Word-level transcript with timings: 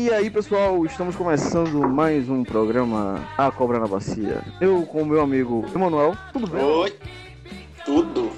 E 0.00 0.10
aí, 0.10 0.30
pessoal, 0.30 0.82
estamos 0.86 1.14
começando 1.14 1.86
mais 1.86 2.26
um 2.30 2.42
programa 2.42 3.22
A 3.36 3.50
Cobra 3.50 3.78
na 3.78 3.86
Bacia. 3.86 4.42
Eu 4.58 4.86
com 4.86 5.02
o 5.02 5.04
meu 5.04 5.20
amigo 5.20 5.62
Emanuel. 5.74 6.16
Tudo 6.32 6.46
bem? 6.46 6.64
Oi. 6.64 6.94
Tudo. 7.84 8.30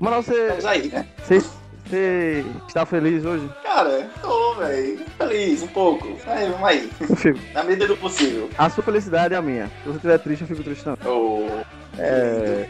Emanuel, 0.00 0.22
você, 0.22 0.32
Estamos 0.32 0.64
aí, 0.64 0.88
né? 0.88 1.06
você, 1.18 2.42
está 2.66 2.86
feliz 2.86 3.22
hoje? 3.22 3.50
Cara, 3.62 4.10
tô, 4.22 4.54
velho. 4.54 5.00
Feliz, 5.18 5.62
um 5.62 5.68
pouco. 5.68 6.08
Aí, 6.26 6.48
vamos 6.48 6.66
aí. 6.66 6.90
Fico. 7.16 7.38
Na 7.52 7.64
medida 7.64 7.88
do 7.88 7.96
possível. 7.98 8.48
A 8.56 8.70
sua 8.70 8.82
felicidade 8.82 9.34
é 9.34 9.36
a 9.36 9.42
minha. 9.42 9.66
Se 9.66 9.88
você 9.88 9.96
estiver 9.96 10.18
triste, 10.20 10.40
eu 10.40 10.48
fico 10.48 10.64
triste 10.64 10.84
também. 10.84 11.06
Ô. 11.06 11.48
É. 11.98 12.66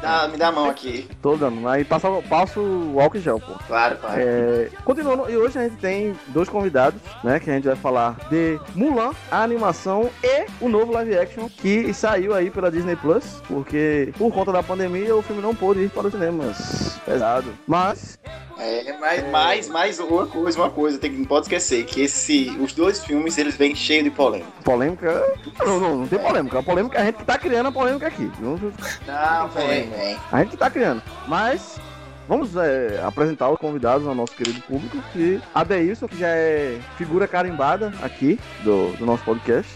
Dá, 0.00 0.28
me 0.28 0.36
dá 0.36 0.48
a 0.48 0.52
mão 0.52 0.68
aqui. 0.68 1.08
Tô 1.20 1.36
dando, 1.36 1.60
mas 1.60 1.86
passa, 1.86 2.08
passo 2.28 2.60
o 2.60 3.00
álcool 3.00 3.18
gel, 3.18 3.40
pô. 3.40 3.54
Claro, 3.66 3.96
claro. 3.96 4.20
É, 4.20 4.70
continuando, 4.84 5.30
e 5.30 5.36
hoje 5.36 5.58
a 5.58 5.62
gente 5.62 5.76
tem 5.76 6.14
dois 6.28 6.48
convidados, 6.48 7.00
né? 7.24 7.40
Que 7.40 7.50
a 7.50 7.54
gente 7.54 7.66
vai 7.66 7.76
falar 7.76 8.16
de 8.30 8.60
Mulan, 8.74 9.10
a 9.30 9.42
animação 9.42 10.08
e 10.22 10.46
o 10.60 10.68
novo 10.68 10.92
live 10.92 11.18
action 11.18 11.48
que 11.48 11.92
saiu 11.92 12.34
aí 12.34 12.50
pela 12.50 12.70
Disney 12.70 12.96
Plus, 12.96 13.42
porque 13.48 14.12
por 14.16 14.32
conta 14.32 14.52
da 14.52 14.62
pandemia 14.62 15.14
o 15.14 15.22
filme 15.22 15.42
não 15.42 15.54
pôde 15.54 15.80
ir 15.80 15.90
para 15.90 16.06
os 16.06 16.12
cinemas. 16.12 16.98
Pesado. 17.04 17.52
Mas, 17.66 18.18
É, 18.58 18.96
mas, 18.98 19.30
mas, 19.30 19.68
mais 19.68 19.98
uma 20.00 20.26
coisa, 20.26 20.58
uma 20.58 20.70
coisa, 20.70 20.98
tem, 20.98 21.12
que- 21.12 21.18
não 21.18 21.24
pode 21.24 21.46
esquecer 21.46 21.84
que 21.84 22.00
esse, 22.02 22.50
os 22.60 22.72
dois 22.72 23.04
filmes 23.04 23.38
eles 23.38 23.56
vêm 23.56 23.74
cheios 23.74 24.04
de 24.04 24.10
polêmica. 24.10 24.50
polêmica. 24.64 25.24
Não, 25.64 25.78
não, 25.80 25.96
não 25.98 26.08
tem 26.08 26.18
polêmica. 26.18 26.58
A 26.58 26.62
polêmica 26.62 26.98
é 26.98 27.02
a 27.02 27.04
gente 27.04 27.16
que 27.18 27.24
tá 27.24 27.38
criando 27.38 27.68
a 27.68 27.72
polêmica 27.72 28.06
aqui. 28.08 28.30
Não- 28.40 28.58
Não, 29.06 29.48
vem, 29.50 29.88
vem. 29.90 30.18
A 30.32 30.38
gente 30.40 30.50
que 30.50 30.56
tá 30.56 30.70
criando. 30.70 31.02
Mas. 31.26 31.78
Vamos 32.26 32.54
é, 32.56 33.00
apresentar 33.06 33.48
os 33.48 33.58
convidados 33.58 34.06
ao 34.06 34.14
nosso 34.14 34.34
querido 34.34 34.60
público. 34.60 34.98
Que 35.14 35.40
Adeilson, 35.54 36.06
que 36.06 36.18
já 36.18 36.28
é 36.28 36.78
figura 36.98 37.26
carimbada 37.26 37.90
aqui 38.02 38.38
do, 38.62 38.92
do 38.98 39.06
nosso 39.06 39.24
podcast. 39.24 39.72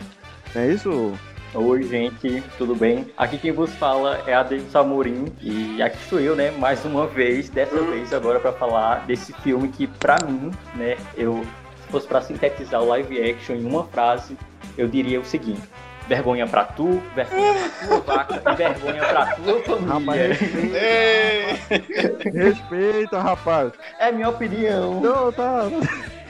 É 0.54 0.66
isso? 0.66 1.14
Oi, 1.54 1.82
gente, 1.82 2.42
tudo 2.56 2.74
bem? 2.74 3.06
Aqui 3.16 3.36
quem 3.36 3.52
vos 3.52 3.70
fala 3.74 4.22
é 4.26 4.32
Adeilson 4.32 4.78
Amorim 4.78 5.26
e 5.42 5.82
aqui 5.82 5.98
sou 6.08 6.18
eu, 6.18 6.34
né, 6.34 6.50
mais 6.52 6.82
uma 6.84 7.06
vez, 7.06 7.50
dessa 7.50 7.76
vez 7.82 8.12
agora 8.14 8.40
para 8.40 8.52
falar 8.52 9.04
desse 9.06 9.34
filme 9.34 9.68
que, 9.68 9.86
pra 9.86 10.16
mim, 10.26 10.50
né, 10.74 10.96
eu, 11.14 11.44
se 11.84 11.88
fosse 11.92 12.06
para 12.08 12.22
sintetizar 12.22 12.80
o 12.82 12.86
live 12.88 13.30
action 13.30 13.54
em 13.56 13.66
uma 13.66 13.84
frase, 13.84 14.34
eu 14.78 14.88
diria 14.88 15.20
o 15.20 15.24
seguinte: 15.26 15.60
vergonha 16.08 16.46
pra 16.46 16.64
tu, 16.64 17.02
vergonha 17.14 17.52
pra 17.52 17.86
tua 17.86 18.00
vaca 18.00 18.42
e 18.50 18.54
vergonha 18.56 19.04
pra 19.04 19.26
tua 19.36 19.78
Rapaz, 19.80 19.94
família. 19.94 20.28
respeita, 20.32 22.28
Ei! 22.28 22.32
respeita, 22.32 23.20
rapaz. 23.20 23.72
É 23.98 24.10
minha 24.10 24.30
opinião. 24.30 25.00
Não, 25.02 25.30
tá. 25.30 25.64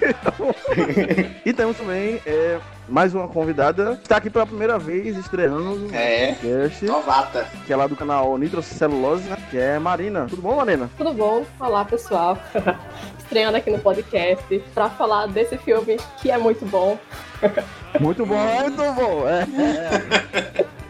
e 1.44 1.52
temos 1.52 1.76
também 1.76 2.20
é, 2.26 2.58
mais 2.88 3.14
uma 3.14 3.28
convidada 3.28 3.96
que 3.96 4.02
está 4.02 4.16
aqui 4.16 4.28
pela 4.30 4.46
primeira 4.46 4.78
vez 4.78 5.16
estreando 5.16 5.76
no 5.76 5.94
É. 5.94 6.32
podcast, 6.34 6.84
Novata. 6.84 7.46
que 7.66 7.72
é 7.72 7.76
lá 7.76 7.86
do 7.86 7.96
canal 7.96 8.36
Nitrocelulose, 8.38 9.24
né? 9.28 9.36
Que 9.50 9.58
é 9.58 9.78
Marina. 9.78 10.26
Tudo 10.28 10.42
bom, 10.42 10.56
Marina? 10.56 10.90
Tudo 10.98 11.12
bom? 11.14 11.44
Olá, 11.60 11.84
pessoal. 11.84 12.36
Estreando 13.18 13.56
aqui 13.56 13.70
no 13.70 13.78
podcast 13.78 14.58
para 14.74 14.90
falar 14.90 15.26
desse 15.28 15.56
filme 15.58 15.96
que 16.20 16.30
é 16.30 16.36
muito 16.38 16.64
bom. 16.66 16.98
Muito 18.00 18.24
bom, 18.24 18.36
muito 18.62 18.76
bom. 18.94 19.24
É, 19.28 19.42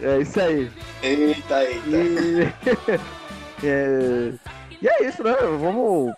é, 0.03 0.15
é 0.15 0.19
isso 0.21 0.39
aí. 0.41 0.71
Eita, 1.03 1.65
eita. 1.65 1.89
E, 1.89 2.49
é, 3.65 4.33
e 4.83 4.89
é 4.89 5.05
isso, 5.07 5.23
né? 5.23 5.33
Vamos, 5.61 6.13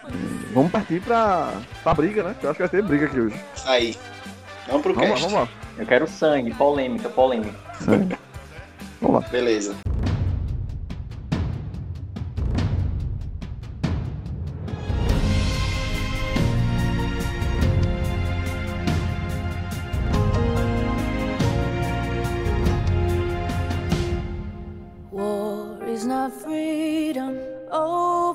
vamos 0.55 0.73
partir 0.73 1.01
pra, 1.03 1.52
pra 1.83 1.92
briga, 1.92 2.23
né? 2.23 2.35
Eu 2.42 2.51
acho 2.51 2.57
que 2.57 2.63
vai 2.63 2.69
ter 2.70 2.83
briga 2.83 3.05
aqui 3.05 3.20
hoje. 3.20 3.41
Isso 3.55 3.69
aí. 3.69 3.95
Vamos 4.67 4.83
pro 4.83 4.95
Vamos 4.95 5.11
lá, 5.11 5.17
vamos 5.17 5.33
lá. 5.35 5.48
Eu 5.77 5.86
quero 5.86 6.08
sangue, 6.08 6.55
polêmica, 6.55 7.11
polêmica. 7.11 7.55
Vamos 9.03 9.23
lá. 9.23 9.29
Beleza. 9.29 9.74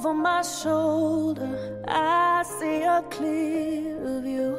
Over 0.09 0.17
my 0.17 0.41
shoulder. 0.41 1.83
I 1.87 2.43
see 2.43 2.81
a 2.81 3.03
clear 3.09 4.21
view. 4.21 4.57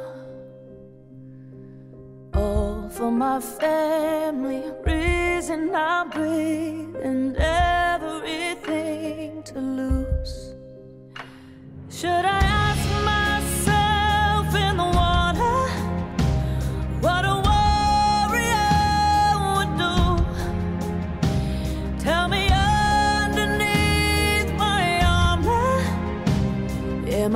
All 2.33 2.89
for 2.89 3.11
my 3.11 3.39
family, 3.41 4.63
reason 4.85 5.75
I 5.75 6.05
breathe, 6.05 6.95
and 7.03 7.35
everything 7.37 8.63
to 9.43 9.59
lose. 9.59 10.55
Should 11.89 12.25
I 12.25 12.60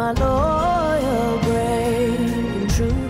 am 0.05 0.15
I 0.15 0.19
loyal, 0.19 1.39
brave, 1.43 2.63
and 2.63 2.67
true? 2.75 3.05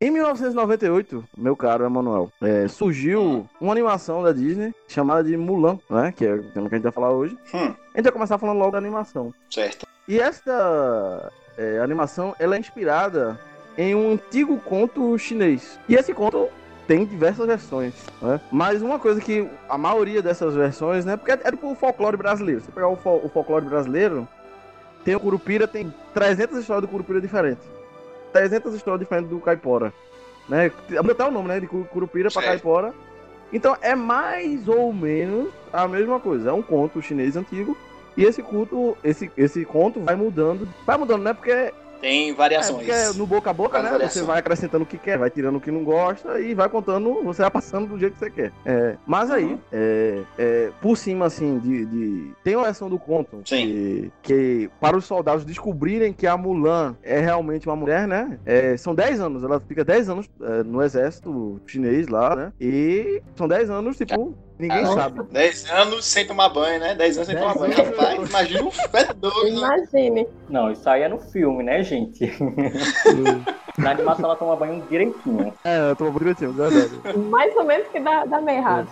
Em 0.00 0.10
1998, 0.10 1.24
meu 1.36 1.56
caro 1.56 1.84
Emanuel, 1.84 2.30
é, 2.42 2.68
surgiu 2.68 3.48
uma 3.60 3.72
animação 3.72 4.22
da 4.22 4.32
Disney 4.32 4.74
chamada 4.86 5.24
de 5.24 5.36
Mulan, 5.36 5.78
né? 5.88 6.12
Que 6.14 6.26
é 6.26 6.34
o 6.34 6.42
tema 6.50 6.68
que 6.68 6.74
a 6.74 6.78
gente 6.78 6.84
vai 6.84 6.92
falar 6.92 7.10
hoje. 7.10 7.36
Hum, 7.54 7.74
A 7.94 7.96
gente 7.98 8.04
vai 8.04 8.12
começar 8.12 8.38
falando 8.38 8.58
logo 8.58 8.72
da 8.72 8.78
animação. 8.78 9.32
certo. 9.50 9.86
E 10.06 10.20
esta 10.20 11.32
é, 11.56 11.78
animação, 11.78 12.36
ela 12.38 12.56
é 12.56 12.58
inspirada 12.58 13.40
em 13.78 13.94
um 13.94 14.12
antigo 14.12 14.58
conto 14.58 15.16
chinês. 15.16 15.80
E 15.88 15.94
esse 15.94 16.12
conto 16.12 16.46
tem 16.86 17.06
diversas 17.06 17.46
versões, 17.46 17.94
né? 18.20 18.38
Mas 18.52 18.82
uma 18.82 18.98
coisa 18.98 19.18
que 19.18 19.48
a 19.66 19.78
maioria 19.78 20.20
dessas 20.20 20.54
versões, 20.54 21.06
né? 21.06 21.16
Porque 21.16 21.32
é 21.32 21.50
do 21.50 21.74
folclore 21.74 22.18
brasileiro. 22.18 22.60
Você 22.60 22.70
pegar 22.70 22.88
o, 22.88 22.96
fol- 22.96 23.22
o 23.24 23.28
folclore 23.30 23.64
brasileiro, 23.64 24.28
tem 25.04 25.14
o 25.14 25.20
Curupira, 25.20 25.66
tem 25.68 25.92
300 26.14 26.58
histórias 26.58 26.82
do 26.82 26.88
Curupira 26.88 27.20
diferentes. 27.20 27.64
300 28.32 28.74
histórias 28.74 29.00
diferentes 29.00 29.30
do 29.30 29.38
Caipora, 29.38 29.92
né? 30.48 30.70
Até 30.98 31.24
o 31.24 31.30
nome, 31.30 31.48
né? 31.48 31.60
De 31.60 31.66
Cu- 31.66 31.84
Curupira 31.84 32.30
pra 32.30 32.40
Certo. 32.42 32.46
Caipora. 32.52 32.92
Então 33.52 33.76
é 33.80 33.94
mais 33.94 34.66
ou 34.66 34.92
menos 34.92 35.48
a 35.72 35.86
mesma 35.86 36.18
coisa. 36.18 36.50
É 36.50 36.52
um 36.52 36.62
conto 36.62 37.00
chinês 37.00 37.36
antigo 37.36 37.76
e 38.16 38.24
esse 38.24 38.42
culto, 38.42 38.96
esse, 39.04 39.30
esse 39.36 39.64
conto 39.64 40.00
vai 40.00 40.16
mudando. 40.16 40.66
Vai 40.84 40.96
mudando, 40.96 41.22
né? 41.22 41.32
Porque, 41.32 41.72
Tem 42.04 42.28
é, 42.30 42.34
variações. 42.34 42.86
porque 42.86 43.18
no 43.18 43.26
boca 43.26 43.48
a 43.48 43.52
boca, 43.54 43.82
né? 43.82 43.98
Você 44.06 44.22
vai 44.22 44.38
acrescentando 44.40 44.84
o 44.84 44.86
que 44.86 44.98
quer, 44.98 45.16
vai 45.16 45.30
tirando 45.30 45.56
o 45.56 45.60
que 45.60 45.70
não 45.70 45.82
gosta 45.82 46.38
e 46.38 46.52
vai 46.52 46.68
contando, 46.68 47.22
você 47.24 47.40
vai 47.40 47.50
passando 47.50 47.86
do 47.88 47.98
jeito 47.98 48.12
que 48.12 48.18
você 48.18 48.30
quer. 48.30 48.52
É, 48.66 48.96
mas 49.06 49.30
aí, 49.30 49.44
Uhum. 49.44 49.58
é, 49.72 50.20
é, 50.38 50.70
por 50.82 50.98
cima, 50.98 51.24
assim, 51.24 51.58
de, 51.58 51.86
de- 51.86 52.30
Tem 52.44 52.56
uma 52.56 52.64
versão 52.66 52.90
do 52.90 52.98
conto 52.98 53.38
que, 53.42 54.12
que 54.22 54.70
para 54.78 54.94
os 54.98 55.06
soldados 55.06 55.46
descobrirem 55.46 56.12
que 56.12 56.26
a 56.26 56.36
Mulan 56.36 56.94
é 57.02 57.20
realmente 57.20 57.66
uma 57.66 57.76
mulher, 57.76 58.06
né? 58.06 58.38
É, 58.44 58.76
são 58.76 58.94
10 58.94 59.20
anos, 59.20 59.42
ela 59.42 59.58
fica 59.58 59.82
10 59.82 60.10
anos 60.10 60.28
é, 60.42 60.62
no 60.62 60.82
exército 60.82 61.58
chinês 61.66 62.06
lá, 62.08 62.36
né? 62.36 62.52
E 62.60 63.22
são 63.34 63.48
10 63.48 63.70
anos, 63.70 63.96
tipo, 63.96 64.34
ninguém 64.58 64.82
Caramba. 64.82 65.02
sabe. 65.02 65.22
10 65.32 65.70
anos 65.70 66.04
sem 66.04 66.26
tomar 66.26 66.48
banho, 66.50 66.80
né? 66.80 66.94
10 66.94 67.16
anos 67.18 67.26
sem 67.26 67.36
Dez 67.36 67.46
tomar 67.52 67.58
banho. 67.58 67.74
anos. 67.80 67.98
Rapaz, 67.98 68.28
imagina 68.30 68.62
um 68.62 68.70
pé 68.90 69.04
doido. 69.14 69.60
né? 69.60 69.66
Imagine. 69.76 70.26
Não, 70.48 70.70
isso 70.70 70.88
aí 70.88 71.02
é 71.02 71.08
no 71.08 71.18
filme, 71.18 71.62
né, 71.62 71.82
gente? 71.82 72.30
Na 73.78 73.90
animação 73.90 74.26
ela 74.26 74.36
toma 74.36 74.54
banho 74.56 74.82
direitinho. 74.88 75.52
É, 75.64 75.90
eu 75.90 75.96
tô 75.96 76.10
bonitinho, 76.10 76.52
verdade. 76.52 76.92
Mais 77.28 77.54
ou 77.56 77.64
menos 77.64 77.88
que 77.88 77.98
dá, 77.98 78.24
dá 78.24 78.40
meio 78.40 78.58
errado. 78.58 78.88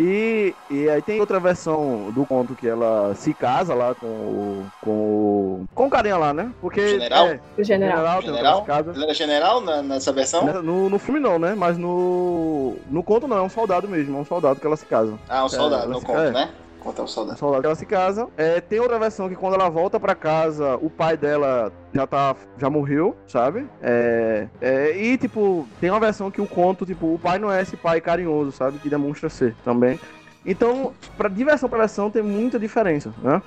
E, 0.00 0.54
e 0.70 0.88
aí 0.88 1.02
tem 1.02 1.18
outra 1.18 1.40
versão 1.40 2.12
do 2.12 2.24
conto 2.24 2.54
que 2.54 2.68
ela 2.68 3.12
se 3.16 3.34
casa 3.34 3.74
lá 3.74 3.96
com 3.96 4.06
o. 4.06 4.68
com 4.80 4.90
o. 4.92 5.64
com 5.74 5.86
o 5.86 5.90
carinha 5.90 6.16
lá, 6.16 6.32
né? 6.32 6.52
Porque. 6.60 6.86
General? 6.90 7.26
É, 7.26 7.40
O 7.58 7.64
general. 7.64 7.96
general, 7.96 8.22
General? 8.22 8.62
casa. 8.64 8.92
Ele 8.92 9.02
era 9.02 9.12
general 9.14 9.60
na- 9.60 9.82
nessa 9.82 10.12
versão? 10.12 10.44
Nessa- 10.44 10.62
No, 10.62 10.88
no 10.88 10.98
filme 11.00 11.18
não, 11.18 11.36
né? 11.36 11.54
Mas 11.56 11.76
no. 11.76 12.76
No 12.88 13.02
conto 13.02 13.26
não, 13.26 13.38
é 13.38 13.42
um 13.42 13.48
soldado 13.48 13.88
mesmo, 13.88 14.16
é 14.16 14.20
um 14.20 14.24
soldado 14.24 14.60
que 14.60 14.66
ela 14.66 14.76
se 14.76 14.86
casa. 14.86 15.18
Ah, 15.28 15.44
um 15.44 15.48
soldado, 15.48 15.82
ela 15.82 15.92
não 15.92 15.98
se- 16.00 16.06
conta, 16.06 16.24
é. 16.26 16.30
né? 16.30 16.48
Conta 16.80 17.02
o 17.02 17.04
Um 17.04 17.08
soldado. 17.08 17.38
soldado 17.38 17.66
ela 17.66 17.74
se 17.74 17.84
casa. 17.84 18.28
É, 18.36 18.60
tem 18.60 18.80
outra 18.80 18.98
versão 18.98 19.28
que 19.28 19.34
quando 19.34 19.54
ela 19.54 19.68
volta 19.68 19.98
pra 19.98 20.14
casa, 20.14 20.76
o 20.76 20.88
pai 20.88 21.16
dela 21.16 21.72
já 21.92 22.06
tá. 22.06 22.36
já 22.56 22.70
morreu, 22.70 23.16
sabe? 23.26 23.66
É, 23.82 24.48
é, 24.60 24.96
e, 24.96 25.18
tipo, 25.18 25.66
tem 25.80 25.90
uma 25.90 26.00
versão 26.00 26.30
que 26.30 26.40
o 26.40 26.46
conto, 26.46 26.86
tipo, 26.86 27.14
o 27.14 27.18
pai 27.18 27.38
não 27.38 27.52
é 27.52 27.62
esse 27.62 27.76
pai 27.76 28.00
carinhoso, 28.00 28.52
sabe? 28.52 28.78
Que 28.78 28.88
demonstra 28.88 29.28
ser 29.28 29.54
também. 29.64 29.98
Então, 30.46 30.92
pra 31.16 31.28
diversão 31.28 31.68
pra 31.68 31.78
versão 31.80 32.10
tem 32.10 32.22
muita 32.22 32.58
diferença, 32.58 33.12
né? 33.22 33.42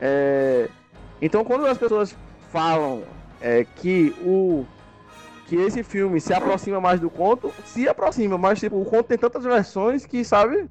É, 0.00 0.68
então, 1.20 1.44
quando 1.44 1.66
as 1.66 1.78
pessoas 1.78 2.16
falam 2.50 3.02
é, 3.40 3.64
que 3.76 4.14
o 4.20 4.64
que 5.46 5.56
esse 5.56 5.82
filme 5.82 6.20
se 6.20 6.32
aproxima 6.32 6.80
mais 6.80 6.98
do 7.00 7.10
conto, 7.10 7.52
se 7.64 7.86
aproxima, 7.88 8.38
mas 8.38 8.58
tipo, 8.58 8.80
o 8.80 8.84
conto 8.84 9.04
tem 9.04 9.18
tantas 9.18 9.44
versões 9.44 10.06
que, 10.06 10.24
sabe, 10.24 10.66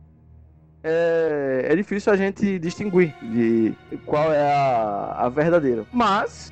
é, 0.83 1.67
é 1.69 1.75
difícil 1.75 2.11
a 2.11 2.15
gente 2.15 2.57
distinguir 2.59 3.13
de 3.21 3.73
qual 4.05 4.31
é 4.33 4.51
a, 4.51 5.25
a 5.25 5.29
verdadeira. 5.29 5.85
Mas, 5.91 6.51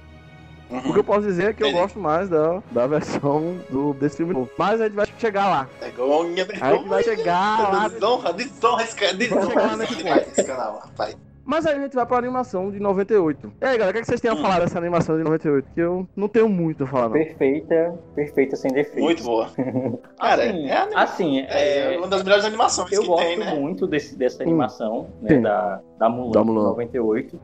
o 0.70 0.94
que 0.94 1.00
eu 1.00 1.04
posso 1.04 1.26
dizer 1.26 1.50
é 1.50 1.54
que 1.54 1.64
eu 1.64 1.72
gosto 1.72 2.00
mais 2.00 2.30
da, 2.30 2.62
da 2.72 2.86
versão 2.88 3.60
do, 3.70 3.94
desse 3.94 4.18
filme 4.18 4.34
novo. 4.34 4.50
Mas 4.58 4.80
a 4.82 4.86
gente 4.86 4.96
vai 4.96 5.08
chegar 5.18 5.50
lá. 5.50 5.70
Vergonha, 5.80 6.44
A 6.44 6.74
gente 6.76 6.88
vai 6.88 7.04
vergonha. 7.04 7.04
chegar 7.04 7.72
lá. 7.72 7.88
Desonra, 7.88 8.34
desonra 8.34 8.84
esse 8.84 9.14
Desonra 9.16 9.84
esse 9.84 10.44
canal, 10.44 10.80
rapaz. 10.80 11.18
Mas 11.50 11.66
aí 11.66 11.76
a 11.78 11.80
gente 11.80 11.96
vai 11.96 12.06
pra 12.06 12.18
animação 12.20 12.70
de 12.70 12.80
98. 12.80 13.52
E 13.60 13.66
aí, 13.66 13.72
galera, 13.76 13.90
o 13.90 13.94
que, 13.94 13.98
é 13.98 14.02
que 14.02 14.08
vocês 14.08 14.22
têm 14.22 14.30
a 14.30 14.36
Hum. 14.36 14.38
falar 14.38 14.60
dessa 14.60 14.78
animação 14.78 15.18
de 15.18 15.24
98? 15.24 15.68
Que 15.74 15.80
eu 15.82 16.08
não 16.16 16.28
tenho 16.28 16.48
muito 16.48 16.84
a 16.84 16.88
falar, 16.88 17.06
não. 17.06 17.14
Perfeita, 17.14 17.98
perfeita 18.14 18.56
sem 18.56 18.72
defeito. 18.72 19.00
Muito 19.02 19.24
boa. 19.24 19.50
Cara, 20.20 20.44
assim, 20.44 20.70
é, 20.70 20.78
anima- 20.78 21.02
assim, 21.02 21.40
é 21.40 21.94
é, 21.96 21.98
uma 21.98 22.08
das 22.08 22.22
melhores 22.22 22.46
animações 22.46 22.92
eu 22.92 23.02
que 23.02 23.08
gosto 23.08 23.26
tem, 23.26 23.40
né? 23.40 23.56
muito 23.56 23.88
desse, 23.88 24.16
dessa 24.16 24.44
animação, 24.44 25.08
Sim. 25.28 25.36
né, 25.36 25.42
da, 25.42 25.82
da 25.98 26.08
Mulan, 26.08 26.32
Da 26.34 26.44
Mulan. 26.44 26.62
de 26.62 26.68
98. 26.70 27.42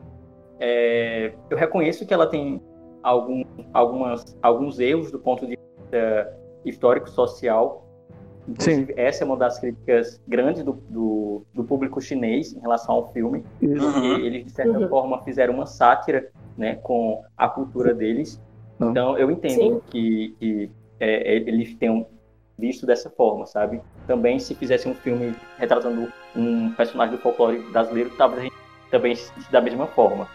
É, 0.60 1.32
eu 1.50 1.56
reconheço 1.56 2.06
que 2.06 2.14
ela 2.14 2.28
tem 2.28 2.62
algum, 3.02 3.42
algumas, 3.74 4.24
alguns 4.40 4.78
erros 4.78 5.10
do 5.10 5.18
ponto 5.18 5.44
de 5.48 5.58
vista 5.58 6.32
histórico-social. 6.64 7.85
Inclusive, 8.48 8.94
essa 8.96 9.24
é 9.24 9.26
uma 9.26 9.36
das 9.36 9.58
críticas 9.58 10.20
grandes 10.26 10.62
do, 10.62 10.72
do, 10.88 11.42
do 11.52 11.64
público 11.64 12.00
chinês 12.00 12.52
em 12.52 12.60
relação 12.60 12.94
ao 12.94 13.12
filme. 13.12 13.44
Isso. 13.60 13.84
Uhum. 13.84 13.92
porque 13.92 14.26
eles, 14.26 14.44
de 14.44 14.50
certa 14.52 14.78
Uhum. 14.78 14.88
forma, 14.88 15.22
fizeram 15.22 15.54
uma 15.54 15.66
sátira 15.66 16.28
né, 16.56 16.76
com 16.76 17.24
a 17.36 17.48
cultura 17.48 17.92
deles. 17.92 18.40
Uhum. 18.78 18.90
Então, 18.90 19.18
eu 19.18 19.30
entendo 19.30 19.54
Sim. 19.54 19.80
que, 19.90 20.34
que 20.38 20.70
é, 21.00 21.34
é, 21.34 21.36
eles 21.36 21.74
tenham 21.74 22.06
visto 22.58 22.86
dessa 22.86 23.10
forma, 23.10 23.44
sabe? 23.46 23.80
Também, 24.06 24.38
se 24.38 24.54
fizesse 24.54 24.88
um 24.88 24.94
filme 24.94 25.34
retratando 25.58 26.10
um 26.34 26.72
personagem 26.72 27.14
do 27.16 27.20
folclore 27.20 27.58
brasileiro, 27.70 28.10
talvez 28.16 28.40
a 28.40 28.44
gente 28.44 28.56
também 28.90 29.14
se 29.14 29.30
da 29.50 29.60
mesma 29.60 29.86
forma. 29.88 30.28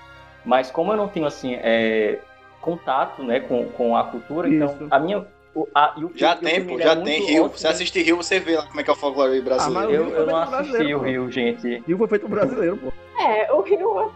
Mas, 0.46 0.70
como 0.70 0.92
eu 0.92 0.98
não 0.98 1.08
tenho, 1.08 1.26
assim, 1.26 1.54
é, 1.56 2.20
contato 2.60 3.24
né, 3.24 3.40
com, 3.40 3.66
com 3.70 3.96
a 3.96 4.04
cultura, 4.04 4.50
Isso. 4.50 4.76
então, 4.76 4.88
a 4.92 5.00
minha... 5.00 5.26
o- 5.56 5.68
a- 5.76 5.94
e 5.98 6.06
o 6.06 6.12
Já 6.16 6.34
e 6.34 6.38
tem, 6.38 6.66
pô, 6.66 6.74
ele 6.76 6.84
já 6.84 6.92
é 6.94 6.96
tem 6.98 7.26
Rio. 7.26 7.44
ótimo. 7.46 7.58
Você 7.58 7.68
assiste 7.68 8.02
Rio, 8.02 8.18
você 8.18 8.40
vê 8.40 8.56
lá 8.58 8.66
como 8.68 8.80
é 8.80 8.84
que 8.84 8.90
é 8.90 8.94
o 8.94 8.96
folclore 8.96 9.42
brasileiro. 9.42 9.92
Eu, 9.92 10.10
eu 10.10 10.26
não 10.28 10.40
é 10.40 10.44
assisti 10.44 10.94
o. 10.96 11.00
Rio, 11.00 11.32
gente. 11.32 11.84
Rio 11.88 11.98
foi 11.98 12.08
feito 12.08 12.28
brasileiro, 12.28 12.78
pô. 12.78 12.92
É, 13.22 13.52
o 13.52 13.62
Rio. 13.62 14.12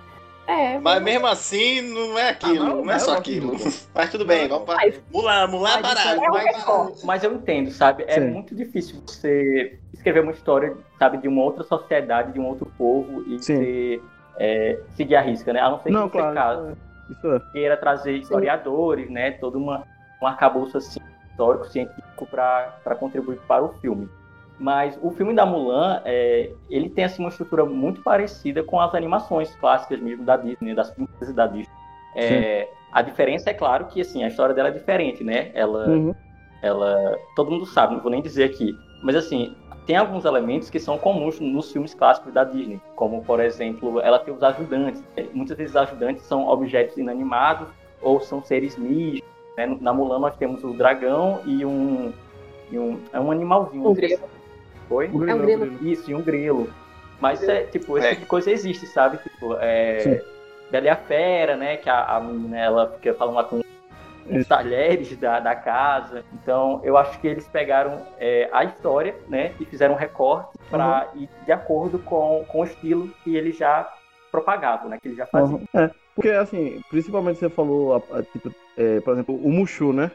É. 0.48 0.78
Mas 0.78 1.02
mesmo 1.02 1.26
assim, 1.26 1.82
não 1.82 2.20
é 2.20 2.30
aquilo, 2.30 2.66
Ah, 2.66 2.70
não, 2.70 2.76
não, 2.84 2.90
é 2.92 2.94
não, 2.94 3.00
só 3.00 3.12
não, 3.14 3.18
aquilo. 3.18 3.54
não. 3.54 3.60
Mas 3.96 4.12
tudo 4.12 4.26
bem, 4.26 4.48
vamos 4.48 4.66
pra. 4.66 4.76
Mas- 4.76 5.02
Mulan, 5.12 5.48
Mulan 5.48 5.70
é 5.70 5.82
Mas 5.82 5.86
isso 5.86 5.96
parado. 6.04 6.24
é 6.38 6.52
parado. 6.54 6.94
Mas 7.04 7.24
eu 7.24 7.34
entendo, 7.34 7.72
sabe? 7.72 8.04
É 8.08 8.14
Sim. 8.22 8.28
muito 8.30 8.54
difícil 8.56 9.02
você 9.08 9.80
escrever 9.92 10.20
uma 10.22 10.32
história, 10.32 10.78
sabe, 11.00 11.18
de 11.18 11.28
uma 11.28 11.42
outra 11.42 11.64
sociedade, 11.64 12.32
de 12.32 12.40
um 12.40 12.46
outro 12.46 12.72
povo 12.78 13.24
e 13.28 13.42
Sim. 13.42 13.56
você 13.58 14.02
é, 14.38 14.80
seguir 14.96 15.16
a 15.16 15.22
risca, 15.22 15.52
né? 15.52 15.60
A 15.62 15.70
não 15.72 15.78
ser 15.80 15.86
que 15.86 15.92
Não, 15.92 16.08
você 16.10 16.12
claro. 16.20 16.36
caso, 16.36 16.78
Isso 17.10 17.34
é. 17.34 17.40
queira 17.52 17.76
trazer 17.78 18.12
historiadores, 18.18 19.10
né? 19.10 19.32
Todo 19.32 19.58
uma, 19.58 19.84
um 20.22 20.28
arcabouço 20.28 20.78
assim, 20.78 21.00
histórico, 21.36 21.68
científico 21.68 22.26
para 22.26 22.96
contribuir 22.98 23.40
para 23.48 23.64
o 23.64 23.74
filme. 23.80 24.10
Mas 24.58 24.98
o 25.02 25.12
filme 25.12 25.34
da 25.34 25.46
Mulan, 25.46 26.02
é, 26.06 26.50
ele 26.70 26.90
tem 26.90 27.04
assim, 27.04 27.22
uma 27.22 27.30
estrutura 27.30 27.66
muito 27.66 28.02
parecida 28.02 28.64
com 28.64 28.80
as 28.80 28.96
animações 28.96 29.54
clássicas 29.58 30.00
mesmo 30.00 30.24
da 30.24 30.38
Disney, 30.38 30.74
das 30.74 30.90
princesas 30.92 31.36
da 31.36 31.46
Disney. 31.46 31.74
É, 32.16 32.70
a 32.92 33.02
diferença 33.02 33.50
é 33.50 33.54
claro 33.54 33.88
que 33.88 34.00
assim, 34.00 34.24
a 34.24 34.28
história 34.28 34.56
dela 34.56 34.70
é 34.70 34.72
diferente, 34.72 35.24
né? 35.24 35.52
Ela, 35.54 35.90
Uhum. 35.90 36.16
ela 36.62 37.18
todo 37.36 37.52
mundo 37.52 37.66
sabe, 37.66 37.96
não 37.96 38.02
vou 38.02 38.10
nem 38.10 38.22
dizer 38.22 38.46
aqui, 38.46 38.74
mas 39.04 39.18
assim, 39.18 39.54
tem 39.86 39.98
alguns 39.98 40.24
elementos 40.24 40.70
que 40.70 40.80
são 40.80 40.98
comuns 40.98 41.38
nos 41.42 41.72
filmes 41.74 41.94
clássicos 41.94 42.34
da 42.34 42.46
Disney, 42.46 42.82
como 42.96 43.22
por 43.26 43.42
exemplo, 43.42 44.00
ela 44.00 44.18
tem 44.18 44.34
os 44.34 44.42
ajudantes. 44.42 45.04
Muitas 45.34 45.58
vezes 45.58 45.76
os 45.76 45.82
ajudantes 45.82 46.24
são 46.24 46.48
objetos 46.48 46.98
inanimados 46.98 47.68
ou 48.02 48.22
são 48.22 48.42
seres 48.42 48.78
místicos. 48.78 49.35
Né? 49.58 49.78
Na 49.80 49.94
Mulan 49.94 50.20
nós 50.20 50.36
temos 50.38 50.64
o 50.64 50.74
dragão 50.74 51.42
e 51.46 51.66
um, 51.66 52.14
e 52.72 52.78
um 52.78 53.00
é 53.14 53.20
um 53.20 53.32
animalzinho. 53.32 53.88
Um 53.90 53.94
grilo. 53.94 54.30
Foi? 54.88 55.08
O 55.10 55.28
É 55.28 55.34
um 55.34 55.40
grilo. 55.40 55.66
Isso, 55.88 56.12
e 56.12 56.16
um 56.16 56.22
grilo. 56.22 56.70
Mas 57.20 57.42
é, 57.48 57.64
tipo, 57.64 57.98
esse 57.98 58.08
É. 58.08 58.10
tipo 58.12 58.22
de 58.22 58.28
coisa 58.28 58.52
existe, 58.52 58.86
sabe? 58.88 59.18
Tipo, 59.18 59.56
é. 59.60 60.00
Sim. 60.00 60.20
Bela 60.70 60.86
e 60.86 60.90
a 60.90 60.96
Fera, 60.96 61.56
né? 61.56 61.78
Que 61.78 61.90
a, 61.90 62.04
a 62.18 62.20
menina 62.20 62.58
ela 62.60 62.92
fica 62.92 63.14
falando 63.14 63.36
lá 63.36 63.44
com 63.44 63.58
os 63.60 63.66
Isso. 64.30 64.50
talheres 64.50 65.16
da, 65.18 65.40
da 65.40 65.56
casa. 65.56 66.26
Então, 66.34 66.82
eu 66.84 66.98
acho 66.98 67.20
que 67.20 67.28
eles 67.28 67.48
pegaram 67.48 68.02
é, 68.20 68.50
a 68.52 68.64
história, 68.64 69.16
né? 69.30 69.54
E 69.60 69.66
fizeram 69.66 69.94
um 69.94 69.98
recorte 69.98 70.58
para 70.70 71.08
ir 71.16 71.30
de 71.46 71.52
acordo 71.52 72.00
com, 72.00 72.44
com 72.48 72.62
o 72.62 72.64
estilo 72.64 73.08
que 73.24 73.36
eles 73.36 73.56
já 73.58 73.88
propagavam, 74.32 74.90
né? 74.90 74.98
Que 75.02 75.08
eles 75.08 75.18
já 75.18 75.26
faziam. 75.28 75.62
Uhum. 75.74 75.80
É, 75.82 75.90
porque 76.16 76.30
assim, 76.30 76.82
principalmente 76.90 77.38
você 77.40 77.50
falou, 77.50 77.96
a- 77.96 78.18
a, 78.20 78.24
tipo, 78.24 78.54
é, 78.78 79.00
por 79.02 79.14
exemplo, 79.14 79.36
o 79.36 79.52
Mushu, 79.52 79.92
né? 79.94 80.10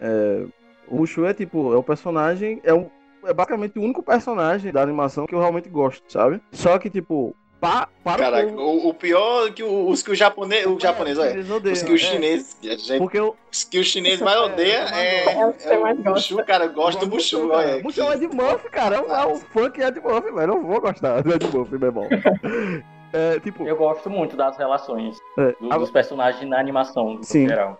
É, 0.00 0.44
o 0.88 0.96
Mushu 0.98 1.24
é 1.24 1.32
tipo, 1.34 1.72
é 1.72 1.76
o 1.76 1.82
personagem, 1.82 2.60
é, 2.62 2.74
um, 2.74 2.88
é 3.24 3.32
basicamente 3.32 3.78
o 3.78 3.82
único 3.82 4.02
personagem 4.02 4.70
da 4.72 4.82
animação 4.82 5.26
que 5.26 5.34
eu 5.34 5.40
realmente 5.40 5.68
gosto, 5.68 6.02
sabe? 6.12 6.40
Só 6.52 6.78
que, 6.78 6.90
tipo, 6.90 7.34
pa, 7.58 7.88
para 8.02 8.24
Caraca, 8.24 8.48
o 8.48 8.54
povo. 8.54 8.62
o, 8.86 8.88
o 8.90 8.94
pior 8.94 9.48
é 9.48 9.50
que 9.50 9.62
o- 9.62 9.88
os 9.88 10.02
que 10.02 10.10
o 10.10 10.14
japonês. 10.14 10.66
O 10.66 10.78
japonês, 10.78 11.18
olha. 11.18 11.40
Odeiam, 11.54 11.72
Os 11.72 11.82
que 11.82 11.92
o 11.92 11.94
é. 11.94 11.98
chinês. 11.98 12.54
gente, 12.60 12.98
Porque 12.98 13.18
eu, 13.18 13.34
Os 13.50 13.64
que 13.64 13.78
o 13.78 13.84
chinês 13.84 14.20
mais 14.20 14.36
É, 14.36 14.40
odeia 14.40 14.84
é. 14.94 15.24
é 15.40 15.46
o 15.46 15.48
o 15.48 15.54
gosta. 15.54 16.10
Mushu, 16.10 16.44
cara. 16.44 16.64
Eu 16.66 16.72
gosto 16.74 17.00
do 17.06 17.06
Mushu, 17.14 17.48
olha. 17.50 17.82
Mushu 17.82 18.02
é 18.02 18.16
de 18.18 18.26
Murphy, 18.28 18.68
cara. 18.68 18.96
É 18.96 19.00
um, 19.00 19.14
é 19.16 19.26
um 19.26 19.36
funk 19.36 19.80
é 19.80 19.90
de 19.90 20.00
Murphy, 20.00 20.30
velho. 20.32 20.40
Eu 20.40 20.46
não 20.48 20.62
vou 20.66 20.80
gostar 20.82 21.22
do 21.22 21.32
Ed 21.32 21.46
Murphy, 21.50 21.78
meu 21.78 21.88
irmão. 21.88 22.08
É, 23.16 23.38
tipo, 23.38 23.64
Eu 23.66 23.76
gosto 23.76 24.10
muito 24.10 24.36
das 24.36 24.56
relações 24.56 25.16
é, 25.38 25.52
do- 25.52 25.66
agora- 25.66 25.78
dos 25.78 25.90
personagens 25.92 26.48
na 26.50 26.58
animação, 26.58 27.14
no 27.14 27.22
Sim. 27.24 27.46
geral. 27.48 27.78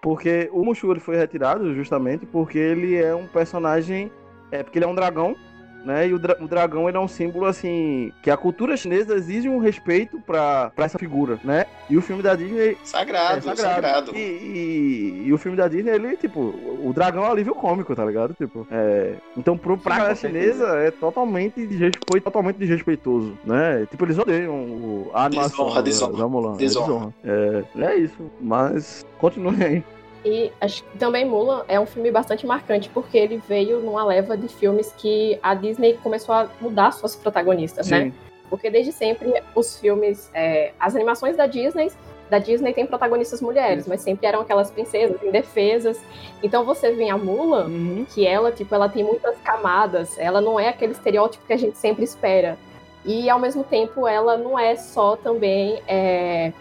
Porque 0.00 0.48
o 0.52 0.64
Mushu 0.64 0.90
ele 0.92 1.00
foi 1.00 1.16
retirado 1.16 1.74
justamente 1.74 2.24
porque 2.26 2.58
ele 2.58 2.96
é 2.96 3.12
um 3.14 3.26
personagem. 3.26 4.10
É 4.52 4.62
porque 4.62 4.78
ele 4.78 4.84
é 4.84 4.88
um 4.88 4.94
dragão, 4.94 5.34
né? 5.84 6.08
E 6.08 6.14
o, 6.14 6.18
dra- 6.18 6.36
o 6.40 6.46
dragão 6.48 6.88
ele 6.88 6.96
é 6.96 7.00
um 7.00 7.08
símbolo 7.08 7.46
assim. 7.46 8.12
Que 8.22 8.30
a 8.30 8.36
cultura 8.36 8.76
chinesa 8.76 9.14
exige 9.14 9.48
um 9.48 9.58
respeito 9.58 10.20
pra, 10.20 10.70
pra 10.74 10.84
essa 10.84 10.98
figura, 10.98 11.38
né? 11.44 11.66
E 11.90 11.96
o 11.96 12.02
filme 12.02 12.22
da 12.22 12.34
Disney. 12.34 12.76
Sagrado, 12.84 13.38
é 13.38 13.40
sagrado. 13.54 13.60
sagrado. 14.06 14.16
E, 14.16 14.18
e- 14.20 15.22
e 15.26 15.32
o 15.32 15.38
filme 15.38 15.56
da 15.56 15.68
Disney, 15.68 15.90
ele, 15.92 16.16
tipo, 16.16 16.40
o 16.40 16.92
dragão 16.94 17.24
é 17.24 17.28
um 17.28 17.32
alívio 17.32 17.54
cômico, 17.54 17.94
tá 17.94 18.04
ligado? 18.04 18.34
Tipo, 18.34 18.66
é, 18.70 19.14
então, 19.36 19.56
pro, 19.56 19.76
pra 19.78 20.14
certeza. 20.14 20.16
chinesa, 20.28 20.66
é 20.78 20.90
totalmente 20.90 21.66
foi 22.06 22.20
totalmente 22.20 22.56
desrespeitoso, 22.56 23.36
né? 23.44 23.86
Tipo, 23.90 24.04
eles 24.04 24.18
odeiam 24.18 24.54
o- 24.54 25.10
a 25.14 25.24
animação 25.26 25.50
Desonra, 25.66 25.74
da, 25.74 25.80
desonra. 25.82 26.16
da 26.18 26.28
Mulan. 26.28 26.54
é 26.54 26.56
Desonra. 26.56 27.14
É, 27.24 27.64
é 27.78 27.96
isso, 27.96 28.30
mas 28.40 29.04
continue 29.18 29.62
aí. 29.62 29.84
E 30.24 30.52
acho 30.60 30.84
que 30.84 30.98
também 30.98 31.24
Mulan 31.24 31.64
é 31.66 31.80
um 31.80 31.86
filme 31.86 32.10
bastante 32.10 32.46
marcante, 32.46 32.88
porque 32.88 33.18
ele 33.18 33.42
veio 33.48 33.80
numa 33.80 34.04
leva 34.04 34.36
de 34.36 34.46
filmes 34.48 34.92
que 34.96 35.38
a 35.42 35.52
Disney 35.54 35.98
começou 36.02 36.34
a 36.34 36.48
mudar 36.60 36.92
suas 36.92 37.16
protagonistas, 37.16 37.88
né? 37.90 38.04
Sim. 38.04 38.14
Porque 38.48 38.70
desde 38.70 38.92
sempre 38.92 39.42
os 39.54 39.78
filmes, 39.80 40.30
é, 40.34 40.72
as 40.78 40.94
animações 40.94 41.36
da 41.36 41.46
Disney, 41.46 41.90
da 42.30 42.38
Disney 42.38 42.72
tem 42.72 42.86
protagonistas 42.86 43.40
mulheres, 43.42 43.86
mas 43.86 44.00
sempre 44.00 44.26
eram 44.26 44.40
aquelas 44.42 44.70
princesas 44.70 45.20
indefesas. 45.22 46.00
Então 46.42 46.64
você 46.64 46.92
vê 46.92 47.08
a 47.10 47.16
Mulan, 47.18 47.66
Uhum. 47.66 48.06
que 48.14 48.26
ela, 48.26 48.52
tipo, 48.52 48.74
ela 48.74 48.88
tem 48.88 49.02
muitas 49.02 49.36
camadas, 49.38 50.16
ela 50.18 50.40
não 50.40 50.58
é 50.58 50.68
aquele 50.68 50.92
estereótipo 50.92 51.44
que 51.46 51.52
a 51.52 51.56
gente 51.58 51.76
sempre 51.76 52.04
espera. 52.04 52.56
E 53.04 53.28
ao 53.28 53.38
mesmo 53.38 53.64
tempo 53.64 54.06
ela 54.06 54.36
não 54.36 54.56
é 54.58 54.76
só 54.76 55.16
também 55.16 55.82
é, 55.88 56.52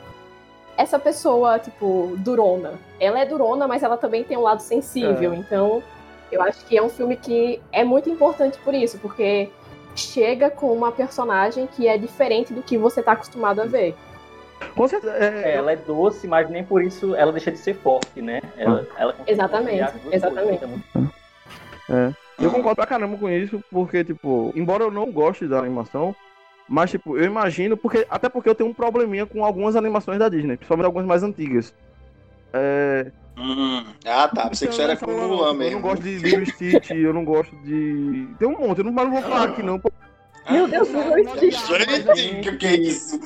essa 0.75 0.97
pessoa, 0.97 1.59
tipo, 1.59 2.13
durona. 2.17 2.79
Ela 3.01 3.19
é 3.21 3.25
durona, 3.25 3.67
mas 3.67 3.81
ela 3.81 3.97
também 3.97 4.23
tem 4.23 4.37
um 4.37 4.41
lado 4.43 4.61
sensível. 4.61 5.33
É. 5.33 5.35
Então, 5.35 5.81
eu 6.31 6.39
acho 6.43 6.63
que 6.67 6.77
é 6.77 6.83
um 6.83 6.87
filme 6.87 7.15
que 7.15 7.59
é 7.71 7.83
muito 7.83 8.07
importante 8.07 8.59
por 8.59 8.75
isso, 8.75 8.99
porque 8.99 9.49
chega 9.95 10.51
com 10.51 10.71
uma 10.71 10.91
personagem 10.91 11.65
que 11.65 11.87
é 11.87 11.97
diferente 11.97 12.53
do 12.53 12.61
que 12.61 12.77
você 12.77 13.01
tá 13.01 13.13
acostumado 13.13 13.59
a 13.59 13.65
ver. 13.65 13.95
Com 14.75 14.87
certeza. 14.87 15.15
É, 15.15 15.51
É, 15.51 15.55
ela 15.55 15.71
é 15.71 15.75
doce, 15.75 16.27
mas 16.27 16.47
nem 16.47 16.63
por 16.63 16.83
isso 16.83 17.15
ela 17.15 17.31
deixa 17.31 17.51
de 17.51 17.57
ser 17.57 17.73
forte, 17.73 18.21
né? 18.21 18.39
Ela, 18.55 18.87
ela 18.95 19.13
consegue 19.13 19.31
Exatamente, 19.31 19.93
exatamente. 20.11 20.59
coisas, 20.59 20.61
é 20.61 20.97
muito- 20.99 21.11
eu 22.39 22.51
concordo 22.51 22.75
pra 22.75 22.85
caramba 22.85 23.17
com 23.17 23.27
isso, 23.29 23.63
porque, 23.71 24.03
tipo, 24.03 24.53
embora 24.55 24.83
eu 24.83 24.91
não 24.91 25.11
goste 25.11 25.47
da 25.47 25.57
animação, 25.57 26.15
mas, 26.69 26.91
tipo, 26.91 27.17
eu 27.17 27.25
imagino, 27.25 27.75
porque 27.75 28.05
até 28.09 28.29
porque 28.29 28.47
eu 28.47 28.55
tenho 28.55 28.69
um 28.69 28.73
probleminha 28.73 29.25
com 29.25 29.43
algumas 29.43 29.75
animações 29.75 30.19
da 30.19 30.29
Disney, 30.29 30.55
principalmente 30.55 30.85
algumas 30.85 31.07
mais 31.07 31.23
antigas. 31.23 31.73
É, 32.53 33.11
Hum. 33.37 33.85
Ah, 34.05 34.27
tá. 34.27 34.49
Pensei 34.49 34.67
que 34.67 34.73
isso 34.73 34.81
era 34.83 34.95
com 34.97 35.05
o 35.05 35.17
Mulan 35.17 35.47
eu 35.47 35.53
não 35.53 35.53
mesmo. 35.55 35.79
gosto 35.79 36.03
de 36.03 36.17
Lilo 36.19 36.45
Stitch, 36.45 36.91
eu 36.91 37.13
não 37.13 37.23
gosto 37.25 37.55
de. 37.63 38.27
Tem 38.37 38.47
um 38.47 38.59
monte, 38.59 38.79
eu 38.79 38.83
não, 38.83 38.91
mas 38.91 39.05
não 39.05 39.13
vou 39.13 39.21
falar 39.23 39.43
aqui 39.45 39.63
não. 39.63 39.81
Meu 40.49 40.67
Deus, 40.67 40.89
Não, 40.89 40.99
não 41.01 41.09
não, 41.09 41.17
existe. 41.35 42.15
Gente, 42.15 42.49
que 42.51 42.57
que 42.57 42.67
é 42.67 42.75
isso? 42.75 43.19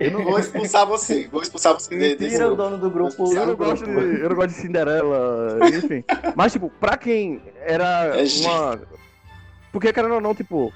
Eu 0.00 0.12
não, 0.12 0.24
Vou 0.24 0.38
expulsar 0.38 0.86
você. 0.86 1.28
Vou 1.30 1.42
expulsar 1.42 1.74
você 1.74 1.90
de- 1.98 2.14
desse 2.16 2.36
Tira 2.36 2.50
o 2.52 2.56
dono 2.56 2.78
do 2.78 2.90
grupo. 2.90 3.34
eu 3.34 3.46
não 3.46 3.56
gosto 3.56 3.84
de, 3.84 3.90
eu 3.90 4.28
não 4.28 4.36
gosto 4.36 4.48
de 4.50 4.54
Cinderela, 4.54 5.58
enfim. 5.74 6.04
Mas, 6.34 6.52
tipo, 6.52 6.70
pra 6.80 6.96
quem 6.96 7.42
era 7.66 8.16
É, 8.16 8.24
uma. 8.40 8.80
Porque, 9.72 9.92
querendo 9.92 10.14
ou 10.14 10.20
não, 10.20 10.34
tipo, 10.34 10.72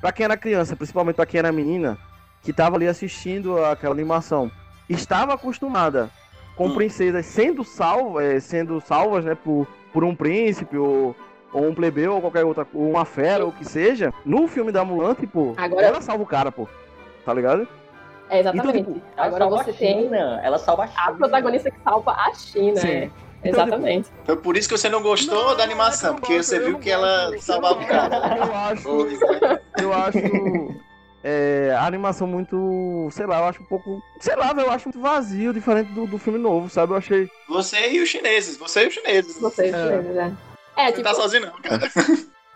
pra 0.00 0.12
quem 0.12 0.24
era 0.24 0.36
criança, 0.36 0.74
principalmente 0.76 1.16
pra 1.16 1.24
quem 1.26 1.38
era 1.38 1.52
menina, 1.52 1.96
que 2.42 2.52
tava 2.52 2.76
ali 2.76 2.88
assistindo 2.88 3.64
aquela 3.64 3.94
animação, 3.94 4.50
estava 4.88 5.32
acostumada 5.34 6.10
com 6.56 6.66
Hum. 6.68 6.74
princesas 6.74 7.24
sendo, 7.26 7.64
salvo, 7.64 8.20
é, 8.20 8.38
sendo 8.40 8.80
salvas, 8.80 9.24
né, 9.24 9.34
por, 9.34 9.66
por 9.92 10.04
um 10.04 10.14
príncipe 10.14 10.76
ou, 10.76 11.14
ou 11.52 11.68
um 11.68 11.74
plebeu 11.74 12.14
ou 12.14 12.20
qualquer 12.20 12.44
outra, 12.44 12.66
ou 12.74 12.90
uma 12.90 13.04
fera 13.04 13.44
ou 13.44 13.50
o 13.50 13.52
que 13.52 13.64
seja, 13.64 14.12
no 14.24 14.46
filme 14.46 14.70
da 14.72 14.84
Mulan, 14.84 15.14
tipo, 15.14 15.54
Agora- 15.56 15.86
ela 15.86 16.00
salva 16.00 16.22
o 16.22 16.26
cara, 16.26 16.52
pô. 16.52 16.68
Tá 17.24 17.32
ligado? 17.32 17.66
É, 18.28 18.40
exatamente. 18.40 18.78
Então, 18.80 18.94
tipo, 18.94 19.06
Agora 19.16 19.44
salva 19.44 19.64
você 19.64 19.72
tem. 19.72 20.10
Ela 20.14 20.58
salva 20.58 20.84
a 20.84 20.86
China. 20.86 21.02
a 21.06 21.12
protagonista 21.12 21.70
que 21.70 21.80
salva 21.84 22.12
a 22.12 22.34
China. 22.34 22.76
Sim. 22.80 22.88
é. 22.88 23.10
Então, 23.44 23.62
Exatamente. 23.64 24.08
Foi 24.24 24.36
por 24.36 24.56
isso 24.56 24.68
que 24.68 24.78
você 24.78 24.88
não 24.88 25.02
gostou 25.02 25.48
Não, 25.50 25.56
da 25.56 25.64
animação, 25.64 26.12
não 26.12 26.20
porque 26.20 26.36
gosto, 26.36 26.48
você 26.50 26.60
viu 26.60 26.72
não 26.74 26.78
que 26.80 26.88
ela 26.90 27.36
salvava 27.40 27.82
o 27.82 27.86
cara. 27.86 28.16
Eu 28.38 28.54
acho, 28.54 28.88
eu 29.82 29.92
acho 29.92 30.18
é, 31.24 31.74
a 31.78 31.86
animação 31.86 32.26
muito, 32.26 33.08
sei 33.12 33.26
lá, 33.26 33.38
eu 33.40 33.44
acho 33.44 33.62
um 33.62 33.66
pouco, 33.66 34.02
sei 34.18 34.34
lá, 34.36 34.52
eu 34.56 34.70
acho 34.70 34.88
muito 34.88 35.00
vazio, 35.00 35.52
diferente 35.52 35.92
do, 35.92 36.06
do 36.06 36.18
filme 36.18 36.38
novo, 36.38 36.68
sabe? 36.68 36.92
Eu 36.92 36.96
achei. 36.96 37.28
Você 37.48 37.90
e 37.90 38.00
os 38.00 38.08
chineses, 38.08 38.56
você 38.56 38.84
e 38.84 38.88
os 38.88 38.94
chineses. 38.94 39.40
Vocês 39.40 39.72
É. 39.72 39.84
lembram, 39.84 40.14
né? 40.14 40.36
É, 40.76 40.86
Você 40.86 40.92
tipo, 40.92 41.04
tá 41.04 41.14
sozinho 41.14 41.46
não, 41.46 41.52
cara. 41.62 41.90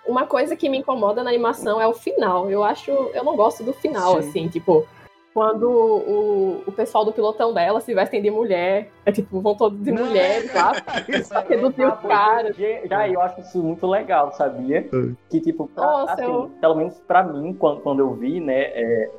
uma 0.07 0.27
coisa 0.27 0.57
que 0.57 0.69
me 0.69 0.79
incomoda 0.79 1.23
na 1.23 1.31
animação 1.31 1.81
é 1.81 1.87
o 1.87 1.93
final. 1.93 2.51
Eu 2.51 2.65
acho. 2.65 2.91
Eu 2.91 3.23
não 3.25 3.37
gosto 3.37 3.63
do 3.63 3.73
final, 3.73 4.23
Sim. 4.23 4.29
assim, 4.29 4.49
tipo. 4.49 4.87
Quando 5.37 5.69
o, 5.71 6.63
o 6.67 6.73
pessoal 6.73 7.05
do 7.05 7.13
pilotão 7.13 7.53
dela 7.53 7.79
se 7.83 7.93
vestem 7.93 8.23
de 8.23 8.31
mulher, 8.31 8.89
é 9.05 9.13
tipo, 9.13 9.39
vão 9.39 9.55
todos 9.55 9.79
de 9.85 9.93
Não, 9.93 10.07
mulheres 10.07 10.51
lá, 10.55 10.73
pra 10.81 11.41
reduzir 11.43 11.85
os 11.85 11.99
pô, 11.99 12.09
caras. 12.09 12.57
Já, 12.57 12.67
já 12.89 13.07
eu 13.11 13.21
acho 13.21 13.41
isso 13.43 13.63
muito 13.63 13.87
legal, 13.87 14.33
sabia? 14.33 14.89
Que, 15.29 15.39
tipo, 15.39 15.69
pra- 15.69 15.85
Nossa, 15.85 16.13
assim, 16.15 16.23
eu- 16.23 16.51
pelo 16.59 16.75
menos 16.77 16.99
pra 17.07 17.23
mim, 17.23 17.53
quando, 17.53 17.83
quando 17.83 17.99
eu 18.01 18.15
vi, 18.15 18.41
né, 18.41 18.63
é, 18.63 19.11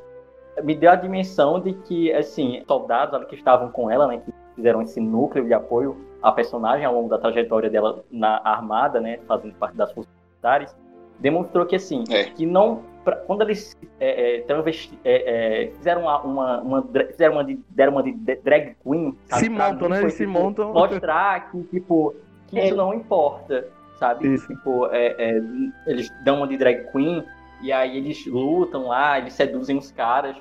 me 0.64 0.74
deu 0.74 0.90
a 0.90 0.96
dimensão 0.96 1.60
de 1.60 1.72
que, 1.72 2.12
assim, 2.12 2.64
soldados 2.66 3.24
que 3.26 3.36
estavam 3.36 3.70
com 3.70 3.88
ela, 3.88 4.08
né, 4.08 4.20
que 4.26 4.32
fizeram 4.56 4.82
esse 4.82 5.00
núcleo 5.00 5.44
de 5.44 5.54
apoio 5.54 5.96
à 6.20 6.32
personagem 6.32 6.84
ao 6.84 6.94
longo 6.94 7.08
da 7.08 7.18
trajetória 7.18 7.70
dela 7.70 8.02
na 8.10 8.40
armada, 8.42 9.00
né, 9.00 9.20
fazendo 9.28 9.54
parte 9.54 9.76
das 9.76 9.92
forças 9.92 10.12
militares, 10.32 10.76
demonstrou 11.20 11.64
que, 11.64 11.76
assim, 11.76 12.02
É. 12.10 12.24
que 12.24 12.44
não... 12.44 12.80
pra- 13.08 13.16
quando 13.16 13.40
eles 13.42 13.74
é, 13.98 14.36
é, 14.36 14.40
travesti- 14.42 14.98
é, 15.04 15.64
é, 15.64 15.70
fizeram 15.72 16.02
uma, 16.02 16.20
uma, 16.22 16.60
uma 16.60 16.82
fizeram 17.10 17.34
uma 17.34 17.44
de, 17.44 17.58
deram 17.70 17.92
uma 17.92 18.02
de 18.02 18.12
drag 18.12 18.76
queen, 18.84 19.16
sabe? 19.26 19.42
Se 19.44 19.48
montam, 19.48 19.88
né? 19.88 20.00
Eles 20.02 20.12
se 20.14 20.26
tipo, 20.26 20.38
montam. 20.38 20.72
Mostrar 20.74 21.50
que, 21.50 21.62
tipo, 21.64 22.14
que 22.48 22.58
É. 22.58 22.66
isso 22.66 22.76
não 22.76 22.92
importa, 22.92 23.66
sabe? 23.98 24.34
Isso. 24.34 24.46
Tipo, 24.46 24.86
é, 24.92 25.14
é, 25.18 25.42
eles 25.86 26.10
dão 26.22 26.36
uma 26.38 26.46
de 26.48 26.58
drag 26.58 26.90
queen 26.92 27.24
e 27.62 27.72
aí 27.72 27.96
eles 27.96 28.26
lutam 28.26 28.88
lá, 28.88 29.18
eles 29.18 29.32
seduzem 29.32 29.78
os 29.78 29.90
caras. 29.90 30.36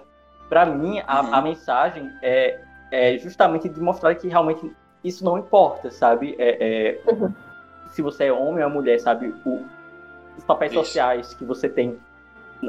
Pra 0.49 0.65
mim, 0.65 1.01
a, 1.07 1.21
Uhum. 1.21 1.33
a 1.33 1.41
mensagem 1.41 2.09
é, 2.21 2.59
é 2.91 3.17
justamente 3.17 3.67
de 3.69 3.79
mostrar 3.79 4.13
que 4.15 4.27
realmente 4.27 4.69
isso 5.03 5.23
não 5.23 5.37
importa, 5.37 5.89
sabe? 5.89 6.35
É, 6.37 6.97
é, 7.07 7.11
Uhum. 7.11 7.33
Se 7.91 8.01
você 8.01 8.25
é 8.25 8.33
homem 8.33 8.63
ou 8.63 8.69
mulher, 8.69 8.99
sabe? 8.99 9.33
O- 9.45 9.65
os 10.37 10.43
papéis 10.43 10.71
Isso. 10.71 10.83
sociais 10.83 11.33
que 11.33 11.43
você 11.45 11.67
tem 11.67 11.97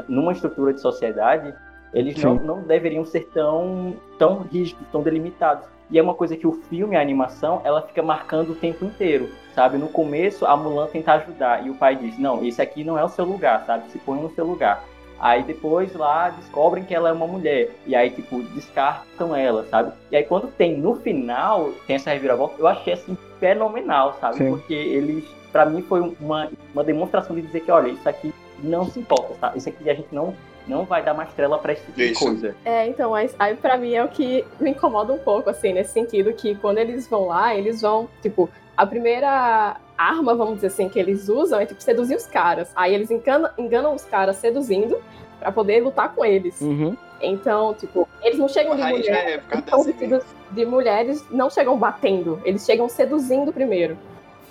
numa 0.09 0.33
estrutura 0.33 0.73
de 0.73 0.81
sociedade, 0.81 1.55
eles 1.93 2.23
não, 2.23 2.39
Sim. 2.39 2.45
não 2.45 2.63
deveriam 2.63 3.05
ser 3.05 3.29
tão, 3.33 3.95
tão 4.19 4.41
rígidos, 4.41 4.87
tão 4.93 5.03
delimitados. 5.03 5.65
E 5.91 5.99
é 5.99 6.03
uma 6.03 6.15
coisa 6.15 6.37
que 6.37 6.47
o 6.47 6.53
filme, 6.53 6.97
a 6.97 7.01
animação, 7.01 7.63
ela 7.65 7.81
fica 7.81 8.03
marcando 8.03 8.51
o 8.51 8.55
tempo 8.55 8.85
inteiro, 8.85 9.31
sabe? 9.55 9.79
No 9.79 9.89
começo, 9.89 10.45
a 10.45 10.55
Mulan 10.55 10.87
tenta 10.87 11.15
ajudar 11.15 11.67
e 11.67 11.71
o 11.71 11.75
pai 11.75 11.97
diz: 11.97 12.19
Não, 12.19 12.45
esse 12.45 12.61
aqui 12.61 12.85
não 12.85 12.99
é 12.99 13.05
o 13.05 13.09
seu 13.09 13.25
lugar, 13.25 13.65
sabe? 13.65 13.91
Se 13.91 13.99
põe 13.99 14.21
no 14.21 14.31
seu 14.31 14.45
lugar. 14.45 14.85
Aí 15.19 15.43
depois 15.43 15.93
lá 15.95 16.31
descobrem 16.31 16.85
que 16.85 16.95
ela 16.95 17.09
é 17.09 17.13
uma 17.13 17.27
mulher. 17.27 17.71
E 17.87 17.97
aí, 17.97 18.11
tipo, 18.11 18.41
descartam 18.55 19.35
ela, 19.35 19.65
sabe? 19.65 19.93
E 20.13 20.17
aí 20.17 20.23
quando 20.23 20.47
tem 20.53 20.77
no 20.77 20.95
final, 20.97 21.73
tem 21.87 21.97
essa 21.97 22.11
reviravolta, 22.11 22.55
eu 22.59 22.67
achei 22.69 22.93
assim 22.93 23.17
fenomenal, 23.41 24.17
sabe? 24.21 24.37
Sim. 24.37 24.51
Porque 24.51 24.75
eles, 24.75 25.25
pra 25.51 25.67
mim, 25.67 25.83
foi 25.83 26.01
uma, 26.21 26.49
uma 26.73 26.85
demonstração 26.85 27.35
de 27.35 27.43
dizer 27.43 27.61
que, 27.61 27.71
olha, 27.71 27.89
isso 27.89 28.09
aqui 28.09 28.33
não 28.63 28.85
se 28.87 28.99
importa, 29.01 29.35
tá? 29.41 29.53
Isso 29.57 29.69
aqui 29.69 29.89
a 29.89 29.95
gente 29.95 30.09
não, 30.13 30.35
não 30.67 30.85
vai 30.85 31.03
dar 31.03 31.15
mais 31.15 31.33
trela 31.33 31.59
pra 31.59 31.73
esse 31.73 31.85
tipo 31.87 32.01
Isso. 32.01 32.13
de 32.13 32.25
coisa. 32.25 32.57
É, 32.65 32.87
então, 32.87 33.11
mas 33.11 33.35
aí 33.39 33.55
pra 33.57 33.77
mim 33.77 33.95
é 33.95 34.05
o 34.05 34.09
que 34.09 34.45
me 34.61 34.71
incomoda 34.71 35.13
um 35.13 35.19
pouco, 35.19 35.51
assim, 35.51 35.73
nesse 35.73 35.93
sentido 35.93 36.33
que 36.33 36.55
quando 36.57 36.79
eles 36.79 37.07
vão 37.09 37.27
lá, 37.27 37.55
eles 37.55 37.81
vão, 37.81 38.09
tipo, 38.23 38.49
a 38.77 38.87
primeira 38.87 39.77
arma, 39.97 40.35
vamos 40.35 40.57
dizer 40.57 40.69
assim, 40.69 40.89
que 40.89 40.99
eles 40.99 41.29
usam 41.29 41.61
é, 41.61 41.67
tipo, 41.67 41.83
seduzir 41.83 42.17
os 42.17 42.27
caras. 42.27 42.71
Aí 42.77 42.95
eles 42.95 43.11
enganam, 43.11 43.51
enganam 43.59 43.95
os 43.95 44.05
caras 44.05 44.37
seduzindo 44.37 44.99
pra 45.41 45.51
poder 45.51 45.83
lutar 45.83 46.15
com 46.15 46.25
eles. 46.25 46.61
Uhum. 46.61 46.97
Então, 47.21 47.75
tipo, 47.75 48.09
eles 48.23 48.39
não 48.39 48.49
chegam 48.49 48.77
de 48.77 48.83
mulher, 48.83 49.43
é 49.51 49.61
dessa 49.61 49.83
vestidos 49.83 50.25
de 50.53 50.65
mulheres, 50.65 51.25
não 51.31 51.51
chegam 51.51 51.77
batendo, 51.77 52.41
eles 52.45 52.65
chegam 52.65 52.89
seduzindo 52.89 53.53
primeiro. 53.53 53.99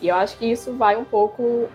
E 0.02 0.10
eu 0.10 0.16
acho 0.16 0.38
que 0.38 0.46
isso 0.46 0.74
vai 0.74 0.96
um 0.96 1.06
pouco 1.06 1.68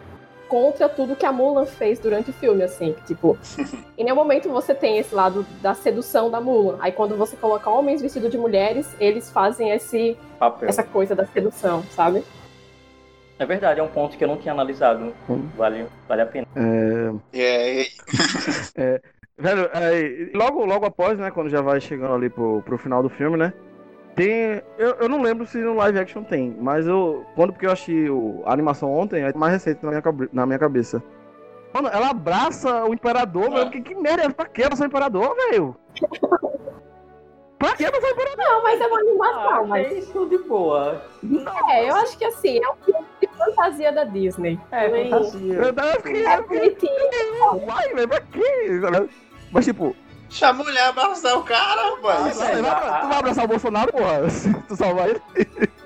contra 0.52 0.87
tudo 0.87 1.16
que 1.16 1.25
a 1.25 1.32
Mulan 1.32 1.64
fez 1.64 1.99
durante 1.99 2.28
o 2.28 2.32
filme, 2.35 2.62
assim, 2.62 2.92
que, 2.92 3.04
tipo, 3.04 3.38
em 3.97 4.04
nenhum 4.04 4.16
momento 4.16 4.50
você 4.50 4.75
tem 4.75 4.99
esse 4.99 5.14
lado 5.14 5.47
da 5.62 5.73
sedução 5.73 6.30
da 6.30 6.42
Mulan. 6.42 6.76
Aí 6.78 6.92
quando 6.92 7.16
você 7.16 7.35
coloca 7.35 7.71
homens 7.71 8.02
vestidos 8.02 8.30
de 8.30 8.37
mulheres, 8.37 8.94
eles 9.00 9.30
fazem 9.30 9.71
esse, 9.71 10.14
Papel. 10.38 10.68
essa 10.68 10.82
coisa 10.82 11.14
da 11.14 11.25
sedução, 11.25 11.82
sabe? 11.85 12.23
É 13.38 13.47
verdade, 13.47 13.80
é 13.80 13.82
um 13.82 13.88
ponto 13.88 14.18
que 14.18 14.23
eu 14.23 14.28
não 14.28 14.37
tinha 14.37 14.52
analisado. 14.52 15.14
Hum. 15.26 15.49
Vale, 15.56 15.87
vale 16.06 16.21
a 16.21 16.26
pena. 16.26 16.47
É, 16.54 17.87
É, 18.76 19.00
velho, 19.38 19.71
é, 19.73 20.30
logo, 20.35 20.66
logo 20.66 20.85
após, 20.85 21.18
né, 21.18 21.30
quando 21.30 21.49
já 21.49 21.62
vai 21.62 21.80
chegando 21.80 22.12
ali 22.12 22.28
pro, 22.28 22.61
pro 22.61 22.76
final 22.76 23.02
do 23.02 23.09
filme, 23.09 23.38
né, 23.38 23.54
tem, 24.14 24.62
eu, 24.78 24.90
eu 25.00 25.09
não 25.09 25.23
lembro 25.23 25.47
se 25.47 25.59
no 25.59 25.75
live 25.75 25.99
action 25.99 26.23
tem, 26.23 26.54
mas 26.61 26.87
eu, 26.87 27.25
quando 27.35 27.52
porque 27.52 27.66
eu 27.66 27.73
achei 27.73 28.11
o- 28.11 28.42
a 28.45 28.52
animação 28.52 28.92
ontem, 28.92 29.23
é 29.23 29.33
mais 29.35 29.52
recente 29.54 29.83
na 29.85 29.90
minha, 29.90 30.02
na 30.33 30.47
minha 30.47 30.59
cabeça. 30.59 31.02
Mano, 31.75 31.88
ela 31.88 32.11
abraça 32.11 32.85
o 32.85 32.92
imperador, 32.92 33.50
velho, 33.50 33.71
que, 33.71 33.81
que 33.81 33.95
merda, 33.95 34.28
pra 34.31 34.45
que 34.47 34.62
abraçar 34.62 34.87
o 34.87 34.88
imperador, 34.90 35.35
velho? 35.35 35.75
pra 37.59 37.75
que 37.76 37.85
abraçar 37.87 38.11
o 38.11 38.12
imperador? 38.12 38.37
Não, 38.45 38.62
mas 38.62 38.81
é 38.81 38.87
uma 38.87 38.99
animação, 39.00 39.52
Ah, 39.54 39.64
mas... 39.66 39.92
isso 39.97 40.26
de 40.26 40.38
boa. 40.38 41.02
É, 41.71 41.88
eu 41.88 41.95
acho 41.97 42.19
que 42.19 42.25
assim, 42.25 42.59
é 42.62 42.69
um 42.71 42.75
filme 42.85 43.07
de 43.21 43.28
fantasia 43.28 43.92
da 43.92 44.04
Disney. 44.04 44.61
É, 44.71 44.90
fantasia. 45.11 45.54
Eu, 45.54 45.62
eu 45.64 46.00
fiquei, 46.02 46.26
É 46.26 46.42
bonitinho. 46.42 47.66
vai, 47.66 47.95
velho, 47.95 48.09
pra 48.09 48.21
quê? 48.21 48.81
sabe? 48.81 49.09
Mas 49.50 49.64
tipo, 49.64 49.95
chama 50.32 50.62
a 50.62 50.64
mulher 50.64 50.84
abraçar 50.88 51.36
o 51.38 51.42
cara, 51.42 51.90
rapaz. 51.90 52.40
Ah, 52.40 52.44
vai, 52.44 52.62
vai, 52.62 52.70
a- 52.70 53.00
tu 53.00 53.08
vai 53.08 53.18
abraçar 53.18 53.44
o 53.44 53.48
Bolsonaro, 53.48 53.92
porra, 53.92 54.30
se 54.30 54.52
tu 54.68 54.76
salvar 54.76 55.08
ele? 55.10 55.20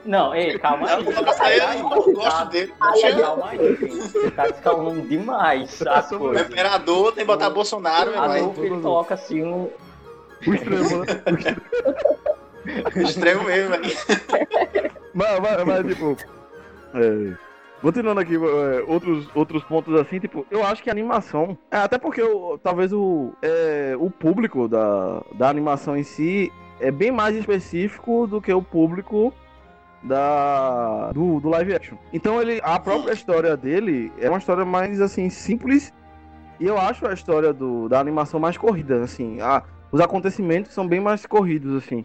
Não, 0.04 0.34
ei, 0.34 0.56
calma 0.58 0.88
Eu 0.88 0.96
aí. 0.98 1.04
não 1.04 1.10
vou 1.12 1.20
abraçar 1.20 1.52
ele, 1.52 1.80
eu 1.80 2.12
gosto 2.14 2.44
dele. 2.50 2.72
Chama 3.00 3.20
Calma 3.22 3.48
aí, 3.50 3.58
gente. 3.76 3.96
Você 3.96 4.30
tá 4.30 4.46
escalando 4.48 5.02
demais 5.02 5.82
as 5.86 6.12
o 6.12 6.18
coisas. 6.18 6.46
imperador, 6.48 7.12
tem 7.12 7.24
que 7.24 7.26
botar 7.26 7.50
Bolsonaro, 7.50 8.10
meu 8.12 8.22
A 8.22 8.26
pai. 8.28 8.40
Ele 8.58 8.80
coloca 8.80 9.14
assim 9.14 9.42
um... 9.44 9.68
O 10.46 10.54
extremo, 10.54 10.98
né? 11.04 11.06
O 12.66 12.98
extremo. 12.98 13.08
Extremo 13.08 13.42
mesmo, 13.44 13.70
velho. 13.70 13.96
Mas, 15.14 15.40
mas, 15.40 15.64
mas, 15.64 15.86
tipo. 15.86 16.16
é, 16.94 17.36
continuando 17.86 18.20
aqui, 18.20 18.34
é, 18.34 18.84
outros, 18.88 19.28
outros 19.32 19.62
pontos 19.62 19.94
assim, 19.94 20.18
tipo, 20.18 20.44
eu 20.50 20.64
acho 20.66 20.82
que 20.82 20.90
a 20.90 20.92
animação. 20.92 21.56
é, 21.70 21.76
até 21.76 21.96
porque 21.96 22.20
o- 22.20 22.58
talvez 22.58 22.92
o, 22.92 23.32
é, 23.40 23.94
o 23.96 24.10
público 24.10 24.66
da, 24.66 25.22
da 25.38 25.48
animação 25.48 25.96
em 25.96 26.02
si 26.02 26.52
é 26.80 26.90
bem 26.90 27.12
mais 27.12 27.36
específico 27.36 28.26
do 28.26 28.42
que 28.42 28.52
o 28.52 28.60
público 28.60 29.32
da 30.02 31.12
do, 31.12 31.38
do 31.38 31.48
live 31.48 31.74
action. 31.76 31.96
Então 32.12 32.42
ele 32.42 32.60
a 32.64 32.76
própria 32.80 33.12
história 33.12 33.56
dele 33.56 34.12
é 34.18 34.28
uma 34.28 34.38
história 34.38 34.64
mais 34.64 35.00
assim 35.00 35.30
simples 35.30 35.92
e 36.58 36.66
eu 36.66 36.76
acho 36.76 37.06
a 37.06 37.14
história 37.14 37.52
do, 37.52 37.88
da 37.88 38.00
animação 38.00 38.40
mais 38.40 38.58
corrida, 38.58 39.00
assim, 39.04 39.40
a, 39.40 39.62
os 39.92 40.00
acontecimentos 40.00 40.72
são 40.72 40.88
bem 40.88 40.98
mais 40.98 41.24
corridos 41.24 41.76
assim. 41.76 42.04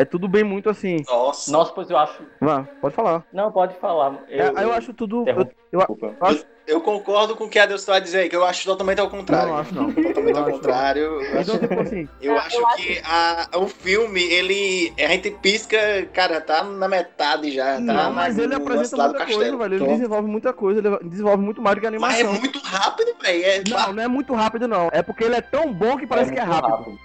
É 0.00 0.04
tudo 0.06 0.26
bem 0.28 0.42
muito 0.42 0.70
assim. 0.70 0.96
Nossa. 1.06 1.52
Nossa, 1.52 1.72
pois 1.74 1.90
eu 1.90 1.98
acho... 1.98 2.22
Vá, 2.40 2.66
pode 2.80 2.94
falar. 2.94 3.22
Não, 3.30 3.52
pode 3.52 3.74
falar. 3.78 4.14
É, 4.28 4.50
aí 4.56 4.64
eu 4.64 4.72
acho 4.72 4.94
tudo. 4.94 5.24
Eu, 5.28 5.46
eu 5.72 5.78
Desculpa. 5.78 6.16
acho, 6.22 6.46
Eu 6.66 6.80
concordo 6.80 7.36
com 7.36 7.44
o 7.44 7.50
que 7.50 7.58
a 7.58 7.66
Deus 7.66 7.84
vai 7.84 8.00
dizer 8.00 8.20
aí, 8.20 8.28
que 8.30 8.34
eu 8.34 8.42
acho 8.44 8.64
totalmente 8.64 8.98
ao 8.98 9.10
contrário. 9.10 9.48
Não, 9.52 9.58
acho 9.58 9.74
não. 9.74 9.92
Totalmente 9.92 10.32
Não 10.36 10.44
ao 10.44 10.50
contrário. 10.52 11.02
Eu 11.02 11.40
então, 11.40 11.54
acho, 11.56 11.58
tipo 11.58 11.80
assim, 11.80 12.08
eu 12.22 12.32
Eu 12.32 12.38
acho 12.38 12.66
acho- 12.66 12.76
que 12.76 13.02
a, 13.04 13.48
o 13.58 13.68
filme, 13.68 14.22
ele. 14.22 14.90
A 14.98 15.08
gente 15.08 15.30
pisca, 15.32 15.76
cara, 16.14 16.40
tá 16.40 16.64
na 16.64 16.88
metade 16.88 17.50
já. 17.50 17.74
Tá 17.74 17.80
não, 17.80 18.12
mas 18.14 18.36
na- 18.36 18.42
ele 18.44 18.56
no 18.56 18.62
apresenta 18.62 18.96
muita 19.02 19.18
coisa, 19.18 19.38
castelo. 19.38 19.58
velho. 19.58 19.74
Ele 19.74 19.86
desenvolve 19.86 20.28
muita 20.28 20.52
coisa, 20.54 20.80
ele 20.80 21.08
desenvolve 21.10 21.42
muito 21.42 21.60
mais 21.60 21.76
do 21.76 21.80
que 21.82 21.86
a 21.86 21.90
Mas 21.90 22.14
é 22.18 22.20
animação. 22.22 22.40
muito 22.40 22.58
rápido, 22.60 23.12
velho. 23.20 23.44
É, 23.44 23.62
Não, 23.68 23.92
não 23.92 24.02
é 24.02 24.08
muito 24.08 24.32
rápido, 24.32 24.66
não. 24.66 24.88
É 24.92 25.02
porque 25.02 25.24
ele 25.24 25.34
é 25.34 25.42
tão 25.42 25.70
bom 25.74 25.98
que 25.98 26.06
parece 26.06 26.32
que 26.32 26.38
é 26.38 26.46
muito 26.46 26.66
rápido. 26.66 26.98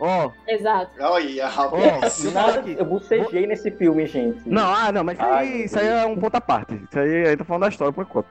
Ó, 0.00 0.30
Exato. 0.46 0.92
Olha, 1.00 1.46
rapaz. 1.48 2.22
falar 2.24 2.52
Nada, 2.56 2.70
eu 2.70 2.84
bocejei 2.84 3.46
nesse 3.46 3.70
filme, 3.72 4.06
gente. 4.06 4.48
Não, 4.48 4.72
ah, 4.72 4.92
não, 4.92 5.02
mas 5.02 5.18
Ai, 5.18 5.46
aí, 5.48 5.64
isso 5.64 5.78
aí 5.78 5.88
é 5.88 6.06
um 6.06 6.16
ponto 6.16 6.36
à 6.36 6.40
parte. 6.40 6.74
Isso 6.88 6.98
aí 6.98 7.22
a 7.24 7.30
gente 7.30 7.38
tá 7.38 7.44
falando 7.44 7.62
da 7.62 7.68
história 7.68 7.92
por 7.92 8.04
enquanto. 8.04 8.26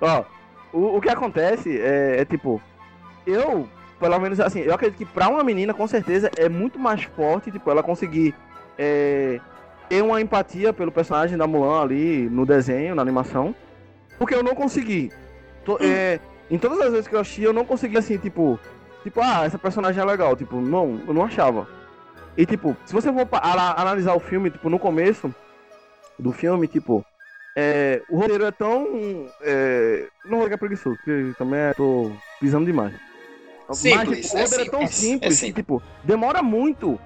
Ó, 0.00 0.24
o, 0.72 0.96
o 0.96 1.00
que 1.00 1.08
acontece 1.08 1.80
é, 1.80 2.20
é 2.20 2.24
tipo, 2.26 2.60
eu, 3.26 3.66
pelo 3.98 4.18
menos 4.18 4.38
assim, 4.40 4.60
eu 4.60 4.74
acredito 4.74 4.98
que 4.98 5.06
pra 5.06 5.28
uma 5.28 5.42
menina, 5.42 5.72
com 5.72 5.86
certeza, 5.86 6.30
é 6.36 6.48
muito 6.48 6.78
mais 6.78 7.02
forte, 7.04 7.50
tipo, 7.50 7.70
ela 7.70 7.82
conseguir 7.82 8.34
é, 8.76 9.40
ter 9.88 10.02
uma 10.02 10.20
empatia 10.20 10.72
pelo 10.72 10.92
personagem 10.92 11.38
da 11.38 11.46
Mulan 11.46 11.80
ali 11.82 12.28
no 12.28 12.44
desenho, 12.44 12.94
na 12.94 13.00
animação. 13.00 13.54
Porque 14.18 14.34
eu 14.34 14.42
não 14.42 14.54
consegui. 14.54 15.10
To- 15.64 15.78
é, 15.80 16.20
em 16.50 16.58
todas 16.58 16.78
as 16.80 16.90
vezes 16.92 17.08
que 17.08 17.14
eu 17.14 17.20
assisti, 17.20 17.42
eu 17.42 17.52
não 17.54 17.64
consegui 17.64 17.96
assim, 17.96 18.18
tipo, 18.18 18.60
tipo, 19.04 19.20
ah, 19.20 19.44
essa 19.44 19.58
personagem 19.58 20.02
é 20.02 20.04
legal. 20.04 20.34
Tipo, 20.34 20.60
não, 20.60 21.00
eu 21.06 21.14
não 21.14 21.24
achava. 21.24 21.68
E 22.36 22.44
tipo, 22.44 22.76
se 22.84 22.92
você 22.92 23.12
for 23.12 23.28
analisar 23.30 24.14
o 24.14 24.20
filme, 24.20 24.50
tipo, 24.50 24.68
no 24.68 24.78
começo 24.78 25.32
do 26.18 26.32
filme, 26.32 26.66
tipo, 26.66 27.04
é, 27.56 28.02
o 28.08 28.18
roteiro 28.18 28.44
é 28.44 28.50
tão. 28.50 29.28
É, 29.40 30.08
não 30.24 30.38
vou 30.38 30.48
é 30.48 30.56
preguiçoso, 30.56 30.96
porque 30.96 31.32
também 31.38 31.60
é, 31.60 31.74
tô 31.74 32.10
pisando 32.40 32.66
demais. 32.66 32.94
Simples, 33.70 34.08
Mas, 34.08 34.20
tipo, 34.20 34.34
o 34.34 34.38
é 34.38 34.42
roteiro 34.42 34.64
é 34.64 34.70
tão 34.70 34.80
simples, 34.80 34.96
simples, 34.96 35.22
é 35.22 35.28
que, 35.28 35.34
simples. 35.34 35.54
tipo, 35.54 35.82
demora 36.02 36.42
muito. 36.42 36.98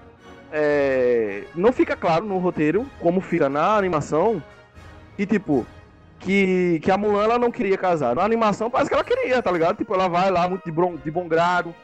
é, 0.50 1.44
não 1.54 1.72
fica 1.72 1.94
claro 1.94 2.24
no 2.24 2.38
roteiro, 2.38 2.86
como 2.98 3.20
fica 3.20 3.48
na 3.48 3.76
animação. 3.76 4.42
E 5.18 5.26
tipo, 5.26 5.66
que, 6.18 6.80
que 6.82 6.90
a 6.90 6.96
Mulan 6.96 7.24
ela 7.24 7.38
não 7.38 7.50
queria 7.50 7.76
casar. 7.76 8.14
Na 8.14 8.22
animação 8.22 8.70
parece 8.70 8.88
que 8.88 8.94
ela 8.94 9.04
queria, 9.04 9.42
tá 9.42 9.50
ligado? 9.50 9.76
Tipo, 9.76 9.94
ela 9.94 10.08
vai 10.08 10.30
lá 10.30 10.48
muito 10.48 10.64
de, 10.64 10.72
bom, 10.72 10.96
de 10.96 11.10
bom 11.10 11.28
grado, 11.28 11.74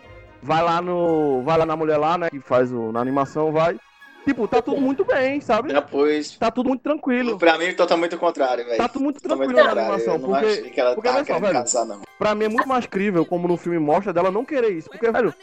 vai 0.44 0.62
lá 0.62 0.80
no. 0.80 1.42
Vai 1.42 1.58
lá 1.58 1.66
na 1.66 1.74
mulher 1.76 1.96
lá, 1.96 2.16
né? 2.18 2.30
Que 2.30 2.40
faz 2.40 2.70
o. 2.72 2.92
Na 2.92 3.00
animação, 3.00 3.50
vai. 3.52 3.78
Tipo, 4.24 4.48
tá 4.48 4.62
tudo 4.62 4.80
muito 4.80 5.04
bem, 5.04 5.38
sabe? 5.40 5.70
Depois, 5.72 6.38
Tá 6.38 6.50
tudo 6.50 6.68
muito 6.70 6.80
tranquilo. 6.82 7.36
pra 7.38 7.58
mim, 7.58 7.74
totalmente 7.74 8.14
o 8.14 8.18
contrário, 8.18 8.64
velho. 8.64 8.78
Tá 8.78 8.88
tudo 8.88 9.02
muito 9.04 9.20
tranquilo 9.20 9.52
na 9.52 9.70
animação. 9.70 10.18
Porque, 10.18 10.70
que 10.70 10.80
ela 10.80 10.94
porque 10.94 11.08
olha 11.10 11.24
só, 11.26 11.38
velho. 11.38 11.52
casar, 11.52 11.84
não. 11.84 12.00
pra 12.18 12.34
mim 12.34 12.44
é 12.46 12.48
muito 12.48 12.66
mais 12.66 12.86
crível, 12.86 13.26
como 13.26 13.46
no 13.46 13.58
filme 13.58 13.78
mostra, 13.78 14.14
dela 14.14 14.30
não 14.30 14.42
querer 14.42 14.70
isso. 14.70 14.88
Porque, 14.88 15.10
velho, 15.10 15.34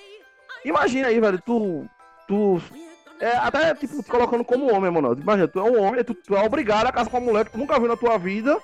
imagina 0.65 1.09
aí, 1.09 1.19
velho, 1.19 1.39
tu. 1.45 1.85
Tu. 2.27 2.59
É, 3.19 3.37
até, 3.37 3.75
tipo, 3.75 4.01
te 4.01 4.09
colocando 4.09 4.43
como 4.43 4.73
homem, 4.73 4.89
mano. 4.89 5.13
Imagina, 5.13 5.47
tu 5.47 5.59
é 5.59 5.63
um 5.63 5.79
homem, 5.79 6.03
tu, 6.03 6.15
tu 6.15 6.35
é 6.35 6.43
obrigado 6.43 6.87
a 6.87 6.91
casar 6.91 7.11
com 7.11 7.17
uma 7.19 7.27
mulher 7.31 7.45
que 7.45 7.51
tu 7.51 7.59
nunca 7.59 7.77
viu 7.77 7.87
na 7.87 7.95
tua 7.95 8.17
vida. 8.17 8.57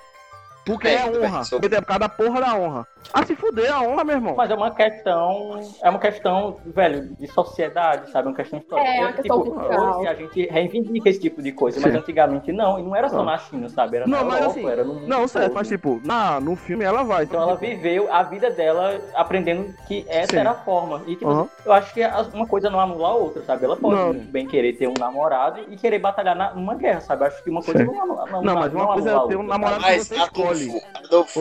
Porque 0.66 0.88
É, 0.88 0.94
é, 0.94 1.02
tudo 1.06 1.20
bem, 1.20 1.28
honra. 1.30 1.44
sou- 1.44 1.60
Porque 1.60 1.76
é 1.76 1.80
por 1.80 1.86
causa 1.86 2.00
da 2.00 2.08
porra 2.08 2.40
da 2.40 2.56
honra. 2.56 2.86
Ah, 3.12 3.24
se 3.24 3.34
fuder 3.34 3.72
a 3.72 3.82
honra, 3.82 4.04
meu 4.04 4.16
irmão. 4.16 4.34
Mas 4.36 4.50
é 4.50 4.54
uma 4.54 4.70
questão, 4.74 5.74
é 5.82 5.88
uma 5.90 5.98
questão, 5.98 6.60
velho, 6.74 7.14
de 7.18 7.26
sociedade, 7.28 8.10
sabe? 8.10 8.28
Uma 8.28 8.36
questão 8.36 8.58
histórica. 8.58 8.90
É, 8.90 9.00
uma 9.00 9.12
questão 9.12 9.42
tipo, 9.42 9.54
cultural. 9.54 9.98
hoje 10.00 10.08
a 10.08 10.14
gente 10.14 10.46
reivindica 10.46 11.08
esse 11.08 11.20
tipo 11.20 11.42
de 11.42 11.52
coisa, 11.52 11.80
mas 11.80 11.92
Sim. 11.92 11.98
antigamente 11.98 12.52
não, 12.52 12.78
e 12.78 12.82
não 12.82 12.94
era 12.94 13.08
só 13.08 13.18
Não. 13.18 13.24
na 13.24 13.38
China, 13.38 13.68
sabe? 13.68 13.96
Era 13.96 14.06
Não, 14.06 14.18
na 14.18 14.24
mas 14.24 14.40
Europa, 14.40 14.58
assim, 14.58 14.68
era 14.68 14.84
no 14.84 14.94
mundo 14.94 15.08
Não, 15.08 15.26
certo, 15.28 15.46
todo. 15.48 15.54
mas 15.56 15.68
tipo, 15.68 16.00
na, 16.04 16.38
no 16.40 16.54
filme 16.54 16.84
ela 16.84 17.02
vai. 17.02 17.24
Então 17.24 17.40
ela 17.40 17.56
viveu 17.56 18.12
a 18.12 18.22
vida 18.24 18.50
dela 18.50 19.00
aprendendo 19.14 19.74
que 19.86 20.04
essa 20.08 20.32
Sim. 20.32 20.38
era 20.38 20.50
a 20.50 20.54
forma. 20.64 21.02
E 21.06 21.16
tipo, 21.16 21.30
Aham. 21.30 21.48
eu 21.64 21.72
acho 21.72 21.92
que 21.94 22.02
uma 22.34 22.46
coisa 22.46 22.68
não 22.70 22.78
anula 22.78 23.08
a 23.08 23.14
outra, 23.14 23.42
sabe? 23.42 23.64
Ela 23.64 23.76
pode 23.76 24.00
Não. 24.00 24.12
muito 24.12 24.30
bem 24.30 24.46
querer 24.46 24.74
ter 24.74 24.86
um 24.86 24.94
namorado 24.98 25.60
e 25.72 25.76
querer 25.76 25.98
batalhar 25.98 26.36
na- 26.36 26.54
numa 26.54 26.74
guerra, 26.76 27.00
sabe? 27.00 27.22
Eu 27.22 27.26
acho 27.28 27.42
que 27.42 27.50
uma 27.50 27.62
coisa 27.62 27.80
Sim. 27.80 27.86
não 27.86 28.02
anula 28.02 28.26
não, 28.26 28.42
Não, 28.42 28.54
mas 28.54 28.72
uma 28.72 28.86
não 28.86 28.92
coisa 28.92 29.10
é 29.12 29.28
ter 29.28 29.36
um 29.36 29.42
namorado-? 29.42 29.80
Mas, 29.80 30.06
você 30.06 30.14
escolhe. 30.16 30.68
Adolfo, 30.94 31.40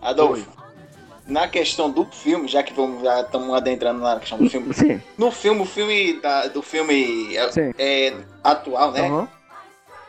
Adolfo, 0.00 0.46
na 1.26 1.46
questão 1.48 1.90
do 1.90 2.04
filme, 2.06 2.48
já 2.48 2.62
que 2.62 2.72
vamos, 2.72 3.02
já 3.02 3.20
estamos 3.20 3.54
adentrando 3.54 4.00
na 4.00 4.18
questão 4.18 4.38
do 4.38 4.48
filme. 4.50 4.72
Sim, 4.74 5.00
No 5.16 5.30
filme, 5.30 5.60
o 5.62 5.64
filme 5.66 6.14
da- 6.20 6.46
do 6.48 6.62
filme 6.62 7.36
é, 7.36 7.52
sim. 7.52 7.72
é 7.78 8.14
atual, 8.42 8.90
né? 8.92 9.28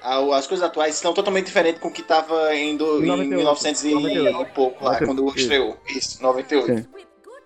A- 0.01 0.35
As 0.37 0.47
coisas 0.47 0.65
atuais 0.65 0.95
estão 0.95 1.13
totalmente 1.13 1.45
diferentes 1.45 1.79
com 1.81 1.89
o 1.89 1.91
que 1.91 2.01
estava 2.01 2.55
em, 2.55 2.75
do, 2.75 3.03
em 3.03 3.07
98, 3.07 3.35
1900 3.37 3.83
e 3.83 3.93
98. 3.93 4.41
e 4.41 4.45
pouco 4.53 4.83
lá, 4.83 4.91
98, 4.93 5.05
quando 5.23 5.37
estreou. 5.37 5.77
Isso, 5.87 6.23
98. 6.23 6.65
Sim. 6.75 6.85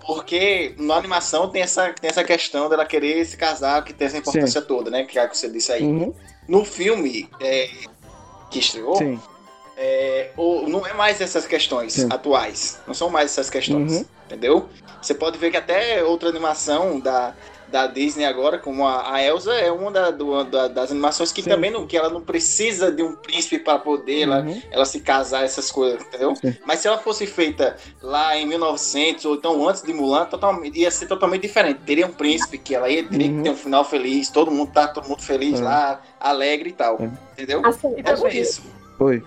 Porque 0.06 0.76
na 0.78 0.96
animação 0.96 1.50
tem 1.50 1.64
essa, 1.64 1.92
tem 1.94 2.10
essa 2.10 2.24
questão 2.24 2.70
dela 2.70 2.86
querer 2.86 3.26
se 3.26 3.36
casar, 3.36 3.84
que 3.84 3.92
tem 3.92 4.06
essa 4.08 4.18
importância 4.20 4.62
toda, 4.62 4.90
né? 4.92 5.04
Que 5.04 5.18
é 5.18 5.26
o 5.26 5.30
que 5.30 5.36
você 5.38 5.50
disse 5.50 5.72
aí. 5.74 5.82
Uhum. 5.84 6.14
No 6.48 6.64
filme 6.64 7.28
é, 7.42 7.70
que 8.52 8.60
estreou, 8.60 8.96
Sim. 8.96 9.20
É, 9.78 10.30
o- 10.38 10.68
não 10.68 10.86
é 10.86 10.94
mais 10.94 11.20
essas 11.22 11.46
questões 11.46 11.94
Sim. 11.94 12.08
atuais. 12.10 12.80
Não 12.88 12.94
são 12.94 13.10
mais 13.10 13.32
essas 13.32 13.50
questões. 13.50 13.92
Uhum. 13.94 14.06
Entendeu? 14.26 14.70
Você 15.02 15.14
pode 15.14 15.38
ver 15.38 15.52
que 15.52 15.58
até 15.58 16.04
outra 16.04 16.30
animação 16.30 17.00
da, 17.00 17.34
da 17.68 17.86
Disney 17.86 18.26
agora, 18.26 18.58
como 18.58 18.88
a, 18.88 19.14
a 19.14 19.22
Elsa, 19.24 19.54
é 19.54 19.72
uma 19.72 19.92
da- 19.92 20.10
do- 20.10 20.44
da- 20.46 20.68
das 20.68 20.90
animações 20.92 21.32
que 21.32 21.44
Sim. 21.44 21.50
também 21.50 21.70
não, 21.70 21.86
que 21.86 21.96
ela 21.96 22.10
não 22.10 22.22
precisa 22.22 22.92
de 22.92 23.04
um 23.04 23.16
príncipe 23.16 23.60
para 23.60 23.78
poder 23.78 24.22
ela, 24.22 24.42
Uhum. 24.42 24.60
ela 24.72 24.86
se 24.86 25.00
casar, 25.02 25.44
essas 25.44 25.70
coisas, 25.72 26.02
entendeu? 26.02 26.36
Sim. 26.36 26.56
Mas 26.66 26.80
se 26.80 26.88
ela 26.88 26.98
fosse 26.98 27.28
feita 27.28 27.76
lá 28.02 28.36
em 28.36 28.48
1900 28.48 29.26
ou 29.26 29.36
então 29.36 29.68
antes 29.70 29.84
de 29.84 29.94
Mulan, 29.94 30.26
totalmente, 30.26 30.80
ia 30.80 30.90
ser 30.90 31.06
totalmente 31.08 31.42
diferente. 31.44 31.82
Teria 31.86 32.08
um 32.08 32.12
príncipe 32.14 32.58
que 32.58 32.74
ela 32.74 32.90
ia 32.90 33.04
teria 33.08 33.28
Uhum. 33.30 33.38
que 33.38 33.44
ter 33.44 33.50
um 33.52 33.56
final 33.58 33.84
feliz, 33.86 34.30
todo 34.30 34.50
mundo 34.50 34.72
tá 34.72 34.88
todo 34.88 35.08
mundo 35.08 35.22
feliz 35.22 35.60
É. 35.60 35.64
lá, 35.64 36.02
alegre 36.20 36.70
e 36.70 36.74
tal. 36.74 36.98
É. 37.00 37.10
Entendeu? 37.34 37.62
Assim, 37.64 37.94
É 38.04 38.14
por 38.16 38.34
isso. 38.34 38.64
Oi. 39.00 39.22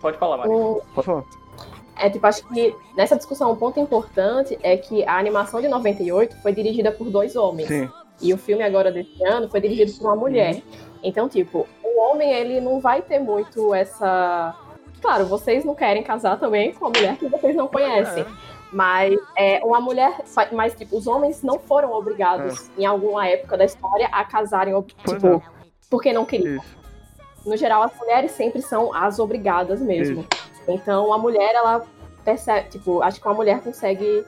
Pode 0.00 0.16
falar, 0.18 0.36
Maria. 0.38 0.54
o- 0.54 0.82
Pode 0.94 1.06
falar. 1.06 1.24
É, 2.00 2.08
tipo, 2.08 2.24
acho 2.26 2.46
que 2.48 2.74
nessa 2.96 3.16
discussão 3.16 3.50
um 3.50 3.56
ponto 3.56 3.80
importante 3.80 4.56
é 4.62 4.76
que 4.76 5.04
a 5.04 5.18
animação 5.18 5.60
de 5.60 5.66
98 5.68 6.36
foi 6.42 6.52
dirigida 6.52 6.92
por 6.92 7.10
dois 7.10 7.34
homens. 7.34 7.66
Sim. 7.68 7.90
E 8.20 8.32
o 8.32 8.38
filme 8.38 8.62
agora 8.62 8.90
desse 8.92 9.24
ano 9.24 9.48
foi 9.48 9.60
dirigido 9.60 9.92
por 9.98 10.06
uma 10.06 10.16
mulher. 10.16 10.62
Então, 11.02 11.28
tipo, 11.28 11.66
o 11.82 12.00
homem, 12.00 12.32
ele 12.32 12.60
não 12.60 12.80
vai 12.80 13.02
ter 13.02 13.18
muito 13.18 13.74
essa. 13.74 14.54
Claro, 15.00 15.26
vocês 15.26 15.64
não 15.64 15.74
querem 15.74 16.02
casar 16.02 16.38
também 16.38 16.72
com 16.72 16.86
uma 16.86 16.90
mulher 16.90 17.16
que 17.16 17.28
vocês 17.28 17.54
não 17.54 17.68
conhecem. 17.68 18.24
Mas 18.72 19.18
é 19.36 19.60
uma 19.64 19.80
mulher. 19.80 20.18
Mas, 20.52 20.74
tipo, 20.74 20.96
os 20.96 21.06
homens 21.06 21.42
não 21.42 21.58
foram 21.58 21.92
obrigados, 21.92 22.70
em 22.76 22.84
alguma 22.84 23.26
época 23.26 23.56
da 23.56 23.64
história, 23.64 24.08
a 24.12 24.24
casarem, 24.24 24.80
tipo, 24.82 25.26
é. 25.26 25.40
porque 25.88 26.12
não 26.12 26.24
queriam. 26.24 26.56
Isso. 26.56 26.77
No 27.44 27.56
geral, 27.56 27.82
as 27.82 27.96
mulheres 27.96 28.30
sempre 28.32 28.60
são 28.62 28.92
as 28.94 29.18
obrigadas 29.18 29.80
mesmo. 29.80 30.26
Então, 30.66 31.12
a 31.12 31.18
mulher, 31.18 31.54
ela 31.54 31.82
percebe, 32.24 32.68
tipo, 32.68 33.02
acho 33.02 33.20
que 33.20 33.26
uma 33.26 33.34
mulher 33.34 33.60
consegue 33.62 34.24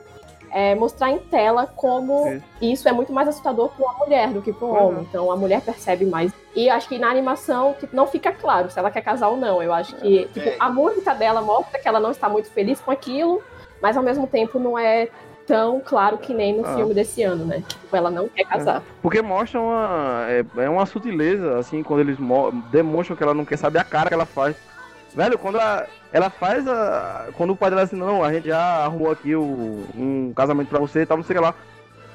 é, 0.53 0.75
mostrar 0.75 1.11
em 1.11 1.19
tela 1.19 1.67
como 1.77 2.27
Isso. 2.29 2.45
isso 2.61 2.89
é 2.89 2.93
muito 2.93 3.13
mais 3.13 3.29
assustador 3.29 3.69
para 3.69 3.85
uma 3.85 3.95
mulher 3.99 4.31
do 4.33 4.41
que 4.43 4.53
para 4.53 4.67
um 4.67 4.71
Uhum. 4.71 4.87
homem. 4.89 5.03
Então, 5.09 5.31
a 5.31 5.37
mulher 5.37 5.61
percebe 5.61 6.05
mais. 6.07 6.33
E 6.57 6.69
acho 6.69 6.89
que 6.89 6.99
na 6.99 7.09
animação, 7.11 7.75
tipo, 7.79 7.95
não 7.95 8.07
fica 8.07 8.33
claro 8.33 8.69
se 8.71 8.79
ela 8.79 8.91
quer 8.91 9.03
casar 9.03 9.29
ou 9.29 9.37
não. 9.37 9.63
Eu 9.63 9.73
acho 9.73 9.95
que, 9.97 10.25
tipo, 10.33 10.49
É. 10.49 10.57
a 10.59 10.69
música 10.69 11.15
dela 11.15 11.41
mostra 11.41 11.79
que 11.79 11.87
ela 11.87 12.01
não 12.01 12.11
está 12.11 12.29
muito 12.29 12.51
feliz 12.51 12.81
com 12.81 12.91
aquilo, 12.91 13.41
mas 13.81 13.97
ao 13.97 14.03
mesmo 14.03 14.27
tempo 14.27 14.59
não 14.59 14.77
é 14.79 15.09
tão 15.47 15.81
claro 15.81 16.19
que 16.19 16.33
nem 16.35 16.57
no 16.59 16.67
Ah. 16.67 16.75
filme 16.75 16.95
desse 16.95 17.23
ano, 17.23 17.45
né? 17.45 17.63
Tipo, 17.67 17.97
ela 17.97 18.11
não 18.11 18.29
quer 18.29 18.45
casar. 18.45 18.83
Porque 19.03 19.21
mostra 19.23 19.61
uma. 19.61 20.27
É, 20.29 20.45
é 20.65 20.69
uma 20.69 20.87
sutileza, 20.87 21.59
assim, 21.59 21.83
quando 21.83 22.01
eles 22.01 22.19
mo- 22.19 22.51
demonstram 22.71 23.17
que 23.17 23.23
ela 23.23 23.35
não 23.35 23.45
quer 23.45 23.57
saber 23.57 23.79
a 23.79 23.85
cara 23.85 24.09
que 24.09 24.15
ela 24.15 24.27
faz. 24.27 24.57
Velho, 25.15 25.37
quando 25.39 25.57
ela, 25.57 25.87
ela 26.13 26.31
faz 26.31 26.69
a. 26.69 27.29
Quando 27.37 27.51
o 27.51 27.57
pai 27.57 27.71
dela 27.71 27.83
diz, 27.85 27.93
não, 27.93 28.23
a 28.23 28.33
gente 28.33 28.47
já 28.49 28.61
arrumou 28.85 29.11
aqui 29.11 29.35
o, 29.35 29.85
um 29.97 30.33
casamento 30.37 30.69
pra 30.69 30.79
você 30.79 31.03
e 31.03 31.07
tal, 31.07 31.17
não 31.17 31.25
sei 31.25 31.35
o 31.37 31.39
que 31.41 31.45
lá. 31.45 31.55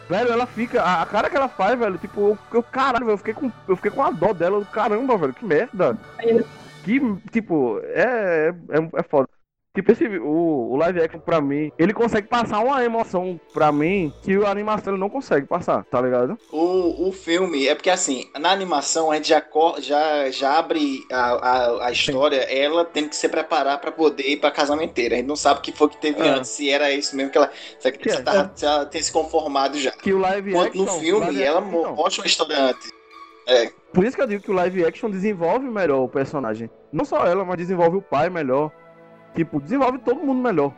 Velho, 0.10 0.32
ela 0.32 0.46
fica. 0.46 0.82
A, 0.82 1.02
a 1.02 1.06
cara 1.06 1.30
que 1.30 1.36
ela 1.36 1.50
faz, 1.50 1.78
velho, 1.78 1.98
tipo, 1.98 2.22
eu, 2.22 2.38
eu 2.54 2.64
caralho, 2.64 3.10
eu 3.10 3.18
fiquei 3.18 3.34
com. 3.34 3.52
Eu 3.68 3.76
fiquei 3.76 3.92
com 3.92 4.02
a 4.04 4.12
dó 4.12 4.32
dela. 4.34 4.64
Caramba, 4.72 5.18
velho, 5.18 5.34
que 5.34 5.44
merda. 5.44 5.98
Que, 6.84 7.00
tipo, 7.32 7.82
é, 7.84 8.54
é, 8.70 9.00
é 9.00 9.04
foda. 9.04 9.28
Tipo, 9.76 9.92
esse, 9.92 10.08
o, 10.08 10.72
o 10.72 10.76
live 10.78 11.02
action 11.02 11.20
pra 11.20 11.42
mim, 11.42 11.70
ele 11.78 11.94
consegue 11.94 12.28
passar 12.30 12.60
uma 12.62 12.82
emoção 12.84 13.38
pra 13.54 13.72
mim 13.74 14.12
que 14.24 14.34
a 14.44 14.50
animação 14.50 14.96
não 14.98 15.10
consegue 15.10 15.46
passar, 15.46 15.84
tá 15.84 16.02
ligado? 16.02 16.38
O, 16.50 17.10
o 17.10 17.12
filme, 17.12 17.68
é 17.68 17.76
porque 17.76 17.90
assim, 17.90 18.26
na 18.40 18.52
animação 18.52 19.12
a 19.12 19.16
gente 19.18 19.28
já, 19.28 19.44
já, 19.80 20.32
já 20.32 20.58
abre 20.58 21.04
a, 21.12 21.22
a, 21.34 21.88
a 21.88 21.92
história, 21.92 22.38
ela 22.38 22.86
tem 22.86 23.08
que 23.10 23.16
se 23.18 23.28
preparar 23.28 23.80
pra 23.82 23.92
poder 23.92 24.24
ir 24.24 24.38
pra 24.38 24.50
casamenteira. 24.50 25.16
A 25.16 25.18
gente 25.18 25.28
não 25.28 25.36
sabe 25.36 25.60
o 25.60 25.62
que 25.62 25.74
foi 25.74 25.90
que 25.90 25.98
teve 25.98 26.22
É. 26.22 26.30
antes, 26.30 26.52
se 26.52 26.70
era 26.70 26.90
isso 26.92 27.16
mesmo 27.16 27.32
que 27.32 27.38
ela. 27.38 27.52
Se, 27.78 27.92
Que 27.92 28.10
se 28.10 28.18
é. 28.18 28.22
tava, 28.22 28.52
se 28.56 28.66
ela 28.66 28.86
tem 28.86 29.02
se 29.02 29.12
conformado 29.12 29.78
já. 29.78 29.92
Que 29.92 30.14
o 30.14 30.18
live 30.20 30.52
Enquanto 30.52 30.68
action. 30.70 30.86
no 30.86 31.00
filme 31.02 31.42
ela 31.44 31.60
action- 31.60 31.80
então, 31.80 31.96
mostra 31.96 32.22
uma 32.22 32.28
história 32.28 32.58
antes. 32.58 32.90
Por 33.94 34.04
isso 34.06 34.16
que 34.16 34.22
eu 34.24 34.28
digo 34.28 34.42
que 34.44 34.52
o 34.52 34.56
live 34.56 34.86
action 34.86 35.10
desenvolve 35.10 35.66
melhor 35.68 36.00
o 36.02 36.10
personagem. 36.10 36.70
Não 36.92 37.06
só 37.06 37.26
ela, 37.28 37.44
mas 37.46 37.58
desenvolve 37.58 37.98
o 37.98 38.02
pai 38.02 38.30
melhor. 38.30 38.72
Tipo, 39.36 39.60
desenvolve 39.60 39.98
todo 40.00 40.19
mundo 40.21 40.41
melhor. 40.41 40.71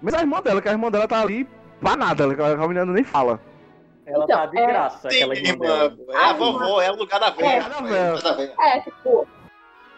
Mas 0.00 0.14
a 0.14 0.20
irmã 0.20 0.40
dela, 0.40 0.60
que 0.62 0.68
a 0.68 0.72
irmã 0.72 0.90
dela 0.90 1.06
tá 1.06 1.20
ali 1.20 1.46
pra 1.80 1.96
nada, 1.96 2.24
ela- 2.24 2.54
a 2.64 2.68
menina 2.68 2.86
nem 2.86 3.04
fala. 3.04 3.38
Ela 4.06 4.24
Então, 4.24 4.38
tá 4.38 4.46
de 4.46 4.58
é- 4.58 4.66
graça, 4.66 5.10
Sim, 5.10 5.16
aquela 5.16 5.34
irmã 5.34 5.48
irmã, 5.50 5.66
dela. 5.66 5.96
é 6.10 6.16
a 6.16 6.30
Ah, 6.30 6.32
vovó, 6.32 6.80
é 6.80 6.90
o 6.90 6.96
lugar 6.96 7.20
da 7.20 7.30
velha. 7.30 7.46
É, 7.48 7.58
é 7.58 7.82
velha. 7.82 8.52
É, 8.58 8.80
tipo, 8.80 9.28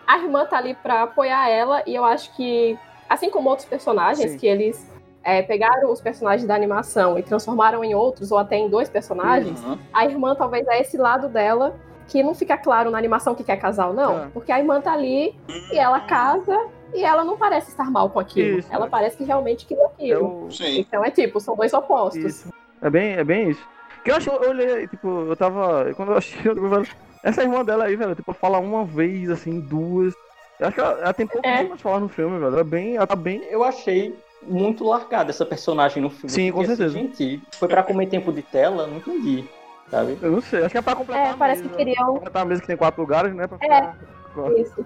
a 0.07 0.19
irmã 0.19 0.45
tá 0.45 0.59
ali 0.59 0.75
pra 0.75 1.05
apoiar 1.05 1.49
ela 1.49 1.83
e 1.87 1.95
eu 1.95 2.05
acho 2.05 2.35
que, 2.37 2.77
assim 3.09 3.31
como 3.31 3.49
outros 3.49 3.67
personagens 3.67 4.33
Sim. 4.33 4.39
que 4.39 4.47
eles 4.47 4.91
é, 5.25 5.41
pegaram 5.41 5.93
os 5.93 6.01
personagens 6.01 6.45
da 6.49 6.53
animação 6.57 7.17
e 7.17 7.23
transformaram 7.23 7.85
em 7.85 7.95
outros, 7.95 8.33
ou 8.33 8.39
até 8.39 8.57
em 8.57 8.69
dois 8.69 8.91
personagens, 8.91 9.63
Uhum. 9.63 9.79
a 9.93 10.05
irmã 10.05 10.35
talvez 10.35 10.67
é 10.67 10.81
esse 10.81 10.97
lado 10.97 11.29
dela 11.29 11.77
que 12.09 12.25
não 12.25 12.35
fica 12.35 12.59
claro 12.59 12.91
na 12.91 12.99
animação 12.99 13.33
que 13.33 13.45
quer 13.45 13.57
casar 13.57 13.87
ou 13.87 13.95
não. 13.95 14.25
É. 14.25 14.27
Porque 14.35 14.51
a 14.51 14.59
irmã 14.59 14.81
tá 14.81 14.93
ali 14.93 15.33
e 15.73 15.79
ela 15.79 16.01
casa 16.01 16.59
e 16.95 17.05
ela 17.05 17.25
não 17.25 17.37
parece 17.37 17.71
estar 17.71 17.91
mal 17.91 18.09
com 18.11 18.19
aquilo. 18.21 18.59
Isso, 18.59 18.69
ela 18.73 18.87
é. 18.87 18.89
parece 18.89 19.17
que 19.17 19.25
realmente 19.25 19.67
queria 19.67 19.83
É, 19.85 19.87
aquilo. 19.87 20.51
Sim. 20.51 20.81
Então 20.81 21.05
é 21.05 21.11
tipo, 21.11 21.41
são 21.41 21.55
dois 21.57 21.73
opostos. 21.73 22.23
Isso. 22.25 22.53
é 22.81 22.91
bem, 22.91 23.13
é 23.15 23.25
bem 23.25 23.51
isso. 23.51 23.67
Que 24.05 24.11
eu 24.11 24.17
acho, 24.17 24.31
eu 24.31 24.51
olhei, 24.51 24.89
tipo, 24.89 25.09
eu 25.29 25.37
tava. 25.37 25.93
Quando 25.95 26.13
eu 26.13 26.19
achei, 26.19 26.41
eu, 26.51 26.69
velho, 26.69 26.87
essa 27.23 27.43
irmã 27.43 27.65
dela 27.65 27.85
aí, 27.85 27.95
velho, 27.97 28.15
tipo, 28.15 28.33
fala 28.33 28.59
uma 28.59 28.85
vez, 28.85 29.31
assim, 29.31 29.61
duas. 29.61 30.13
Eu 30.59 30.67
acho 30.69 30.75
que 30.75 30.81
ela, 30.81 30.99
ela 31.01 31.15
tem 31.15 31.27
pouco 31.27 31.47
É. 31.47 31.63
mais 31.65 31.81
falar 31.81 32.01
no 32.01 32.09
filme, 32.09 32.39
velho. 32.39 32.53
Ela 32.53 32.61
é 32.61 32.65
bem. 32.65 32.97
Ela 32.97 33.07
tá 33.07 33.17
bem. 33.17 33.43
Eu 33.49 33.63
achei 33.65 34.15
muito 34.43 34.85
largada 34.85 35.31
essa 35.31 35.47
personagem 35.47 36.03
no 36.03 36.11
filme. 36.11 36.29
Sim, 36.31 36.51
com 36.51 36.61
assim, 36.61 36.75
certeza. 36.77 36.99
gente, 36.99 37.41
foi 37.53 37.69
pra 37.69 37.83
comer 37.83 38.07
tempo 38.09 38.33
de 38.33 38.43
tela? 38.43 38.89
Não 38.89 38.97
entendi, 38.97 39.45
sabe? 39.89 40.19
Eu 40.21 40.33
não 40.33 40.41
sei, 40.41 40.61
acho 40.65 40.71
que 40.71 40.79
é 40.79 40.83
pra 40.83 40.97
completar. 40.97 41.27
É, 41.27 41.31
a 41.31 41.37
parece 41.37 41.63
mesa. 41.63 41.75
que 41.77 41.85
queriam- 41.85 42.07
Completar 42.15 42.43
a 42.43 42.45
mesa 42.45 42.61
que 42.61 42.67
tem 42.67 42.77
quatro 42.77 43.01
lugares, 43.01 43.33
né? 43.35 43.47
Pra 43.47 43.57
É. 43.61 43.93
ficar... 43.93 44.53
Isso. 44.59 44.85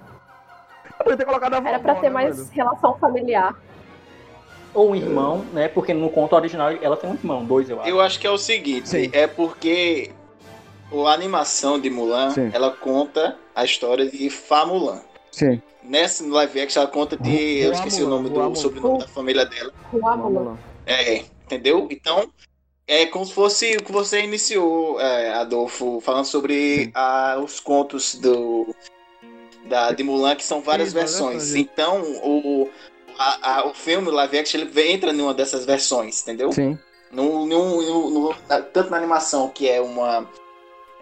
Podia 0.99 1.17
ter 1.17 1.25
colocado 1.25 1.55
a 1.55 1.57
Era 1.59 1.79
vovó, 1.79 1.83
pra 1.83 1.95
ter 1.97 2.09
né, 2.09 2.11
mais 2.11 2.37
velho? 2.37 2.49
relação 2.53 2.99
familiar. 2.99 3.55
Ou 4.75 4.91
um 4.91 4.95
irmão, 4.95 5.45
né? 5.53 5.69
Porque 5.69 5.95
no 5.95 6.11
conto 6.11 6.37
original 6.37 6.71
ela 6.71 6.97
tem 6.97 7.09
um 7.11 7.15
irmão, 7.15 7.45
dois, 7.45 7.71
eu 7.71 7.81
acho. 7.81 7.89
Eu 7.89 8.01
acho 8.01 8.21
que 8.21 8.27
é 8.27 8.31
o 8.31 8.37
seguinte, 8.39 8.89
Sim. 8.89 9.11
é 9.13 9.27
porque 9.27 10.11
a 10.93 11.13
animação 11.13 11.81
de 11.81 11.89
Mulan, 11.91 12.31
Sim. 12.31 12.51
ela 12.53 12.71
conta 12.71 13.37
a 13.55 13.65
história 13.65 14.09
de 14.11 14.29
Fa 14.31 14.67
Mulan. 14.67 15.01
Sim. 15.31 15.61
Nessa 15.83 16.27
live 16.27 16.61
action 16.61 16.83
ela 16.83 16.91
conta 16.91 17.17
de, 17.17 17.59
eu 17.59 17.73
esqueci 17.73 18.03
Mulan, 18.03 18.15
o 18.15 18.17
nome 18.17 18.29
do 18.31 18.41
Mulan. 18.41 18.55
sobrenome 18.55 18.99
da 18.99 19.09
família 19.09 19.47
dela. 19.47 19.73
Mulan. 19.93 20.59
É, 20.87 21.25
entendeu? 21.45 21.89
Então, 21.91 22.31
é 22.87 23.07
como 23.07 23.25
se 23.25 23.33
fosse 23.33 23.77
o 23.77 23.83
que 23.83 23.91
você 23.93 24.23
iniciou, 24.23 25.01
é, 25.01 25.33
Adolfo, 25.33 26.01
falando 26.01 26.25
sobre 26.27 26.91
ah, 26.95 27.41
os 27.43 27.61
contos 27.61 28.15
do 28.15 28.75
da, 29.67 29.93
de 29.93 30.03
Mulan, 30.03 30.35
que 30.37 30.45
são 30.45 30.61
várias 30.61 30.89
Isso, 30.89 30.97
versões. 30.97 31.53
versões, 31.53 31.55
Então, 31.55 32.03
o, 32.23 32.69
a- 33.19 33.59
a- 33.61 33.67
o 33.67 33.75
filme, 33.75 34.09
o 34.09 34.13
live 34.13 34.39
action, 34.39 34.61
ele 34.61 34.91
entra 34.93 35.13
numa 35.13 35.35
dessas 35.35 35.65
versões, 35.65 36.23
entendeu? 36.23 36.53
Sim. 36.53 36.79
No, 37.13 37.47
no- 37.47 37.83
no- 37.83 38.11
no- 38.11 38.35
na- 38.49 38.61
tanto 38.63 38.91
na 38.91 38.97
animação, 38.97 39.49
que 39.49 39.69
é 39.69 39.81
uma 39.81 40.29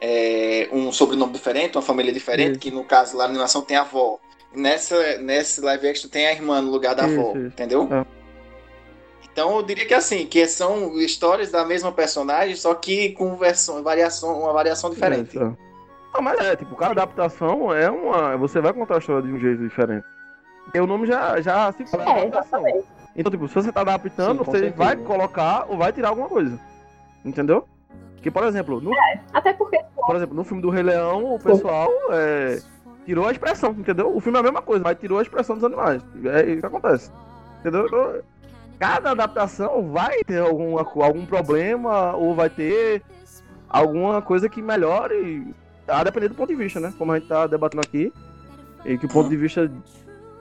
é, 0.01 0.69
um 0.71 0.93
sobrenome 0.93 1.33
diferente, 1.33 1.77
uma 1.77 1.83
família 1.83 2.13
diferente, 2.13 2.53
Isso. 2.53 2.61
que 2.61 2.71
no 2.71 2.85
caso 2.85 3.17
lá 3.17 3.25
na 3.25 3.31
animação 3.31 3.63
tem 3.63 3.77
a 3.77 3.81
avó. 3.81 4.19
Nessa, 4.55 5.17
nessa 5.19 5.65
live 5.65 5.89
action 5.89 6.11
tem 6.11 6.27
a 6.27 6.33
irmã 6.33 6.61
no 6.61 6.71
lugar 6.71 6.95
da 6.95 7.07
Isso, 7.07 7.19
avó, 7.21 7.31
isso. 7.31 7.47
entendeu? 7.47 7.89
É. 7.91 8.05
Então 9.33 9.57
eu 9.57 9.63
diria 9.63 9.87
que 9.87 9.95
assim, 9.95 10.27
que 10.27 10.47
são 10.47 11.01
histórias 11.01 11.51
da 11.51 11.65
mesma 11.65 11.91
personagem, 11.91 12.55
só 12.55 12.75
que 12.75 13.11
com 13.13 13.35
versão, 13.37 13.83
variação, 13.83 14.39
uma 14.43 14.53
variação 14.53 14.91
diferente. 14.91 15.31
Isso, 15.37 15.43
é. 15.43 15.57
Não, 16.15 16.23
mas 16.23 16.39
é, 16.39 16.55
tipo, 16.55 16.77
cada 16.77 16.93
adaptação 16.93 17.75
é 17.75 17.91
uma. 17.91 18.37
Você 18.37 18.61
vai 18.61 18.73
contar 18.73 18.95
a 18.95 18.99
história 18.99 19.23
de 19.23 19.33
um 19.33 19.39
jeito 19.39 19.63
diferente. 19.63 20.07
Porque 20.65 20.81
o 20.81 20.87
nome 20.87 21.07
já, 21.07 21.41
já 21.41 21.73
se 21.73 21.85
fala 21.87 22.05
É, 22.05 22.27
adaptação. 22.27 22.63
Então, 23.17 23.31
tipo, 23.31 23.49
se 23.49 23.55
você 23.55 23.73
tá 23.73 23.81
adaptando, 23.81 24.39
Sim, 24.39 24.45
você 24.45 24.59
certeza. 24.59 24.77
vai 24.77 24.97
colocar 24.97 25.67
ou 25.69 25.77
vai 25.77 25.93
tirar 25.93 26.09
alguma 26.09 26.29
coisa. 26.29 26.59
Entendeu? 27.25 27.67
Que, 28.23 28.31
por 28.31 28.45
exemplo, 28.45 28.81
no, 28.81 28.91
Até 29.33 29.53
porque 29.53 29.79
por 30.07 30.17
exemplo, 30.17 30.35
no 30.35 30.45
filme 30.45 30.63
do 30.63 30.71
Rei 30.71 30.83
Leão, 30.83 31.35
o 31.35 31.39
pessoal 31.39 31.91
é, 32.11 32.59
tirou 33.05 33.27
a 33.27 33.33
expressão, 33.33 33.73
entendeu? 33.73 34.15
O 34.15 34.21
filme 34.21 34.37
é 34.37 34.41
a 34.41 34.45
mesma 34.45 34.63
coisa, 34.63 34.85
mas 34.85 34.99
tirou 34.99 35.19
a 35.19 35.23
expressão 35.23 35.57
dos 35.57 35.65
animais. 35.65 36.03
É 36.25 36.43
isso 36.47 36.61
que 36.61 36.67
acontece. 36.67 37.11
Entendeu? 37.61 37.87
Então, 37.87 38.15
cada 38.79 39.11
adaptação 39.13 39.91
vai 39.91 40.23
ter 40.25 40.41
alguma, 40.41 40.81
algum 40.81 41.25
problema 41.25 42.15
ou 42.15 42.35
vai 42.35 42.51
ter 42.51 43.03
alguma 43.69 44.21
coisa 44.21 44.49
que 44.49 44.61
melhore, 44.61 45.55
a 45.89 46.03
depender 46.05 46.29
do 46.29 46.35
ponto 46.35 46.49
de 46.49 46.55
vista, 46.55 46.81
né? 46.81 46.93
Como 46.99 47.13
a 47.13 47.19
gente 47.19 47.29
tá 47.29 47.47
debatendo 47.47 47.83
aqui, 47.83 48.13
e 48.85 48.99
que 48.99 49.07
o 49.07 49.09
ponto 49.09 49.29
de 49.29 49.37
vista 49.37 49.71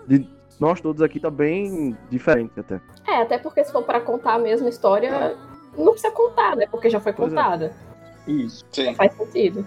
de 0.08 0.28
nós 0.60 0.80
todos 0.82 1.02
aqui 1.02 1.20
tá 1.20 1.30
bem 1.30 1.98
diferente 2.10 2.60
até. 2.60 2.80
É, 3.08 3.22
até 3.22 3.38
porque 3.38 3.64
se 3.64 3.72
for 3.72 3.84
pra 3.84 4.00
contar 4.00 4.36
a 4.36 4.40
mesma 4.40 4.70
história, 4.70 5.36
não 5.78 5.92
precisa 5.92 6.12
contar, 6.12 6.56
né? 6.56 6.68
Porque 6.70 6.90
já 6.90 7.00
foi 7.00 7.14
Pois 7.14 7.32
é. 7.32 7.36
contada. 7.36 7.74
Isso. 8.28 8.64
Sim. 8.72 8.94
Faz 8.96 9.14
sentido. 9.14 9.66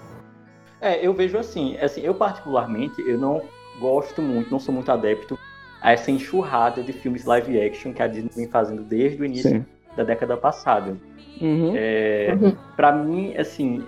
É, 0.80 1.04
eu 1.06 1.12
vejo 1.12 1.36
assim, 1.38 1.76
assim, 1.78 2.00
eu 2.02 2.14
particularmente, 2.14 3.00
eu 3.02 3.18
não 3.18 3.42
gosto 3.80 4.22
muito, 4.22 4.50
não 4.50 4.58
sou 4.58 4.74
muito 4.74 4.90
adepto 4.92 5.38
a 5.82 5.92
essa 5.92 6.10
enxurrada 6.10 6.82
de 6.82 6.92
filmes 6.92 7.24
live 7.24 7.60
action 7.60 7.92
que 7.92 8.02
a 8.02 8.06
Disney 8.06 8.30
vem 8.34 8.48
fazendo 8.48 8.82
desde 8.82 9.20
o 9.20 9.24
início 9.24 9.64
da 9.96 10.04
década 10.04 10.36
passada. 10.36 10.96
Uhum. 11.40 11.72
É, 11.76 12.34
Uhum. 12.40 12.56
Pra 12.76 12.92
mim, 12.92 13.36
assim, 13.36 13.84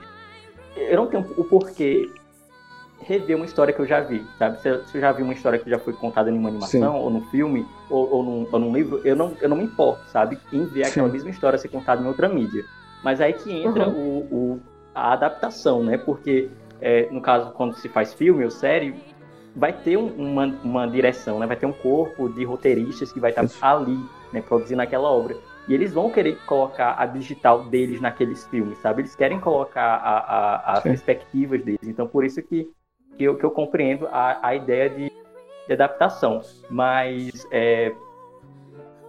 eu 0.79 0.97
não 0.97 1.07
tenho 1.07 1.25
o 1.37 1.45
porquê 1.45 2.11
rever 3.01 3.37
uma 3.37 3.45
história 3.45 3.73
que 3.73 3.81
eu 3.81 3.87
já 3.87 4.01
vi, 4.01 4.25
sabe? 4.39 4.61
Se 4.61 4.69
eu, 4.69 4.85
se 4.85 4.97
eu 4.97 5.01
já 5.01 5.13
vi 5.13 5.23
uma 5.23 5.33
história 5.33 5.59
que 5.59 5.71
já 5.71 5.79
foi 5.79 5.93
contada 5.93 6.31
em 6.31 6.37
uma 6.37 6.49
animação, 6.49 6.97
ou 6.97 7.09
num 7.11 7.23
filme, 7.27 7.67
ou, 7.89 8.11
ou, 8.11 8.23
num, 8.23 8.49
ou 8.51 8.59
num 8.59 8.73
livro, 8.75 9.01
eu 9.05 9.15
não, 9.17 9.33
eu 9.41 9.49
não 9.49 9.57
me 9.57 9.65
importo, 9.65 10.05
sabe? 10.11 10.39
Em 10.53 10.65
ver 10.67 10.85
aquela 10.85 11.07
Sim. 11.07 11.13
mesma 11.13 11.31
história 11.31 11.59
ser 11.59 11.69
contada 11.69 12.03
em 12.03 12.07
outra 12.07 12.29
mídia. 12.29 12.65
Mas 13.03 13.21
aí 13.21 13.33
que 13.33 13.51
entra 13.53 13.89
o, 13.89 14.19
o- 14.31 14.61
a 14.95 15.13
adaptação, 15.13 15.85
né? 15.85 15.97
Porque, 15.97 16.51
é, 16.81 17.09
no 17.11 17.21
caso, 17.21 17.53
quando 17.53 17.75
se 17.75 17.89
faz 17.89 18.13
filme 18.13 18.45
ou 18.45 18.51
série, 18.51 18.95
vai 19.55 19.73
ter 19.73 19.97
um- 19.97 20.13
uma, 20.17 20.47
uma 20.65 20.87
direção, 20.87 21.39
né? 21.39 21.47
Vai 21.47 21.57
ter 21.57 21.67
um 21.67 21.73
corpo 21.73 22.29
de 22.29 22.45
roteiristas 22.45 23.13
que 23.13 23.21
vai 23.21 23.31
estar 23.31 23.45
Isso. 23.45 23.65
ali, 23.65 23.97
né? 24.33 24.43
Produzindo 24.43 24.83
aquela 24.83 25.09
obra. 25.09 25.37
E 25.69 25.75
eles 25.75 25.93
vão 25.93 26.11
querer 26.11 26.37
colocar 26.47 26.95
a 26.99 27.05
digital 27.05 27.65
deles 27.65 28.01
naqueles 28.01 28.47
filmes, 28.47 28.79
sabe? 28.79 29.03
Eles 29.03 29.15
querem 29.15 29.39
colocar 29.39 29.97
a- 29.97 30.19
a- 30.19 30.79
as 30.79 30.83
Sim. 30.83 30.91
perspectivas 30.91 31.63
deles. 31.63 31.87
Então, 31.87 32.09
por 32.09 32.25
isso 32.25 32.43
que, 32.43 32.71
que, 33.17 33.25
eu, 33.25 33.37
que 33.37 33.45
eu 33.45 33.51
compreendo 33.51 34.07
a, 34.09 34.39
a 34.49 34.55
ideia 34.55 34.89
de, 34.89 35.11
de 35.67 35.73
adaptação. 35.73 36.41
Mas 36.71 37.31
é, 37.51 37.95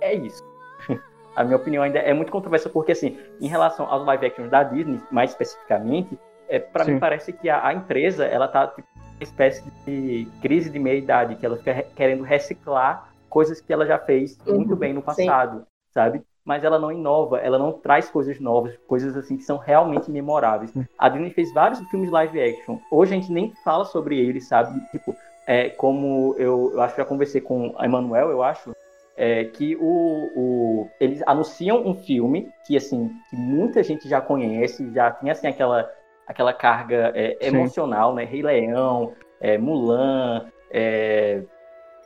é 0.01 0.13
isso. 0.15 0.43
a 1.35 1.43
minha 1.43 1.55
opinião 1.57 1.83
ainda 1.83 1.99
é 1.99 2.13
muito 2.13 2.31
controversa, 2.31 2.69
porque, 2.69 2.91
assim, 2.91 3.17
em 3.39 3.47
relação 3.47 3.85
aos 3.89 4.05
live 4.05 4.25
actions 4.25 4.49
da 4.49 4.63
Disney, 4.63 5.01
mais 5.11 5.31
especificamente, 5.31 6.17
é, 6.49 6.59
para 6.59 6.83
Sim. 6.83 6.93
mim 6.93 6.99
parece 6.99 7.31
que 7.31 7.49
a, 7.49 7.65
a 7.65 7.73
empresa, 7.73 8.25
ela 8.25 8.47
tá 8.47 8.67
tipo, 8.67 8.87
uma 8.95 9.23
espécie 9.23 9.63
de 9.85 10.27
crise 10.41 10.69
de 10.69 10.79
meia-idade, 10.79 11.35
que 11.35 11.45
ela 11.45 11.57
fica 11.57 11.71
re- 11.73 11.87
querendo 11.95 12.23
reciclar 12.23 13.09
coisas 13.29 13.61
que 13.61 13.71
ela 13.71 13.85
já 13.85 13.97
fez 13.99 14.37
Uhum, 14.47 14.57
muito 14.57 14.75
bem 14.75 14.93
no 14.93 15.01
sim. 15.15 15.25
passado, 15.25 15.65
sabe? 15.93 16.21
Mas 16.49 16.63
ela 16.63 16.79
não 16.79 16.91
inova, 16.91 17.37
ela 17.37 17.59
não 17.59 17.73
traz 17.73 18.09
coisas 18.09 18.39
novas, 18.39 18.75
coisas 18.87 19.15
assim 19.15 19.37
que 19.37 19.43
são 19.43 19.57
realmente 19.57 20.09
memoráveis. 20.09 20.73
A 20.97 21.07
Disney 21.07 21.29
fez 21.29 21.53
vários 21.53 21.79
filmes 21.91 22.09
live 22.09 22.41
action. 22.41 22.79
Hoje 22.89 23.13
a 23.13 23.19
gente 23.19 23.31
nem 23.31 23.53
fala 23.63 23.85
sobre 23.85 24.19
eles, 24.19 24.47
sabe? 24.47 24.81
Tipo, 24.89 25.15
é, 25.45 25.69
como 25.69 26.33
eu, 26.39 26.71
eu 26.73 26.81
acho 26.81 26.95
que 26.95 27.01
já 27.01 27.05
conversei 27.07 27.39
com 27.39 27.75
a 27.77 27.85
Emanuel, 27.85 28.31
eu 28.31 28.41
acho, 28.41 28.71
é, 29.15 29.43
que 29.45 29.75
o, 29.75 29.83
o- 29.83 30.89
eles 30.99 31.21
anunciam 31.27 31.85
um 31.85 31.93
filme 31.93 32.49
que 32.65 32.75
assim 32.75 33.09
que 33.29 33.35
muita 33.35 33.83
gente 33.83 34.09
já 34.09 34.19
conhece, 34.19 34.91
já 34.91 35.11
tem 35.11 35.29
assim 35.29 35.45
aquela 35.45 35.87
aquela 36.25 36.51
carga 36.51 37.11
é, 37.13 37.37
emocional, 37.45 38.15
né? 38.15 38.23
Rei 38.23 38.41
Leão, 38.41 39.13
é, 39.39 39.55
Mulan, 39.55 40.49
é, 40.71 41.43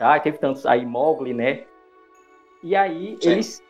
ah, 0.02 0.20
teve 0.20 0.38
tantos 0.38 0.66
aí 0.66 0.86
Mowgli, 0.86 1.34
né? 1.34 1.64
E 2.62 2.76
aí 2.76 3.18
Sim. 3.22 3.30
eles 3.30 3.64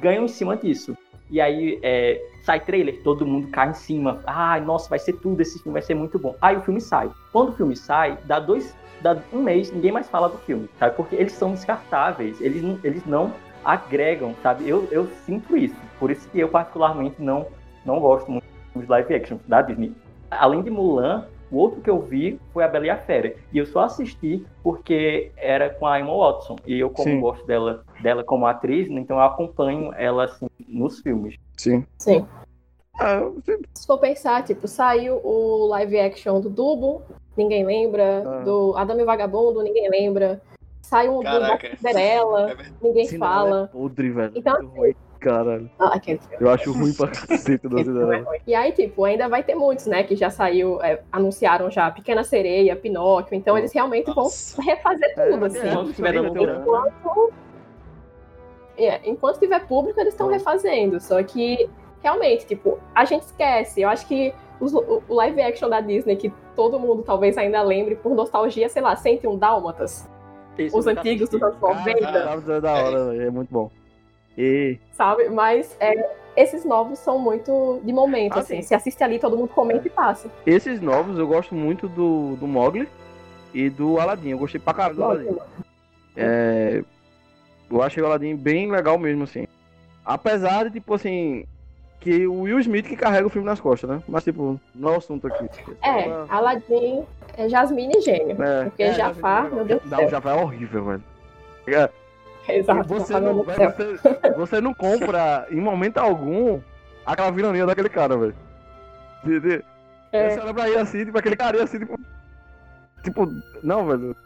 ganham 0.00 0.24
em 0.24 0.28
cima 0.28 0.56
disso. 0.56 0.96
E 1.30 1.40
aí 1.40 1.78
é, 1.82 2.22
sai 2.42 2.60
trailer, 2.60 3.02
todo 3.02 3.26
mundo 3.26 3.48
cai 3.48 3.70
em 3.70 3.74
cima. 3.74 4.20
Ai, 4.26 4.60
nossa, 4.60 4.88
vai 4.88 4.98
ser 4.98 5.14
tudo, 5.14 5.40
esse 5.40 5.58
filme 5.62 5.72
vai 5.72 5.82
ser 5.82 5.94
muito 5.94 6.18
bom. 6.18 6.36
Aí 6.40 6.56
o 6.56 6.62
filme 6.62 6.80
sai. 6.80 7.10
Quando 7.32 7.50
o 7.50 7.52
filme 7.52 7.74
sai, 7.74 8.18
dá 8.24 8.38
dois, 8.38 8.76
dá 9.00 9.16
um 9.32 9.42
mês, 9.42 9.72
ninguém 9.72 9.92
mais 9.92 10.08
fala 10.10 10.28
do 10.28 10.38
filme, 10.38 10.68
sabe? 10.78 10.94
Porque 10.94 11.16
eles 11.16 11.32
são 11.32 11.52
descartáveis, 11.52 12.40
eles 12.40 12.62
eles 12.84 13.06
não 13.06 13.32
agregam, 13.64 14.34
sabe? 14.42 14.68
Eu, 14.68 14.86
eu 14.90 15.08
sinto 15.24 15.56
isso. 15.56 15.76
Por 15.98 16.10
isso 16.10 16.28
que 16.28 16.40
eu 16.40 16.48
particularmente 16.48 17.22
não, 17.22 17.46
não 17.84 17.98
gosto 18.00 18.30
muito 18.30 18.44
dos 18.74 18.86
live 18.88 19.14
action 19.14 19.38
da 19.46 19.62
Disney. 19.62 19.94
Além 20.30 20.62
de 20.62 20.70
Mulan, 20.70 21.26
o 21.52 21.56
outro 21.58 21.80
que 21.82 21.90
eu 21.90 22.00
vi 22.00 22.40
foi 22.52 22.64
a 22.64 22.68
Bela 22.68 22.86
e 22.86 22.90
a 22.90 22.96
Fera. 22.96 23.36
E 23.52 23.58
eu 23.58 23.66
só 23.66 23.80
assisti 23.80 24.44
porque 24.62 25.30
era 25.36 25.68
com 25.70 25.86
a 25.86 26.00
Emma 26.00 26.16
Watson. 26.16 26.56
E 26.66 26.80
eu, 26.80 26.88
como 26.88 27.10
Sim. 27.10 27.20
gosto 27.20 27.46
dela, 27.46 27.84
dela 28.00 28.24
como 28.24 28.46
atriz, 28.46 28.88
né, 28.88 29.00
então 29.00 29.18
eu 29.18 29.22
acompanho 29.22 29.92
ela 29.94 30.24
assim, 30.24 30.46
nos 30.66 31.00
filmes. 31.00 31.36
Sim. 31.56 31.84
Sim. 31.98 32.26
Ah, 32.98 33.20
Se 33.74 33.86
for 33.86 33.98
pensar, 33.98 34.42
tipo, 34.44 34.66
saiu 34.66 35.20
o 35.24 35.66
live 35.66 35.98
action 36.00 36.40
do 36.40 36.48
Dubo, 36.50 37.02
ninguém 37.36 37.64
lembra. 37.64 38.22
Ah. 38.26 38.40
Do 38.44 38.74
Adame 38.76 39.04
Vagabundo, 39.04 39.62
ninguém 39.62 39.88
lembra. 39.90 40.40
Sai 40.80 41.08
um 41.08 41.18
do 41.18 41.22
Caraca. 41.22 41.68
da 41.68 41.76
Cinderela, 41.76 42.50
É 42.52 42.56
ninguém 42.82 43.06
Cinderela 43.06 43.34
fala. 43.34 43.64
É 43.64 43.66
podre, 43.66 44.10
velho. 44.10 44.32
Então, 44.34 44.66
ruim, 44.66 44.94
caralho. 45.22 45.70
Ah, 45.78 45.98
filme. 46.00 46.20
Eu 46.40 46.50
acho 46.50 46.72
ruim 46.72 46.92
pra 46.92 47.08
cacete 47.08 47.66
é 47.66 47.84
Cinderela. 47.84 48.16
ruim. 48.24 48.38
E 48.46 48.54
aí, 48.54 48.72
tipo, 48.72 49.04
ainda 49.04 49.28
vai 49.28 49.42
ter 49.42 49.54
muitos, 49.54 49.86
né? 49.86 50.02
Que 50.02 50.16
já 50.16 50.30
saiu, 50.30 50.82
é, 50.82 51.00
anunciaram 51.12 51.70
já 51.70 51.90
Pequena 51.90 52.24
Sereia, 52.24 52.74
Pinóquio. 52.76 53.34
Então 53.36 53.56
eles 53.56 53.72
realmente 53.72 54.08
Nossa. 54.14 54.56
vão 54.56 54.66
refazer 54.66 55.12
É, 55.16 55.30
tudo, 55.30 55.44
assim. 55.46 55.58
isso 55.66 55.78
o- 55.80 55.92
tempo. 56.34 56.60
Enquanto. 56.60 57.32
é, 58.76 59.00
enquanto 59.08 59.38
tiver 59.38 59.66
público, 59.66 60.00
eles 60.00 60.14
estão 60.14 60.28
refazendo. 60.28 60.98
Só 61.00 61.22
que, 61.22 61.68
realmente, 62.02 62.46
tipo, 62.46 62.78
a 62.94 63.04
gente 63.04 63.22
esquece. 63.22 63.80
Eu 63.82 63.88
acho 63.88 64.06
que 64.06 64.34
os- 64.60 64.74
o, 64.74 65.02
live 65.08 65.40
action 65.42 65.68
da 65.68 65.80
Disney, 65.80 66.16
que 66.16 66.32
todo 66.56 66.78
mundo 66.78 67.02
talvez 67.02 67.36
ainda 67.38 67.62
lembre 67.62 67.96
por 67.96 68.14
nostalgia, 68.14 68.68
sei 68.68 68.82
lá, 68.82 68.96
101 68.96 69.36
Dálmatas. 69.38 70.08
Esse 70.58 70.76
Os 70.76 70.86
antigos 70.86 71.30
dos 71.30 71.42
anos 71.42 71.58
90. 71.60 71.98
Caralho, 72.00 72.52
é 72.52 72.60
da 72.60 72.72
hora, 72.74 73.16
é 73.24 73.30
muito 73.30 73.48
bom. 73.50 73.70
E 74.36 74.78
sabe? 74.92 75.28
Mas 75.28 75.76
é, 75.80 75.92
esses 76.36 76.64
novos 76.64 76.98
são 76.98 77.18
muito 77.18 77.80
de 77.84 77.92
momento, 77.92 78.36
Ah, 78.36 78.40
assim. 78.40 78.56
sim. 78.56 78.62
Se 78.62 78.74
assiste 78.74 79.02
ali, 79.04 79.18
todo 79.18 79.36
mundo 79.36 79.48
comenta 79.48 79.86
e 79.86 79.90
passa. 79.90 80.30
esses 80.46 80.80
novos 80.80 81.18
eu 81.18 81.26
gosto 81.26 81.54
muito 81.54 81.88
do, 81.88 82.36
do 82.36 82.46
Mogli 82.46 82.88
e 83.52 83.68
do 83.68 84.00
Aladdin. 84.00 84.30
Eu 84.30 84.38
gostei 84.38 84.60
pra 84.60 84.72
caralho 84.74 84.94
do 84.96 85.04
Aladdin. 85.04 85.36
É, 86.16 86.82
eu 87.70 87.82
achei 87.82 88.02
o 88.02 88.06
Aladdin 88.06 88.36
bem 88.36 88.70
legal 88.70 88.98
mesmo, 88.98 89.24
assim. 89.24 89.46
Apesar 90.04 90.64
de, 90.64 90.72
tipo 90.72 90.94
assim, 90.94 91.44
que 92.00 92.26
o 92.26 92.42
Will 92.42 92.58
Smith 92.60 92.86
que 92.86 92.96
carrega 92.96 93.26
o 93.26 93.30
filme 93.30 93.46
nas 93.46 93.60
costas, 93.60 93.88
né? 93.88 94.02
Mas, 94.08 94.24
tipo, 94.24 94.58
não 94.74 94.90
é 94.90 94.92
o 94.94 94.98
assunto 94.98 95.26
aqui. 95.26 95.48
É, 95.82 96.10
Aladdin, 96.28 97.04
é 97.36 97.48
Jasmine 97.48 97.94
e 97.96 98.00
Gênio. 98.00 98.42
É. 98.42 98.64
Porque 98.64 98.82
É, 98.82 98.92
Jafar, 98.94 99.50
meu 99.52 99.64
Deus 99.64 99.82
do 99.82 99.88
Não, 99.90 99.98
céu. 99.98 100.08
Jafar 100.10 100.36
é 100.38 100.42
horrível, 100.42 100.84
velho. 100.84 101.04
É, 101.68 101.88
Exato. 102.48 102.88
você, 102.88 103.12
Jafar, 103.12 103.22
meu 103.22 103.34
não, 103.34 103.44
você, 103.44 104.30
você 104.36 104.60
não 104.60 104.74
compra 104.74 105.46
em 105.50 105.60
momento 105.60 105.98
algum 105.98 106.60
aquela 107.06 107.30
vilania 107.30 107.66
daquele 107.66 107.88
cara, 107.88 108.16
velho. 108.16 108.34
De- 109.24 109.40
de- 109.40 109.64
É. 110.12 110.30
Você 110.30 110.40
olha 110.40 110.52
pra 110.54 110.68
ele 110.68 110.78
assim, 110.78 111.04
tipo, 111.04 111.16
aquele 111.18 111.36
carinha 111.36 111.64
assim, 111.64 111.78
tipo. 111.78 111.98
Tipo, 113.02 113.28
não, 113.62 113.86
velho. 113.86 114.16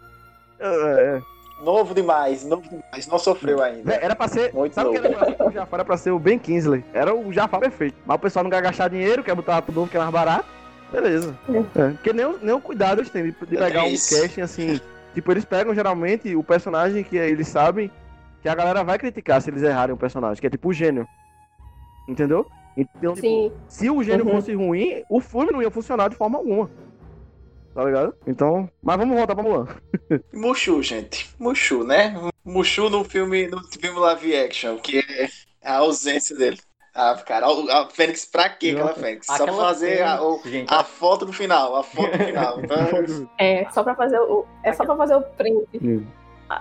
É, 0.59 0.67
é, 0.67 1.23
Novo 1.63 1.95
demais, 1.95 2.45
novo 2.45 2.69
demais. 2.69 3.07
Não 3.07 3.19
sofreu 3.19 3.63
ainda. 3.63 3.95
Era 3.95 4.15
pra 4.15 4.29
ser. 4.29 4.53
Muito 4.53 4.75
sabe 4.75 4.91
o 4.91 4.93
que 4.93 4.99
era 4.99 5.11
pra 5.17 5.25
ser? 5.27 5.43
O 5.43 5.51
Jafar 5.51 5.75
era 5.81 5.85
pra 5.85 5.97
ser 5.97 6.11
o 6.11 6.19
Ben 6.19 6.39
Kingsley. 6.39 6.85
Era 6.93 7.15
o 7.15 7.33
Jafar 7.33 7.61
perfeito. 7.61 7.97
Mas 8.05 8.17
o 8.17 8.19
pessoal 8.21 8.43
não 8.43 8.51
quer 8.51 8.61
gastar 8.63 8.89
dinheiro, 8.89 9.25
quer 9.25 9.35
botar 9.35 9.63
tudo 9.63 9.77
novo 9.77 9.91
que 9.91 9.97
é 9.97 10.01
mais 10.01 10.13
barato. 10.13 10.45
Beleza. 10.93 11.35
É, 11.49 11.89
porque 11.93 12.13
nem, 12.13 12.27
o- 12.27 12.39
nem 12.43 12.55
o 12.55 12.61
cuidado 12.61 13.01
eles 13.01 13.11
têm 13.11 13.25
de, 13.25 13.31
de 13.47 13.57
É 13.57 13.61
pegar 13.67 13.85
um 13.85 13.91
casting 13.91 14.41
assim. 14.43 14.81
Tipo, 15.15 15.33
eles 15.33 15.45
pegam 15.47 15.75
geralmente 15.75 16.37
o 16.37 16.43
personagem 16.45 17.03
que 17.03 17.17
eles 17.17 17.49
sabem 17.49 17.91
que 18.47 18.51
a 18.51 18.55
galera 18.55 18.85
vai 18.85 18.97
criticar 18.97 19.43
se 19.43 19.51
eles 19.51 19.61
errarem 19.65 19.93
o 19.93 19.99
personagem, 19.99 20.41
que 20.41 20.47
é 20.47 20.51
tipo 20.51 20.69
o 20.69 20.73
gênio. 20.73 21.05
Entendeu? 22.09 22.47
Então, 22.77 23.15
tipo, 23.15 23.53
se 23.67 23.91
o 23.91 24.01
gênio 24.05 24.25
Uhum. 24.25 24.33
fosse 24.37 24.55
ruim, 24.55 25.03
o 25.11 25.19
filme 25.21 25.51
não 25.51 25.61
ia 25.61 25.71
funcionar 25.71 26.09
de 26.09 26.15
forma 26.15 26.39
alguma. 26.39 26.71
Tá 27.75 27.83
ligado? 27.85 28.15
Então. 28.25 28.71
Mas 28.81 28.97
vamos 28.99 29.17
voltar 29.17 29.35
pra 29.35 29.43
Mulan. 29.43 29.67
Mushu, 30.33 30.81
gente. 30.81 31.29
Mushu, 31.41 31.83
né? 31.83 32.15
Mushu 32.45 32.89
no 32.89 33.03
filme, 33.03 33.49
no 33.49 33.61
filme 33.65 33.99
live 33.99 34.37
action, 34.37 34.77
que 34.79 35.01
é 35.01 35.29
a 35.69 35.79
ausência 35.79 36.37
dele. 36.37 36.61
Ah, 36.95 37.15
cara, 37.27 37.47
a, 37.47 37.89
Fênix, 37.91 38.25
pra 38.27 38.49
quê 38.49 38.71
aquela 38.71 38.95
Fênix? 38.95 39.27
Só 39.27 39.35
pra 39.35 39.45
Aquela 39.47 39.65
fazer 39.65 40.03
a, 40.03 40.23
o- 40.23 40.41
gente, 40.45 40.73
a 40.73 40.85
foto 40.85 41.27
do 41.27 41.33
final, 41.33 41.75
a 41.77 41.83
foto 41.83 42.17
do 42.17 42.25
final. 42.25 42.61
Então, 42.63 43.29
é 43.39 43.69
só 43.71 43.83
pra 43.83 43.97
fazer 43.97 44.21
o. 44.21 44.47
É 44.63 44.73
só 44.73 44.85
pra 44.85 44.97
fazer 44.97 45.17
o 45.17 45.23
print. 45.23 46.07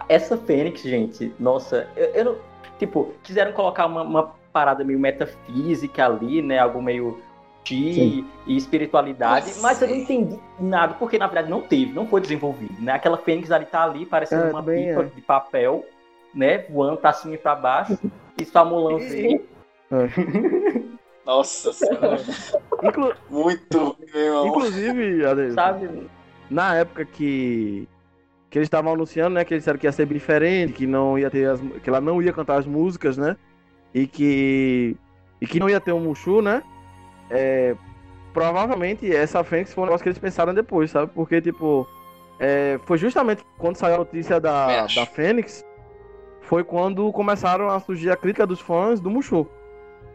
Essa 0.10 0.38
Fênix, 0.38 0.82
gente, 0.82 1.34
nossa, 1.40 1.88
eu, 1.96 2.06
eu 2.08 2.26
não. 2.26 2.36
Tipo, 2.80 3.14
quiseram 3.24 3.54
colocar 3.54 3.86
uma, 3.86 4.02
uma 4.02 4.36
parada 4.52 4.84
meio 4.84 5.00
metafísica 5.00 6.06
ali, 6.06 6.42
né? 6.42 6.60
Algo 6.60 6.82
meio 6.82 7.20
chi 7.64 8.26
e 8.46 8.56
espiritualidade, 8.58 9.48
Nossa. 9.48 9.62
mas 9.62 9.82
eu 9.82 9.88
não 9.88 9.96
entendi 9.96 10.40
nada, 10.60 10.94
porque 10.96 11.18
na 11.18 11.26
verdade 11.26 11.50
não 11.50 11.62
teve, 11.62 11.92
não 11.94 12.06
foi 12.06 12.22
desenvolvido, 12.22 12.80
né? 12.80 12.92
Aquela 12.94 13.18
Fênix 13.18 13.50
ali 13.52 13.66
tá 13.66 13.84
ali, 13.84 14.06
parecendo 14.06 14.44
É, 14.46 14.50
uma 14.52 14.62
pipa 14.62 15.02
é. 15.02 15.04
de 15.06 15.22
papel, 15.22 15.84
né? 16.34 16.60
Voando 16.70 16.98
pra 16.98 17.12
cima 17.14 17.34
e 17.34 17.38
pra 17.40 17.56
baixo. 17.56 17.98
E 18.40 18.46
só 18.46 18.64
Mulan 18.66 19.00
nossa 21.26 21.74
senhora. 21.74 22.18
Inclu- 22.84 23.16
Muito 23.30 23.78
ruim, 23.80 23.96
meu 24.14 24.24
irmão. 24.26 24.48
inclusive, 24.48 25.22
Sabe? 25.54 26.08
na 26.50 26.76
época 26.76 27.06
que. 27.06 27.88
Que 28.56 28.60
eles 28.60 28.68
estavam 28.68 28.94
anunciando, 28.94 29.36
né? 29.36 29.44
Que 29.44 29.54
eles 29.54 29.64
disseram 29.64 29.78
que 29.78 29.86
ia 29.86 29.92
ser 29.92 30.06
diferente, 30.06 30.72
que 30.72 30.88
não 30.88 31.20
ia 31.20 31.30
ter 31.30 31.46
as, 31.50 31.60
que 31.84 31.90
ela 31.90 32.00
não 32.00 32.22
ia 32.22 32.32
cantar 32.32 32.58
as 32.58 32.66
músicas, 32.66 33.18
né? 33.18 33.36
E 33.94 34.08
que. 34.08 34.96
E 35.42 35.46
que 35.46 35.60
não 35.60 35.70
ia 35.70 35.82
ter 35.82 35.92
um 35.92 36.00
Mushu, 36.00 36.42
né? 36.42 36.64
É, 37.30 37.76
provavelmente 38.32 39.14
essa 39.14 39.44
Fênix 39.44 39.74
foi 39.74 39.84
um 39.84 39.88
negócio 39.88 40.04
que 40.04 40.08
eles 40.08 40.18
pensaram 40.18 40.54
depois, 40.54 40.90
sabe? 40.90 41.12
Porque, 41.14 41.42
tipo. 41.42 41.86
é, 42.40 42.80
foi 42.86 42.98
justamente 42.98 43.44
quando 43.58 43.76
saiu 43.76 43.96
a 43.96 43.98
notícia 43.98 44.40
da, 44.40 44.86
da 44.86 45.06
Fênix. 45.06 45.62
Foi 46.40 46.64
quando 46.64 47.12
começaram 47.12 47.70
a 47.70 47.78
surgir 47.82 48.10
a 48.10 48.16
crítica 48.16 48.48
dos 48.48 48.62
fãs 48.62 49.02
do 49.02 49.12
Mushu. 49.12 49.46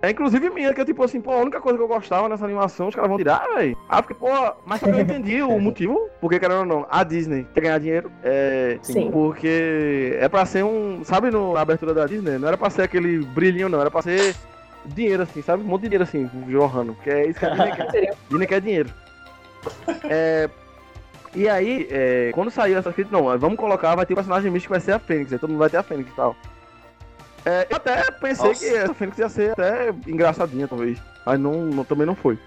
É 0.02 0.10
inclusive 0.10 0.48
minha, 0.48 0.72
que 0.72 0.80
eu, 0.80 0.84
tipo 0.84 1.04
assim, 1.04 1.20
pô, 1.20 1.32
a 1.32 1.38
única 1.38 1.60
coisa 1.60 1.76
que 1.76 1.84
eu 1.84 1.88
gostava 1.88 2.28
nessa 2.28 2.44
animação, 2.44 2.88
os 2.88 2.94
caras 2.94 3.08
vão 3.08 3.18
tirar, 3.18 3.46
velho. 3.54 3.76
Ah, 3.88 4.00
porque, 4.02 4.14
pô, 4.14 4.28
mas 4.64 4.80
só 4.80 4.86
que 4.86 4.92
eu 4.92 5.00
entendi 5.00 5.42
o 5.42 5.58
motivo, 5.60 6.08
porque 6.20 6.40
querendo 6.40 6.60
ou 6.60 6.66
não, 6.66 6.86
a 6.90 7.04
Disney 7.04 7.46
quer 7.52 7.60
ganhar 7.60 7.78
dinheiro, 7.78 8.10
é. 8.22 8.78
Sim. 8.80 9.10
Porque 9.10 10.16
é 10.18 10.28
pra 10.28 10.46
ser 10.46 10.64
um. 10.64 11.04
Sabe 11.04 11.30
no, 11.30 11.52
na 11.52 11.60
abertura 11.60 11.92
da 11.92 12.06
Disney? 12.06 12.38
Não 12.38 12.48
era 12.48 12.56
pra 12.56 12.70
ser 12.70 12.82
aquele 12.82 13.18
brilhinho, 13.18 13.68
não, 13.68 13.80
era 13.80 13.90
pra 13.90 14.00
ser 14.00 14.34
dinheiro, 14.86 15.22
assim, 15.22 15.42
sabe? 15.42 15.62
Um 15.62 15.66
monte 15.66 15.82
de 15.82 15.88
dinheiro 15.88 16.04
assim, 16.04 16.30
jorrando. 16.48 16.96
Que 17.04 17.10
é 17.10 17.26
isso 17.26 17.38
que 17.38 17.44
a 17.44 17.50
Disney 17.50 17.72
quer. 17.72 18.14
Disney 18.30 18.46
quer 18.46 18.60
dinheiro. 18.62 18.90
É. 20.04 20.48
E 21.34 21.48
aí, 21.48 21.86
é, 21.90 22.30
quando 22.34 22.50
saiu 22.50 22.78
essa 22.78 22.92
crítica, 22.92 23.16
não, 23.16 23.38
vamos 23.38 23.58
colocar, 23.58 23.94
vai 23.94 24.04
ter 24.04 24.14
o 24.14 24.16
personagem 24.16 24.50
místico 24.50 24.72
que 24.72 24.80
vai 24.80 24.84
ser 24.84 24.92
a 24.92 24.98
Fênix, 24.98 25.32
aí 25.32 25.38
todo 25.38 25.50
mundo 25.50 25.60
vai 25.60 25.70
ter 25.70 25.76
a 25.76 25.82
Fênix 25.82 26.10
e 26.10 26.16
tal. 26.16 26.34
É, 27.44 27.66
eu 27.70 27.76
até 27.76 28.10
pensei 28.10 28.48
Nossa. 28.48 28.60
que 28.64 28.74
essa 28.76 28.94
Fênix 28.94 29.18
ia 29.18 29.28
ser 29.28 29.52
até 29.52 29.88
engraçadinha, 30.06 30.68
talvez. 30.68 30.98
Mas 31.24 31.38
não, 31.40 31.52
não- 31.66 31.84
também 31.84 32.06
não 32.06 32.14
foi. 32.14 32.38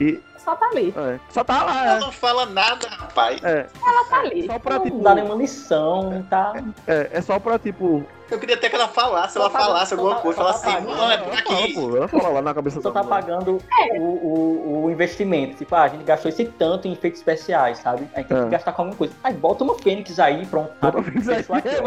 E, 0.00 0.20
Só 0.36 0.54
tá 0.54 0.66
ali. 0.66 0.94
é, 0.96 1.18
só 1.30 1.42
tá 1.44 1.54
Ela 1.60 1.64
lá, 1.64 2.00
não 2.00 2.12
fala 2.12 2.46
nada, 2.46 2.86
rapaz. 2.88 3.42
é. 3.42 3.66
Ela 3.84 4.04
tá 4.04 4.20
ali. 4.20 4.46
Só 4.46 4.58
pra, 4.58 4.76
Não 4.76 4.84
tipo, 4.84 5.02
dá 5.02 5.14
nenhuma 5.14 5.34
lição, 5.34 6.24
tá? 6.30 6.52
é, 6.86 7.08
é 7.12 7.20
só 7.20 7.38
pra, 7.38 7.58
tipo... 7.58 8.04
Eu 8.30 8.38
queria 8.38 8.56
até 8.56 8.68
que 8.68 8.74
ela 8.76 8.88
falasse, 8.88 9.34
Só 9.34 9.40
ela 9.40 9.50
tá- 9.50 9.58
falasse 9.60 9.94
alguma 9.94 10.14
tá- 10.16 10.20
coisa, 10.20 10.36
falasse 10.36 10.62
tá 10.62 10.68
assim, 10.76 10.86
pagando. 10.86 10.96
não, 10.98 11.10
é 11.10 11.18
por 11.18 11.32
aqui. 11.32 11.74
pô, 11.74 11.96
ela 11.96 12.08
fala 12.08 12.28
lá 12.28 12.42
na 12.42 12.54
cabeça 12.54 12.80
Só 12.80 12.90
tá 12.90 13.02
mulher. 13.02 13.20
pagando 13.22 13.58
o, 13.98 14.02
o, 14.02 14.84
o 14.84 14.90
investimento. 14.90 15.56
Tipo, 15.56 15.74
ah, 15.74 15.82
a 15.84 15.88
gente 15.88 16.04
gastou 16.04 16.28
esse 16.28 16.44
tanto 16.44 16.86
em 16.86 16.92
efeitos 16.92 17.20
especiais, 17.20 17.78
sabe? 17.78 18.08
A 18.14 18.18
gente 18.20 18.28
tem 18.28 18.36
É. 18.38 18.44
que 18.44 18.50
gastar 18.50 18.72
com 18.72 18.82
alguma 18.82 18.96
coisa. 18.98 19.14
Aí 19.24 19.32
bota 19.34 19.64
uma 19.64 19.78
Fênix 19.78 20.18
aí, 20.18 20.44
pronto. 20.46 20.70
Bota 20.80 20.98
a? 20.98 21.02
Fênix 21.02 21.28
aí. 21.28 21.36
Aqui, 21.40 21.68
ó. 21.80 21.82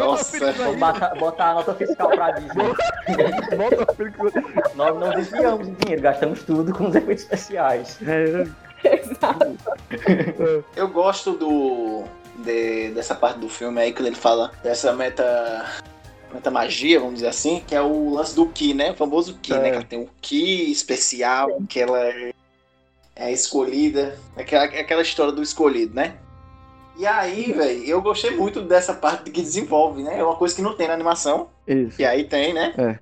Bota 1.16 1.44
a 1.44 1.54
Nossa. 1.54 1.54
Nota 1.54 1.74
fiscal 1.74 2.08
pra 2.10 2.30
Disney. 2.40 2.64
Bota 3.56 3.92
a 3.92 3.94
Fênix 3.94 4.36
aí. 4.36 4.74
Nós 4.74 4.96
não 4.98 5.10
desviamos 5.10 5.66
de 5.68 5.72
dinheiro, 5.74 6.02
gastamos 6.02 6.42
tudo 6.42 6.72
com 6.74 6.88
os 6.88 6.94
efeitos 6.94 7.22
especiais. 7.24 7.98
É, 8.06 8.46
Exato. 8.84 9.56
Eu 10.74 10.88
gosto 10.88 11.32
do. 11.32 12.02
de- 12.38 12.90
dessa 12.90 13.14
parte 13.14 13.38
do 13.38 13.48
filme 13.48 13.80
aí, 13.80 13.92
quando 13.92 14.06
ele 14.06 14.16
fala 14.16 14.50
dessa 14.62 14.92
meta. 14.92 15.64
Meta 16.32 16.50
magia, 16.50 16.98
vamos 16.98 17.14
dizer 17.16 17.28
assim, 17.28 17.62
que 17.66 17.74
é 17.74 17.82
o 17.82 18.14
lance 18.14 18.34
do 18.34 18.46
Ki, 18.46 18.72
né? 18.74 18.92
O 18.92 18.94
famoso 18.94 19.38
Ki, 19.42 19.52
É. 19.52 19.58
né? 19.58 19.70
Que 19.70 19.76
ela 19.76 19.84
tem 19.84 20.00
o 20.00 20.08
Ki 20.20 20.70
especial, 20.70 21.60
que 21.68 21.78
ela 21.80 21.98
é, 22.00 22.32
é 23.14 23.32
escolhida. 23.32 24.18
Aquela, 24.36 24.64
aquela 24.64 25.02
história 25.02 25.32
do 25.32 25.42
escolhido, 25.42 25.94
né? 25.94 26.16
E 26.98 27.06
aí, 27.06 27.52
velho, 27.52 27.84
eu 27.84 28.02
gostei 28.02 28.30
muito 28.32 28.60
dessa 28.62 28.92
parte 28.94 29.30
que 29.30 29.40
desenvolve, 29.40 30.02
né? 30.02 30.18
É 30.18 30.24
uma 30.24 30.36
coisa 30.36 30.54
que 30.54 30.62
não 30.62 30.74
tem 30.74 30.88
na 30.88 30.94
animação. 30.94 31.48
isso. 31.66 32.00
E 32.00 32.04
aí 32.04 32.24
tem, 32.24 32.52
né? 32.52 32.74
É. 32.76 32.98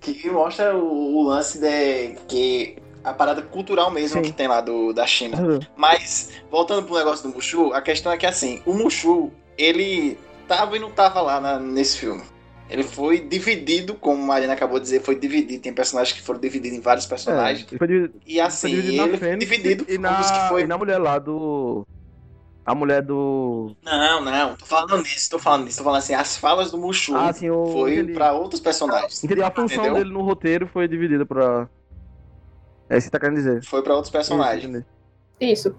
Que 0.00 0.28
mostra 0.30 0.76
o, 0.76 1.16
o 1.16 1.22
lance 1.22 1.58
de 1.60 2.16
que 2.26 2.76
a 3.04 3.12
parada 3.12 3.42
cultural 3.42 3.90
mesmo 3.90 4.16
Sim. 4.16 4.22
que 4.22 4.32
tem 4.36 4.48
lá 4.48 4.60
do, 4.60 4.92
da 4.92 5.06
China. 5.06 5.38
Mas, 5.76 6.30
voltando 6.50 6.84
pro 6.86 6.96
negócio 6.96 7.28
do 7.28 7.34
Mushu, 7.34 7.72
a 7.72 7.80
questão 7.80 8.10
é 8.12 8.16
que 8.16 8.26
assim, 8.26 8.62
o 8.66 8.74
Mushu, 8.74 9.30
ele 9.56 10.18
tava 10.56 10.76
e 10.76 10.80
não 10.80 10.90
tava 10.90 11.20
lá 11.20 11.40
na- 11.40 11.58
nesse 11.58 11.98
filme. 11.98 12.22
Ele 12.68 12.82
foi 12.82 13.20
dividido, 13.20 13.94
como 13.94 14.22
a 14.22 14.26
Marina 14.26 14.52
acabou 14.54 14.78
de 14.78 14.84
dizer, 14.84 15.02
foi 15.02 15.14
dividido. 15.18 15.62
Tem 15.62 15.72
personagens 15.74 16.16
que 16.16 16.22
foram 16.24 16.40
divididos 16.40 16.78
em 16.78 16.80
vários 16.80 17.06
personagens. 17.06 17.66
É, 17.66 17.70
ele 17.70 17.78
foi 17.78 17.86
dividido- 17.88 18.20
E 18.26 18.40
assim, 18.40 18.68
foi 18.70 18.80
dividido 18.80 18.96
na 18.96 19.08
ele 19.08 19.16
foi 19.18 19.28
Fênix 19.28 19.50
dividido 19.50 19.84
e 19.88 19.98
um 19.98 20.00
na, 20.00 20.16
que 20.22 20.48
foi. 20.48 20.62
e 20.62 20.66
na 20.66 20.78
mulher 20.78 20.98
lá 20.98 21.18
do... 21.18 21.86
A 22.64 22.74
mulher 22.76 23.02
do... 23.02 23.74
Não, 23.82 24.20
não, 24.24 24.54
tô 24.54 24.64
falando 24.64 24.96
nisso, 25.02 25.28
tô 25.30 25.38
falando 25.38 25.64
nisso, 25.64 25.78
tô 25.78 25.84
falando 25.84 25.98
assim, 25.98 26.14
as 26.14 26.36
falas 26.36 26.70
do 26.70 26.78
Mushu 26.78 27.16
Ah, 27.16 27.32
sim, 27.32 27.50
o... 27.50 27.66
foi 27.66 27.94
entendi. 27.96 28.12
pra 28.12 28.32
outros 28.32 28.60
personagens. 28.60 29.22
Entendi, 29.24 29.42
a 29.42 29.50
função 29.50 29.78
Entendeu? 29.78 29.94
dele 29.94 30.10
no 30.12 30.22
roteiro 30.22 30.68
foi 30.68 30.86
dividida 30.86 31.26
pra... 31.26 31.68
É 32.88 32.96
isso 32.96 33.08
que 33.08 33.10
tá 33.10 33.18
querendo 33.18 33.36
dizer. 33.36 33.64
Foi 33.64 33.82
pra 33.82 33.94
outros 33.94 34.12
personagens. 34.12 34.84
Isso. 35.40 35.74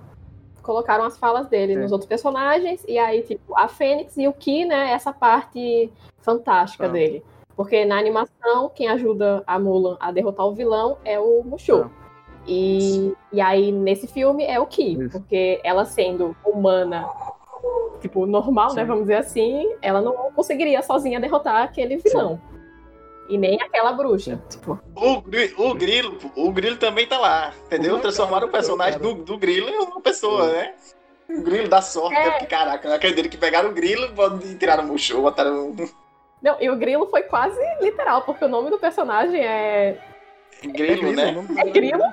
Colocaram 0.63 1.03
as 1.03 1.17
falas 1.17 1.47
dele 1.47 1.75
nos 1.75 1.91
outros 1.91 2.07
personagens, 2.07 2.83
e 2.87 2.97
aí, 2.97 3.21
tipo, 3.21 3.55
a 3.55 3.67
Fênix 3.67 4.17
e 4.17 4.27
o 4.27 4.33
Ki, 4.33 4.65
né, 4.65 4.91
essa 4.91 5.13
parte 5.13 5.91
fantástica 6.19 6.85
Ah. 6.85 6.89
dele. 6.89 7.23
Porque 7.55 7.85
na 7.85 7.99
animação, 7.99 8.71
quem 8.73 8.87
ajuda 8.87 9.43
a 9.45 9.59
Mulan 9.59 9.97
a 9.99 10.11
derrotar 10.11 10.47
o 10.47 10.53
vilão 10.55 10.97
é 11.05 11.19
o 11.19 11.43
Mushu. 11.43 11.83
Ah. 11.85 11.89
E, 12.47 13.13
e 13.31 13.39
aí, 13.39 13.71
nesse 13.71 14.07
filme, 14.07 14.43
é 14.43 14.59
o 14.59 14.65
Ki, 14.65 14.93
Isso. 14.99 15.11
porque 15.19 15.59
ela 15.63 15.85
sendo 15.85 16.35
humana 16.43 17.07
tipo, 18.01 18.25
normal, 18.25 18.73
né? 18.73 18.81
Sim. 18.81 18.87
Vamos 18.87 19.03
dizer 19.03 19.15
assim, 19.15 19.75
ela 19.81 20.01
não 20.01 20.13
conseguiria 20.33 20.81
sozinha 20.81 21.19
derrotar 21.21 21.63
aquele 21.63 21.97
vilão. 21.97 22.39
E 23.29 23.37
nem 23.37 23.61
aquela 23.61 23.93
bruxa. 23.93 24.41
Tipo, 24.49 24.79
O, 24.95 25.21
gri- 25.21 25.53
o 25.57 25.73
Grilo, 25.73 26.17
o 26.35 26.51
Grilo 26.51 26.77
também 26.77 27.07
tá 27.07 27.17
lá, 27.17 27.53
entendeu? 27.65 27.95
O 27.95 27.99
Transformaram 27.99 28.47
o 28.47 28.51
personagem 28.51 28.99
do, 28.99 29.13
do 29.13 29.37
Grilo 29.37 29.69
em 29.69 29.79
uma 29.79 30.01
pessoa, 30.01 30.51
né? 30.51 30.73
O 31.29 31.41
Grilo 31.41 31.69
dá 31.69 31.81
sorte, 31.81 32.15
É. 32.15 32.23
né? 32.25 32.31
Porque, 32.31 32.45
caraca, 32.47 32.87
não 32.87 32.95
acredito 32.95 33.29
que 33.29 33.37
pegaram 33.37 33.69
o 33.69 33.73
Grilo 33.73 34.09
e 34.45 34.55
tiraram 34.55 34.83
o 34.83 34.87
Mushu, 34.87 35.21
botaram 35.21 35.73
Não, 36.41 36.57
e 36.59 36.69
o 36.69 36.75
grilo 36.75 37.07
foi 37.07 37.23
quase 37.23 37.57
literal, 37.81 38.23
porque 38.23 38.43
o 38.43 38.49
nome 38.49 38.69
do 38.69 38.77
personagem 38.77 39.39
é, 39.41 39.97
Grilo, 40.61 41.13
né? 41.13 41.31
não- 41.31 41.45
É 41.57 41.63
grilo? 41.69 42.03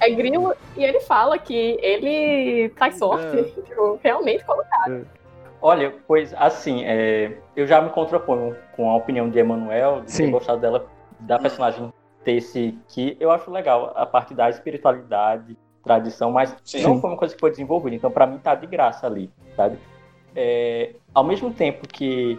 é 0.00 0.10
grilo 0.10 0.54
e 0.76 0.82
ele 0.84 1.00
fala 1.00 1.38
que 1.38 1.78
ele 1.82 2.70
traz 2.70 2.96
sorte. 2.98 3.38
É. 3.38 3.42
Tipo, 3.62 4.00
realmente 4.02 4.42
colocado. 4.44 5.06
Olha, 5.66 5.94
pois 6.06 6.34
assim, 6.34 6.84
é, 6.84 7.38
eu 7.56 7.66
já 7.66 7.80
me 7.80 7.88
contraponho 7.88 8.54
com 8.76 8.90
a 8.90 8.96
opinião 8.96 9.30
de 9.30 9.38
Emanuel, 9.38 10.02
de 10.02 10.08
ter 10.08 10.12
Sim. 10.12 10.30
gostado 10.30 10.60
dela, 10.60 10.86
da 11.18 11.38
personagem 11.38 11.90
ter 12.22 12.32
esse 12.32 12.78
que 12.86 13.16
eu 13.18 13.30
acho 13.30 13.50
legal, 13.50 13.90
a 13.96 14.04
parte 14.04 14.34
da 14.34 14.50
espiritualidade, 14.50 15.56
tradição, 15.82 16.30
mas 16.30 16.54
Sim. 16.62 16.82
não 16.82 17.00
foi 17.00 17.08
uma 17.08 17.16
coisa 17.16 17.34
que 17.34 17.40
foi 17.40 17.48
desenvolvida, 17.48 17.96
então 17.96 18.10
pra 18.10 18.26
mim 18.26 18.36
tá 18.36 18.54
de 18.54 18.66
graça 18.66 19.06
ali, 19.06 19.30
sabe? 19.56 19.78
É, 20.36 20.96
ao 21.14 21.24
mesmo 21.24 21.50
tempo 21.50 21.88
que, 21.88 22.38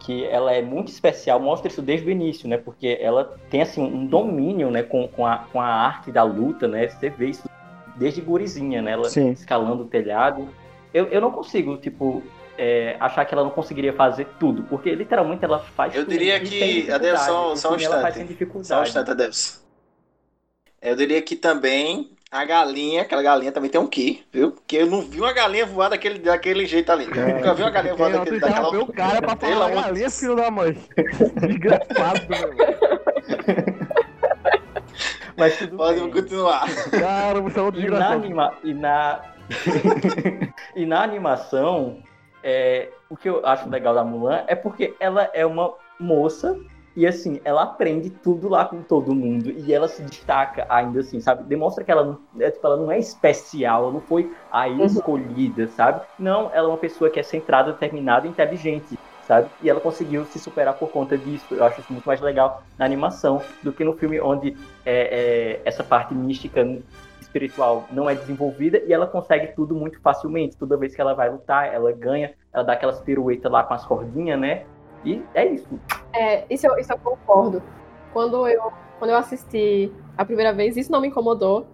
que 0.00 0.24
ela 0.24 0.50
é 0.50 0.62
muito 0.62 0.88
especial, 0.88 1.38
mostra 1.38 1.68
isso 1.68 1.82
desde 1.82 2.08
o 2.08 2.10
início, 2.10 2.48
né? 2.48 2.56
Porque 2.56 2.96
ela 2.98 3.36
tem 3.50 3.60
assim 3.60 3.82
um 3.82 4.06
domínio, 4.06 4.70
né, 4.70 4.82
com, 4.82 5.06
com, 5.06 5.26
a, 5.26 5.40
com 5.52 5.60
a 5.60 5.66
arte 5.66 6.10
da 6.10 6.22
luta, 6.22 6.66
né? 6.66 6.88
Você 6.88 7.10
vê 7.10 7.26
isso 7.26 7.44
desde 7.96 8.22
gurizinha, 8.22 8.80
né? 8.80 8.92
Ela 8.92 9.10
Sim. 9.10 9.32
escalando 9.32 9.82
o 9.82 9.86
telhado. 9.86 10.48
Eu, 10.94 11.08
eu 11.08 11.20
não 11.20 11.30
consigo, 11.30 11.76
tipo, 11.76 12.22
é, 12.58 12.96
achar 13.00 13.24
que 13.24 13.34
ela 13.34 13.42
não 13.44 13.50
conseguiria 13.50 13.92
fazer 13.92 14.26
tudo, 14.38 14.62
porque 14.64 14.94
literalmente 14.94 15.44
ela 15.44 15.58
faz 15.58 15.94
Eu 15.94 16.04
diria 16.04 16.38
que-. 16.40 16.90
Adeus, 16.90 17.20
só- 17.20 17.52
O 17.52 17.56
só 17.56 17.68
um 17.68 17.70
filme 17.72 17.84
ela 17.84 18.00
faz 18.02 18.16
instante. 18.16 18.66
Só 18.66 18.80
um 18.80 18.82
instante, 18.82 19.10
Adeus. 19.10 19.60
Eu 20.80 20.94
diria 20.96 21.20
que 21.22 21.34
também 21.34 22.10
a 22.30 22.44
galinha, 22.44 23.02
aquela 23.02 23.22
galinha 23.22 23.50
também 23.52 23.70
tem 23.70 23.80
um 23.80 23.86
ki, 23.86 24.24
viu? 24.32 24.50
Porque 24.52 24.76
eu 24.76 24.86
não 24.86 25.00
vi 25.02 25.20
uma 25.20 25.32
galinha 25.32 25.64
voar 25.64 25.88
daquele, 25.88 26.18
daquele 26.18 26.66
jeito 26.66 26.90
ali. 26.92 27.04
Eu 27.04 27.34
nunca 27.36 27.54
vi 27.54 27.62
uma 27.62 27.70
galinha 27.70 27.94
voar 27.94 28.10
daquele, 28.12 28.38
daquela. 28.40 28.68
interrompeu 28.68 28.82
o 28.82 28.92
cara 28.92 29.22
pra 29.22 29.36
falar 29.36 29.68
de 29.70 29.74
galinha, 29.76 30.10
filho 30.10 30.36
da 30.36 30.50
mãe. 30.50 30.76
Desgraçado, 31.46 32.20
meu 32.28 32.38
irmão. 32.48 32.66
Mas 35.36 35.58
tudo 35.58 35.76
Pode 35.76 36.00
bem. 36.00 36.10
continuar. 36.10 36.64
Cara, 36.90 37.40
você 37.40 37.58
é 37.58 37.62
um 37.62 37.68
E 37.68 37.70
na, 37.70 37.76
desgraçado. 37.80 38.14
anima... 38.14 38.54
e, 38.62 38.74
na... 38.74 39.20
e 40.76 40.86
na 40.86 41.02
animação, 41.02 41.98
é, 42.44 42.90
o 43.08 43.16
que 43.16 43.28
eu 43.28 43.44
acho 43.44 43.68
legal 43.70 43.94
da 43.94 44.04
Mulan 44.04 44.44
é 44.46 44.54
porque 44.54 44.94
ela 45.00 45.30
é 45.32 45.46
uma 45.46 45.72
moça 45.98 46.54
e 46.96 47.06
assim, 47.06 47.40
ela 47.44 47.64
aprende 47.64 48.08
tudo 48.08 48.48
lá 48.48 48.66
com 48.66 48.82
todo 48.82 49.14
mundo 49.14 49.50
e 49.50 49.72
ela 49.72 49.88
se 49.88 50.02
destaca 50.02 50.64
ainda 50.68 51.00
assim, 51.00 51.20
sabe? 51.20 51.42
Demonstra 51.44 51.82
que 51.82 51.90
ela 51.90 52.04
não 52.04 52.20
é, 52.40 52.50
tipo, 52.50 52.64
ela 52.66 52.76
não 52.76 52.92
é 52.92 52.98
especial, 52.98 53.84
ela 53.84 53.92
não 53.92 54.00
foi 54.00 54.30
a 54.50 54.68
escolhida, 54.68 55.66
sabe? 55.68 56.06
Não, 56.18 56.50
ela 56.52 56.68
é 56.68 56.70
uma 56.70 56.78
pessoa 56.78 57.10
que 57.10 57.18
é 57.18 57.22
centrada, 57.22 57.72
determinada 57.72 58.26
e 58.26 58.30
inteligente, 58.30 58.96
sabe? 59.22 59.50
E 59.60 59.68
ela 59.68 59.80
conseguiu 59.80 60.24
se 60.24 60.38
superar 60.38 60.74
por 60.74 60.90
conta 60.90 61.18
disso. 61.18 61.54
Eu 61.54 61.64
acho 61.64 61.80
isso 61.80 61.92
muito 61.92 62.04
mais 62.04 62.20
legal 62.20 62.62
na 62.78 62.84
animação 62.84 63.40
do 63.62 63.72
que 63.72 63.82
no 63.82 63.94
filme 63.94 64.20
onde 64.20 64.56
é, 64.84 65.62
é, 65.62 65.62
essa 65.64 65.82
parte 65.82 66.14
mística 66.14 66.64
espiritual 67.34 67.86
não 67.90 68.08
é 68.08 68.14
desenvolvida 68.14 68.78
e 68.86 68.92
ela 68.92 69.06
consegue 69.06 69.48
tudo 69.48 69.74
muito 69.74 70.00
facilmente. 70.00 70.56
Toda 70.56 70.76
vez 70.76 70.94
que 70.94 71.00
ela 71.00 71.14
vai 71.14 71.28
lutar, 71.28 71.72
ela 71.74 71.90
ganha, 71.92 72.32
ela 72.52 72.62
dá 72.62 72.74
aquelas 72.74 73.00
piruetas 73.00 73.50
lá 73.50 73.64
com 73.64 73.74
as 73.74 73.84
cordinhas, 73.84 74.38
né? 74.38 74.64
E 75.04 75.22
é 75.34 75.46
isso. 75.46 75.68
É, 76.12 76.44
isso, 76.48 76.66
eu, 76.66 76.78
isso 76.78 76.92
eu 76.92 76.98
concordo. 76.98 77.62
Quando 78.12 78.46
eu, 78.46 78.72
quando 78.98 79.10
eu 79.10 79.16
assisti 79.16 79.92
a 80.16 80.24
primeira 80.24 80.52
vez, 80.52 80.76
isso 80.76 80.92
não 80.92 81.00
me 81.00 81.08
incomodou. 81.08 81.66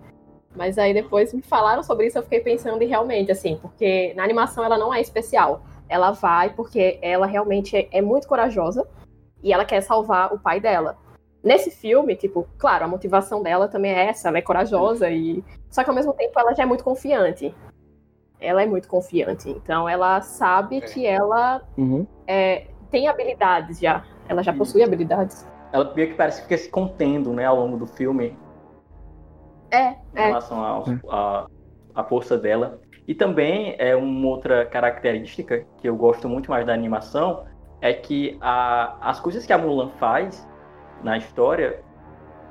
Mas 0.57 0.79
aí 0.79 0.93
depois 0.93 1.33
me 1.33 1.43
falaram 1.43 1.83
sobre 1.83 2.07
isso, 2.07 2.19
eu 2.19 2.25
fiquei 2.25 2.41
pensando 2.41 2.83
e 2.83 2.87
realmente, 2.87 3.31
assim, 3.31 3.57
porque 3.63 4.13
na 4.17 4.25
animação 4.25 4.65
ela 4.65 4.77
não 4.77 4.93
é 4.93 5.01
especial. 5.01 5.63
Ela 5.89 6.11
vai 6.11 6.51
porque 6.51 6.99
ela 7.03 7.27
realmente 7.27 7.77
é, 7.77 7.89
é 7.93 8.03
muito 8.03 8.27
corajosa 8.27 8.89
e 9.43 9.53
ela 9.53 9.65
quer 9.65 9.81
salvar 9.81 10.33
o 10.33 10.41
pai 10.41 10.59
dela. 10.59 10.97
Nesse 11.43 11.71
filme, 11.71 12.15
tipo, 12.17 12.47
claro, 12.59 12.85
a 12.85 12.89
motivação 12.89 13.43
dela 13.43 13.67
também 13.67 13.93
é 13.93 14.07
essa, 14.09 14.29
ela 14.29 14.39
é 14.39 14.43
corajosa 14.43 15.09
e. 15.11 15.43
Só 15.71 15.83
que 15.83 15.89
ao 15.91 15.97
mesmo 15.97 16.13
tempo 16.13 16.39
ela 16.39 16.55
já 16.55 16.65
é 16.65 16.67
muito 16.67 16.85
confiante. 16.85 17.55
Ela 18.39 18.63
é 18.63 18.67
muito 18.67 18.89
confiante. 18.89 19.49
Então 19.51 19.89
ela 19.89 20.21
sabe 20.21 20.79
É. 20.79 20.81
que 20.83 21.07
ela 21.07 21.63
Uhum. 21.79 22.07
é, 22.27 22.67
tem 22.91 23.09
habilidades 23.09 23.79
já. 23.81 24.05
Ela 24.29 24.43
já 24.43 24.53
possui 24.53 24.83
habilidades. 24.83 25.47
Ela 25.73 25.93
meio 25.95 26.09
que 26.09 26.15
parece 26.15 26.43
que 26.43 26.49
fica 26.49 26.59
se 26.59 26.69
contendo, 26.69 27.33
né, 27.33 27.45
ao 27.47 27.57
longo 27.57 27.77
do 27.79 27.87
filme, 27.87 28.37
É, 29.71 29.89
em 29.91 29.97
é. 30.15 30.27
relação 30.27 30.63
ao- 30.65 30.85
à 31.09 31.47
à 31.93 32.05
força 32.05 32.39
dela. 32.39 32.81
E 33.07 33.15
também 33.15 33.75
é 33.79 33.97
uma 33.97 34.29
outra 34.29 34.65
característica 34.65 35.67
que 35.79 35.89
eu 35.89 35.97
gosto 35.97 36.29
muito 36.29 36.49
mais 36.51 36.65
da 36.65 36.73
animação 36.73 37.45
é 37.81 37.93
que 37.93 38.39
a- 38.41 38.97
as 39.01 39.19
coisas 39.19 39.45
que 39.45 39.53
a 39.53 39.59
Mulan 39.59 39.89
faz 39.99 40.49
na 41.03 41.17
história 41.19 41.81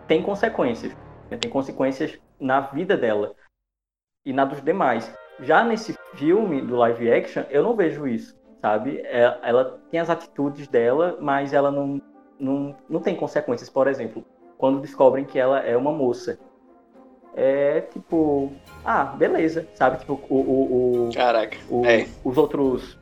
têm 0.08 0.22
consequências. 0.22 0.94
né? 1.30 1.38
Tem 1.38 1.50
consequências 1.50 2.18
na 2.40 2.62
vida 2.62 2.96
dela 2.98 3.34
e 4.26 4.34
na 4.34 4.46
dos 4.46 4.62
demais. 4.62 5.14
Já 5.42 5.64
nesse 5.64 5.96
filme 6.16 6.62
do 6.62 6.76
live 6.76 7.12
action, 7.12 7.44
eu 7.50 7.64
não 7.64 7.76
vejo 7.76 8.08
isso, 8.08 8.36
sabe? 8.62 9.00
É- 9.06 9.38
Ela 9.44 9.80
tem 9.90 10.00
as 10.00 10.10
atitudes 10.10 10.68
dela, 10.68 11.18
mas 11.22 11.54
ela 11.54 11.72
não, 11.72 12.02
não, 12.40 12.76
não 12.90 13.00
tem 13.02 13.16
consequências. 13.16 13.70
Por 13.70 13.88
exemplo, 13.88 14.26
quando 14.58 14.82
descobrem 14.82 15.24
que 15.26 15.40
ela 15.40 15.60
é 15.60 15.78
uma 15.78 15.92
moça. 15.92 16.38
É 17.36 17.82
tipo, 17.82 18.52
ah, 18.84 19.04
beleza, 19.06 19.66
sabe? 19.76 20.00
Tipo, 20.00 20.20
o, 20.30 20.36
o, 20.36 21.08
o- 21.08 21.14
Caraca. 21.14 21.58
o- 21.70 21.86
É. 21.86 22.06
os 22.24 22.38
outros. 22.38 23.00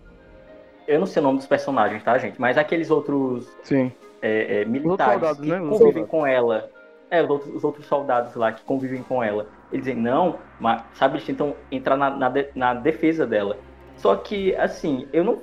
Eu 0.85 0.99
não 0.99 1.07
sei 1.07 1.21
o 1.21 1.23
nome 1.23 1.37
dos 1.37 1.47
personagens, 1.47 2.03
tá, 2.03 2.17
gente? 2.17 2.39
Mas 2.39 2.57
aqueles 2.57 2.91
outros 2.91 3.47
Sim. 3.63 3.91
É, 4.21 4.61
é, 4.61 4.65
militares 4.65 5.13
soldados, 5.19 5.41
que 5.43 5.49
né? 5.51 5.59
Convivem 5.69 6.05
com 6.05 6.25
ela. 6.25 6.69
É, 7.09 7.23
os 7.23 7.29
outros, 7.29 7.55
os 7.55 7.63
outros 7.63 7.85
soldados 7.85 8.35
lá 8.35 8.51
que 8.51 8.63
convivem 8.63 9.01
com 9.03 9.23
ela. 9.23 9.47
Eles 9.71 9.85
dizem, 9.85 10.01
não, 10.01 10.39
mas, 10.59 10.83
sabe, 10.95 11.15
eles 11.15 11.25
tentam 11.25 11.55
entrar 11.71 11.95
na, 11.95 12.09
na, 12.09 12.29
de- 12.29 12.49
na 12.55 12.73
defesa 12.73 13.25
dela. 13.25 13.57
Só 13.95 14.15
que, 14.15 14.55
assim, 14.55 15.07
eu 15.13 15.23
não. 15.23 15.39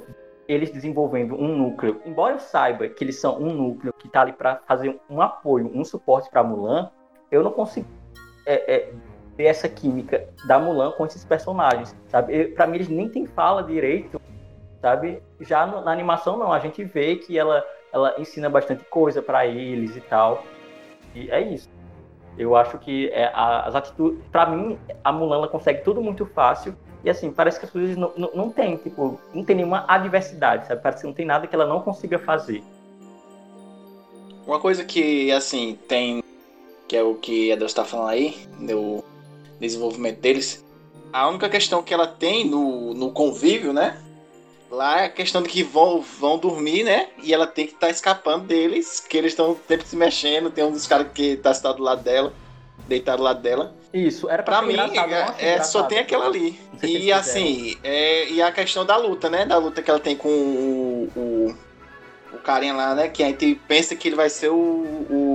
Eles 0.47 0.71
desenvolvendo 0.71 1.35
um 1.35 1.57
núcleo, 1.57 2.03
embora 2.05 2.35
eu 2.35 2.39
saiba 2.39 2.87
que 2.87 3.03
eles 3.03 3.19
são 3.19 3.39
um 3.41 3.51
núcleo 3.55 3.95
que 3.99 4.09
tá 4.11 4.21
ali 4.21 4.33
pra 4.35 4.61
fazer 4.67 5.01
um 5.09 5.23
apoio, 5.23 5.71
um 5.75 5.83
suporte 5.83 6.29
pra 6.31 6.45
Mulan, 6.45 6.91
eu 7.31 7.43
não 7.43 7.51
consigo 7.51 7.87
é, 8.45 8.75
é, 8.77 8.93
ver 9.39 9.45
essa 9.47 9.67
química 9.71 10.29
da 10.47 10.59
Mulan 10.59 10.91
com 10.93 11.07
esses 11.07 11.25
personagens, 11.25 11.97
sabe? 12.09 12.49
Pra 12.49 12.67
mim, 12.67 12.75
eles 12.75 12.91
nem 12.91 13.09
tem 13.09 13.25
fala 13.25 13.63
direito, 13.63 14.21
sabe? 14.83 15.23
Já 15.41 15.65
no- 15.67 15.81
na 15.83 15.91
animação, 15.91 16.37
não. 16.37 16.53
A 16.53 16.59
gente 16.59 16.85
vê 16.85 17.17
que 17.17 17.39
ela, 17.39 17.65
ela 17.95 18.15
ensina 18.19 18.51
bastante 18.51 18.85
coisa 18.85 19.23
pra 19.23 19.47
eles 19.47 19.97
e 19.97 20.01
tal. 20.01 20.45
E 21.15 21.31
é 21.31 21.41
isso. 21.41 21.71
Eu 22.37 22.57
acho 22.57 22.77
que 22.79 23.09
é, 23.11 23.31
as 23.33 23.75
atitudes. 23.77 24.21
Pra 24.33 24.47
mim, 24.47 24.77
a 25.05 25.13
Mulan 25.13 25.37
ela 25.37 25.49
consegue 25.49 25.83
tudo 25.83 26.03
muito 26.03 26.27
fácil. 26.27 26.77
E 27.05 27.09
assim, 27.09 27.31
parece 27.31 27.61
que 27.61 27.67
as 27.67 27.71
coisas 27.71 27.97
não, 27.97 28.13
não, 28.17 28.31
não 28.35 28.51
tem, 28.51 28.77
tipo, 28.79 29.21
não 29.33 29.45
tem 29.45 29.57
nenhuma 29.57 29.85
adversidade, 29.87 30.67
sabe? 30.67 30.83
Parece 30.83 31.03
que 31.03 31.07
não 31.07 31.15
tem 31.15 31.27
nada 31.27 31.47
que 31.47 31.55
ela 31.55 31.67
não 31.67 31.81
consiga 31.81 32.19
fazer. 32.19 32.65
Uma 34.47 34.59
coisa 34.59 34.85
que, 34.85 35.31
assim, 35.31 35.79
tem. 35.87 36.23
Que 36.89 36.97
é 36.97 37.03
o 37.03 37.15
que 37.15 37.53
a 37.53 37.57
Deus 37.57 37.73
tá 37.73 37.85
falando 37.85 38.09
aí, 38.09 38.37
do 38.59 39.05
desenvolvimento 39.61 40.21
deles. 40.21 40.65
A 41.13 41.29
única 41.29 41.49
questão 41.49 41.83
que 41.83 41.95
ela 41.95 42.07
tem 42.07 42.49
no, 42.49 42.93
no 42.93 43.13
convívio, 43.13 43.73
né? 43.73 44.04
Lá 44.75 45.03
é 45.03 45.05
a 45.07 45.09
questão 45.09 45.41
de 45.41 45.49
que 45.49 45.63
vão, 45.63 46.01
vão 46.01 46.37
dormir, 46.37 46.83
né? 46.83 47.09
E 47.23 47.33
ela 47.33 47.47
tem 47.47 47.65
que 47.67 47.75
estar 47.75 47.91
escapando 47.91 48.45
deles, 48.45 48.99
que 48.99 49.17
eles 49.17 49.33
estão 49.33 49.57
sempre 49.69 49.87
se 49.87 49.95
mexendo. 49.95 50.51
Tem 50.51 50.65
um 50.65 50.73
dos 50.73 50.87
caras 50.87 51.07
que 51.15 51.37
tá 51.37 51.55
sentado 51.55 51.77
do 51.77 51.83
lado 51.85 52.03
dela, 52.03 52.33
deitado 52.89 53.19
do 53.19 53.23
lado 53.23 53.41
dela. 53.41 53.73
Isso, 53.93 54.29
era 54.29 54.43
pra, 54.43 54.59
Pra 54.59 54.67
mim, 54.67 54.77
achei 54.77 55.47
é, 55.47 55.63
só 55.63 55.85
tem 55.85 56.01
aquela 56.01 56.27
ali. 56.27 56.59
E 56.83 57.13
assim, 57.13 57.77
é, 57.85 58.29
e 58.29 58.43
a 58.43 58.51
questão 58.51 58.85
da 58.85 58.97
luta, 58.97 59.31
né? 59.31 59.47
Da 59.47 59.57
luta 59.59 59.81
que 59.81 59.89
ela 59.89 60.01
tem 60.01 60.17
com 60.17 60.29
o, 60.29 61.09
o, 61.15 61.57
o 62.35 62.39
carinha 62.39 62.75
lá, 62.75 62.95
né? 62.97 63.09
Que 63.09 63.23
a 63.23 63.29
gente 63.29 63.55
pensa 63.69 63.95
que 63.95 64.09
ele 64.09 64.17
vai 64.17 64.29
ser 64.29 64.49
o, 64.49 64.57
o, 64.57 65.34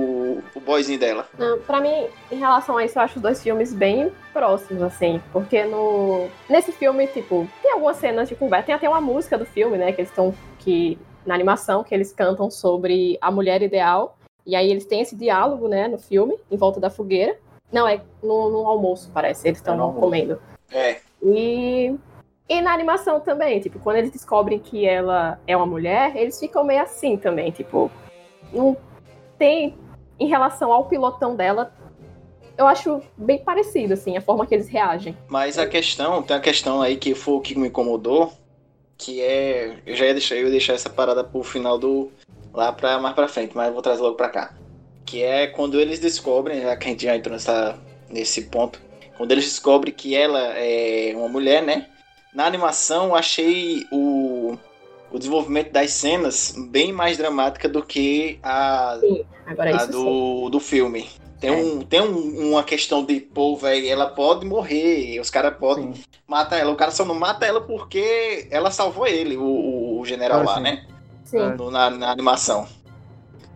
o 0.54 0.60
boyzinho 0.60 0.98
dela. 0.98 1.26
Não, 1.38 1.58
Pra 1.60 1.80
mim, 1.80 2.06
em 2.30 2.36
relação 2.36 2.76
a 2.76 2.84
isso, 2.84 2.98
eu 2.98 3.02
acho 3.02 3.16
os 3.16 3.22
dois 3.22 3.42
filmes 3.42 3.72
bem 3.72 4.10
próximos, 4.32 4.82
assim. 4.82 5.20
Porque 5.32 5.64
no. 5.64 6.28
Nesse 6.48 6.72
filme, 6.72 7.06
tipo, 7.08 7.46
tem 7.62 7.72
algumas 7.72 7.96
cenas 7.96 8.28
de 8.28 8.34
conversa. 8.34 8.66
Tem 8.66 8.74
até 8.74 8.88
uma 8.88 9.00
música 9.00 9.36
do 9.38 9.44
filme, 9.46 9.76
né? 9.78 9.92
Que 9.92 10.00
eles 10.00 10.10
estão. 10.10 10.34
que 10.58 10.98
Na 11.26 11.34
animação, 11.34 11.84
que 11.84 11.94
eles 11.94 12.12
cantam 12.12 12.50
sobre 12.50 13.18
a 13.20 13.30
mulher 13.30 13.62
ideal. 13.62 14.16
E 14.46 14.56
aí 14.56 14.70
eles 14.70 14.86
têm 14.86 15.02
esse 15.02 15.14
diálogo, 15.14 15.68
né, 15.68 15.86
no 15.86 15.98
filme, 15.98 16.34
em 16.50 16.56
volta 16.56 16.80
da 16.80 16.88
fogueira. 16.88 17.36
Não, 17.70 17.86
é 17.86 18.00
no, 18.22 18.48
no 18.50 18.66
almoço, 18.66 19.10
parece. 19.12 19.46
Eles 19.46 19.58
É 19.58 19.60
estão 19.60 19.74
almoço. 19.80 20.00
comendo. 20.00 20.40
É. 20.72 20.96
E 21.22 21.94
E 22.48 22.60
na 22.62 22.72
animação 22.72 23.20
também, 23.20 23.60
tipo, 23.60 23.78
quando 23.78 23.96
eles 23.98 24.10
descobrem 24.10 24.58
que 24.58 24.84
ela 24.86 25.38
é 25.46 25.54
uma 25.56 25.66
mulher, 25.66 26.16
eles 26.16 26.40
ficam 26.40 26.64
meio 26.64 26.82
assim 26.82 27.16
também, 27.18 27.50
tipo, 27.52 27.90
não 28.52 28.76
tem 29.38 29.76
em 30.20 30.26
relação 30.26 30.70
ao 30.70 30.84
pilotão 30.84 31.34
dela, 31.34 31.72
eu 32.56 32.66
acho 32.66 33.02
bem 33.16 33.38
parecido 33.38 33.94
assim, 33.94 34.16
a 34.16 34.20
forma 34.20 34.46
que 34.46 34.54
eles 34.54 34.68
reagem. 34.68 35.16
Mas 35.26 35.58
a 35.58 35.66
questão, 35.66 36.22
tem 36.22 36.36
uma 36.36 36.42
questão 36.42 36.82
aí 36.82 36.96
que 36.96 37.14
foi 37.14 37.34
o 37.34 37.40
que 37.40 37.58
me 37.58 37.68
incomodou, 37.68 38.32
que 38.98 39.22
é, 39.22 39.78
eu 39.86 39.96
já 39.96 40.04
ia 40.04 40.12
deixar, 40.12 40.34
eu 40.36 40.44
ia 40.44 40.50
deixar 40.50 40.74
essa 40.74 40.90
parada 40.90 41.24
pro 41.24 41.42
final 41.42 41.78
do 41.78 42.12
lá 42.52 42.70
para 42.70 42.98
mais 42.98 43.14
para 43.14 43.28
frente, 43.28 43.56
mas 43.56 43.68
eu 43.68 43.72
vou 43.72 43.82
trazer 43.82 44.02
logo 44.02 44.16
para 44.16 44.28
cá. 44.28 44.54
Que 45.06 45.22
é 45.22 45.46
quando 45.46 45.80
eles 45.80 45.98
descobrem, 45.98 46.60
já 46.60 46.76
que 46.76 46.86
a 46.86 46.90
gente 46.90 47.04
já 47.04 47.16
entrou 47.16 47.32
nessa, 47.32 47.78
nesse 48.10 48.42
ponto, 48.42 48.80
quando 49.16 49.32
eles 49.32 49.44
descobrem 49.44 49.94
que 49.94 50.14
ela 50.14 50.40
é 50.58 51.14
uma 51.16 51.28
mulher, 51.28 51.62
né? 51.62 51.86
Na 52.34 52.44
animação, 52.44 53.14
achei 53.14 53.86
o, 53.90 54.56
o 55.10 55.18
desenvolvimento 55.18 55.72
das 55.72 55.90
cenas 55.92 56.54
bem 56.70 56.92
mais 56.92 57.16
dramática 57.16 57.68
do 57.68 57.82
que 57.82 58.38
a, 58.42 58.96
Sim, 59.00 59.24
agora 59.46 59.70
a 59.70 59.76
isso 59.76 59.86
sim. 59.86 59.92
do, 59.92 60.48
do 60.50 60.60
filme. 60.60 61.08
Tem, 61.40 61.50
um, 61.50 61.80
tem 61.80 62.02
um- 62.02 62.50
uma 62.50 62.62
questão 62.62 63.02
de, 63.02 63.18
pô, 63.18 63.56
velho, 63.56 63.88
ela 63.88 64.06
pode 64.08 64.44
morrer, 64.46 65.18
os 65.20 65.30
caras 65.30 65.56
podem 65.56 65.94
Sim. 65.94 66.02
matar 66.26 66.58
ela. 66.58 66.70
O 66.70 66.76
cara 66.76 66.90
só 66.90 67.02
não 67.04 67.14
mata 67.14 67.46
ela 67.46 67.62
porque 67.62 68.46
ela 68.50 68.70
salvou 68.70 69.06
ele, 69.06 69.36
o, 69.38 69.42
o- 69.42 70.00
o 70.00 70.04
general 70.04 70.40
Ah, 70.40 70.44
lá, 70.44 70.54
sim. 70.56 70.62
né? 70.62 70.84
Sim. 71.24 71.38
No- 71.56 71.70
na, 71.70 71.88
na 71.90 72.10
animação. 72.10 72.66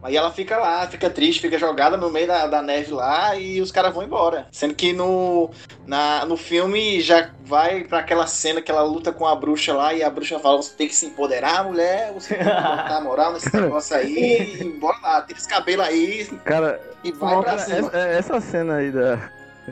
Aí 0.05 0.19
ela 0.19 0.31
fica 0.31 0.59
lá, 0.59 0.87
fica 0.87 1.09
triste, 1.09 1.41
fica 1.41 1.59
jogada 1.59 1.97
no 1.97 2.11
meio 2.11 2.27
da, 2.27 2.47
da 2.47 2.61
neve 2.61 2.93
lá 2.93 3.35
e 3.37 3.59
os 3.63 3.73
caras 3.73 3.95
vão 3.95 4.03
embora. 4.03 4.47
Sendo 4.53 4.75
que 4.75 4.93
no, 4.93 5.51
na, 5.87 6.27
no 6.27 6.37
filme 6.37 7.01
já 7.01 7.31
vai 7.43 7.85
pra 7.85 8.01
aquela 8.01 8.27
cena 8.27 8.61
que 8.61 8.71
ela 8.71 8.83
luta 8.83 9.13
com 9.13 9.27
a 9.27 9.35
bruxa 9.35 9.73
lá 9.73 9.95
e 9.95 10.03
a 10.03 10.11
bruxa 10.11 10.39
fala: 10.39 10.59
você 10.59 10.75
tem 10.77 10.89
que 10.89 10.95
se 10.95 11.07
empoderar, 11.07 11.65
mulher, 11.65 12.13
você 12.13 12.35
tem 12.35 12.45
que 12.45 12.53
botar 12.53 13.01
moral 13.03 13.33
nesse 13.33 13.49
negócio 13.57 13.97
aí, 13.97 14.59
e 14.61 14.65
bora 14.79 14.99
lá, 15.03 15.23
tira 15.23 15.39
esse 15.39 15.49
cabelo 15.49 15.81
aí 15.81 16.27
Cara, 16.45 16.79
e 17.03 17.11
vai 17.11 17.37
pra 17.37 17.45
cara, 17.45 17.59
cima. 17.61 17.89
essa, 17.89 17.97
é, 17.97 18.19
essa 18.19 18.41
cena 18.43 18.75
aí 18.77 18.91
da, 18.91 19.31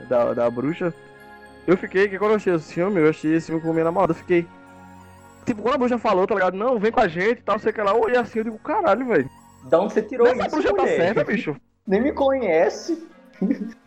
da, 0.09 0.33
da 0.33 0.51
bruxa, 0.51 0.95
eu 1.67 1.77
fiquei, 1.77 2.09
que 2.09 2.19
quando 2.19 2.31
eu 2.31 2.37
achei 2.37 2.55
esse 2.55 2.73
filme, 2.73 3.03
eu 3.03 3.11
achei 3.11 3.35
esse 3.35 3.49
filme 3.49 3.61
com 3.61 3.71
minha 3.71 3.85
namorada, 3.85 4.13
eu 4.13 4.17
fiquei. 4.17 4.49
Tipo, 5.45 5.61
quando 5.61 5.75
a 5.75 5.79
bruxa 5.79 5.99
falou, 5.99 6.27
tá 6.27 6.35
ligado? 6.35 6.57
Não, 6.57 6.79
vem 6.79 6.91
com 6.91 7.01
a 7.01 7.09
gente 7.09 7.41
e 7.41 7.43
tal, 7.43 7.59
sei 7.59 7.71
que 7.71 7.83
lá, 7.83 7.91
eu 7.91 8.01
olhei 8.01 8.17
assim, 8.19 8.39
eu 8.39 8.45
digo, 8.45 8.59
caralho, 8.61 9.07
velho. 9.07 9.42
Da 9.65 9.81
onde 9.81 9.93
você 9.95 10.03
tirou 10.03 10.27
Essa 10.27 10.41
isso, 10.47 10.51
bruxa 10.51 10.75
tá 10.75 10.87
certa, 10.87 11.25
bicho. 11.25 11.57
Nem 11.87 12.01
me 12.01 12.13
conhece. 12.13 13.07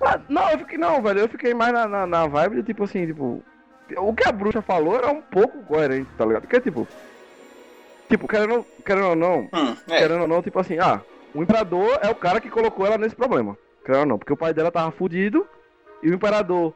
Ah, 0.02 0.20
não, 0.28 0.50
eu 0.52 0.60
fiquei, 0.60 0.78
não, 0.78 1.02
velho, 1.02 1.20
eu 1.22 1.30
fiquei 1.30 1.54
mais 1.54 1.72
na, 1.72 1.88
na, 1.88 2.06
na 2.06 2.28
vibe 2.28 2.58
de 2.58 2.64
tipo 2.64 2.84
assim, 2.84 3.06
tipo. 3.06 3.42
O 3.98 4.14
que 4.14 4.28
a 4.28 4.32
bruxa 4.32 4.62
falou 4.62 4.96
era 4.98 5.12
um 5.12 5.22
pouco 5.22 5.64
coerente, 5.64 6.10
tá 6.18 6.26
ligado? 6.26 6.42
Porque, 6.42 6.60
tipo. 6.60 6.88
Tipo, 8.10 8.28
querendo, 8.28 8.66
querendo 8.86 9.08
ou 9.08 9.16
não, 9.16 9.50
Hum, 9.54 9.76
é. 9.90 9.98
querendo 10.00 10.22
ou 10.22 10.28
não, 10.28 10.42
tipo 10.42 10.60
assim, 10.60 10.78
ah, 10.80 11.02
o 11.34 11.42
imperador 11.42 12.00
é 12.02 12.10
o 12.10 12.16
cara 12.16 12.40
que 12.40 12.50
colocou 12.50 12.86
ela 12.86 12.98
nesse 12.98 13.16
problema. 13.16 13.58
Querendo 13.84 14.02
ou 14.02 14.06
não, 14.08 14.18
porque 14.20 14.34
o 14.34 14.38
pai 14.38 14.54
dela 14.54 14.72
tava 14.72 14.92
fudido 14.92 15.48
e 16.04 16.10
o 16.10 16.14
imperador 16.14 16.74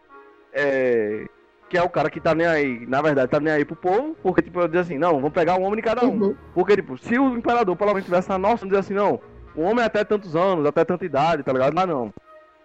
é. 0.54 1.26
Que 1.70 1.78
é 1.78 1.84
o 1.84 1.90
cara 1.90 2.10
que 2.10 2.20
tá 2.20 2.34
nem 2.34 2.48
aí, 2.48 2.86
na 2.88 3.00
verdade, 3.02 3.30
tá 3.30 3.40
nem 3.40 3.54
aí 3.54 3.64
pro 3.64 3.76
povo, 3.76 4.16
porque, 4.24 4.42
tipo, 4.42 4.60
eu 4.60 4.68
dizer 4.68 4.80
assim, 4.80 4.98
não, 4.98 5.14
vamos 5.16 5.32
pegar 5.34 5.56
um 5.56 5.62
homem 5.64 5.76
de 5.76 5.84
cada 5.84 6.04
um. 6.06 6.20
Uhum. 6.20 6.36
Porque, 6.54 6.76
tipo, 6.76 6.98
se 6.98 7.20
o 7.20 7.38
imperador 7.38 7.76
pelo 7.76 7.92
menos 7.92 8.06
tivesse 8.06 8.32
a 8.32 8.38
nossa, 8.40 8.66
dizer 8.66 8.80
assim, 8.80 8.96
não, 8.96 9.20
o 9.56 9.62
homem 9.62 9.84
é 9.84 9.86
até 9.86 10.04
tantos 10.04 10.36
anos, 10.36 10.66
até 10.66 10.84
tanta 10.84 11.06
idade, 11.06 11.44
tá 11.44 11.54
ligado? 11.54 11.74
Mas 11.76 11.86
não. 11.88 12.12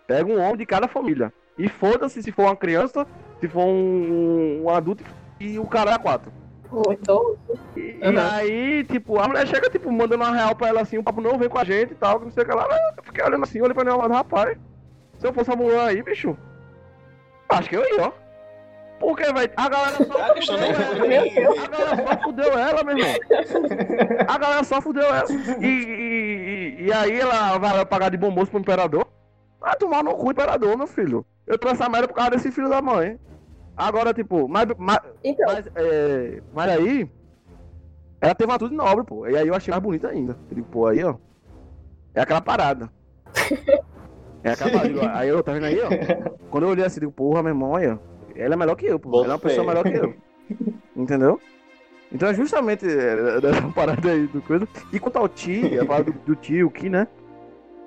Pega 0.06 0.30
um 0.30 0.40
homem 0.40 0.56
de 0.56 0.64
cada 0.66 0.88
família. 0.88 1.32
E 1.58 1.68
foda-se 1.68 2.22
se 2.22 2.32
for 2.32 2.44
uma 2.44 2.56
criança, 2.56 3.06
se 3.40 3.46
for 3.48 3.64
um, 3.66 4.62
um 4.64 4.70
adulto 4.70 5.04
e 5.38 5.58
o 5.58 5.66
cara 5.66 5.92
é 5.92 5.98
quatro. 5.98 6.32
Muito. 6.72 7.36
E, 7.76 7.80
e 8.00 8.08
Uhum. 8.08 8.14
aí, 8.32 8.84
tipo, 8.84 9.20
a 9.20 9.28
mulher 9.28 9.46
chega, 9.46 9.68
tipo, 9.68 9.92
mandando 9.92 10.24
uma 10.24 10.34
real 10.34 10.54
pra 10.56 10.68
ela 10.68 10.80
assim, 10.80 10.96
o 10.98 11.04
papo 11.04 11.20
não 11.20 11.38
vem 11.38 11.48
com 11.48 11.58
a 11.58 11.64
gente 11.64 11.92
e 11.92 11.94
tal, 11.94 12.18
que 12.18 12.24
não 12.24 12.32
sei 12.32 12.42
o 12.42 12.46
que 12.46 12.54
lá. 12.54 12.66
Eu 12.96 13.04
fiquei 13.04 13.22
olhando 13.22 13.44
assim, 13.44 13.60
olhei 13.60 13.74
pra 13.74 13.84
mano, 13.84 14.14
rapaz, 14.14 14.56
se 15.18 15.26
eu 15.26 15.32
fosse 15.32 15.52
a 15.52 15.56
mulher 15.56 15.80
aí, 15.80 16.02
bicho, 16.02 16.36
acho 17.50 17.68
que 17.68 17.76
eu 17.76 17.82
ia, 17.82 18.06
ó. 18.08 18.23
Porque, 18.98 19.24
velho, 19.32 19.52
a 19.56 19.68
galera 19.68 20.04
só 20.04 20.22
A 20.22 20.34
fudeu 20.34 20.58
nem 20.58 21.36
ela. 21.36 21.64
A 21.64 21.68
galera 21.68 21.96
só 22.06 22.22
fudeu 22.22 22.58
ela, 22.58 22.84
meu 22.84 22.96
irmão. 22.98 23.14
A 24.28 24.38
galera 24.38 24.64
só 24.64 24.80
fudeu 24.80 25.02
ela. 25.02 25.24
E, 25.60 25.64
e, 25.66 25.68
e- 26.80 26.84
e 26.86 26.92
aí 26.92 27.20
ela 27.20 27.58
vai 27.58 27.84
pagar 27.84 28.10
de 28.10 28.16
bom 28.16 28.30
moço 28.30 28.50
pro 28.50 28.60
imperador? 28.60 29.06
Vai 29.60 29.76
tomar 29.76 30.02
no 30.04 30.14
cu, 30.14 30.30
imperador, 30.30 30.76
meu 30.76 30.86
filho. 30.86 31.24
Eu 31.46 31.58
trouxe 31.58 31.82
essa 31.82 31.90
merda 31.90 32.08
por 32.08 32.14
causa 32.14 32.30
desse 32.32 32.50
filho 32.50 32.68
da 32.68 32.80
mãe. 32.80 33.18
Agora, 33.76 34.14
tipo, 34.14 34.48
mas, 34.48 34.66
mas, 34.78 34.98
Então, 35.22 35.46
mas, 35.52 35.66
é, 35.74 36.40
mas 36.54 36.70
aí, 36.70 37.10
ela 38.20 38.34
teve 38.34 38.48
uma 38.48 38.54
atitude 38.54 38.74
nobre, 38.76 39.04
pô. 39.04 39.26
E 39.26 39.36
aí 39.36 39.48
eu 39.48 39.54
achei 39.54 39.70
mais 39.72 39.82
bonita 39.82 40.08
ainda. 40.08 40.36
Eu 40.50 40.54
digo, 40.54 40.68
pô, 40.68 40.86
aí, 40.86 41.02
ó. 41.04 41.16
É 42.14 42.20
aquela 42.22 42.40
parada. 42.40 42.88
É 44.44 44.50
aquela 44.52 44.70
parada. 44.70 45.18
Aí 45.18 45.28
eu, 45.28 45.42
tá 45.42 45.52
vendo 45.52 45.64
aí, 45.66 45.78
ó? 45.80 45.88
Quando 46.50 46.64
eu 46.64 46.70
olhei 46.70 46.84
assim, 46.84 47.00
digo, 47.00 47.12
porra, 47.12 47.42
meu 47.42 47.50
irmão, 47.50 47.70
olha. 47.72 47.98
Ela 48.36 48.54
é 48.54 48.56
melhor 48.56 48.74
que 48.74 48.86
eu, 48.86 48.98
pô. 48.98 49.10
Ela 49.18 49.26
é 49.26 49.28
uma 49.30 49.38
pessoa 49.38 49.66
melhor 49.66 49.84
que 49.84 49.96
eu. 49.96 50.14
Entendeu? 50.96 51.40
Então 52.12 52.28
é 52.28 52.34
justamente 52.34 52.86
é, 52.86 53.40
dessa 53.40 53.62
parada 53.74 54.10
aí 54.10 54.26
do 54.26 54.40
coisa. 54.42 54.68
E 54.92 54.98
quanto 54.98 55.16
ao 55.16 55.28
Ti, 55.28 55.78
a 55.78 55.84
parada 55.86 56.12
do, 56.12 56.18
do 56.20 56.36
tio, 56.36 56.70
que, 56.70 56.88
né? 56.88 57.08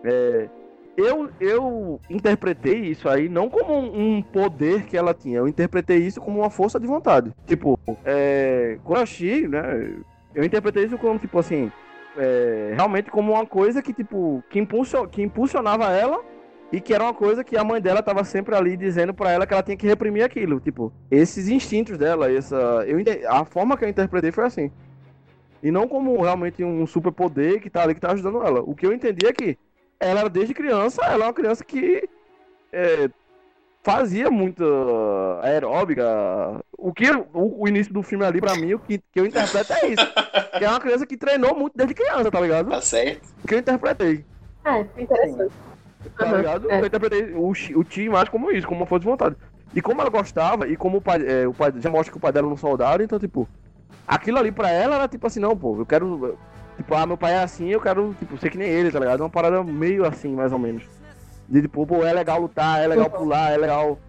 É, 0.04 0.50
eu, 0.98 1.30
eu 1.40 2.02
interpretei 2.10 2.80
isso 2.86 3.08
aí 3.08 3.30
não 3.30 3.50
como 3.50 3.78
um, 3.78 4.22
poder 4.22 4.84
que 4.86 4.98
ela 4.98 5.14
tinha, 5.14 5.38
eu 5.38 5.48
interpretei 5.48 6.00
isso 6.00 6.20
como 6.20 6.40
uma 6.40 6.50
força 6.50 6.80
de 6.80 6.88
vontade. 6.88 7.32
Tipo, 7.46 7.80
é, 8.04 8.80
achei, 8.96 9.48
né? 9.48 9.96
Eu 10.34 10.44
interpretei 10.44 10.86
isso 10.86 10.98
como, 10.98 11.20
tipo 11.20 11.38
assim, 11.38 11.72
é, 12.18 12.74
realmente 12.76 13.12
como 13.12 13.34
uma 13.34 13.46
coisa 13.46 13.82
que, 13.82 13.94
tipo, 13.94 14.44
que, 14.50 14.60
impulsio, 14.60 15.08
que 15.08 15.22
impulsionava 15.22 15.86
ela 15.92 16.20
e 16.72 16.82
que 16.82 16.94
era 16.94 17.04
uma 17.04 17.14
coisa 17.14 17.44
que 17.44 17.56
a 17.56 17.64
mãe 17.64 17.82
dela 17.82 18.04
tava 18.04 18.24
sempre 18.24 18.56
ali 18.56 18.76
dizendo 18.76 19.14
pra 19.14 19.32
ela 19.32 19.48
que 19.48 19.54
ela 19.54 19.64
tinha 19.64 19.78
que 19.78 19.88
reprimir 19.88 20.24
aquilo. 20.24 20.60
Tipo, 20.60 20.92
esses 21.10 21.48
instintos 21.48 21.98
dela, 21.98 22.32
essa. 22.32 22.56
Eu, 22.86 22.98
a 23.30 23.46
forma 23.46 23.78
que 23.78 23.86
eu 23.86 23.90
interpretei 23.90 24.32
foi 24.32 24.46
assim. 24.46 24.72
E 25.64 25.72
não 25.72 25.88
como 25.88 26.22
realmente 26.22 26.64
um 26.64 26.86
superpoder 26.86 27.62
que 27.62 27.70
tá 27.70 27.84
ali 27.84 27.96
que 27.96 28.02
tá 28.02 28.12
ajudando 28.12 28.44
ela. 28.44 28.62
O 28.62 28.76
que 28.76 28.86
eu 28.86 28.94
entendi 28.94 29.26
é 29.26 29.34
que 29.34 29.58
ela 30.00 30.20
era 30.22 30.30
desde 30.30 30.54
criança, 30.54 31.04
ela 31.04 31.24
é 31.24 31.28
uma 31.28 31.34
criança 31.34 31.64
que 31.64 32.08
é, 32.72 33.10
fazia 33.82 34.30
muita 34.30 34.64
aeróbica. 35.42 36.06
O 36.78 36.94
que 36.94 37.10
o, 37.10 37.62
o 37.62 37.68
início 37.68 37.94
do 37.94 38.04
filme 38.04 38.26
ali, 38.26 38.42
pra 38.42 38.56
mim, 38.56 38.74
o 38.74 38.80
que, 38.80 39.00
que 39.12 39.20
eu 39.20 39.26
interpreto 39.26 39.74
é 39.74 39.88
isso. 39.88 40.06
Que 40.58 40.66
é 40.66 40.70
uma 40.70 40.80
criança 40.80 41.08
que 41.08 41.18
treinou 41.18 41.56
muito 41.56 41.76
desde 41.76 41.96
criança, 41.96 42.30
tá 42.30 42.40
ligado? 42.40 42.70
Tá 42.70 42.82
certo. 42.82 43.28
O 43.44 43.48
que 43.48 43.56
eu 43.56 43.60
interpretei. 43.60 44.26
é, 44.66 44.86
é 44.98 45.02
interessante. 45.02 45.54
Tá 46.18 46.26
ligado? 46.26 46.72
é. 46.72 46.82
Eu 46.82 46.86
interpretei 46.86 47.34
o, 47.34 47.52
o 47.52 48.12
mais 48.12 48.30
como 48.30 48.52
isso, 48.52 48.68
como 48.68 48.82
uma 48.82 48.88
força 48.88 49.02
de 49.02 49.10
vontade. 49.10 49.36
E 49.74 49.82
como 49.82 50.02
ela 50.02 50.10
gostava, 50.10 50.68
e 50.68 50.76
como 50.76 50.98
o 50.98 51.02
pai, 51.02 51.22
é, 51.26 51.48
o 51.48 51.54
pai 51.54 51.74
já 51.78 51.90
mostra 51.90 52.12
que 52.12 52.18
o 52.18 52.22
pai 52.22 52.32
dela 52.32 52.48
é 52.48 52.52
um 52.52 52.58
soldado, 52.58 53.04
então, 53.04 53.20
tipo, 53.20 53.48
aquilo 54.08 54.40
ali 54.40 54.52
pra 54.52 54.72
ela 54.72 54.96
era 54.96 55.08
tipo 55.08 55.28
assim, 55.28 55.40
não, 55.40 55.56
pô, 55.56 55.78
eu 55.78 55.86
quero. 55.86 56.38
Tipo, 56.78 56.96
ah, 56.96 57.06
meu 57.06 57.18
pai 57.18 57.34
é 57.34 57.44
assim, 57.44 57.70
eu 57.70 57.82
quero, 57.82 58.16
tipo, 58.20 58.38
ser 58.38 58.50
que 58.50 58.58
nem 58.58 58.70
ele, 58.70 58.92
tá 58.92 59.00
ligado? 59.00 59.22
Uma 59.22 59.30
parada 59.30 59.64
meio 59.64 60.06
assim, 60.06 60.34
mais 60.34 60.54
ou 60.54 60.60
menos. 60.60 60.84
De 61.50 61.62
tipo, 61.62 61.86
pô, 61.86 62.06
é 62.06 62.14
legal 62.14 62.40
lutar, 62.40 62.82
é 62.82 62.88
legal 62.88 63.10
pular, 63.10 63.52
é 63.52 63.58
legal. 63.58 64.00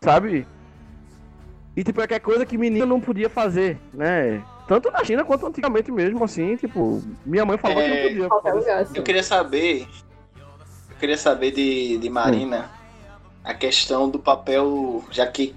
Sabe? 0.00 0.46
E 1.76 1.84
tipo, 1.84 2.00
é 2.00 2.06
que 2.06 2.14
é 2.14 2.18
coisa 2.18 2.46
que 2.46 2.56
menino 2.56 2.86
não 2.86 3.00
podia 3.00 3.28
fazer, 3.28 3.78
né? 3.92 4.42
Tanto 4.66 4.90
na 4.90 5.04
China 5.04 5.24
quanto 5.24 5.46
antigamente 5.46 5.92
mesmo, 5.92 6.24
assim, 6.24 6.56
tipo, 6.56 7.02
minha 7.24 7.44
mãe 7.44 7.58
falou 7.58 7.76
que 7.76 7.82
É, 7.82 8.02
não 8.02 8.08
podia. 8.08 8.28
Qualquer 8.28 8.52
fazer 8.54 8.70
assim. 8.70 8.96
Eu 8.96 9.02
queria 9.02 9.22
saber. 9.22 9.86
Eu 10.96 11.00
queria 11.00 11.18
saber 11.18 11.50
de, 11.50 11.98
de 11.98 12.08
Marina 12.08 12.70
a 13.44 13.52
questão 13.52 14.08
do 14.08 14.18
papel, 14.18 15.04
já 15.10 15.26
que 15.26 15.54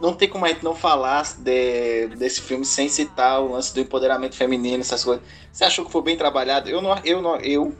não 0.00 0.14
tem 0.14 0.28
como 0.28 0.44
a 0.44 0.48
gente 0.48 0.62
não 0.64 0.74
falar 0.74 1.24
de- 1.38 2.06
desse 2.16 2.40
filme 2.40 2.64
sem 2.64 2.88
citar 2.88 3.40
o 3.42 3.52
lance 3.52 3.74
do 3.74 3.80
empoderamento 3.80 4.36
feminino, 4.36 4.80
essas 4.80 5.02
coisas. 5.04 5.24
Você 5.52 5.64
achou 5.64 5.84
que 5.84 5.90
foi 5.92 6.02
bem 6.02 6.16
trabalhado? 6.16 6.70
Eu 6.70 6.80
não, 6.80 6.96
eu 7.04 7.20
não, 7.20 7.36
eu 7.36 7.74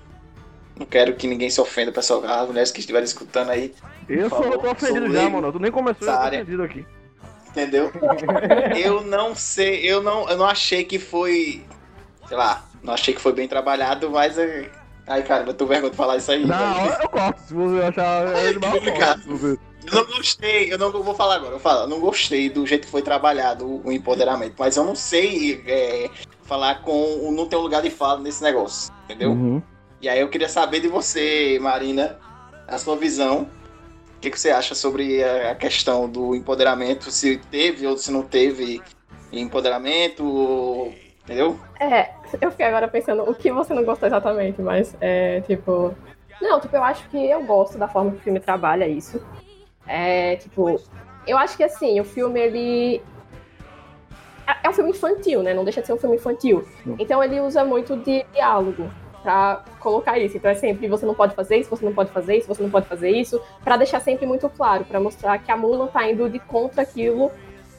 não 0.77 0.85
quero 0.85 1.14
que 1.14 1.27
ninguém 1.29 1.49
se 1.49 1.61
ofenda, 1.61 1.93
pessoal. 1.93 2.25
As 2.25 2.49
mulheres 2.49 2.70
que 2.72 2.81
estiverem 2.81 3.05
escutando 3.05 3.51
aí, 3.51 3.72
Eu 4.09 4.29
sou, 4.29 4.43
favor, 4.43 4.59
tô 4.59 4.70
ofendido 4.72 5.12
já, 5.12 5.31
mano. 5.31 5.53
Tu 5.53 5.59
nem 5.61 5.70
começou, 5.70 6.07
eu 6.09 6.12
nessa 6.12 6.29
tô 6.31 6.35
ofendido 6.37 6.62
aqui. 6.64 6.87
entendeu? 7.51 7.93
eu 8.77 9.01
não 9.01 9.35
sei, 9.35 9.81
eu 9.89 10.03
não, 10.03 10.29
eu 10.29 10.37
não 10.37 10.47
achei 10.47 10.85
que 10.85 10.99
foi, 10.99 11.64
sei 12.29 12.37
lá, 12.37 12.64
não 12.83 12.93
achei 12.95 13.14
que 13.14 13.20
foi 13.20 13.33
bem 13.33 13.47
trabalhado, 13.47 14.11
mas 14.11 14.37
é... 14.39 14.70
Ai, 15.07 15.22
cara, 15.22 15.44
eu 15.46 15.55
tô 15.55 15.66
vergonha 15.66 15.90
de 15.90 15.96
falar 15.96 16.16
isso 16.16 16.30
aí. 16.32 16.44
Velho. 16.44 16.52
hora 16.55 17.02
eu 17.02 17.09
corto, 17.11 17.40
se 17.42 17.55
você 17.55 17.82
achar 17.84 18.24
Obrigado. 18.76 19.22
corto. 19.24 19.36
Você- 19.38 19.59
Eu 19.86 19.92
não 19.92 20.07
gostei, 20.16 20.72
eu 20.72 20.78
não 20.78 20.86
eu 20.90 21.02
vou 21.02 21.14
falar 21.14 21.34
agora, 21.34 21.55
eu 21.57 21.61
falo, 21.61 21.82
eu 21.82 21.88
não 21.88 22.00
gostei 22.00 22.48
do 22.48 22.66
jeito 22.66 22.86
que 22.86 22.90
foi 22.90 23.02
trabalhado 23.02 23.66
o, 23.84 23.92
empoderamento, 23.92 24.55
mas 24.59 24.76
eu 24.78 24.84
não 24.84 24.94
sei 24.94 25.62
é, 25.66 26.09
falar 26.44 26.80
com. 26.80 27.28
o- 27.28 27.30
Não 27.32 27.46
tem 27.46 27.59
um 27.59 27.62
lugar 27.62 27.82
de 27.82 27.90
fala 27.90 28.18
nesse 28.18 28.42
negócio, 28.42 28.90
entendeu? 29.05 29.32
Uhum. 29.32 29.62
E 30.00 30.09
aí 30.09 30.20
eu 30.20 30.28
queria 30.30 30.48
saber 30.48 30.80
de 30.80 30.88
você, 30.88 31.59
Marina, 31.61 32.18
a 32.66 32.78
sua 32.78 32.96
visão. 32.96 33.46
O 34.16 34.20
que, 34.24 34.30
que 34.30 34.40
você 34.40 34.50
acha 34.50 34.74
sobre 34.74 35.22
a 35.22 35.55
questão 35.55 36.09
do 36.09 36.34
empoderamento, 36.34 37.11
se 37.11 37.36
teve 37.50 37.86
ou 37.86 37.94
se 37.98 38.11
não 38.11 38.22
teve 38.22 38.80
empoderamento, 39.30 40.92
entendeu? 41.25 41.59
É, 41.81 42.11
eu 42.41 42.51
fiquei 42.51 42.66
agora 42.66 42.87
pensando 42.89 43.22
o 43.29 43.35
que 43.35 43.51
você 43.51 43.75
não 43.75 43.85
gostou 43.85 44.07
exatamente, 44.07 44.61
mas 44.62 44.97
é 45.01 45.41
tipo. 45.43 45.95
Não, 46.41 46.61
tipo, 46.61 46.75
eu 46.77 46.83
acho 46.85 47.09
que 47.09 47.31
eu 47.31 47.43
gosto 47.45 47.79
da 47.79 47.89
forma 47.89 48.11
que 48.12 48.16
o 48.18 48.20
filme 48.20 48.41
trabalha 48.41 48.87
isso. 48.87 49.25
É, 49.87 50.37
tipo, 50.37 50.81
eu 51.27 51.37
acho 51.39 51.57
que 51.57 51.62
assim, 51.64 52.01
o 52.01 52.05
filme 52.05 52.41
ele. 52.41 53.03
É- 54.47 54.66
É 54.66 54.68
um 54.68 54.72
filme 54.72 54.91
infantil, 54.91 55.43
né? 55.43 55.55
Não 55.55 55.64
deixa 55.64 55.81
de 55.81 55.87
ser 55.87 55.93
um 55.93 55.99
filme 55.99 56.16
infantil. 56.16 56.66
Então 56.99 57.22
ele 57.22 57.41
usa 57.41 57.64
muito 57.64 57.97
de 57.97 58.25
diálogo 58.35 58.91
pra 59.22 59.62
colocar 59.81 60.18
isso. 60.18 60.37
Então 60.37 60.51
é 60.51 60.55
sempre 60.55 60.87
você 60.89 61.07
não 61.07 61.14
pode 61.14 61.35
fazer 61.35 61.57
isso, 61.57 61.70
você 61.70 61.85
não 61.85 61.95
pode 61.95 62.11
fazer 62.11 62.37
isso, 62.37 62.47
você 62.49 62.62
não 62.62 62.70
pode 62.70 62.87
fazer 62.87 63.11
isso, 63.11 63.41
Pra 63.62 63.77
deixar 63.79 64.01
sempre 64.01 64.27
muito 64.27 64.49
claro, 64.51 64.85
pra 64.85 65.01
mostrar 65.01 65.39
que 65.39 65.51
a 65.51 65.57
Mulan 65.57 65.87
tá 65.87 66.07
indo 66.11 66.29
de 66.29 66.39
contra 66.39 66.83
aquilo 66.83 67.31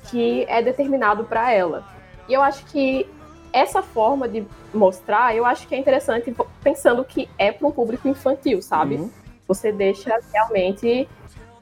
que 0.10 0.43
é 0.48 0.62
determinado 0.62 1.24
pra 1.26 1.52
ela. 1.52 1.84
E 2.28 2.34
eu 2.34 2.41
acho 2.41 2.66
que 2.66 3.08
essa 3.56 3.82
forma 3.82 4.28
de 4.28 4.45
mostrar, 4.74 5.34
eu 5.36 5.45
acho 5.45 5.66
que 5.68 5.74
é 5.74 5.78
interessante 5.78 6.36
pensando 6.62 7.03
que 7.06 7.30
é 7.38 7.51
para 7.51 7.66
um 7.68 7.72
público 7.72 8.08
infantil, 8.08 8.62
sabe? 8.62 8.95
Uhum. 8.95 9.10
Você 9.47 9.72
deixa 9.72 10.20
realmente 10.34 11.08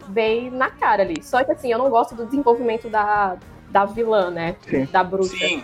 bem 0.08 0.50
na 0.50 0.72
cara 0.72 1.04
ali. 1.04 1.22
Só 1.24 1.44
que 1.44 1.52
assim, 1.52 1.72
eu 1.72 1.78
não 1.78 1.89
gosto 1.89 2.16
do 2.16 2.26
desenvolvimento 2.26 2.89
da, 2.89 3.38
da 3.70 3.86
vilã, 3.86 4.32
né? 4.32 4.56
Sim. 4.68 4.86
Da 4.86 5.04
bruxa. 5.04 5.38
Sim. 5.38 5.64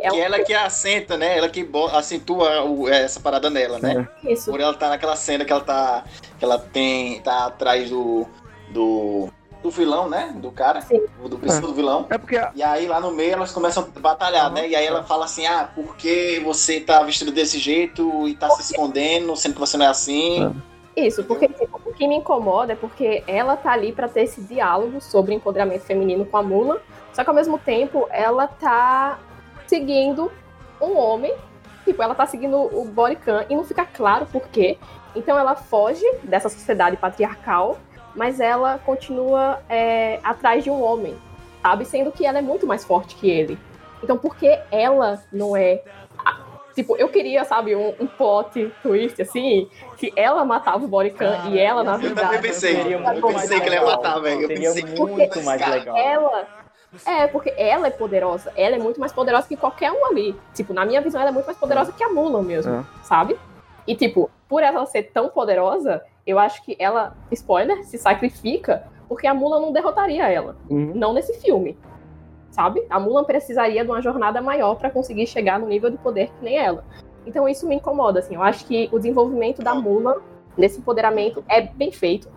É 0.00 0.08
que 0.10 0.16
um- 0.16 0.22
ela 0.22 0.38
que 0.44 0.52
assenta, 0.54 1.16
né? 1.16 1.38
Ela 1.38 1.48
que 1.48 1.68
acentua 1.92 2.62
o- 2.62 2.88
essa 2.88 3.18
parada 3.18 3.48
nela, 3.50 3.78
né? 3.78 4.06
Isso. 4.22 4.50
Por 4.50 4.60
ela 4.60 4.74
tá 4.74 4.88
naquela 4.90 5.16
cena 5.16 5.44
que 5.44 5.52
ela 5.52 5.62
tá. 5.62 6.04
Que 6.38 6.44
ela 6.44 6.58
tem. 6.58 7.20
tá 7.22 7.46
atrás 7.46 7.88
do. 7.90 8.26
do. 8.70 9.28
Do 9.64 9.70
vilão, 9.70 10.10
né? 10.10 10.30
Do 10.36 10.50
cara. 10.50 10.82
Sim. 10.82 11.00
Do 11.18 11.28
do 11.38 11.74
vilão. 11.74 12.06
É 12.10 12.18
porque 12.18 12.38
E 12.54 12.62
aí 12.62 12.86
lá 12.86 13.00
no 13.00 13.10
meio 13.10 13.32
elas 13.32 13.50
começam 13.50 13.88
a 13.96 13.98
batalhar, 13.98 14.52
né? 14.52 14.68
E 14.68 14.76
aí 14.76 14.84
ela 14.84 15.02
fala 15.02 15.24
assim, 15.24 15.46
ah, 15.46 15.70
por 15.74 15.96
que 15.96 16.38
você 16.40 16.80
tá 16.80 17.02
vestido 17.02 17.32
desse 17.32 17.58
jeito 17.58 18.28
e 18.28 18.34
tá 18.34 18.50
se 18.50 18.60
escondendo, 18.60 19.34
sendo 19.34 19.54
que 19.54 19.60
você 19.60 19.78
não 19.78 19.86
é 19.86 19.88
assim? 19.88 20.54
Isso, 20.94 21.24
porque 21.24 21.48
tipo, 21.48 21.80
o 21.82 21.94
que 21.94 22.06
me 22.06 22.16
incomoda 22.16 22.74
é 22.74 22.76
porque 22.76 23.24
ela 23.26 23.56
tá 23.56 23.72
ali 23.72 23.90
pra 23.90 24.06
ter 24.06 24.24
esse 24.24 24.42
diálogo 24.42 25.00
sobre 25.00 25.34
empoderamento 25.34 25.80
feminino 25.80 26.26
com 26.26 26.36
a 26.36 26.42
Mulan, 26.42 26.76
só 27.14 27.24
que 27.24 27.30
ao 27.30 27.34
mesmo 27.34 27.58
tempo 27.58 28.06
ela 28.10 28.46
tá 28.46 29.18
seguindo 29.66 30.30
um 30.78 30.96
homem, 30.96 31.34
tipo, 31.86 32.02
ela 32.02 32.14
tá 32.14 32.26
seguindo 32.26 32.56
o 32.56 32.84
Borican 32.84 33.46
e 33.48 33.56
não 33.56 33.64
fica 33.64 33.86
claro 33.86 34.26
por 34.26 34.46
quê. 34.48 34.76
Então 35.16 35.38
ela 35.38 35.54
foge 35.56 36.04
dessa 36.22 36.48
sociedade 36.48 36.96
patriarcal, 36.96 37.78
mas 38.14 38.40
ela 38.40 38.78
continua 38.84 39.60
é, 39.68 40.18
atrás 40.22 40.62
de 40.64 40.70
um 40.70 40.82
homem, 40.82 41.16
sabe? 41.62 41.84
Sendo 41.84 42.12
que 42.12 42.24
ela 42.26 42.38
é 42.38 42.42
muito 42.42 42.66
mais 42.66 42.84
forte 42.84 43.14
que 43.16 43.28
ele. 43.30 43.58
Então 44.02 44.16
por 44.18 44.36
que 44.36 44.58
ela 44.70 45.22
não 45.32 45.56
é. 45.56 45.82
Tipo, 46.74 46.96
eu 46.96 47.08
queria, 47.08 47.44
sabe, 47.44 47.76
um, 47.76 47.94
um 48.00 48.06
plot 48.06 48.68
twist, 48.82 49.22
assim, 49.22 49.70
que 49.96 50.12
ela 50.16 50.44
matava 50.44 50.84
o 50.84 50.88
Borican 50.88 51.38
Ah, 51.44 51.48
e 51.48 51.56
ela, 51.58 51.84
na 51.84 51.92
eu 51.92 51.98
também 52.00 52.14
verdade. 52.14 52.42
pensei, 52.42 52.74
Seria 52.74 52.96
eu 52.96 53.00
muito 53.00 53.20
pensei 53.20 53.32
mais 53.32 53.48
que 53.48 53.54
ele 53.54 53.64
ia 53.76 53.80
legal. 53.80 53.96
matar, 53.96 54.18
velho. 54.20 54.40
Eu 54.42 54.48
pensei 54.48 54.82
que 54.82 55.00
muito 55.00 55.42
mais 55.44 55.60
legal. 55.68 55.96
ela. 55.96 56.46
É, 57.06 57.26
porque 57.28 57.54
ela 57.56 57.86
é 57.86 57.90
poderosa. 57.90 58.52
Ela 58.56 58.74
é 58.74 58.78
muito 58.78 58.98
mais 58.98 59.12
poderosa 59.12 59.46
que 59.46 59.56
qualquer 59.56 59.92
um 59.92 60.04
ali. 60.06 60.34
Tipo, 60.52 60.72
na 60.74 60.84
minha 60.84 61.00
visão, 61.00 61.20
ela 61.20 61.30
é 61.30 61.32
muito 61.32 61.46
mais 61.46 61.58
poderosa 61.58 61.92
que 61.92 62.02
a 62.02 62.08
Mulan 62.08 62.42
mesmo, 62.42 62.72
É. 62.74 62.84
sabe? 63.04 63.38
E, 63.86 63.94
tipo, 63.94 64.28
por 64.48 64.62
ela 64.62 64.84
ser 64.86 65.04
tão 65.12 65.28
poderosa, 65.28 66.02
eu 66.26 66.38
acho 66.38 66.62
que 66.64 66.76
ela, 66.78 67.16
spoiler, 67.30 67.84
se 67.84 67.98
sacrifica 67.98 68.88
porque 69.08 69.26
a 69.26 69.34
Mulan 69.34 69.60
não 69.60 69.72
derrotaria 69.72 70.28
ela. 70.28 70.56
Uhum. 70.68 70.92
Não 70.94 71.12
nesse 71.12 71.34
filme. 71.40 71.76
Sabe? 72.50 72.84
A 72.88 72.98
Mulan 72.98 73.24
precisaria 73.24 73.84
de 73.84 73.90
uma 73.90 74.00
jornada 74.00 74.40
maior 74.40 74.76
pra 74.76 74.90
conseguir 74.90 75.26
chegar 75.26 75.58
no 75.58 75.66
nível 75.66 75.90
de 75.90 75.98
poder 75.98 76.28
que 76.28 76.44
nem 76.44 76.56
ela. 76.56 76.84
Então 77.26 77.48
isso 77.48 77.66
me 77.66 77.74
incomoda, 77.76 78.20
assim. 78.20 78.34
Eu 78.34 78.42
acho 78.42 78.64
que 78.66 78.88
o 78.92 78.98
desenvolvimento 78.98 79.62
da 79.62 79.74
Mulan 79.74 80.16
nesse 80.56 80.78
empoderamento 80.78 81.44
é 81.48 81.60
bem 81.60 81.90
feito. 81.90 82.28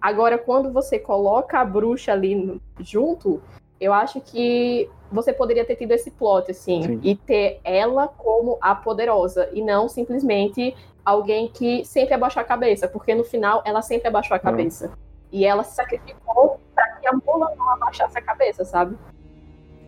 Agora, 0.00 0.38
quando 0.38 0.72
você 0.72 0.98
coloca 0.98 1.58
a 1.58 1.64
bruxa 1.64 2.12
ali 2.12 2.60
junto, 2.80 3.40
eu 3.80 3.92
acho 3.92 4.20
que 4.20 4.88
você 5.10 5.32
poderia 5.32 5.64
ter 5.64 5.76
tido 5.76 5.92
esse 5.92 6.10
plot, 6.10 6.50
assim, 6.50 6.82
Sim. 6.82 7.00
e 7.02 7.14
ter 7.14 7.60
ela 7.62 8.08
como 8.08 8.58
a 8.60 8.74
poderosa, 8.74 9.48
e 9.52 9.62
não 9.62 9.88
simplesmente 9.88 10.74
alguém 11.06 11.48
que 11.48 11.84
sempre 11.84 12.12
abaixou 12.14 12.42
a 12.42 12.44
cabeça, 12.44 12.88
porque 12.88 13.14
no 13.14 13.22
final 13.24 13.62
ela 13.64 13.80
sempre 13.80 14.08
abaixou 14.08 14.36
a 14.36 14.40
cabeça. 14.40 14.92
E 15.32 15.44
ela 15.46 15.62
se 15.62 15.74
sacrificou 15.76 16.60
pra 16.74 16.86
que 16.96 17.06
a 17.06 17.12
Mulan 17.12 17.54
não 17.56 17.70
abaixasse 17.70 18.18
a 18.18 18.22
cabeça, 18.22 18.64
sabe? 18.64 18.96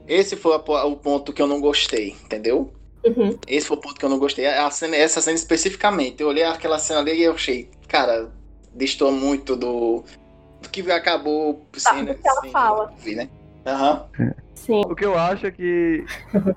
Esse 0.07 0.37
foi 0.37 0.57
o 0.57 0.97
ponto 0.97 1.33
que 1.33 1.43
eu 1.43 1.47
não 1.47 1.61
gostei, 1.61 2.11
entendeu? 2.25 2.73
Uhum. 3.05 3.39
Esse 3.47 3.67
foi 3.67 3.77
o 3.77 3.81
ponto 3.81 3.97
que 3.99 4.05
eu 4.05 4.09
não 4.09 4.19
gostei. 4.19 4.47
A 4.47 4.71
cena, 4.71 4.97
essa 4.97 5.21
cena 5.21 5.37
especificamente. 5.37 6.23
Eu 6.23 6.29
olhei 6.29 6.45
aquela 6.45 6.79
cena 6.79 7.01
ali 7.01 7.13
e 7.15 7.23
eu 7.25 7.33
achei, 7.35 7.71
cara, 7.89 8.31
distou 8.75 9.13
muito 9.13 9.55
do, 9.57 10.05
do 10.63 10.69
que 10.71 10.91
acabou 10.91 11.67
sendo. 11.77 12.15
do 12.15 12.21
que 12.21 12.29
ela 12.29 12.41
sendo- 12.41 12.53
fala. 12.53 12.93
né? 13.07 13.29
Aham. 13.67 14.07
Sim. 14.59 14.83
O 14.87 14.95
que 14.95 15.05
eu 15.05 15.19
acho 15.19 15.47
é 15.47 15.51
que 15.51 16.05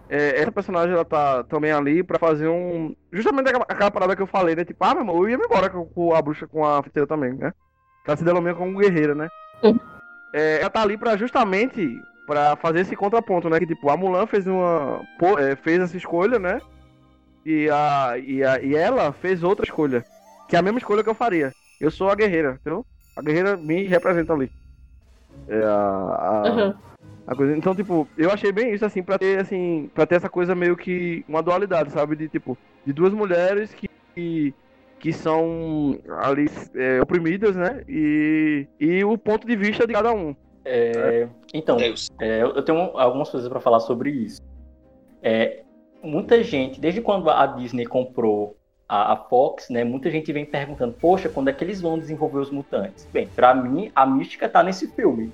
é, 0.10 0.42
essa 0.42 0.52
personagem 0.52 0.94
ela 0.94 1.06
tá 1.06 1.44
também 1.44 1.72
ali 1.72 2.04
pra 2.04 2.20
fazer 2.20 2.48
um. 2.48 2.96
Justamente 3.12 3.48
aquela, 3.50 3.66
aquela 3.68 3.92
parada 3.92 4.16
que 4.16 4.22
eu 4.22 4.28
falei, 4.28 4.56
né? 4.56 4.66
Tipo, 4.66 4.84
ah, 4.84 4.94
meu 4.94 5.02
irmão, 5.04 5.18
eu 5.18 5.30
ia 5.30 5.38
me 5.38 5.46
embora 5.46 5.70
com, 5.70 5.86
com 5.86 6.14
a 6.14 6.22
bruxa, 6.22 6.48
com 6.48 6.66
a 6.66 6.82
feiticeira 6.82 7.08
também, 7.08 7.34
né? 7.34 7.54
Ela 8.06 8.18
se 8.18 8.24
denomina 8.24 8.56
como 8.56 8.78
guerreira, 8.80 9.14
né? 9.16 9.30
Uhum. 9.64 9.80
É, 10.34 10.60
ela 10.62 10.70
tá 10.70 10.82
ali 10.82 10.98
pra 10.98 11.16
justamente 11.16 11.88
pra 12.26 12.56
fazer 12.56 12.80
esse 12.82 12.96
contraponto, 12.96 13.50
né? 13.50 13.60
Que 13.60 13.68
tipo, 13.68 13.90
a 13.90 13.96
Mulan 13.98 14.26
fez 14.26 14.46
uma. 14.48 15.02
pô, 15.20 15.38
é, 15.38 15.56
fez 15.56 15.80
essa 15.82 15.96
escolha, 15.96 16.40
né? 16.40 16.60
E, 17.46 17.70
a, 17.70 18.18
e, 18.18 18.44
a, 18.44 18.60
e 18.62 18.76
ela 18.76 19.12
fez 19.14 19.44
outra 19.44 19.66
escolha. 19.66 20.04
Que 20.50 20.56
é 20.56 20.60
a 20.60 20.62
mesma 20.62 20.80
escolha 20.80 21.04
que 21.04 21.10
eu 21.10 21.16
faria. 21.16 21.54
Eu 21.80 21.90
sou 21.92 22.10
a 22.10 22.16
guerreira, 22.16 22.58
entendeu? 22.60 22.86
A 23.16 23.22
guerreira 23.22 23.56
me 23.58 23.84
representa 23.84 24.34
ali. 24.34 24.52
É 25.48 25.64
a, 25.64 25.70
a- 25.70 26.44
Uhum. 26.52 26.74
A 27.26 27.36
coisa. 27.36 27.56
Então, 27.56 27.76
tipo, 27.76 28.08
eu 28.18 28.32
achei 28.32 28.52
bem 28.52 28.74
isso, 28.74 28.86
assim, 28.86 29.04
pra 29.04 29.18
ter, 29.18 29.40
assim, 29.40 29.90
pra 29.94 30.06
ter 30.06 30.16
essa 30.16 30.30
coisa 30.30 30.56
meio 30.56 30.76
que 30.76 31.24
uma 31.28 31.42
dualidade, 31.42 31.92
sabe? 31.92 32.16
De, 32.16 32.28
tipo, 32.28 32.58
de 32.86 32.94
duas 32.94 33.14
mulheres 33.14 33.74
que, 33.74 34.54
que, 35.00 35.14
são 35.14 36.00
ali 36.20 36.48
é, 36.76 37.02
oprimidas, 37.02 37.56
né? 37.56 37.84
E, 37.88 38.68
e 38.80 39.04
o 39.04 39.18
ponto 39.18 39.46
de 39.46 39.56
vista 39.56 39.86
de 39.86 39.94
cada 39.94 40.14
um. 40.14 40.36
É, 40.64 41.28
então, 41.54 41.78
Deus. 41.78 42.10
É, 42.20 42.42
eu 42.42 42.56
eu 42.56 42.64
tenho 42.64 42.80
algumas 42.98 43.30
coisas 43.30 43.50
para 43.50 43.60
falar 43.60 43.80
sobre 43.80 44.12
isso. 44.12 44.42
É, 45.22 45.64
muita 46.04 46.44
gente, 46.44 46.80
desde 46.80 47.02
quando 47.02 47.30
a 47.30 47.46
Disney 47.46 47.86
comprou 47.86 48.58
a, 48.88 49.14
a 49.14 49.16
Fox, 49.16 49.70
né, 49.70 49.84
muita 49.84 50.10
gente 50.12 50.34
vem 50.34 50.46
perguntando, 50.46 50.94
poxa, 50.94 51.30
quando 51.30 51.50
é 51.50 51.54
que 51.54 51.64
eles 51.64 51.80
vão 51.80 51.98
desenvolver 51.98 52.40
os 52.40 52.52
mutantes? 52.52 53.08
Bem, 53.12 53.28
para 53.28 53.54
mim, 53.54 53.92
a 53.96 54.06
mística 54.06 54.50
tá 54.50 54.62
nesse 54.62 54.88
filme. 54.88 55.32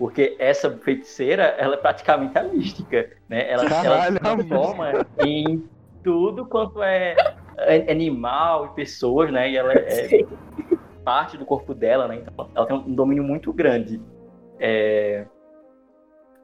Porque 0.00 0.34
essa 0.38 0.70
feiticeira, 0.78 1.42
ela 1.58 1.74
é 1.74 1.76
praticamente 1.76 2.38
a 2.38 2.42
mística, 2.42 3.10
né? 3.28 3.46
Ela, 3.52 3.64
ela 3.84 4.00
se 4.00 4.18
transforma 4.18 5.06
em 5.18 5.62
tudo 6.02 6.46
quanto 6.46 6.82
é 6.82 7.14
é 7.58 7.92
animal 7.92 8.64
e 8.64 8.74
pessoas, 8.74 9.30
né? 9.30 9.50
E 9.50 9.58
ela 9.58 9.74
é, 9.74 10.08
Sim. 10.08 10.26
parte 11.04 11.36
do 11.36 11.44
corpo 11.44 11.74
dela, 11.74 12.08
né? 12.08 12.16
Então 12.16 12.50
ela 12.54 12.64
tem 12.64 12.74
um 12.74 12.94
domínio 12.94 13.22
muito 13.22 13.52
grande. 13.52 14.00
É, 14.58 15.26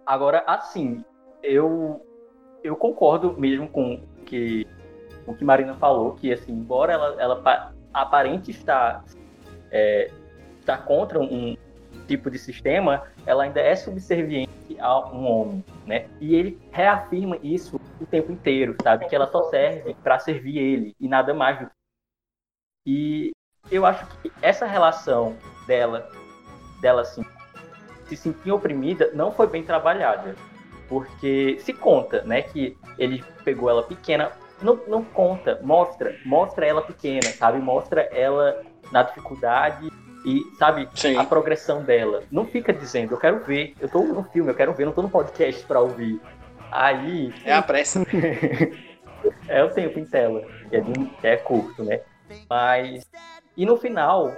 Agora, 0.05 0.45
assim, 0.47 1.03
eu 1.43 2.05
eu 2.63 2.77
concordo 2.77 3.41
mesmo 3.41 3.67
com 3.69 4.03
que 4.27 4.67
o 5.27 5.33
que 5.35 5.45
Marina 5.47 5.75
falou, 5.77 6.13
que 6.13 6.31
assim, 6.31 6.53
embora 6.53 6.93
ela, 6.93 7.17
ela 7.19 7.43
pa- 7.43 7.73
aparente 7.95 8.51
estar 8.51 9.03
é, 9.71 10.11
estar 10.61 10.85
contra 10.85 11.19
um 11.19 11.57
tipo 12.07 12.31
de 12.31 12.39
sistema, 12.39 13.05
ela 13.25 13.45
ainda 13.45 13.61
é 13.61 13.75
subserviente 13.75 14.51
a 14.79 15.09
um 15.11 15.27
homem, 15.27 15.65
né? 15.87 16.09
E 16.21 16.35
ele 16.35 16.59
reafirma 16.71 17.39
isso 17.43 17.81
o 18.01 18.07
tempo 18.07 18.33
inteiro, 18.33 18.77
sabe? 18.83 19.07
Que 19.07 19.17
ela 19.17 19.27
só 19.27 19.45
serve 19.45 19.95
para 20.03 20.19
servir 20.19 20.59
ele 20.59 20.95
e 21.01 21.09
nada 21.09 21.33
mais 21.35 21.59
do 21.59 21.67
que 21.67 21.77
e 22.87 23.33
eu 23.71 23.85
acho 23.85 24.07
que 24.07 24.31
essa 24.41 24.65
relação 24.65 25.37
dela, 25.67 26.09
dela 26.81 27.03
assim, 27.03 27.25
se 28.07 28.17
sentir 28.17 28.53
oprimida, 28.53 29.11
não 29.13 29.33
foi 29.33 29.49
bem 29.49 29.65
trabalhada. 29.65 30.37
Porque 30.89 31.59
se 31.59 31.73
conta, 31.73 32.23
né, 32.23 32.43
que 32.43 32.79
ele 32.97 33.25
pegou 33.45 33.69
ela 33.69 33.83
pequena, 33.83 34.31
não, 34.63 34.77
não 34.87 35.03
conta, 35.03 35.59
mostra, 35.65 36.17
mostra 36.25 36.65
ela 36.65 36.81
pequena, 36.81 37.27
sabe? 37.33 37.59
Mostra 37.59 38.03
ela 38.03 38.63
na 38.93 39.03
dificuldade 39.03 39.91
e, 40.27 40.45
sabe, 40.59 40.89
Sim. 40.93 41.17
a 41.17 41.23
progressão 41.23 41.85
dela. 41.85 42.25
Não 42.33 42.45
fica 42.45 42.73
dizendo, 42.73 43.15
eu 43.15 43.19
quero 43.19 43.45
ver, 43.45 43.75
eu 43.81 43.89
tô 43.89 44.03
no 44.03 44.25
filme, 44.25 44.51
eu 44.51 44.57
quero 44.57 44.75
ver, 44.75 44.85
não 44.85 44.93
tô 44.93 45.01
no 45.01 45.09
podcast 45.09 45.65
pra 45.65 45.81
ouvir. 45.81 46.21
Aí, 46.73 47.33
É 47.45 47.55
a 47.55 47.63
pressa. 47.63 48.05
é 49.47 49.63
o 49.63 49.71
tempo 49.71 50.01
em 50.01 50.05
tela, 50.05 50.43
é, 50.73 50.81
de 50.81 51.11
é 51.23 51.37
curto, 51.37 51.85
né? 51.85 52.01
Mas. 52.51 53.09
E 53.57 53.65
no 53.65 53.77
final. 53.77 54.33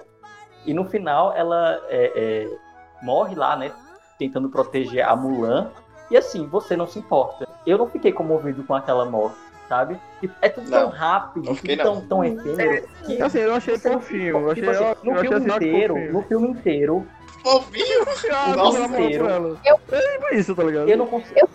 E 0.66 0.74
no 0.74 0.84
final 0.84 1.34
ela 1.34 1.80
é, 1.89 2.12
é, 2.14 2.57
morre 3.03 3.34
lá, 3.34 3.57
né? 3.57 3.72
Tentando 4.18 4.51
proteger 4.51 5.03
a 5.09 5.16
Mulan. 5.16 5.72
E 6.11 6.18
assim, 6.18 6.47
você 6.47 6.76
não 6.76 6.86
se 6.86 6.99
importa. 6.99 7.49
Eu 7.66 7.78
não 7.78 7.89
fiquei 7.89 8.12
comovido 8.12 8.62
com 8.64 8.74
aquela 8.74 9.07
morte, 9.07 9.39
sabe? 9.69 9.99
Tipo, 10.21 10.35
É 10.41 10.49
tudo 10.49 10.71
tão 10.71 10.81
Não, 10.83 10.89
rápido, 10.89 11.45
não 11.47 11.55
fiquei, 11.55 11.77
tudo 11.77 11.85
tão, 11.87 12.01
tão 12.09 12.25
efêmero. 12.25 12.89
Que 13.07 13.23
Assim, 13.23 13.39
eu 13.39 13.55
achei 13.55 13.77
você 13.79 13.89
não 13.91 14.01
fofinho. 14.01 14.27
Eu 14.39 14.51
achei, 14.51 14.55
tipo 14.62 14.71
assim, 14.71 14.85
eu, 14.85 14.97
no 15.05 15.11
eu 15.11 15.14
achei 15.16 15.29
filme 15.29 15.37
assim, 15.37 15.49
eu 15.49 15.55
achei 15.57 15.69
inteiro, 15.69 15.95
fofinho. 15.95 16.12
no 16.12 16.23
filme 16.23 16.49
inteiro, 16.49 17.07
Fofinho! 17.43 17.99
Nossa, 18.57 18.73
pelo 18.73 18.85
amor 18.85 19.01
inteiro. 19.01 19.59
Eu- 19.64 19.81
É 19.93 20.01
tipo 20.01 20.35
isso, 20.35 20.55
tá 20.57 20.62
ligado? 20.64 20.89
eu 20.89 20.97
não 20.97 21.07
consigo. 21.07 21.49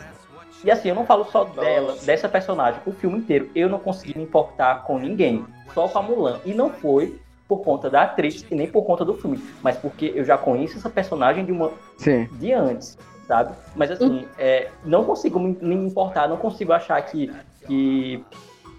E 0.63 0.71
assim, 0.71 0.87
eu 0.89 0.95
não 0.95 1.05
falo 1.05 1.25
só 1.25 1.43
dela, 1.43 1.91
Nossa. 1.91 2.05
dessa 2.05 2.29
personagem. 2.29 2.79
O 2.85 2.93
filme 2.93 3.17
inteiro, 3.17 3.49
eu 3.53 3.67
não 3.67 3.79
consegui 3.79 4.17
me 4.17 4.23
importar 4.23 4.83
com 4.85 4.97
ninguém. 4.97 5.45
Só 5.73 5.89
com 5.89 5.99
a 5.99 6.01
Mulan. 6.01 6.39
E 6.45 6.53
não 6.53 6.69
foi 6.69 7.19
por 7.49 7.57
conta 7.63 7.89
da 7.89 8.03
atriz 8.03 8.45
e 8.49 8.55
nem 8.55 8.65
por 8.71 8.83
conta 8.85 9.03
do 9.03 9.13
filme. 9.15 9.43
Mas 9.61 9.75
porque 9.77 10.13
eu 10.15 10.23
já 10.23 10.37
conheço 10.37 10.77
essa 10.77 10.89
personagem 10.89 11.43
de 11.43 11.51
uma 11.51 11.71
Sim. 11.97 12.29
de 12.39 12.53
antes, 12.53 12.97
sabe? 13.27 13.53
Mas 13.75 13.91
assim, 13.91 14.25
é, 14.37 14.69
não 14.85 15.03
consigo 15.03 15.37
me, 15.37 15.57
me 15.61 15.75
importar, 15.75 16.29
não 16.29 16.37
consigo 16.37 16.71
achar 16.71 17.01
que, 17.01 17.29
que. 17.65 18.23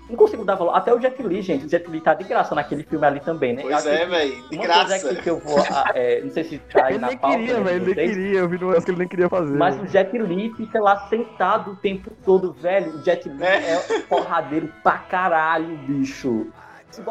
Não 0.09 0.16
consigo 0.16 0.45
dar 0.45 0.55
valor. 0.57 0.74
Até 0.74 0.93
o 0.93 1.01
Jet 1.01 1.22
Li, 1.22 1.41
gente. 1.41 1.64
O 1.64 1.68
Jet 1.68 1.91
Li 1.91 1.99
tá 1.99 2.12
de 2.12 2.24
graça 2.24 2.55
naquele 2.55 2.82
filme 2.82 3.07
ali 3.07 3.20
também, 3.20 3.55
né? 3.55 3.62
Pois 3.62 3.87
é, 3.87 4.01
que 4.01 4.05
velho. 4.07 4.49
De 4.51 4.57
uma 4.57 4.64
graça. 4.64 5.01
coisa 5.01 5.22
que 5.22 5.30
eu 5.30 5.39
vou. 5.39 5.59
ah, 5.70 5.93
é, 5.95 6.20
não 6.20 6.30
sei 6.30 6.45
se 6.45 6.59
tá 6.59 6.85
aí 6.85 6.93
Ele 6.95 6.99
na 7.01 7.09
nem 7.09 7.16
pauta. 7.16 7.39
queria, 7.39 7.55
né, 7.55 7.62
velho. 7.62 7.76
Ele 7.91 7.95
nem 7.95 8.09
queria. 8.09 8.39
Eu 8.41 8.49
vi 8.51 8.59
no 8.59 8.82
que 8.82 8.91
ele 8.91 8.99
nem 8.99 9.09
queria 9.09 9.28
fazer. 9.30 9.57
Mas 9.57 9.80
o 9.80 9.87
Jet 9.87 10.18
Li 10.18 10.53
fica 10.55 10.78
lá 10.78 11.09
sentado 11.09 11.70
o 11.70 11.76
tempo 11.76 12.11
todo, 12.22 12.53
velho. 12.53 12.97
O 12.97 13.03
Jet 13.03 13.26
Li 13.26 13.43
É. 13.43 13.76
é, 13.76 14.01
porradeiro 14.03 14.70
pra 14.82 14.99
caralho, 14.99 15.74
bicho. 15.78 16.49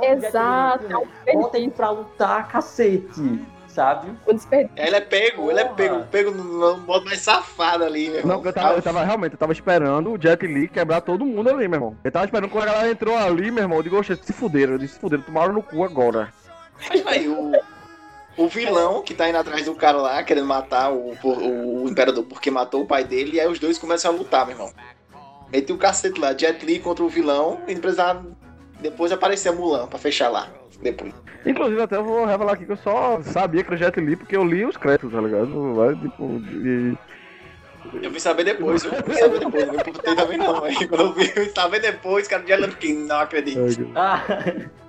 Exato, 0.02 0.86
é 0.90 0.98
um 0.98 1.42
Bota 1.42 1.58
ele 1.58 1.72
pra 1.72 1.90
lutar, 1.90 2.48
cacete. 2.48 3.42
Sabe? 3.74 4.12
O 4.28 4.34
desperdício. 4.34 4.86
Ele 4.86 4.96
é 4.96 5.02
pego, 5.02 5.50
ele 5.50 5.60
é 5.60 5.66
pego, 5.66 6.04
pego 6.04 6.30
no, 6.30 6.78
modo 6.78 7.06
mais 7.06 7.22
safado 7.22 7.84
ali, 7.84 8.08
meu 8.08 8.20
irmão. 8.20 8.38
Não, 8.38 8.46
eu 8.46 8.54
tava, 8.54 8.76
eu 8.76 8.82
tava 8.84 9.04
realmente, 9.04 9.34
eu 9.34 9.38
tava 9.40 9.52
esperando 9.52 10.12
o 10.12 10.22
Jet 10.22 10.46
Li 10.46 10.68
quebrar 10.68 11.02
todo 11.02 11.26
mundo 11.26 11.50
ali, 11.50 11.68
meu 11.68 11.78
irmão. 11.78 11.98
Eu 12.04 12.12
tava 12.12 12.26
esperando 12.26 12.52
quando 12.52 12.66
a 12.66 12.72
galera 12.72 12.92
entrou 12.92 13.18
ali, 13.18 13.50
meu 13.50 13.64
irmão. 13.64 13.80
Eu 13.80 13.84
digo, 13.84 13.98
oxe, 13.98 14.16
se 14.16 14.32
fuderam, 14.32 14.74
eu 14.74 14.78
disse, 14.78 14.94
se 14.94 15.00
fuderam, 15.00 15.24
tomaram 15.24 15.54
no 15.54 15.64
cu 15.64 15.84
agora. 15.84 16.32
Mas, 16.88 17.02
velho, 17.02 17.34
o, 17.34 18.44
o 18.44 18.48
vilão 18.48 19.02
que 19.02 19.16
tá 19.16 19.28
indo 19.28 19.40
atrás 19.40 19.66
do 19.66 19.74
cara 19.74 19.98
lá, 19.98 20.24
querendo 20.24 20.46
matar 20.46 20.92
o, 20.94 21.18
o, 21.24 21.84
o 21.84 21.90
imperador 21.90 22.26
porque 22.26 22.52
matou 22.52 22.84
o 22.84 22.88
pai 22.88 23.04
dele, 23.04 23.38
e 23.38 23.40
aí 23.40 23.48
os 23.48 23.58
dois 23.58 23.80
começam 23.80 24.12
a 24.12 24.16
lutar, 24.16 24.46
meu 24.46 24.56
irmão. 24.56 24.72
Meti 25.52 25.74
o 25.74 25.80
cacete 25.80 26.20
lá, 26.20 26.38
Jet 26.38 26.64
Li 26.64 26.80
contra 26.80 27.04
o 27.04 27.10
vilão, 27.10 27.60
e 27.68 27.76
precisava 27.76 28.24
depois 28.80 29.12
aparecer 29.12 29.50
a 29.50 29.52
Mulan 29.52 29.88
pra 29.88 29.98
fechar 29.98 30.30
lá. 30.30 30.48
Depois. 30.84 31.14
Inclusive, 31.46 31.82
até 31.82 31.96
eu 31.96 32.04
vou 32.04 32.26
revelar 32.26 32.54
aqui 32.54 32.66
que 32.66 32.72
eu 32.72 32.78
só 32.78 33.22
sabia 33.24 33.64
que 33.64 33.70
era 33.70 33.76
o 33.76 33.78
Jet 33.78 34.00
Li 34.00 34.16
porque 34.16 34.36
eu 34.36 34.44
li 34.44 34.66
os 34.66 34.78
créditos, 34.78 35.12
tá 35.12 35.22
ligado? 35.22 35.74
Vai, 35.74 35.96
tipo, 35.96 36.42
e... 36.52 36.98
Eu 38.02 38.12
vim 38.12 38.20
saber 38.20 38.44
depois, 38.44 38.84
eu 38.84 38.92
vim 38.92 39.14
saber 39.14 39.40
depois, 39.40 39.66
não 39.66 39.74
me 39.74 39.80
importei 39.80 40.16
também 40.16 40.38
não. 40.38 40.64
Aí 40.64 40.88
quando 40.88 41.02
eu 41.02 41.14
vi, 41.14 41.32
eu 41.36 41.44
vim 41.46 41.50
saber 41.54 41.80
depois, 41.80 42.28
cara, 42.28 42.44
já 42.46 42.68
que 42.68 42.94
não 42.94 43.20
acredito. 43.20 43.60
Ah, 43.96 44.24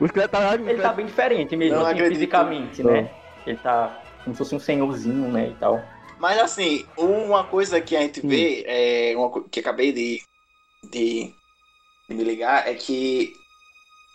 Os 0.00 0.10
créditos 0.10 0.40
tá 0.40 0.54
ele 0.54 0.82
tá 0.82 0.92
bem 0.92 1.06
diferente 1.06 1.56
mesmo, 1.56 1.78
Não 1.78 1.86
assim, 1.86 2.08
fisicamente, 2.08 2.82
né? 2.82 3.10
Ele 3.46 3.56
tá 3.58 4.02
como 4.24 4.34
se 4.34 4.38
fosse 4.38 4.54
um 4.54 4.58
senhorzinho, 4.58 5.30
né? 5.30 5.48
E 5.50 5.54
tal. 5.54 5.82
Mas 6.18 6.38
assim, 6.38 6.84
uma 6.96 7.44
coisa 7.44 7.80
que 7.80 7.96
a 7.96 8.00
gente 8.00 8.26
vê, 8.26 8.64
é, 8.66 9.16
uma 9.16 9.30
que 9.48 9.60
acabei 9.60 9.92
de, 9.92 10.20
de, 10.82 11.32
de 12.08 12.14
me 12.14 12.24
ligar, 12.24 12.66
é 12.66 12.74
que 12.74 13.34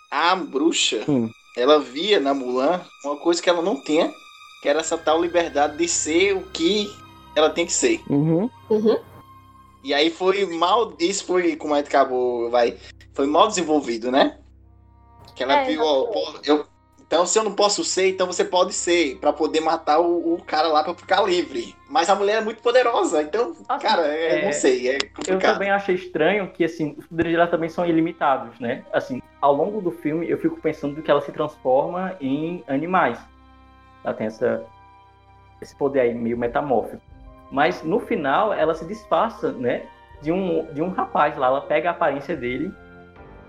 a 0.09 0.35
bruxa, 0.35 1.03
Hum. 1.07 1.29
ela 1.55 1.79
via 1.79 2.19
na 2.19 2.33
Mulan 2.33 2.81
uma 3.03 3.15
coisa 3.17 3.41
que 3.41 3.49
ela 3.49 3.61
não 3.61 3.79
tinha, 3.81 4.13
que 4.61 4.69
era 4.69 4.79
essa 4.79 4.97
tal 4.97 5.21
liberdade 5.21 5.77
de 5.77 5.87
ser 5.87 6.35
o 6.35 6.43
que 6.51 6.89
ela 7.35 7.49
tem 7.49 7.65
que 7.65 7.73
ser. 7.73 8.01
Uhum. 8.09 8.49
Uhum. 8.69 8.97
E 9.83 9.93
aí 9.93 10.09
foi 10.09 10.45
mal, 10.45 10.93
isso 10.99 11.25
foi 11.25 11.55
como 11.55 11.73
a 11.73 11.77
gente 11.77 11.87
acabou, 11.87 12.49
vai, 12.49 12.77
foi 13.13 13.25
mal 13.25 13.47
desenvolvido, 13.47 14.11
né? 14.11 14.37
Que 15.35 15.43
ela 15.43 15.61
É, 15.61 15.65
viu, 15.65 15.81
ó, 15.81 16.07
pô, 16.07 16.33
eu, 16.43 16.65
então 17.09 17.25
se 17.25 17.39
eu 17.39 17.43
não 17.43 17.53
posso 17.53 17.83
ser, 17.83 18.11
então 18.11 18.27
você 18.27 18.45
pode 18.45 18.71
ser, 18.71 19.17
pra 19.17 19.33
poder 19.33 19.61
matar 19.61 19.99
o, 19.99 20.35
o 20.35 20.43
cara 20.43 20.67
lá 20.67 20.83
pra 20.83 20.93
ficar 20.93 21.23
livre. 21.23 21.75
Mas 21.89 22.07
a 22.07 22.13
mulher 22.13 22.37
é 22.37 22.41
muito 22.41 22.61
poderosa, 22.61 23.23
então, 23.23 23.55
Assim, 23.67 23.81
cara, 23.81 24.05
é, 24.05 24.41
é, 24.41 24.45
não 24.45 24.53
sei, 24.53 24.89
é 24.89 24.95
Eu 24.97 25.09
complicado. 25.15 25.53
também 25.53 25.71
achei 25.71 25.95
estranho 25.95 26.51
que, 26.51 26.63
assim, 26.63 26.93
os 26.99 27.07
poderes 27.07 27.31
dela 27.33 27.47
também 27.47 27.67
são 27.67 27.83
ilimitados, 27.83 28.59
né? 28.59 28.85
Assim, 28.93 29.23
ao 29.41 29.55
longo 29.55 29.81
do 29.81 29.89
filme, 29.89 30.29
eu 30.29 30.37
fico 30.37 30.61
pensando 30.61 31.01
que 31.01 31.09
ela 31.09 31.21
se 31.21 31.31
transforma 31.31 32.15
em 32.21 32.63
animais. 32.67 33.17
Ela 34.03 34.13
tem 34.13 34.27
essa, 34.27 34.63
esse 35.59 35.75
poder 35.75 36.01
aí 36.01 36.13
meio 36.13 36.37
metamórfico. 36.37 37.01
Mas, 37.51 37.81
no 37.81 37.99
final, 37.99 38.53
ela 38.53 38.75
se 38.75 38.85
disfarça, 38.85 39.51
né? 39.51 39.81
De 40.21 40.31
um, 40.31 40.71
de 40.71 40.83
um 40.83 40.89
rapaz 40.91 41.35
lá. 41.35 41.47
Ela 41.47 41.61
pega 41.61 41.89
a 41.89 41.91
aparência 41.91 42.35
dele. 42.35 42.71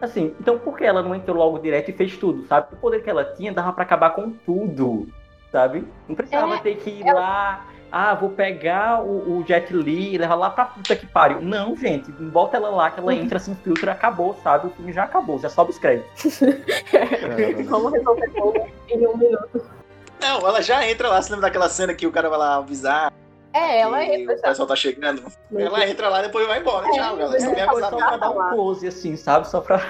Assim, 0.00 0.34
então 0.40 0.58
por 0.58 0.76
que 0.76 0.84
ela 0.84 1.02
não 1.02 1.14
entrou 1.14 1.36
logo 1.36 1.58
direto 1.58 1.90
e 1.90 1.94
fez 1.94 2.16
tudo, 2.16 2.46
sabe? 2.46 2.68
O 2.72 2.76
poder 2.76 3.02
que 3.02 3.10
ela 3.10 3.24
tinha 3.24 3.52
dava 3.52 3.72
pra 3.72 3.82
acabar 3.82 4.10
com 4.10 4.30
tudo, 4.30 5.08
sabe? 5.52 5.86
Não 6.08 6.16
precisava 6.16 6.54
É, 6.54 6.58
ter 6.58 6.76
que 6.76 6.90
ir 6.90 7.12
lá 7.12 7.66
ah, 7.92 8.14
vou 8.14 8.30
pegar 8.30 9.02
o, 9.02 9.38
o 9.38 9.44
Jet 9.46 9.72
Li 9.74 10.14
e 10.14 10.18
levar 10.18 10.36
lá 10.36 10.50
pra 10.50 10.64
puta 10.64 10.94
que 10.94 11.06
pariu. 11.06 11.40
Não, 11.40 11.74
gente, 11.76 12.10
bota 12.12 12.56
ela 12.56 12.70
lá, 12.70 12.90
que 12.90 13.00
ela 13.00 13.12
entra, 13.12 13.38
se 13.40 13.50
infiltra, 13.50 13.92
acabou, 13.92 14.38
sabe? 14.44 14.68
O 14.68 14.70
filme 14.70 14.92
já 14.92 15.04
acabou, 15.04 15.40
já 15.40 15.48
sobe 15.48 15.70
os 15.70 15.78
créditos. 15.78 16.38
Como 17.68 17.88
resolver 17.88 18.30
tudo 18.30 18.60
em 18.88 19.06
um 19.06 19.16
minuto. 19.16 19.66
Não, 20.20 20.38
ela 20.46 20.62
já 20.62 20.86
entra 20.88 21.08
lá, 21.08 21.20
você 21.20 21.32
lembra 21.32 21.48
daquela 21.48 21.68
cena 21.68 21.92
que 21.92 22.06
o 22.06 22.12
cara 22.12 22.28
vai 22.28 22.38
lá 22.38 22.56
avisar 22.56 23.12
É, 23.52 23.80
ela 23.80 24.04
entra 24.04 24.34
o 24.34 24.40
pessoal 24.40 24.68
tá 24.68 24.76
chegando? 24.76 25.22
Ela 25.56 25.88
entra 25.88 26.08
lá 26.08 26.20
e 26.20 26.22
depois 26.26 26.46
vai 26.46 26.60
embora. 26.60 26.86
É, 26.86 26.90
Tchau, 26.92 27.16
galera. 27.16 27.40
Só 27.40 27.50
me 27.50 27.60
é, 27.60 27.66
Foi 27.66 27.82
avisar 27.82 27.90
só 27.90 27.96
pra 27.96 28.16
dar 28.16 28.30
um 28.30 28.50
close, 28.50 28.86
assim, 28.86 29.16
sabe? 29.16 29.48
Só 29.48 29.60
pra. 29.60 29.80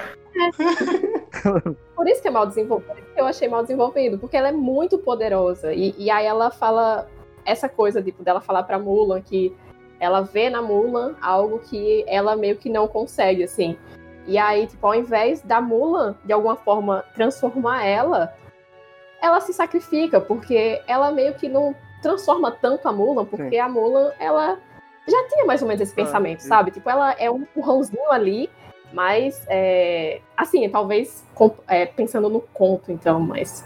Por 1.94 2.08
isso 2.08 2.22
que 2.22 2.28
é 2.28 2.30
mal 2.30 2.46
desenvolvido. 2.46 2.88
Por 2.88 2.98
isso 2.98 3.14
que 3.14 3.20
eu 3.20 3.26
achei 3.26 3.48
mal 3.48 3.62
desenvolvido. 3.62 4.18
Porque 4.18 4.36
ela 4.36 4.48
é 4.48 4.52
muito 4.52 4.98
poderosa. 4.98 5.74
E, 5.74 5.94
e 5.98 6.11
aí 6.11 6.24
ela 6.24 6.50
fala 6.50 7.06
essa 7.44 7.68
coisa, 7.68 8.02
tipo, 8.02 8.22
dela 8.22 8.40
falar 8.40 8.62
pra 8.62 8.78
Mulan 8.78 9.20
que 9.20 9.54
ela 9.98 10.22
vê 10.22 10.48
na 10.48 10.62
Mulan 10.62 11.14
algo 11.20 11.58
que 11.58 12.04
ela 12.08 12.34
meio 12.34 12.56
que 12.56 12.70
não 12.70 12.88
consegue, 12.88 13.44
assim. 13.44 13.76
E 14.26 14.38
aí, 14.38 14.66
tipo, 14.66 14.86
ao 14.86 14.94
invés 14.94 15.42
da 15.42 15.61
Mulan, 15.61 16.16
de 16.24 16.32
alguma 16.32 16.56
forma, 16.56 17.04
transformar 17.14 17.84
ela, 17.84 18.34
ela 19.20 19.40
se 19.40 19.52
sacrifica, 19.52 20.20
porque 20.20 20.80
ela 20.86 21.11
meio 21.11 21.34
que 21.34 21.48
não 21.48 21.74
transforma 22.03 22.51
tanto 22.51 22.88
a 22.88 22.92
Mulan, 22.92 23.24
porque 23.24 23.59
a 23.59 23.68
Mulan, 23.68 24.12
ela 24.18 24.59
já 25.09 25.28
tinha 25.28 25.44
mais 25.44 25.62
ou 25.62 25.68
menos 25.68 25.80
esse 25.80 25.92
Ah, 25.92 25.96
pensamento, 26.05 26.40
sim. 26.40 26.48
sabe? 26.48 26.70
Tipo, 26.70 26.88
ela 26.90 27.12
é 27.18 27.30
um 27.30 27.38
empurrãozinho 27.42 28.11
ali, 28.11 28.48
mas, 28.92 29.44
é, 29.48 30.20
assim, 30.36 30.68
talvez 30.68 31.24
com- 31.34 31.55
é, 31.68 31.86
pensando 31.86 32.28
no 32.28 32.40
conto, 32.40 32.90
então, 32.92 33.20
mas. 33.20 33.64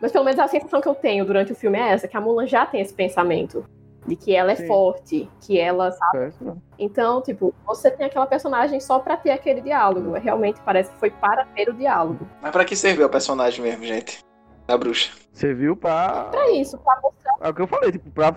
Mas 0.00 0.12
pelo 0.12 0.24
menos 0.24 0.38
a 0.38 0.46
sensação 0.48 0.80
que 0.80 0.88
eu 0.88 0.94
tenho 0.94 1.24
durante 1.24 1.52
o 1.52 1.54
filme 1.56 1.78
é 1.78 1.88
essa, 1.92 2.06
que 2.08 2.16
a 2.16 2.20
Mulan 2.20 2.46
já 2.46 2.66
tem 2.66 2.80
esse 2.80 2.92
pensamento. 2.94 3.64
De 4.06 4.16
que 4.16 4.36
ela 4.36 4.52
é 4.52 4.56
Sim. 4.56 4.66
forte, 4.66 5.30
que 5.40 5.58
ela 5.58 5.90
sabe. 5.90 6.30
Então, 6.78 7.22
tipo, 7.22 7.54
você 7.64 7.90
tem 7.90 8.04
aquela 8.04 8.26
personagem 8.26 8.78
só 8.78 8.98
pra 8.98 9.16
ter 9.16 9.30
aquele 9.30 9.62
diálogo. 9.62 10.12
Realmente 10.12 10.60
parece 10.62 10.90
que 10.90 10.98
foi 10.98 11.08
para 11.10 11.46
ter 11.46 11.70
o 11.70 11.72
diálogo. 11.72 12.28
Mas 12.42 12.50
pra 12.52 12.66
que 12.66 12.76
serviu 12.76 13.06
a 13.06 13.08
personagem 13.08 13.64
mesmo, 13.64 13.82
gente? 13.82 14.18
Da 14.66 14.76
bruxa. 14.76 15.10
Serviu 15.32 15.74
pra. 15.74 16.24
Pra 16.24 16.50
isso, 16.50 16.76
pra 16.76 16.96
mostrar. 16.96 17.13
É 17.44 17.48
o 17.50 17.52
que 17.54 17.60
eu 17.60 17.66
falei, 17.66 17.92
tipo, 17.92 18.10
pra 18.10 18.34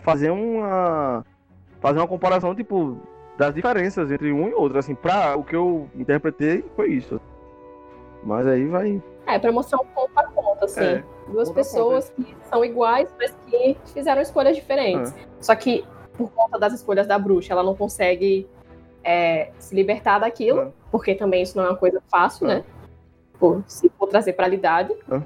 fazer 0.00 0.30
uma. 0.30 1.24
Fazer 1.80 2.00
uma 2.00 2.08
comparação, 2.08 2.56
tipo, 2.56 2.98
das 3.36 3.54
diferenças 3.54 4.10
entre 4.10 4.32
um 4.32 4.48
e 4.48 4.52
outro. 4.54 4.76
Assim, 4.80 4.96
pra 4.96 5.36
o 5.36 5.44
que 5.44 5.54
eu 5.54 5.88
interpretei 5.94 6.64
foi 6.74 6.88
isso. 6.90 7.20
Mas 8.24 8.48
aí 8.48 8.66
vai. 8.66 9.00
É, 9.26 9.38
pra 9.38 9.52
mostrar 9.52 9.78
um 9.80 9.86
ponto 9.86 10.10
a 10.16 10.24
ponto, 10.24 10.64
assim. 10.64 10.80
É, 10.80 11.04
Duas 11.28 11.52
pessoas 11.52 12.10
que 12.10 12.36
são 12.50 12.64
iguais, 12.64 13.08
mas 13.16 13.32
que 13.46 13.76
fizeram 13.92 14.20
escolhas 14.20 14.56
diferentes. 14.56 15.12
É. 15.14 15.20
Só 15.40 15.54
que, 15.54 15.84
por 16.16 16.28
conta 16.32 16.58
das 16.58 16.72
escolhas 16.72 17.06
da 17.06 17.16
bruxa, 17.16 17.52
ela 17.52 17.62
não 17.62 17.76
consegue 17.76 18.48
é, 19.04 19.52
se 19.60 19.72
libertar 19.72 20.18
daquilo, 20.18 20.62
É. 20.62 20.68
porque 20.90 21.14
também 21.14 21.42
isso 21.44 21.56
não 21.56 21.64
é 21.64 21.68
uma 21.68 21.76
coisa 21.76 22.02
fácil, 22.10 22.50
É. 22.50 22.54
né? 22.56 22.64
Por, 23.38 23.62
se 23.68 23.88
for 23.90 24.08
trazer 24.08 24.32
pra 24.32 24.46
realidade. 24.46 24.92
É, 25.12 25.22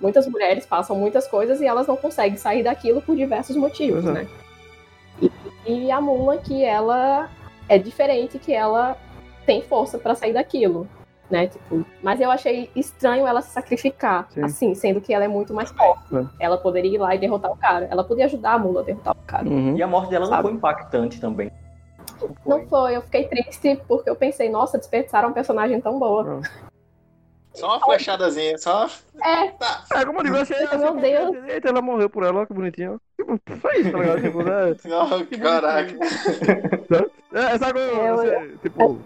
muitas 0.00 0.26
mulheres 0.26 0.64
passam 0.66 0.96
muitas 0.96 1.26
coisas 1.26 1.60
e 1.60 1.66
elas 1.66 1.86
não 1.86 1.96
conseguem 1.96 2.36
sair 2.38 2.62
daquilo 2.62 3.02
por 3.02 3.16
diversos 3.16 3.56
motivos, 3.56 4.04
é. 4.06 4.12
né? 4.12 4.28
E, 5.20 5.30
e 5.86 5.90
a 5.90 6.00
Mulan, 6.00 6.38
que 6.38 6.64
ela 6.64 7.28
é 7.68 7.78
diferente, 7.78 8.38
que 8.38 8.52
ela 8.52 8.96
tem 9.44 9.62
força 9.62 9.98
pra 9.98 10.14
sair 10.14 10.32
daquilo, 10.32 10.88
né? 11.30 11.48
Tipo, 11.48 11.84
mas 12.02 12.20
eu 12.20 12.30
achei 12.30 12.70
estranho 12.74 13.26
ela 13.26 13.40
se 13.42 13.50
sacrificar, 13.50 14.26
Sim. 14.30 14.44
assim, 14.44 14.74
sendo 14.74 15.00
que 15.00 15.12
ela 15.12 15.24
é 15.24 15.28
muito 15.28 15.52
mais 15.54 15.70
forte. 15.70 16.16
É. 16.16 16.24
Ela 16.46 16.58
poderia 16.58 16.94
ir 16.94 16.98
lá 16.98 17.14
e 17.14 17.18
derrotar 17.18 17.50
o 17.52 17.56
cara. 17.56 17.86
Ela 17.90 18.02
podia 18.02 18.24
ajudar 18.24 18.54
a 18.54 18.58
Mulan 18.58 18.80
a 18.80 18.84
derrotar 18.84 19.16
o 19.16 19.22
cara. 19.26 19.48
Uhum. 19.48 19.76
E 19.76 19.82
a 19.82 19.86
morte 19.86 20.10
dela 20.10 20.24
não 20.24 20.32
Sabe? 20.32 20.42
foi 20.42 20.52
impactante 20.52 21.20
também. 21.20 21.50
Não 22.20 22.28
Não 22.44 22.58
foi. 22.60 22.68
foi, 22.68 22.96
eu 22.96 23.02
fiquei 23.02 23.28
triste 23.28 23.80
porque 23.86 24.10
eu 24.10 24.16
pensei, 24.16 24.48
nossa, 24.50 24.78
desperdiçaram 24.78 25.28
uma 25.28 25.34
personagem 25.34 25.80
tão 25.80 25.98
boa. 25.98 26.40
Só 27.54 27.66
uma 27.66 27.80
flechadazinha, 27.80 28.56
só. 28.58 28.88
É, 29.22 29.48
Tá. 29.50 29.84
É, 29.94 30.04
como 30.04 30.20
eu 30.20 30.24
digo, 30.24 30.36
eu 30.36 30.42
achei. 30.42 30.56
Meu 30.78 30.94
Deus. 30.96 31.48
Eita, 31.48 31.68
ela 31.68 31.82
morreu 31.82 32.08
por 32.08 32.22
ela, 32.22 32.42
ó, 32.42 32.46
que 32.46 32.54
bonitinho. 32.54 33.00
Que 33.16 33.56
Só 33.56 33.70
isso, 33.72 33.90
tá 33.90 33.98
ligado? 33.98 34.22
Tipo, 34.22 34.42
né? 34.42 34.76
Oh, 34.86 35.38
caraca. 35.42 35.92
É, 37.32 37.40
essa 37.54 37.72
coisa, 37.72 37.90
É, 37.92 38.12
você, 38.12 38.58
tipo, 38.62 38.98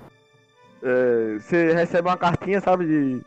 é, 0.82 1.38
você 1.38 1.72
recebe 1.74 2.08
uma 2.08 2.16
cartinha, 2.16 2.60
sabe, 2.60 2.86
de, 2.86 3.20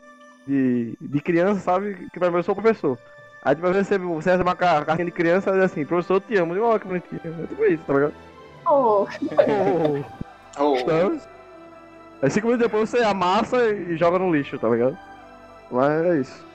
de, 0.46 0.96
de 1.00 1.20
criança, 1.20 1.60
sabe, 1.60 1.94
que 2.12 2.18
pra 2.18 2.30
mim 2.30 2.38
eu 2.38 2.42
sou 2.42 2.54
professor. 2.54 2.98
Aí 3.44 3.54
tipo, 3.54 3.68
você 3.68 3.78
recebe, 3.78 4.04
você 4.06 4.30
recebe 4.30 4.48
uma 4.48 4.56
ca- 4.56 4.84
cartinha 4.84 5.06
de 5.06 5.12
criança 5.12 5.50
e 5.50 5.52
diz 5.54 5.62
assim, 5.64 5.86
professor, 5.86 6.14
eu 6.14 6.20
te 6.20 6.36
amo. 6.36 6.54
Digo, 6.54 6.66
ó, 6.66 6.78
que 6.78 6.88
bonitinho. 6.88 7.20
É 7.24 7.46
tipo 7.46 7.64
isso, 7.64 7.84
tá 7.84 7.94
ligado? 7.94 8.14
Oh, 8.66 9.06
Oh, 10.60 10.74
Então, 10.76 11.20
aí 12.22 12.30
cinco 12.30 12.46
minutos 12.48 12.66
depois 12.66 12.88
você 12.88 13.02
amassa 13.02 13.64
e 13.68 13.96
joga 13.96 14.18
no 14.18 14.30
lixo, 14.34 14.58
tá 14.58 14.68
ligado? 14.68 14.96
Mas 15.70 15.90
é 16.06 16.20
isso. 16.20 16.46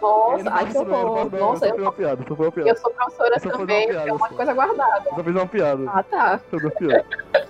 nossa, 0.00 0.34
ai 0.36 0.42
faço 0.50 0.64
que 0.64 0.70
isso 0.70 0.82
eu 0.82 0.94
horror. 0.94 1.30
Nossa, 1.32 1.66
eu 1.68 1.76
eu, 1.76 1.82
uma 1.82 1.92
piada, 1.92 2.24
só 2.28 2.36
foi 2.36 2.46
uma 2.46 2.52
piada. 2.52 2.70
eu 2.70 2.76
sou 2.76 2.90
professora 2.92 3.34
Eu 3.34 3.40
só 3.40 3.40
fiz 3.40 3.52
uma 3.52 3.58
também, 3.58 3.88
piada, 3.88 4.08
é 4.08 4.12
uma 4.12 4.28
só. 4.28 4.34
coisa 4.34 4.52
guardada. 4.54 5.02
Eu 5.10 5.14
só 5.16 5.24
fiz 5.24 5.34
uma 5.34 5.46
piada. 5.46 5.82
Ah, 5.88 6.02
tá. 6.02 6.40
Só 6.50 6.58
fiz 6.58 6.62
uma 6.64 6.70
piada. 6.70 7.04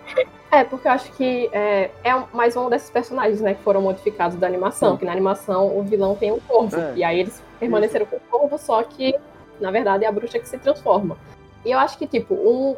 É, 0.50 0.64
porque 0.64 0.86
eu 0.86 0.92
acho 0.92 1.10
que 1.12 1.48
é, 1.52 1.90
é 2.04 2.14
um- 2.14 2.26
mais 2.32 2.54
um 2.56 2.68
desses 2.68 2.90
personagens, 2.90 3.40
né, 3.40 3.54
que 3.54 3.62
foram 3.62 3.80
modificados 3.80 4.36
da 4.36 4.46
animação. 4.46 4.96
Que 4.98 5.04
na 5.06 5.12
animação 5.12 5.76
o 5.78 5.82
vilão 5.82 6.14
tem 6.14 6.30
um 6.30 6.38
corvo. 6.40 6.76
É. 6.76 6.92
E 6.96 7.02
aí 7.04 7.20
eles 7.20 7.42
permaneceram 7.58 8.04
com 8.04 8.16
o 8.16 8.20
corvo, 8.30 8.58
só 8.58 8.82
que, 8.82 9.14
na 9.58 9.70
verdade, 9.70 10.04
é 10.04 10.08
a 10.08 10.12
bruxa 10.12 10.38
que 10.38 10.46
se 10.48 10.58
transforma. 10.58 11.16
E 11.64 11.70
eu 11.70 11.78
acho 11.78 11.96
que, 11.96 12.06
tipo, 12.06 12.34
um, 12.34 12.76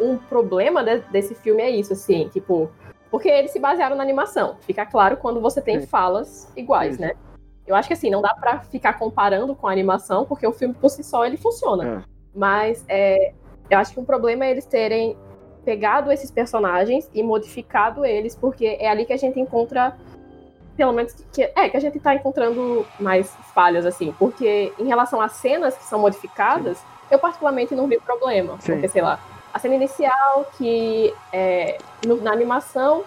um 0.00 0.16
problema 0.16 0.82
de- 0.84 1.00
desse 1.10 1.34
filme 1.34 1.62
é 1.62 1.70
isso, 1.70 1.92
assim, 1.92 2.28
tipo. 2.28 2.70
Porque 3.10 3.28
eles 3.28 3.50
se 3.52 3.60
basearam 3.60 3.96
na 3.96 4.02
animação. 4.02 4.56
Fica 4.62 4.84
claro 4.84 5.16
quando 5.16 5.40
você 5.40 5.60
tem 5.62 5.80
Sim. 5.80 5.86
falas 5.86 6.52
iguais, 6.56 6.98
né? 6.98 7.12
Eu 7.66 7.74
acho 7.74 7.88
que 7.88 7.94
assim, 7.94 8.10
não 8.10 8.20
dá 8.20 8.34
pra 8.34 8.60
ficar 8.60 8.94
comparando 8.98 9.54
com 9.54 9.66
a 9.66 9.72
animação, 9.72 10.24
porque 10.26 10.46
o 10.46 10.52
filme 10.52 10.74
por 10.74 10.90
si 10.90 11.02
só 11.02 11.24
ele 11.24 11.36
funciona. 11.36 11.86
É. 11.88 12.02
Mas 12.34 12.84
é, 12.88 13.32
eu 13.70 13.78
acho 13.78 13.92
que 13.94 14.00
um 14.00 14.04
problema 14.04 14.44
é 14.44 14.50
eles 14.50 14.66
terem 14.66 15.16
pegado 15.64 16.12
esses 16.12 16.30
personagens 16.30 17.10
e 17.14 17.22
modificado 17.22 18.04
eles, 18.04 18.36
porque 18.36 18.76
é 18.78 18.88
ali 18.88 19.04
que 19.04 19.12
a 19.12 19.16
gente 19.16 19.40
encontra, 19.40 19.96
pelo 20.76 20.92
menos, 20.92 21.12
que, 21.12 21.24
que- 21.32 21.52
é, 21.56 21.68
que 21.68 21.76
a 21.76 21.80
gente 21.80 21.98
tá 21.98 22.14
encontrando 22.14 22.84
mais 23.00 23.30
falhas, 23.54 23.86
assim. 23.86 24.14
Porque 24.18 24.72
em 24.78 24.86
relação 24.86 25.20
às 25.20 25.32
cenas 25.32 25.76
que 25.76 25.84
são 25.84 25.98
modificadas, 26.00 26.78
eu 27.10 27.18
particularmente 27.18 27.74
não 27.74 27.86
vi 27.88 27.98
problema. 28.00 28.60
Sim. 28.60 28.72
Porque, 28.72 28.88
sei 28.88 29.02
lá, 29.02 29.18
a 29.52 29.58
cena 29.58 29.74
inicial, 29.74 30.50
que 30.58 31.12
é, 31.32 31.78
no- 32.06 32.20
na 32.20 32.32
animação, 32.32 33.04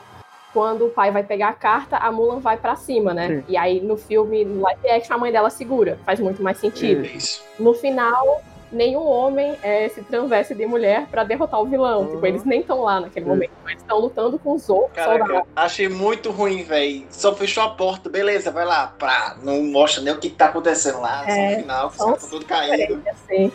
quando 0.54 0.88
o 0.88 0.90
pai 0.90 1.12
vai 1.12 1.24
pegar 1.24 1.50
a 1.50 1.54
carta, 1.54 1.98
a 1.98 2.12
Mulan 2.12 2.40
vai 2.40 2.58
pra 2.58 2.76
cima, 2.76 3.14
né? 3.14 3.28
Sim. 3.28 3.44
E 3.48 3.56
aí 3.58 3.80
no 3.82 3.96
filme, 3.98 4.44
no 4.44 4.62
live 4.64 4.90
action, 4.90 5.14
a 5.16 5.18
mãe 5.18 5.32
dela 5.32 5.50
segura. 5.50 6.00
Faz 6.06 6.20
muito 6.20 6.42
mais 6.42 6.58
sentido. 6.58 7.06
isso. 7.06 7.44
No 7.60 7.74
final, 7.76 8.42
nenhum 8.72 9.06
homem 9.06 9.56
é, 9.62 9.88
se 9.90 10.02
transveste 10.02 10.56
de 10.56 10.66
mulher 10.66 11.06
pra 11.12 11.24
derrotar 11.24 11.62
o 11.62 11.66
vilão. 11.66 12.02
Uhum. 12.02 12.12
Tipo, 12.16 12.26
eles 12.26 12.44
nem 12.46 12.62
estão 12.62 12.82
lá 12.82 13.00
naquele 13.00 13.26
Sim. 13.26 13.32
momento. 13.32 13.52
Eles 13.68 13.82
estão 13.82 14.00
lutando 14.00 14.40
com 14.40 14.54
os 14.54 14.68
outros 14.70 14.94
Caraca, 14.96 15.24
soldados. 15.26 15.50
achei 15.56 15.88
muito 15.88 16.32
ruim, 16.32 16.64
velho. 16.64 17.06
Só 17.12 17.36
fechou 17.36 17.62
a 17.62 17.70
porta, 17.70 18.10
beleza, 18.10 18.50
vai 18.50 18.66
lá. 18.66 18.88
Pra, 18.98 19.36
não 19.44 19.62
mostra 19.64 20.02
nem 20.02 20.12
o 20.14 20.18
que 20.20 20.32
tá 20.32 20.46
acontecendo 20.48 21.00
lá. 21.00 21.24
É, 21.30 21.58
no 21.58 21.62
final, 21.62 21.90
caras 21.92 21.94
estão 22.24 22.30
tudo 22.30 22.46
caído. 22.46 22.96
Diferente, 22.98 23.10
assim. 23.10 23.52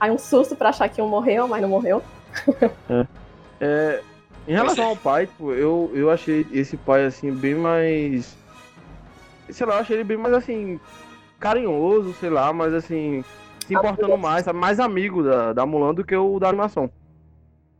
Aí 0.00 0.10
um 0.10 0.18
susto 0.18 0.54
pra 0.54 0.68
achar 0.68 0.88
que 0.88 1.02
um 1.02 1.08
morreu, 1.08 1.48
mas 1.48 1.60
não 1.62 1.68
morreu. 1.68 2.02
É, 3.60 4.02
em 4.46 4.52
relação 4.52 4.84
ao 4.86 4.96
pai, 4.96 5.26
tipo, 5.26 5.52
eu, 5.52 5.90
eu 5.94 6.10
achei 6.10 6.46
esse 6.52 6.76
pai, 6.76 7.04
assim, 7.04 7.32
bem 7.32 7.54
mais. 7.54 8.36
Sei 9.50 9.66
lá, 9.66 9.74
eu 9.74 9.80
achei 9.80 9.96
ele 9.96 10.04
bem 10.04 10.16
mais, 10.16 10.34
assim, 10.34 10.78
carinhoso, 11.40 12.12
sei 12.14 12.30
lá, 12.30 12.52
mas, 12.52 12.72
assim, 12.74 13.24
se 13.66 13.74
importando 13.74 14.16
mais, 14.16 14.44
sabe, 14.44 14.58
mais 14.58 14.78
amigo 14.78 15.22
da, 15.22 15.52
da 15.52 15.66
Mulan 15.66 15.94
do 15.94 16.04
que 16.04 16.14
o 16.16 16.38
da 16.38 16.48
animação. 16.48 16.90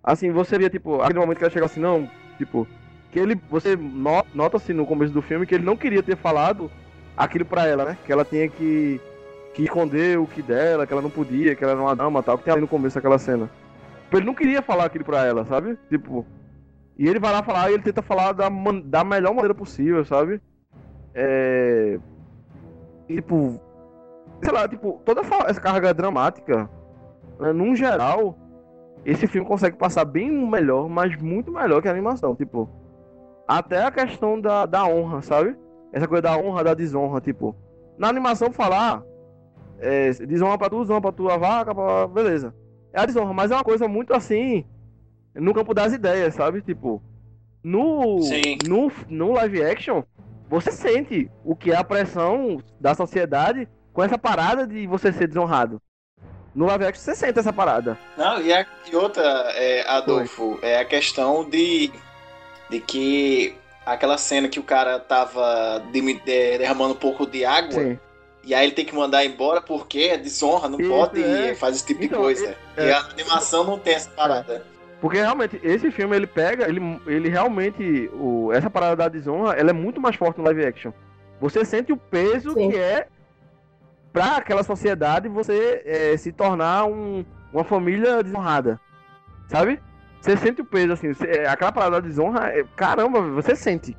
Assim, 0.03 0.31
você 0.33 0.59
via, 0.59 0.71
tipo, 0.71 1.01
aquele 1.01 1.19
momento 1.19 1.39
que 1.39 1.45
ela 1.45 1.53
chega 1.53 1.67
assim, 1.67 1.81
não, 1.81 2.09
tipo, 2.39 2.67
que 3.13 3.19
ele, 3.19 3.41
você 3.51 3.77
no- 3.77 4.25
nota, 4.35 4.57
assim, 4.57 4.73
no 4.73 4.87
começo 4.87 5.13
do 5.13 5.21
filme 5.23 5.47
que 5.47 5.55
ele 5.55 5.65
não 5.65 5.77
queria 5.77 6.03
ter 6.03 6.17
falado 6.17 6.71
aquilo 7.17 7.45
pra 7.45 7.67
ela, 7.67 7.85
né? 7.85 7.99
Que 8.07 8.13
ela 8.13 8.25
tinha 8.25 8.49
que, 8.49 9.01
que 9.55 9.63
esconder 9.65 10.19
o 10.19 10.27
que 10.27 10.43
dela, 10.43 10.87
que 10.87 10.93
ela 10.93 11.03
não 11.03 11.11
podia, 11.11 11.55
que 11.55 11.63
ela 11.65 11.73
era 11.73 11.81
uma 11.83 11.97
dama 11.97 12.23
tal, 12.23 12.39
que 12.39 12.45
tem 12.45 12.53
ali 12.53 12.61
no 12.63 12.69
começo 12.69 12.95
daquela 12.97 13.19
cena. 13.19 13.51
Tipo, 14.05 14.17
ele 14.19 14.27
não 14.27 14.35
queria 14.35 14.63
falar 14.63 14.85
aquilo 14.85 15.05
pra 15.05 15.25
ela, 15.25 15.45
sabe? 15.45 15.77
Tipo. 15.89 16.25
E 16.97 17.07
ele 17.07 17.19
vai 17.21 17.33
lá 17.33 17.43
falar 17.43 17.71
e 17.71 17.75
ele 17.75 17.83
tenta 17.83 18.03
falar 18.03 18.33
da, 18.33 18.49
man- 18.51 18.81
da 18.81 19.05
melhor 19.05 19.33
maneira 19.35 19.55
possível, 19.55 20.05
sabe? 20.05 20.41
É. 21.15 21.99
Tipo. 23.07 23.61
Sei 24.43 24.53
lá, 24.53 24.69
tipo, 24.69 25.01
toda 25.05 25.21
essa 25.47 25.61
carga 25.61 25.93
dramática, 25.93 26.71
né, 27.41 27.53
num 27.53 27.75
geral, 27.75 28.39
esse 29.05 29.27
filme 29.27 29.47
consegue 29.47 29.77
passar 29.77 30.05
bem 30.05 30.31
melhor, 30.31 30.89
mas 30.89 31.17
muito 31.21 31.51
melhor 31.51 31.83
que 31.83 31.89
a 31.89 31.91
animação. 31.91 32.35
Tipo. 32.37 32.69
Até 33.47 33.85
a 33.85 33.91
questão 33.91 34.41
da, 34.41 34.67
da 34.67 34.85
honra, 34.87 35.23
sabe? 35.23 35.57
Essa 35.93 36.07
coisa 36.07 36.23
da 36.23 36.37
honra, 36.37 36.63
da 36.65 36.75
desonra, 36.75 37.21
tipo. 37.21 37.57
Na 37.99 38.09
animação 38.09 38.53
falar. 38.53 39.03
É, 39.81 40.11
desonra 40.11 40.59
pra 40.59 40.69
tu, 40.69 40.81
desonra 40.81 41.01
pra 41.01 41.13
tua 41.13 41.37
vaca, 41.37 41.75
pra... 41.75 42.07
beleza 42.09 42.55
é 42.93 43.01
a 43.01 43.07
desonra, 43.07 43.33
mas 43.33 43.51
é 43.51 43.55
uma 43.55 43.65
coisa 43.65 43.87
muito 43.87 44.15
assim 44.15 44.65
no 45.35 45.55
campo 45.55 45.75
das 45.75 45.93
ideias, 45.93 46.35
sabe? 46.35 46.63
Tipo, 46.63 47.03
no, 47.63 48.21
Sim. 48.23 48.59
no, 48.67 48.91
no 49.09 49.33
live 49.33 49.63
action, 49.63 50.03
você 50.49 50.73
sente 50.73 51.31
o 51.45 51.55
que 51.55 51.71
é 51.71 51.77
a 51.77 51.85
pressão 51.85 52.63
da 52.81 52.95
sociedade 52.95 53.69
com 53.93 54.03
essa 54.03 54.19
parada 54.19 54.67
de 54.67 54.87
você 54.87 55.13
ser 55.13 55.29
desonrado. 55.29 55.81
No 56.55 56.67
live 56.67 56.87
action 56.87 57.05
você 57.05 57.15
sente 57.15 57.39
essa 57.39 57.53
parada. 57.53 57.99
Não, 58.17 58.41
e, 58.41 58.53
a, 58.53 58.67
e 58.91 58.97
outra, 58.97 59.23
é, 59.55 59.89
Adolfo, 59.89 60.59
é 60.63 60.81
a 60.81 60.85
questão 60.85 61.49
de, 61.49 61.93
de 62.71 62.81
que 62.81 63.55
aquela 63.87 64.19
cena 64.19 64.49
que 64.49 64.59
o 64.59 64.65
cara 64.65 64.99
tava 64.99 65.81
demi- 65.93 66.21
de- 66.21 66.59
derramando 66.59 66.95
um 66.95 66.99
pouco 66.99 67.27
de 67.27 67.45
água, 67.45 67.73
Sim. 67.73 67.99
E 68.49 68.55
aí 68.55 68.65
ele 68.67 68.73
tem 68.75 68.85
que 68.85 68.95
mandar 68.95 69.25
embora 69.25 69.61
porque 69.61 69.99
é 70.13 70.17
desonra, 70.19 70.69
não 70.69 70.81
Isso, 70.81 70.91
pode 70.91 71.23
é. 71.23 71.55
fazer 71.55 71.77
esse 71.77 71.87
tipo 71.87 72.03
Então, 72.05 72.19
de 72.19 72.25
coisa. 72.25 72.57
é- 72.77 72.89
E 72.89 72.93
a 72.93 73.01
animação 73.01 73.63
não 73.65 73.79
tem 73.79 73.95
essa 73.95 74.11
parada. 74.11 74.65
Porque 75.01 75.19
realmente, 75.19 75.61
esse 75.63 75.91
filme 75.93 76.17
ele 76.17 76.27
pega, 76.27 76.69
ele, 76.69 76.81
ele 77.07 77.29
realmente, 77.29 78.11
o, 78.15 78.51
essa 78.53 78.69
parada 78.69 78.97
da 78.97 79.09
desonra, 79.09 79.53
ela 79.55 79.71
é 79.71 79.73
muito 79.73 80.01
mais 80.01 80.17
forte 80.17 80.39
no 80.39 80.45
live 80.45 80.65
action. 80.67 80.91
Você 81.41 81.65
sente 81.65 81.93
o 81.93 81.97
peso 81.97 82.53
Sim. 82.53 82.71
que 82.71 82.77
é 82.77 83.07
pra 84.13 84.39
aquela 84.39 84.65
sociedade 84.65 85.29
você 85.29 85.83
é, 85.85 86.17
se 86.17 86.33
tornar 86.33 86.85
um, 86.87 87.25
uma 87.53 87.63
família 87.63 88.23
desonrada. 88.25 88.81
Sabe? 89.47 89.81
Você 90.21 90.37
sente 90.37 90.61
o 90.61 90.65
peso, 90.65 90.95
assim, 90.95 91.13
você- 91.13 91.45
aquela 91.47 91.71
parada 91.71 92.01
da 92.01 92.07
desonra, 92.09 92.49
é- 92.49 92.65
caramba, 92.75 93.21
você 93.21 93.55
sente. 93.55 93.97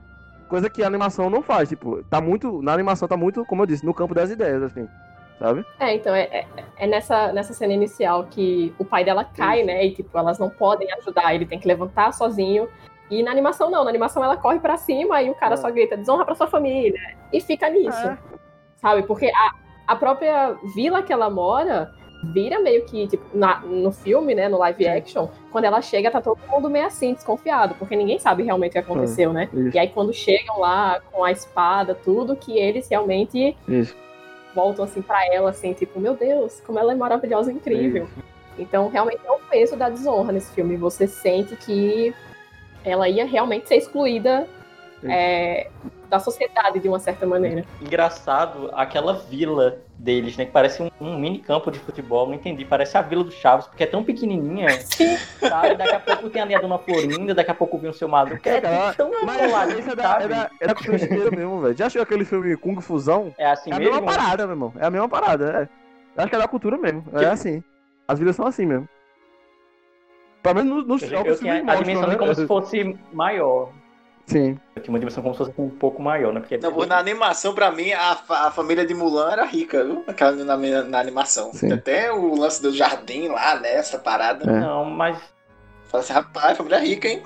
Coisa 0.50 0.68
que 0.70 0.82
a 0.84 0.88
animação 0.88 1.30
não 1.30 1.44
faz, 1.44 1.70
tipo, 1.70 2.04
tá 2.06 2.20
muito, 2.20 2.60
na 2.64 2.74
animação 2.74 3.08
tá 3.08 3.16
muito, 3.16 3.46
como 3.46 3.62
eu 3.62 3.68
disse, 3.68 3.86
no 3.86 3.94
campo 3.94 4.16
das 4.16 4.32
ideias, 4.32 4.64
assim, 4.64 4.90
sabe? 5.38 5.64
É, 5.80 5.94
então, 5.96 6.14
é, 6.16 6.24
é, 6.24 6.48
é 6.76 6.88
nessa, 6.88 7.32
nessa 7.32 7.54
cena 7.54 7.72
inicial 7.72 8.24
que 8.26 8.74
o 8.80 8.84
pai 8.84 9.06
dela 9.06 9.24
cai, 9.24 9.60
Isso. 9.60 9.68
né? 9.68 9.86
E, 9.86 9.92
tipo, 9.92 10.18
elas 10.18 10.40
não 10.40 10.50
podem 10.50 10.92
ajudar, 10.94 11.36
ele 11.36 11.46
tem 11.46 11.60
que 11.60 11.68
levantar 11.68 12.12
sozinho. 12.14 12.68
E 13.12 13.22
na 13.22 13.30
animação, 13.32 13.70
não. 13.70 13.84
Na 13.84 13.90
animação, 13.92 14.24
ela 14.24 14.38
corre 14.38 14.60
pra 14.60 14.76
cima 14.76 15.22
e 15.22 15.30
o 15.30 15.36
cara 15.36 15.54
É. 15.54 15.58
só 15.58 15.70
grita, 15.70 15.96
desonra 15.96 16.26
pra 16.26 16.34
sua 16.36 16.48
família. 16.48 17.00
E 17.32 17.40
fica 17.40 17.70
nisso, 17.70 18.08
É. 18.08 18.18
sabe? 18.78 19.04
Porque 19.04 19.28
a, 19.28 19.52
a 19.88 19.96
própria 19.96 20.58
vila 20.76 21.04
que 21.04 21.14
ela 21.14 21.30
mora 21.30 21.92
vira 22.22 22.60
meio 22.60 22.84
que, 22.86 23.08
tipo, 23.08 23.24
na- 23.38 23.60
no 23.62 23.92
filme, 23.92 24.36
né? 24.36 24.50
No 24.50 24.58
live 24.58 24.88
action, 24.88 25.28
quando 25.52 25.66
ela 25.66 25.82
chega, 25.82 26.12
tá 26.12 26.20
todo 26.20 26.38
mundo 26.50 26.70
meio 26.70 26.86
assim, 26.86 27.14
desconfiado. 27.14 27.76
Porque 27.76 27.96
ninguém 27.96 28.20
sabe 28.20 28.44
realmente 28.44 28.72
o 28.72 28.74
que 28.74 28.78
aconteceu, 28.80 29.32
né? 29.32 29.50
Isso, 29.54 29.76
E 29.76 29.80
aí, 29.80 29.88
quando 29.90 30.12
chegam 30.14 30.60
lá 30.60 31.00
com 31.12 31.24
a 31.24 31.32
espada, 31.32 31.96
tudo, 31.96 32.36
que 32.36 32.58
eles 32.58 32.90
realmente 32.90 33.56
isso. 33.68 33.96
voltam 34.54 34.84
assim 34.84 35.02
pra 35.02 35.26
ela, 35.34 35.50
assim, 35.52 35.72
tipo, 35.74 36.00
meu 36.00 36.14
Deus, 36.16 36.60
como 36.66 36.78
ela 36.78 36.92
é 36.92 36.96
maravilhosa 36.96 37.52
e 37.52 37.56
incrível. 37.56 38.08
Então, 38.58 38.90
realmente 38.90 39.22
é 39.26 39.32
o 39.32 39.40
peso 39.40 39.78
da 39.78 39.88
desonra 39.90 40.34
nesse 40.34 40.52
filme. 40.54 40.76
Você 40.76 41.08
sente 41.08 41.56
que 41.56 42.14
ela 42.84 43.08
ia 43.08 43.26
realmente 43.26 43.68
ser 43.70 43.76
excluída 43.78 44.46
é, 45.06 45.70
da 46.10 46.20
sociedade 46.20 46.80
de 46.80 46.90
uma 46.90 47.00
certa 47.00 47.26
maneira. 47.26 47.64
Engraçado 47.80 48.70
aquela 48.74 49.14
vila 49.14 49.78
deles, 49.98 50.36
né? 50.36 50.46
Que 50.46 50.52
parece 50.52 50.82
um, 50.82 50.90
um 51.00 51.18
mini 51.20 51.38
campo 51.40 51.70
de 51.70 51.78
futebol, 51.80 52.26
não 52.28 52.34
entendi. 52.34 52.66
Parece 52.66 52.98
a 52.98 53.02
vila 53.02 53.24
do 53.24 53.32
Chaves, 53.32 53.68
porque 53.68 53.84
é 53.84 53.88
tão 53.88 54.04
pequenininha, 54.04 54.70
sabe? 55.40 55.76
Daqui 55.76 55.96
a 55.96 56.00
pouco 56.00 56.30
tem 56.30 56.42
ali 56.42 56.56
a 56.56 56.60
Dona 56.60 56.80
Florinda, 56.80 57.36
daqui 57.36 57.52
a 57.52 57.56
pouco 57.56 57.78
vem 57.78 57.92
o 57.92 57.94
seu 57.94 58.08
Madruga. 58.08 58.42
É, 58.50 58.60
cara, 58.60 58.94
tão 58.96 59.12
Mas 59.24 59.38
coladinho, 59.38 59.80
isso 59.80 59.92
é 59.92 59.96
da, 59.96 60.22
é 60.22 60.28
da, 60.28 60.50
é 60.60 60.68
da 60.68 60.76
mesmo, 61.32 61.62
velho. 61.62 61.78
Já 61.78 61.86
assistiu 61.86 62.02
aquele 62.02 62.26
filme 62.26 62.58
Kung 62.58 62.82
Fusão? 62.82 63.34
É 63.38 63.52
assim 63.52 63.72
É 63.72 63.76
a 63.76 63.80
mesmo? 63.80 63.94
mesma 63.94 64.08
parada, 64.12 64.44
meu 64.48 64.54
irmão. 64.54 64.74
É 64.80 64.86
a 64.86 64.90
mesma 64.90 65.08
parada. 65.08 65.70
É. 66.18 66.22
Acho 66.22 66.30
que 66.30 66.36
é 66.36 66.40
da 66.40 66.48
cultura 66.48 66.78
mesmo. 66.78 67.04
É 67.14 67.20
Que- 67.20 67.26
assim. 67.26 67.64
As 68.08 68.18
vilas 68.18 68.36
são 68.36 68.48
assim 68.48 68.66
mesmo. 68.66 68.90
Pelo 70.42 70.56
menos 70.56 70.88
nos, 70.88 71.02
jogos 71.02 71.34
eu 71.34 71.38
que 71.38 71.50
a 71.50 71.76
dimensão 71.76 72.08
né? 72.08 72.16
como 72.16 72.34
se 72.34 72.48
fosse 72.48 72.98
maior. 73.14 73.70
Sim. 74.30 74.58
Tinha 74.76 74.90
uma 74.90 75.00
dimensão 75.00 75.24
como 75.24 75.34
se 75.34 75.40
fosse 75.40 75.54
um 75.60 75.70
pouco 75.70 76.02
maior, 76.02 76.32
né? 76.32 76.40
Porque 76.40 76.58
Não, 76.58 76.72
pô, 76.72 76.86
na 76.86 76.98
animação, 77.00 77.54
pra 77.54 77.72
mim, 77.72 77.92
a, 77.92 78.16
fa- 78.16 78.48
a 78.48 78.52
família 78.52 78.86
de 78.86 78.94
Mulan 78.94 79.32
era 79.32 79.44
rica, 79.44 79.84
viu? 79.84 80.04
Aquela 80.08 80.32
na, 80.32 80.56
na 80.84 81.00
animação. 81.00 81.52
Sim. 81.52 81.74
Até 81.74 82.12
o 82.12 82.36
lance 82.36 82.62
do 82.62 82.72
jardim 82.72 83.28
lá, 83.28 83.60
né? 83.60 83.74
Essa 83.74 83.98
parada. 83.98 84.50
É. 84.50 84.60
Não, 84.60 84.86
mas. 84.86 85.18
Fala 85.86 86.04
assim, 86.04 86.14
rapaz, 86.14 86.56
família 86.58 86.78
rica, 86.80 87.08
hein? 87.08 87.24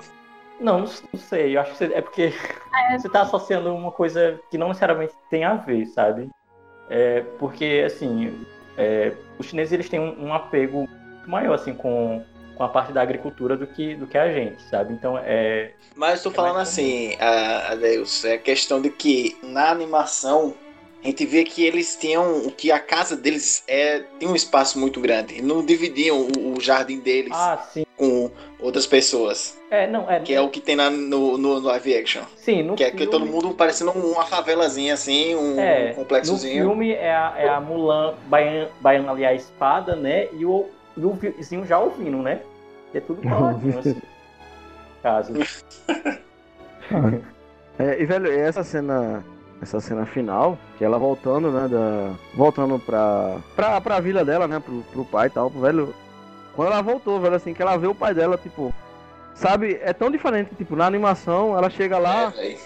Não, 0.58 0.80
não, 0.80 0.86
não 1.12 1.20
sei. 1.20 1.54
Eu 1.56 1.60
acho 1.60 1.72
que 1.72 1.76
você- 1.78 1.92
é 1.94 2.00
porque 2.00 2.32
você 2.98 3.08
tá 3.08 3.20
associando 3.22 3.74
uma 3.74 3.92
coisa 3.92 4.40
que 4.50 4.56
não 4.56 4.68
necessariamente 4.68 5.12
tem 5.28 5.44
a 5.44 5.54
ver, 5.54 5.84
sabe? 5.86 6.30
É, 6.88 7.20
porque, 7.38 7.82
assim, 7.86 8.46
é, 8.78 9.12
os 9.38 9.46
chineses 9.46 9.72
eles 9.72 9.88
têm 9.88 10.00
um, 10.00 10.26
um 10.28 10.34
apego 10.34 10.78
muito 10.88 11.30
maior, 11.30 11.54
assim, 11.54 11.74
com, 11.74 12.24
com 12.54 12.62
a 12.64 12.68
parte 12.68 12.92
da 12.92 13.02
agricultura 13.02 13.56
do 13.56 13.66
que, 13.66 13.94
do 13.94 14.06
que 14.06 14.16
a 14.16 14.32
gente, 14.32 14.62
sabe? 14.62 14.92
Então, 14.92 15.18
é. 15.18 15.72
Mas 15.96 16.18
eu 16.24 16.30
tô 16.30 16.30
É 16.30 16.34
falando 16.34 16.58
assim, 16.60 17.16
a- 17.18 17.72
Adeus, 17.72 18.24
é 18.24 18.38
questão 18.38 18.80
de 18.80 18.90
que 18.90 19.36
na 19.42 19.70
animação 19.70 20.54
a 21.02 21.06
gente 21.06 21.26
vê 21.26 21.44
que 21.44 21.62
eles 21.64 21.96
tinham, 21.96 22.48
que 22.56 22.72
a 22.72 22.78
casa 22.78 23.14
deles 23.16 23.62
é, 23.68 24.00
tem 24.18 24.26
um 24.28 24.34
espaço 24.34 24.78
muito 24.78 25.00
grande. 25.00 25.42
Não 25.42 25.64
dividiam 25.64 26.16
o, 26.38 26.54
o 26.56 26.60
jardim 26.60 26.98
deles 27.00 27.32
Ah, 27.34 27.62
com 27.96 28.30
outras 28.58 28.86
pessoas. 28.86 29.58
É, 29.70 29.86
não, 29.86 30.10
é. 30.10 30.20
Que 30.20 30.32
é 30.32 30.40
o 30.40 30.48
que 30.48 30.60
tem 30.60 30.76
na- 30.76 30.88
no, 30.88 31.36
no 31.36 31.58
live 31.58 31.94
action. 31.96 32.22
Sim, 32.36 32.62
no 32.62 32.74
Que 32.76 32.84
é 32.84 32.90
que 32.90 32.96
filme, 32.96 33.10
todo 33.12 33.26
mundo 33.26 33.52
parecendo 33.52 33.90
uma 33.90 34.24
favelazinha 34.24 34.94
assim, 34.94 35.34
um 35.34 35.58
É, 35.60 35.88
No 35.90 35.94
complexozinho. 35.96 36.64
filme 36.68 36.92
é 36.92 37.12
a, 37.14 37.34
é 37.36 37.48
a 37.48 37.60
Mulan 37.60 38.14
baian- 38.26 38.68
baiando 38.80 39.10
ali 39.10 39.26
a 39.26 39.34
espada, 39.34 39.94
né? 39.94 40.28
E 40.32 40.46
o, 40.46 40.70
e 40.96 41.04
o 41.04 41.12
vizinho 41.12 41.66
já 41.66 41.78
ouvindo, 41.78 42.18
né? 42.18 42.40
É 42.92 43.00
tudo 43.00 43.22
coladinho, 43.22 43.78
assim. 43.78 44.00
Caso. 45.02 45.32
É, 47.76 48.00
e, 48.00 48.06
velho, 48.06 48.30
essa 48.30 48.62
cena. 48.62 49.24
Essa 49.62 49.80
cena 49.80 50.04
final, 50.04 50.58
que 50.76 50.84
ela 50.84 50.98
voltando, 50.98 51.50
né? 51.50 51.66
Da, 51.66 52.12
voltando 52.34 52.78
pra, 52.78 53.38
pra, 53.56 53.80
pra 53.80 54.00
vila 54.00 54.24
dela, 54.24 54.46
né? 54.46 54.60
Pro, 54.60 54.82
pro 54.92 55.04
pai 55.04 55.28
e 55.28 55.30
tal, 55.30 55.48
velho. 55.48 55.94
Quando 56.54 56.70
ela 56.70 56.82
voltou, 56.82 57.20
velho, 57.20 57.34
assim, 57.34 57.54
que 57.54 57.62
ela 57.62 57.76
vê 57.76 57.86
o 57.86 57.94
pai 57.94 58.14
dela, 58.14 58.36
tipo. 58.36 58.74
Sabe, 59.34 59.80
é 59.82 59.92
tão 59.92 60.10
diferente, 60.10 60.54
tipo, 60.54 60.76
na 60.76 60.86
animação, 60.86 61.56
ela 61.56 61.70
chega 61.70 61.98
lá, 61.98 62.32
É. 62.36 62.56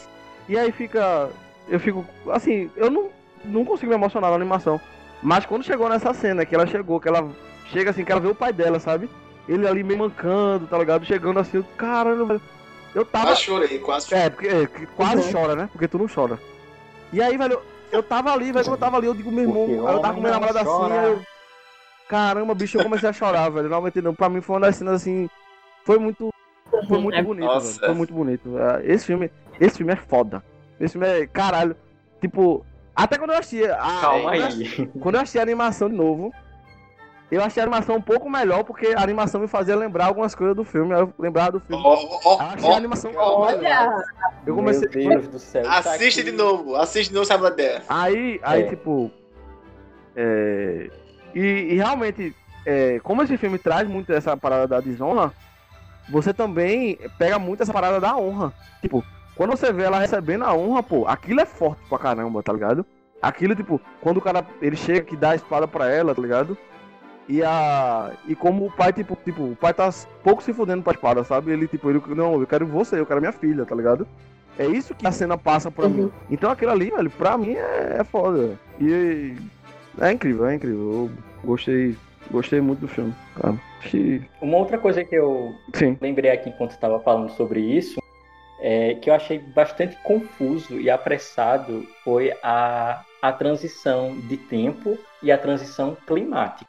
E 0.49 0.59
aí 0.59 0.73
fica. 0.73 1.31
Eu 1.69 1.79
fico. 1.79 2.05
Assim, 2.31 2.71
eu 2.77 2.91
não, 2.91 3.09
não 3.45 3.65
consigo 3.65 3.91
me 3.91 3.97
emocionar 3.97 4.31
na 4.31 4.37
animação. 4.37 4.81
Mas 5.23 5.47
quando 5.47 5.65
chegou 5.65 5.89
nessa 5.89 6.13
cena, 6.13 6.45
que 6.45 6.55
ela 6.55 6.67
chegou, 6.67 7.01
que 7.01 7.09
ela 7.09 7.29
chega 7.73 7.91
assim, 7.91 8.05
que 8.05 8.13
ela 8.13 8.21
vê 8.21 8.29
o 8.29 8.35
pai 8.35 8.53
dela, 8.53 8.79
sabe? 8.81 9.09
Ele 9.49 9.67
ali 9.67 9.83
meio 9.83 9.99
mancando, 9.99 10.67
tá 10.67 10.77
ligado? 10.79 11.05
Chegando 11.07 11.39
assim, 11.41 11.63
caralho, 11.77 12.27
velho. 12.27 12.41
Eu 12.95 13.05
tava. 13.05 13.27
Quase 13.27 13.41
chorei, 13.43 13.79
quase 13.79 14.09
chorei. 14.09 14.25
É, 14.25 14.31
porque 14.31 14.47
é, 14.49 14.67
quase 14.97 15.27
Uhum. 15.27 15.33
chora, 15.33 15.57
né? 15.57 15.69
Porque 15.73 15.89
tu 15.89 15.99
não 15.99 16.07
chora. 16.09 16.39
E 17.13 17.23
aí, 17.23 17.37
velho, 17.37 17.61
eu 17.91 18.03
tava 18.03 18.33
ali, 18.33 18.53
velho, 18.53 18.65
quando 18.65 18.75
eu 18.75 18.79
tava 18.81 18.97
ali, 18.99 19.07
eu 19.07 19.15
digo, 19.15 19.31
meu 19.31 19.45
irmão, 19.45 19.67
Porque 19.67 19.73
eu 19.81 20.01
tava 20.01 20.15
com 20.15 20.21
minha 20.21 20.33
namorada 20.33 20.61
assim, 20.61 20.93
eu. 21.07 21.23
Caramba, 22.09 22.55
bicho, 22.55 22.79
eu 22.79 22.83
comecei 22.85 23.09
a 23.09 23.13
chorar, 23.13 23.51
velho. 23.51 23.69
Não 23.69 23.79
aguentei 23.79 24.03
não. 24.03 24.15
Pra 24.15 24.29
mim 24.29 24.41
foi 24.41 24.57
uma 24.57 24.67
das 24.67 24.77
cenas 24.77 24.95
assim. 24.95 25.29
Foi 25.85 25.99
muito. 25.99 26.31
Foi 26.89 26.99
muito 26.99 27.17
É- 27.19 27.23
bonito, 27.23 27.45
Nossa. 27.47 27.75
velho. 27.75 27.87
Foi 27.87 27.95
muito 27.95 28.13
bonito. 28.15 28.57
Ah, 28.59 28.81
Esse 28.83 29.07
filme. 29.07 29.31
Esse 29.61 29.79
filme 29.79 29.93
é 29.93 29.97
foda. 29.97 30.43
Esse 30.81 30.93
filme 30.93 31.07
é. 31.07 31.27
Caralho. 31.27 31.77
Tipo. 32.21 32.65
Até 32.97 33.19
quando 33.19 33.33
eu 33.33 33.39
achei. 33.39 33.71
a- 33.71 33.77
Calma 34.01 34.31
aí. 34.33 34.87
Quando 35.01 35.15
eu 35.17 35.21
achei 35.21 35.39
a 35.41 35.45
animação 35.45 35.89
de 35.91 35.97
novo. 35.97 36.33
Eu 37.31 37.43
achei 37.45 37.61
a 37.63 37.65
animação 37.67 37.97
um 37.97 38.01
pouco 38.01 38.29
melhor, 38.31 38.65
porque 38.65 38.87
a 38.97 39.03
animação 39.03 39.41
me 39.41 39.47
fazia 39.49 39.77
lembrar 39.77 40.07
algumas 40.07 40.35
coisas 40.35 40.57
do 40.57 40.65
filme. 40.65 40.95
Eu 40.95 41.13
lembrava 41.19 41.53
do 41.53 41.61
filme. 41.61 41.83
Ó, 41.85 42.21
ó, 42.25 42.41
Achei 42.41 42.69
a 42.69 42.73
ó. 42.73 42.77
animação 42.77 43.11
um 43.11 43.15
pouco 43.15 43.47
melhor. 43.47 43.61
Olha, 43.95 44.05
Eu 44.47 44.55
comecei. 44.55 44.89
Meu 45.07 45.21
Deus 45.21 45.29
do 45.29 45.39
céu. 45.39 45.61
isso 45.63 45.71
Assiste 45.71 46.21
aqui- 46.21 46.31
de 46.31 46.37
novo, 46.37 46.75
assiste 46.77 47.09
de 47.11 47.15
novo, 47.15 47.27
sabe 47.27 47.43
da 47.43 47.51
ideia. 47.51 47.83
Aí, 47.89 48.41
aí 48.43 48.63
É. 48.63 48.67
tipo. 48.69 49.11
é, 50.17 50.91
E, 51.35 51.41
e 51.41 51.75
realmente, 51.77 52.35
é, 52.65 52.99
como 53.01 53.23
esse 53.23 53.37
filme 53.37 53.59
traz 53.59 53.87
muito 53.87 54.11
essa 54.13 54.35
parada 54.37 54.67
da 54.67 54.81
desonra, 54.81 55.31
você 56.11 56.33
também 56.33 56.99
pega 57.19 57.39
muito 57.39 57.63
essa 57.63 57.73
parada 57.73 58.01
da 58.01 58.17
honra. 58.17 58.53
Tipo, 58.81 59.05
quando 59.37 59.51
você 59.51 59.71
vê 59.71 59.83
ela 59.85 60.01
recebendo 60.01 60.45
a 60.45 60.55
honra, 60.55 60.83
pô, 60.83 61.07
aquilo 61.07 61.41
é 61.43 61.47
forte 61.47 61.81
pra 61.89 61.99
caramba, 61.99 62.43
tá 62.43 62.53
ligado? 62.53 62.85
Aquilo, 63.21 63.55
tipo, 63.55 63.79
quando 64.01 64.17
o 64.17 64.21
cara 64.23 64.45
ele 64.63 64.75
chega 64.77 65.03
que 65.03 65.15
dá 65.17 65.31
a 65.31 65.35
espada 65.37 65.69
pra 65.69 65.91
ela, 65.91 66.15
tá 66.15 66.23
ligado? 66.23 66.57
E 67.29 67.43
a. 67.43 68.13
E 68.27 68.35
como 68.35 68.67
o 68.67 68.73
pai, 68.73 68.93
tipo, 68.93 69.17
tipo, 69.23 69.43
o 69.43 69.57
pai 69.57 69.75
tá 69.75 69.91
pouco 70.25 70.43
se 70.43 70.53
fudendo 70.53 70.83
pra 70.83 70.95
espada, 70.95 71.23
sabe? 71.23 71.53
Ele, 71.53 71.69
tipo, 71.69 71.91
ele, 71.91 72.01
não, 72.09 72.41
eu 72.41 72.47
quero 72.47 72.67
você, 72.67 72.99
eu 72.99 73.07
quero 73.07 73.21
minha 73.21 73.33
filha, 73.33 73.67
tá 73.67 73.75
ligado? 73.75 74.07
É 74.59 74.67
isso 74.67 74.95
que 74.95 75.07
a 75.07 75.13
cena 75.13 75.37
passa 75.39 75.71
pra 75.71 75.89
mim. 75.89 76.03
Uhum. 76.03 76.11
Então 76.31 76.51
aquilo 76.51 76.73
ali, 76.73 76.91
velho, 76.91 77.11
pra 77.11 77.39
mim 77.39 77.53
é, 77.53 77.99
é 78.01 78.05
foda. 78.05 78.59
E 78.81 79.37
é 80.01 80.11
incrível, 80.11 80.47
é 80.47 80.55
incrível. 80.55 80.81
Eu 80.81 81.11
gostei, 81.45 81.97
gostei 82.31 82.61
muito 82.61 82.81
do 82.81 82.89
filme, 82.89 83.15
cara. 83.41 83.55
Que. 83.83 84.23
Uma 84.41 84.57
outra 84.57 84.79
coisa 84.79 85.05
que 85.05 85.15
eu 85.15 85.53
Sim. 85.75 85.97
lembrei 86.01 86.31
aqui 86.31 86.49
enquanto 86.49 86.73
estava 86.73 86.99
falando 86.99 87.31
sobre 87.33 87.61
isso, 87.61 88.01
é, 88.61 88.95
que 88.95 89.11
eu 89.11 89.15
achei 89.15 89.39
bastante 89.39 89.97
confuso 90.03 90.81
e 90.81 90.91
apressado 90.91 91.87
foi 92.03 92.33
a, 92.43 93.05
a 93.23 93.33
transição 93.33 94.19
de 94.29 94.37
tempo 94.37 94.99
e 95.23 95.31
a 95.31 95.39
transição 95.39 95.97
climática. 96.07 96.68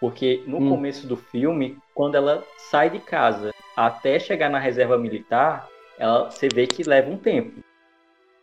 Porque 0.00 0.42
no 0.46 0.58
Hum. 0.58 0.70
começo 0.70 1.06
do 1.06 1.16
filme, 1.16 1.78
quando 1.94 2.14
ela 2.14 2.42
sai 2.56 2.88
de 2.88 2.98
casa 2.98 3.52
até 3.76 4.18
chegar 4.18 4.48
na 4.48 4.58
reserva 4.58 4.96
militar, 4.96 5.68
ela, 5.98 6.30
você 6.30 6.48
vê 6.48 6.66
que 6.66 6.82
leva 6.82 7.10
um 7.10 7.18
tempo. 7.18 7.60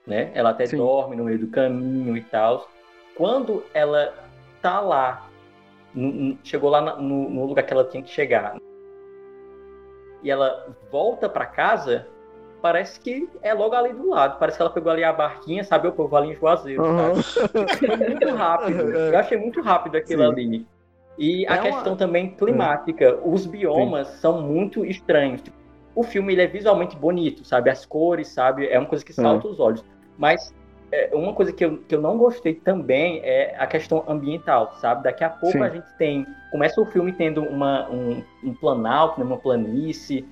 Né? 0.05 0.31
Ela 0.35 0.51
até 0.51 0.67
Sim. 0.67 0.77
dorme 0.77 1.15
no 1.15 1.25
meio 1.25 1.39
do 1.39 1.47
caminho 1.47 2.15
e 2.15 2.23
tal. 2.23 2.69
Quando 3.15 3.65
ela 3.73 4.13
tá 4.61 4.79
lá, 4.79 5.27
chegou 6.43 6.69
lá 6.69 6.95
no, 6.97 7.29
no 7.29 7.45
lugar 7.45 7.63
que 7.63 7.73
ela 7.73 7.83
tinha 7.83 8.03
que 8.03 8.11
chegar, 8.11 8.55
e 10.21 10.29
ela 10.31 10.75
volta 10.91 11.27
pra 11.27 11.45
casa, 11.45 12.07
parece 12.61 12.99
que 12.99 13.29
é 13.41 13.53
logo 13.53 13.75
ali 13.75 13.93
do 13.93 14.09
lado. 14.09 14.37
Parece 14.39 14.57
que 14.57 14.61
ela 14.61 14.71
pegou 14.71 14.91
ali 14.91 15.03
a 15.03 15.13
barquinha, 15.13 15.63
sabe? 15.63 15.87
O 15.87 15.91
povo 15.91 16.15
ali 16.15 16.31
em 16.31 16.35
Juazeiro? 16.35 16.83
Foi 17.79 17.95
muito 17.95 18.27
rápido. 18.29 18.91
Eu 19.13 19.17
achei 19.17 19.37
muito 19.37 19.61
rápido 19.61 19.95
aquilo 19.95 20.23
Sim. 20.23 20.29
ali. 20.29 20.67
E 21.17 21.45
a 21.47 21.55
É 21.55 21.61
uma- 21.61 21.71
questão 21.71 21.95
também 21.95 22.29
climática. 22.31 23.19
Os 23.25 23.45
biomas 23.45 24.07
são 24.19 24.41
muito 24.41 24.85
estranhos. 24.85 25.41
O 25.95 26.03
filme 26.03 26.33
ele 26.33 26.43
é 26.43 26.47
visualmente 26.47 26.95
bonito, 26.95 27.43
sabe? 27.43 27.69
As 27.69 27.85
cores, 27.85 28.27
sabe? 28.27 28.67
É 28.67 28.77
uma 28.77 28.87
coisa 28.87 29.03
que 29.03 29.11
salta 29.13 29.47
os 29.47 29.59
olhos. 29.59 29.83
Mas 30.17 30.53
é, 30.91 31.09
uma 31.13 31.33
coisa 31.33 31.51
que 31.51 31.65
eu, 31.65 31.79
que 31.79 31.95
eu 31.95 32.01
não 32.01 32.17
gostei 32.17 32.53
também 32.53 33.19
é 33.23 33.55
a 33.57 33.65
questão 33.65 34.03
ambiental, 34.07 34.73
sabe? 34.75 35.03
Daqui 35.03 35.23
a 35.23 35.29
pouco 35.29 35.57
Sim. 35.57 35.63
a 35.63 35.69
gente 35.69 35.87
tem. 35.97 36.25
Começa 36.51 36.79
o 36.79 36.85
filme 36.85 37.11
tendo 37.11 37.41
uma, 37.43 37.89
um, 37.89 38.23
um 38.43 38.53
planalto, 38.53 39.19
né? 39.19 39.25
uma 39.25 39.37
planície. 39.37 40.23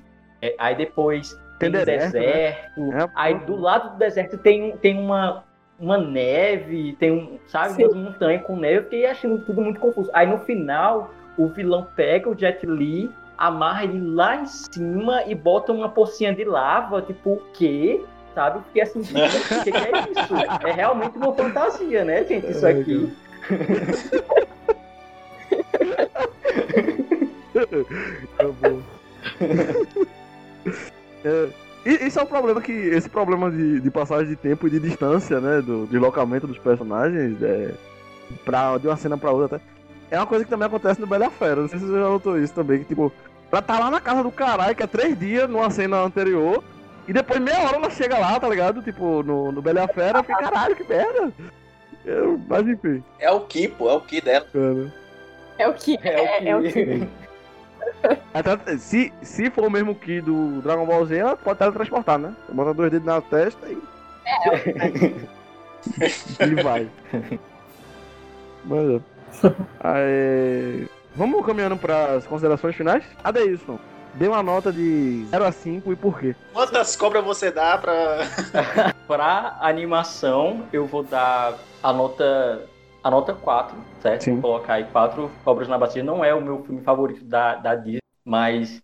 é, 0.42 0.54
aí 0.60 0.76
depois 0.76 1.32
Tem 1.60 1.72
tem, 1.72 1.72
deserto, 1.72 2.14
né? 2.14 2.22
deserto. 2.22 2.94
É, 2.94 3.10
Aí 3.16 3.34
do 3.40 3.56
lado 3.56 3.92
do 3.94 3.98
deserto 3.98 4.38
tem, 4.38 4.78
tem 4.78 5.00
uma, 5.00 5.44
uma 5.80 5.98
neve, 5.98 6.96
tem 7.00 7.12
um, 7.12 7.38
sabe, 7.48 7.74
Sim. 7.76 7.86
umas 7.86 7.96
montanhas 7.96 8.44
com 8.44 8.56
neve, 8.56 8.78
eu 8.78 8.84
fiquei 8.84 9.06
achando 9.06 9.40
tudo 9.40 9.62
muito 9.62 9.80
confuso. 9.80 10.10
Aí 10.14 10.28
no 10.28 10.40
final, 10.40 11.14
o 11.38 11.48
vilão 11.48 11.88
pega 11.96 12.30
o 12.30 12.38
Jet 12.38 12.66
Li, 12.66 13.10
amarra 13.38 13.84
ele 13.84 14.00
lá 14.00 14.38
em 14.38 14.46
cima 14.46 15.24
e 15.26 15.36
bota 15.36 15.72
uma 15.72 15.90
pocinha 15.90 16.34
de 16.34 16.44
lava, 16.44 17.02
tipo, 17.02 17.34
o 17.34 17.42
quê? 17.54 18.02
Sabe? 18.34 18.62
Fiquei 18.68 18.82
assim, 18.82 19.00
o 19.02 19.64
que, 19.64 19.72
que 19.72 19.78
é 19.78 19.92
isso? 20.12 20.36
É 20.68 20.72
realmente 20.72 21.18
uma 21.18 21.34
fantasia, 21.34 22.04
né, 22.06 22.24
gente? 22.26 22.52
Isso 22.52 22.66
Ai, 22.66 22.80
aqui. 22.80 23.14
Tá 28.38 28.44
bom. 28.62 28.82
É, 31.24 31.50
isso 31.86 32.20
é 32.20 32.24
um 32.24 32.28
problema 32.28 32.62
que. 32.62 32.72
Esse 32.72 33.10
problema 33.10 33.50
de, 33.52 33.80
de 33.80 33.92
passagem 33.92 34.28
de 34.28 34.36
tempo 34.36 34.68
e 34.68 34.70
de 34.72 34.80
distância, 34.80 35.40
né? 35.40 35.62
Do 35.62 35.86
deslocamento 35.88 36.48
dos 36.48 36.58
personagens, 36.58 37.42
é, 37.42 37.72
pra, 38.44 38.78
de 38.78 38.88
uma 38.88 38.98
cena 38.98 39.18
pra 39.18 39.32
outra 39.32 39.58
até. 39.58 39.66
É 40.12 40.18
uma 40.20 40.28
coisa 40.28 40.44
que 40.44 40.50
também 40.50 40.68
acontece 40.68 41.00
no 41.02 41.08
Bela 41.08 41.30
Fera. 41.30 41.62
Não 41.62 41.68
sei 41.68 41.80
se 41.80 41.86
você 41.86 41.94
já 41.94 42.00
notou 42.10 42.40
isso 42.40 42.54
também. 42.54 42.80
Que, 42.80 42.86
tipo, 42.86 43.12
ela 43.52 43.62
tá 43.62 43.80
lá 43.80 43.90
na 43.92 44.00
casa 44.02 44.24
do 44.24 44.32
caralho, 44.32 44.76
que 44.76 44.84
é 44.84 44.88
três 44.88 45.18
dias 45.18 45.50
numa 45.50 45.70
cena 45.70 46.02
anterior. 46.02 46.64
E 47.08 47.14
depois 47.14 47.40
meia 47.40 47.60
hora 47.64 47.78
ela 47.78 47.90
chega 47.90 48.18
lá, 48.18 48.40
tá 48.40 48.50
ligado? 48.50 48.82
Tipo, 48.82 49.22
no, 49.24 49.52
no 49.52 49.62
Bela 49.62 49.88
Fera, 49.88 50.20
eu 50.20 50.24
fiquei, 50.24 50.36
caralho, 50.44 50.76
que 50.76 50.84
merda. 50.88 51.32
Eu, 52.04 52.40
mas 52.48 52.68
enfim, 52.68 53.04
É 53.20 53.32
o 53.32 53.42
Ki, 53.42 53.68
pô, 53.68 53.90
é 53.90 53.94
o 53.94 54.02
Ki 54.02 54.22
dela. 54.22 54.46
cara. 54.54 54.94
é 55.58 55.68
o 55.68 55.74
que 55.74 55.98
é, 56.04 56.50
é 56.50 56.56
o 56.56 56.62
que. 56.62 57.08
Se, 58.80 59.14
se 59.22 59.50
for 59.50 59.66
o 59.66 59.70
mesmo 59.70 59.96
que 59.96 60.22
do 60.22 60.62
Dragon 60.62 60.86
Ball 60.86 61.06
Z, 61.06 61.18
ela 61.18 61.38
pode 61.38 61.60
teletransportar, 61.60 62.18
né? 62.18 62.36
Bota 62.50 62.74
dois 62.74 62.92
dedos 62.92 63.06
na 63.06 63.22
testa 63.22 63.68
e. 63.68 63.78
e 66.40 66.64
vai. 66.64 66.90
Mas 68.66 68.90
é. 68.90 69.02
Aí, 69.80 70.88
vamos 71.16 71.46
caminhando 71.46 71.78
para 71.78 72.16
as 72.16 72.28
considerações 72.28 72.76
finais? 72.76 73.04
Adeilson, 73.24 73.80
Dê 74.16 74.30
uma 74.30 74.42
nota 74.42 74.72
de 74.72 75.26
0 75.30 75.44
a 75.44 75.52
5 75.52 75.92
e 75.92 75.96
por 75.96 76.18
quê? 76.18 76.34
Quantas 76.54 76.96
cobras 76.96 77.24
você 77.24 77.52
dá 77.52 77.78
pra. 77.78 78.20
Pra 79.06 79.58
animação, 79.62 80.66
eu 80.74 80.88
vou 80.88 81.04
dar 81.04 81.54
a 81.84 81.94
nota 81.94 82.66
a 83.06 83.12
nota 83.12 83.36
4, 83.36 83.78
certo? 84.00 84.24
Sim. 84.24 84.34
Vou 84.40 84.54
colocar 84.54 84.74
aí 84.74 84.84
4 84.86 85.30
Cobras 85.44 85.68
na 85.68 85.78
Bacia. 85.78 86.02
Não 86.04 86.26
é 86.26 86.34
o 86.34 86.42
meu 86.42 86.64
filme 86.64 86.82
favorito 86.82 87.24
da, 87.24 87.54
da 87.54 87.76
Disney, 87.76 88.00
mas 88.26 88.82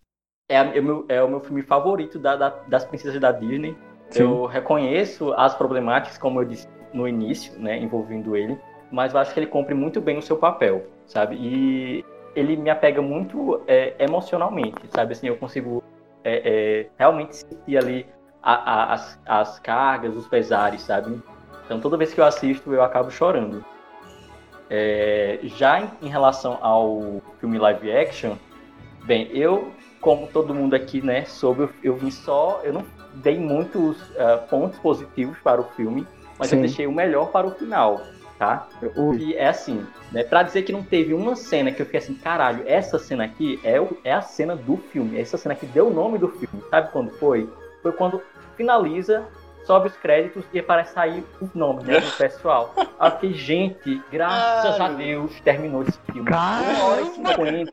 é, 0.48 0.54
é 0.58 0.80
o 0.80 0.82
meu, 0.84 1.04
é 1.08 1.20
o 1.24 1.28
meu 1.28 1.40
filme 1.40 1.60
favorito 1.60 2.20
da- 2.20 2.36
da- 2.36 2.54
das 2.68 2.84
princesas 2.84 3.20
da 3.20 3.32
Disney. 3.32 3.76
Sim. 4.10 4.22
Eu 4.22 4.46
reconheço 4.46 5.32
as 5.32 5.56
problemáticas, 5.56 6.18
como 6.18 6.40
eu 6.40 6.44
disse 6.44 6.68
no 6.94 7.08
início, 7.08 7.58
né, 7.58 7.76
envolvendo 7.78 8.36
ele, 8.36 8.56
mas 8.92 9.12
eu 9.12 9.18
acho 9.18 9.34
que 9.34 9.40
ele 9.40 9.46
cumpre 9.48 9.74
muito 9.74 10.00
bem 10.00 10.18
o 10.18 10.22
seu 10.22 10.36
papel, 10.36 10.86
sabe? 11.04 11.34
E 11.34 12.04
ele 12.36 12.56
me 12.56 12.70
apega 12.70 13.02
muito 13.02 13.60
é, 13.66 13.96
emocionalmente, 13.98 14.82
sabe? 14.90 15.14
Assim, 15.14 15.26
eu 15.26 15.36
consigo 15.36 15.82
é, 16.22 16.82
é, 16.82 16.90
realmente 16.96 17.34
sentir 17.34 17.76
ali 17.76 18.06
a- 18.40 18.54
a- 18.72 18.92
as, 18.92 19.20
as 19.26 19.58
cargas, 19.58 20.14
os 20.16 20.28
pesares, 20.28 20.82
sabe? 20.82 21.20
Então 21.64 21.80
toda 21.80 21.96
vez 21.96 22.14
que 22.14 22.20
eu 22.20 22.24
assisto, 22.24 22.72
eu 22.72 22.82
acabo 22.84 23.10
chorando. 23.10 23.64
É, 24.74 25.38
já 25.42 25.80
em, 25.82 25.90
em 26.00 26.08
relação 26.08 26.58
ao 26.62 27.20
filme 27.38 27.58
live 27.58 27.92
action, 27.92 28.36
bem, 29.04 29.28
eu, 29.30 29.70
como 30.00 30.28
todo 30.28 30.54
mundo 30.54 30.72
aqui, 30.72 31.02
né, 31.02 31.26
soube, 31.26 31.64
eu, 31.64 31.70
eu 31.82 31.94
vim 31.96 32.10
só, 32.10 32.62
eu 32.64 32.72
não 32.72 32.82
dei 33.16 33.38
muitos 33.38 33.98
ah, 34.18 34.38
pontos 34.48 34.78
positivos 34.78 35.36
para 35.44 35.60
o 35.60 35.64
filme, 35.76 36.06
mas 36.38 36.48
Sim. 36.48 36.56
eu 36.56 36.62
deixei 36.62 36.86
o 36.86 36.92
melhor 36.92 37.30
para 37.30 37.46
o 37.46 37.50
final, 37.50 38.00
tá? 38.38 38.66
E 39.18 39.34
é 39.34 39.48
assim, 39.48 39.86
né? 40.10 40.24
Pra 40.24 40.42
dizer 40.42 40.62
que 40.62 40.72
não 40.72 40.82
teve 40.82 41.12
uma 41.12 41.36
cena 41.36 41.70
que 41.70 41.82
eu 41.82 41.84
fiquei 41.84 41.98
assim, 42.00 42.14
caralho, 42.14 42.64
essa 42.66 42.98
cena 42.98 43.24
aqui 43.24 43.60
é, 43.62 43.78
o- 43.78 43.98
é 44.02 44.14
a 44.14 44.22
cena 44.22 44.56
do 44.56 44.78
filme, 44.78 45.20
essa 45.20 45.36
cena 45.36 45.54
que 45.54 45.66
deu 45.66 45.88
o 45.88 45.92
nome 45.92 46.16
do 46.16 46.28
filme. 46.28 46.64
Sabe 46.70 46.90
quando 46.92 47.10
foi? 47.18 47.46
Foi 47.82 47.92
quando 47.92 48.22
finaliza, 48.56 49.26
sobe 49.64 49.88
os 49.88 49.96
créditos 49.96 50.44
e 50.52 50.58
aparece 50.58 50.92
aí 50.98 51.24
os 51.40 51.52
nomes 51.54 51.84
né, 51.84 52.00
do 52.00 52.10
pessoal. 52.16 52.72
Aí 52.98 53.08
eu 53.08 53.10
fiquei, 53.12 53.32
gente, 53.34 54.02
graças 54.10 54.74
a 54.74 54.78
Caralho. 54.78 54.96
Deus, 54.96 55.40
terminou 55.40 55.82
esse 55.82 55.98
filme. 56.12 56.28
Caramba! 56.28 56.72
Uma 56.72 56.84
hora 56.84 57.00
e 57.02 57.06
cinquenta. 57.06 57.72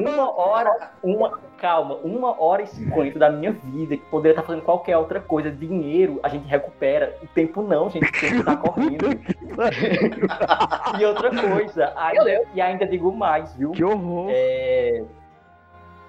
Uma 0.00 0.38
hora, 0.38 0.90
uma, 1.02 1.38
calma, 1.58 1.96
uma 1.96 2.40
hora 2.40 2.62
e 2.62 2.66
cinquenta 2.66 3.18
da 3.18 3.30
minha 3.30 3.52
vida, 3.52 3.96
que 3.96 4.04
poderia 4.06 4.32
estar 4.32 4.42
fazendo 4.42 4.62
qualquer 4.62 4.96
outra 4.96 5.20
coisa, 5.20 5.50
dinheiro, 5.50 6.20
a 6.22 6.28
gente 6.28 6.46
recupera. 6.46 7.16
O 7.22 7.26
tempo 7.28 7.62
não, 7.62 7.90
gente, 7.90 8.08
o 8.08 8.20
tempo 8.20 8.44
tá 8.44 8.56
correndo. 8.56 9.06
E 10.98 11.04
outra 11.04 11.30
coisa, 11.30 11.92
ainda, 11.96 12.42
e 12.54 12.60
ainda 12.60 12.86
digo 12.86 13.12
mais, 13.12 13.54
viu? 13.54 13.72
Que 13.72 13.84
horror. 13.84 14.28
É, 14.30 15.02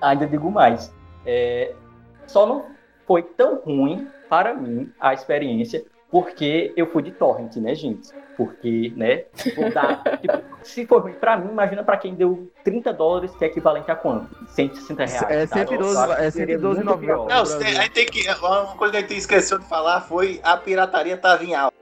ainda 0.01 0.27
digo 0.27 0.51
mais. 0.51 0.93
É, 1.25 1.73
só 2.25 2.45
não 2.45 2.65
foi 3.05 3.23
tão 3.23 3.61
ruim 3.61 4.07
para 4.29 4.53
mim 4.53 4.91
a 4.99 5.13
experiência, 5.13 5.83
porque 6.11 6.73
eu 6.77 6.87
fui 6.87 7.01
de 7.03 7.11
torrent, 7.11 7.55
né, 7.57 7.75
gente? 7.75 8.09
Porque, 8.37 8.93
né, 8.95 9.23
vou 9.55 9.71
dar, 9.73 10.03
tipo, 10.21 10.37
se 10.61 10.85
for 10.85 11.01
ruim 11.01 11.13
pra 11.13 11.35
mim, 11.37 11.49
imagina 11.49 11.83
pra 11.83 11.97
quem 11.97 12.13
deu 12.13 12.51
30 12.63 12.93
dólares, 12.93 13.35
que 13.35 13.43
é 13.43 13.47
equivalente 13.47 13.89
a 13.89 13.95
quanto? 13.95 14.29
160 14.49 15.05
reais. 15.05 15.23
É? 15.31 15.47
112, 15.47 16.05
que 16.15 16.21
é 16.21 16.31
seria 16.31 16.59
112,90. 16.59 16.83
muito 16.85 16.97
pior. 16.99 17.27
Não, 17.27 17.39
no 17.39 17.45
você- 17.45 17.57
Brasil. 17.57 17.81
aí 17.81 17.89
tem 17.89 18.05
que. 18.05 18.29
Uma 18.29 18.65
coisa 18.77 18.91
que 18.91 18.97
a 18.97 19.01
gente 19.01 19.17
esqueceu 19.17 19.57
de 19.57 19.65
falar 19.65 20.01
foi 20.01 20.39
a 20.43 20.55
pirataria 20.55 21.17
tava 21.17 21.43
em 21.43 21.55
alta, 21.55 21.73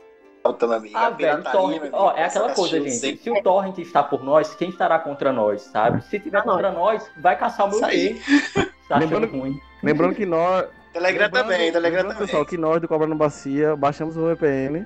meu 0.66 0.74
amigo. 0.78 0.96
Ah, 0.98 1.08
a 1.08 1.10
velho, 1.10 1.18
pirataria, 1.18 1.52
torrent, 1.52 1.90
ó, 1.92 2.12
é 2.16 2.24
aquela 2.24 2.46
coisa, 2.54 2.62
cachorro 2.78 2.84
gente. 2.84 2.92
sempre- 2.96 3.18
Se 3.24 3.30
o 3.32 3.44
torrent 3.44 3.78
está 3.80 4.02
por 4.02 4.24
nós, 4.24 4.56
quem 4.56 4.70
estará 4.70 4.98
contra 4.98 5.34
nós, 5.34 5.62
sabe? 5.64 6.02
Se 6.06 6.18
tiver 6.22 6.38
Ah, 6.38 6.44
nós. 6.46 6.56
contra 6.56 6.72
nós, 6.72 7.12
vai 7.18 7.38
caçar 7.38 7.66
o 7.66 7.70
meu 7.70 7.80
Isso 7.80 7.86
aí. 7.86 8.14
Tá 8.88 8.96
achando 8.96 9.00
Lembrando- 9.14 9.38
ruim. 9.38 9.60
Lembrando 9.84 10.16
que 10.16 10.26
nós. 10.26 10.66
Telegram 10.96 11.26
lembrando- 11.26 11.44
também, 11.44 11.72
Telegram 11.72 11.82
lembrando, 12.02 12.14
também. 12.14 12.28
pessoal, 12.28 12.46
que 12.46 12.58
nós 12.58 12.82
do 12.82 12.88
Cobra 12.88 13.06
no 13.08 13.16
Bacia 13.16 13.76
baixamos 13.76 14.16
o 14.18 14.26
VPN, 14.28 14.86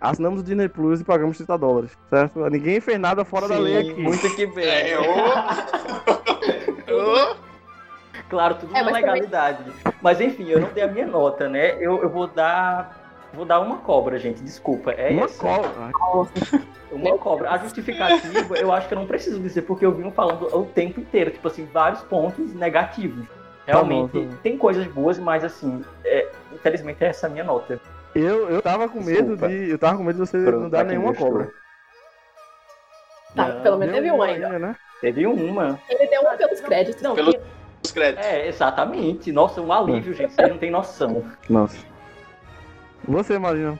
assinamos 0.00 0.40
o 0.40 0.42
Disney 0.42 0.68
Plus 0.68 1.00
e 1.00 1.04
pagamos 1.04 1.36
30 1.36 1.58
dólares, 1.58 1.96
certo? 2.08 2.40
Ninguém 2.48 2.80
fez 2.80 2.98
nada 2.98 3.24
fora 3.24 3.46
da 3.46 3.58
lei 3.58 3.82
Sim, 3.84 3.90
aqui. 3.90 4.02
Muito 4.02 4.34
que 4.34 4.46
bem. 4.46 4.64
É, 4.66 4.98
ô. 4.98 5.02
Ô. 6.90 7.36
Claro, 8.28 8.54
tudo 8.56 8.70
É, 8.74 8.78
na 8.78 8.84
mas 8.84 8.92
também- 8.94 9.02
legalidade. 9.12 9.64
Mas 10.00 10.20
enfim, 10.20 10.48
eu 10.48 10.60
não 10.60 10.68
dei 10.68 10.84
a 10.84 10.86
minha 10.88 11.06
nota, 11.06 11.48
né? 11.48 11.76
Eu, 11.84 12.02
eu 12.02 12.08
vou 12.08 12.26
dar. 12.26 12.98
Vou 13.32 13.44
dar 13.44 13.60
uma 13.60 13.76
cobra, 13.78 14.18
gente. 14.18 14.42
Desculpa. 14.42 14.90
É 14.92 15.10
Uma 15.10 15.24
essa. 15.26 15.38
cobra. 15.40 15.70
Uma 16.90 17.16
cobra. 17.18 17.50
A 17.50 17.58
justificativa, 17.58 18.56
eu 18.56 18.72
acho 18.72 18.88
que 18.88 18.94
eu 18.94 18.98
não 18.98 19.06
preciso 19.06 19.38
dizer, 19.38 19.62
porque 19.62 19.86
eu 19.86 19.92
vim 19.92 20.10
falando 20.10 20.46
o 20.52 20.64
tempo 20.64 20.98
inteiro, 20.98 21.30
tipo 21.30 21.46
assim, 21.46 21.64
vários 21.72 22.00
pontos 22.02 22.52
negativos. 22.52 23.24
Realmente, 23.72 24.12
Tá 24.12 24.18
bom, 24.18 24.24
tá 24.26 24.30
bom. 24.34 24.40
tem 24.42 24.58
coisas 24.58 24.86
boas, 24.86 25.18
mas 25.18 25.44
assim, 25.44 25.84
é, 26.04 26.28
infelizmente 26.52 27.02
essa 27.04 27.26
é 27.26 27.28
a 27.28 27.32
minha 27.32 27.44
nota. 27.44 27.80
Eu, 28.14 28.48
eu 28.50 28.60
tava 28.62 28.88
com 28.88 28.98
medo 29.00 29.36
Desculpa. 29.36 29.48
de. 29.48 29.70
Eu 29.70 29.78
tava 29.78 29.96
com 29.98 30.02
medo 30.04 30.14
de 30.22 30.28
você 30.28 30.36
não 30.38 30.44
Pronto, 30.44 30.68
dar 30.70 30.78
pra 30.78 30.88
quem 30.88 30.98
nenhuma 30.98 31.14
cobra. 31.14 31.50
Tá, 33.34 33.46
Não, 33.48 33.60
pelo 33.62 33.78
menos 33.78 33.94
teve 33.94 34.10
um 34.10 34.14
uma 34.16 34.24
ainda. 34.26 34.58
né? 34.58 34.76
Teve 35.00 35.26
uma. 35.26 35.78
Ele 35.88 36.06
deu 36.08 36.20
um 36.22 36.36
pelos 36.36 36.60
créditos. 36.60 37.00
Não, 37.02 37.14
Pelo- 37.14 37.32
que- 37.32 37.40
Os 37.84 37.92
créditos. 37.92 38.26
é, 38.26 38.48
exatamente. 38.48 39.30
Nossa, 39.32 39.60
um 39.62 39.72
alívio, 39.72 40.12
gente. 40.12 40.34
Vocês 40.34 40.48
não 40.48 40.58
tem 40.58 40.70
noção. 40.70 41.24
Nossa. 41.48 41.76
Você, 43.06 43.38
Marina. 43.38 43.78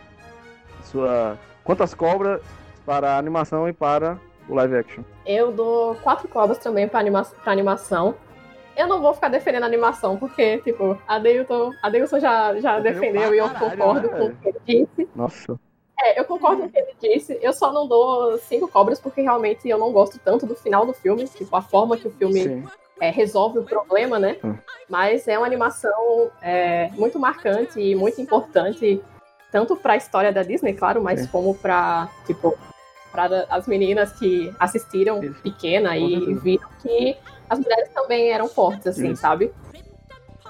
Sua. 0.84 1.36
Quantas 1.64 1.93
cobras 1.93 2.41
para 2.86 3.11
a 3.14 3.18
animação 3.18 3.68
e 3.68 3.72
para 3.72 4.16
o 4.49 4.55
live 4.55 4.76
action? 4.76 5.03
Eu 5.26 5.53
dou 5.53 5.95
quatro 5.97 6.26
cobras 6.28 6.59
também 6.59 6.88
pra, 6.88 7.01
anima 7.01 7.22
pra 7.43 7.53
animação. 7.53 8.14
Eu 8.81 8.87
não 8.87 9.03
vou 9.03 9.12
ficar 9.12 9.28
defendendo 9.28 9.64
a 9.64 9.66
animação, 9.66 10.16
porque, 10.16 10.57
tipo, 10.59 10.99
a 11.07 11.18
Deilton, 11.18 11.70
a 11.83 11.91
Deilton 11.91 12.18
já, 12.18 12.59
já 12.59 12.81
Defendeu 12.81 13.35
e 13.35 13.39
eu 13.39 13.51
concordo 13.51 14.11
né, 14.11 14.18
com 14.18 14.24
o 14.24 14.37
que 14.37 14.49
ele 14.49 14.61
disse. 14.66 15.09
Nossa. 15.14 15.61
É, 16.01 16.18
eu 16.18 16.24
concordo 16.24 16.62
com 16.62 16.68
o 16.68 16.70
que 16.70 16.78
ele 16.78 16.95
disse. 16.99 17.39
Eu 17.43 17.53
só 17.53 17.70
não 17.74 17.87
dou 17.87 18.39
cinco 18.39 18.66
cobras 18.68 18.99
porque 18.99 19.20
realmente 19.20 19.68
eu 19.68 19.76
não 19.76 19.93
gosto 19.93 20.18
tanto 20.24 20.47
do 20.47 20.55
final 20.55 20.87
do 20.87 20.95
filme, 20.95 21.28
tipo, 21.28 21.55
a 21.55 21.61
forma 21.61 21.95
que 21.99 22.09
o 22.09 22.11
filme 22.11 22.66
é, 22.99 23.11
resolve 23.11 23.59
o 23.59 23.64
problema, 23.64 24.18
né? 24.18 24.39
Hum. 24.43 24.57
Mas 24.89 25.28
é 25.28 25.37
uma 25.37 25.47
animação 25.47 26.31
é, 26.41 26.89
muito 26.95 27.18
marcante 27.18 27.78
e 27.78 27.95
muito 27.95 28.18
importante, 28.18 28.99
tanto 29.53 29.76
para 29.76 29.93
a 29.93 29.97
história 29.99 30.33
da 30.33 30.43
Disney, 30.43 30.72
claro, 30.72 31.03
mas 31.03 31.20
Sim. 31.20 31.26
como 31.26 31.55
para 31.55 32.09
tipo 32.26 32.57
para 33.12 33.45
as 33.51 33.66
meninas 33.66 34.12
que 34.12 34.55
assistiram 34.59 35.22
Isso. 35.22 35.43
pequena 35.43 35.99
e 35.99 36.33
viram 36.37 36.68
que 36.81 37.16
as 37.51 37.59
mulheres 37.59 37.89
também 37.93 38.31
eram 38.31 38.49
fortes, 38.49 38.87
assim, 38.87 39.11
Isso. 39.11 39.21
sabe? 39.21 39.53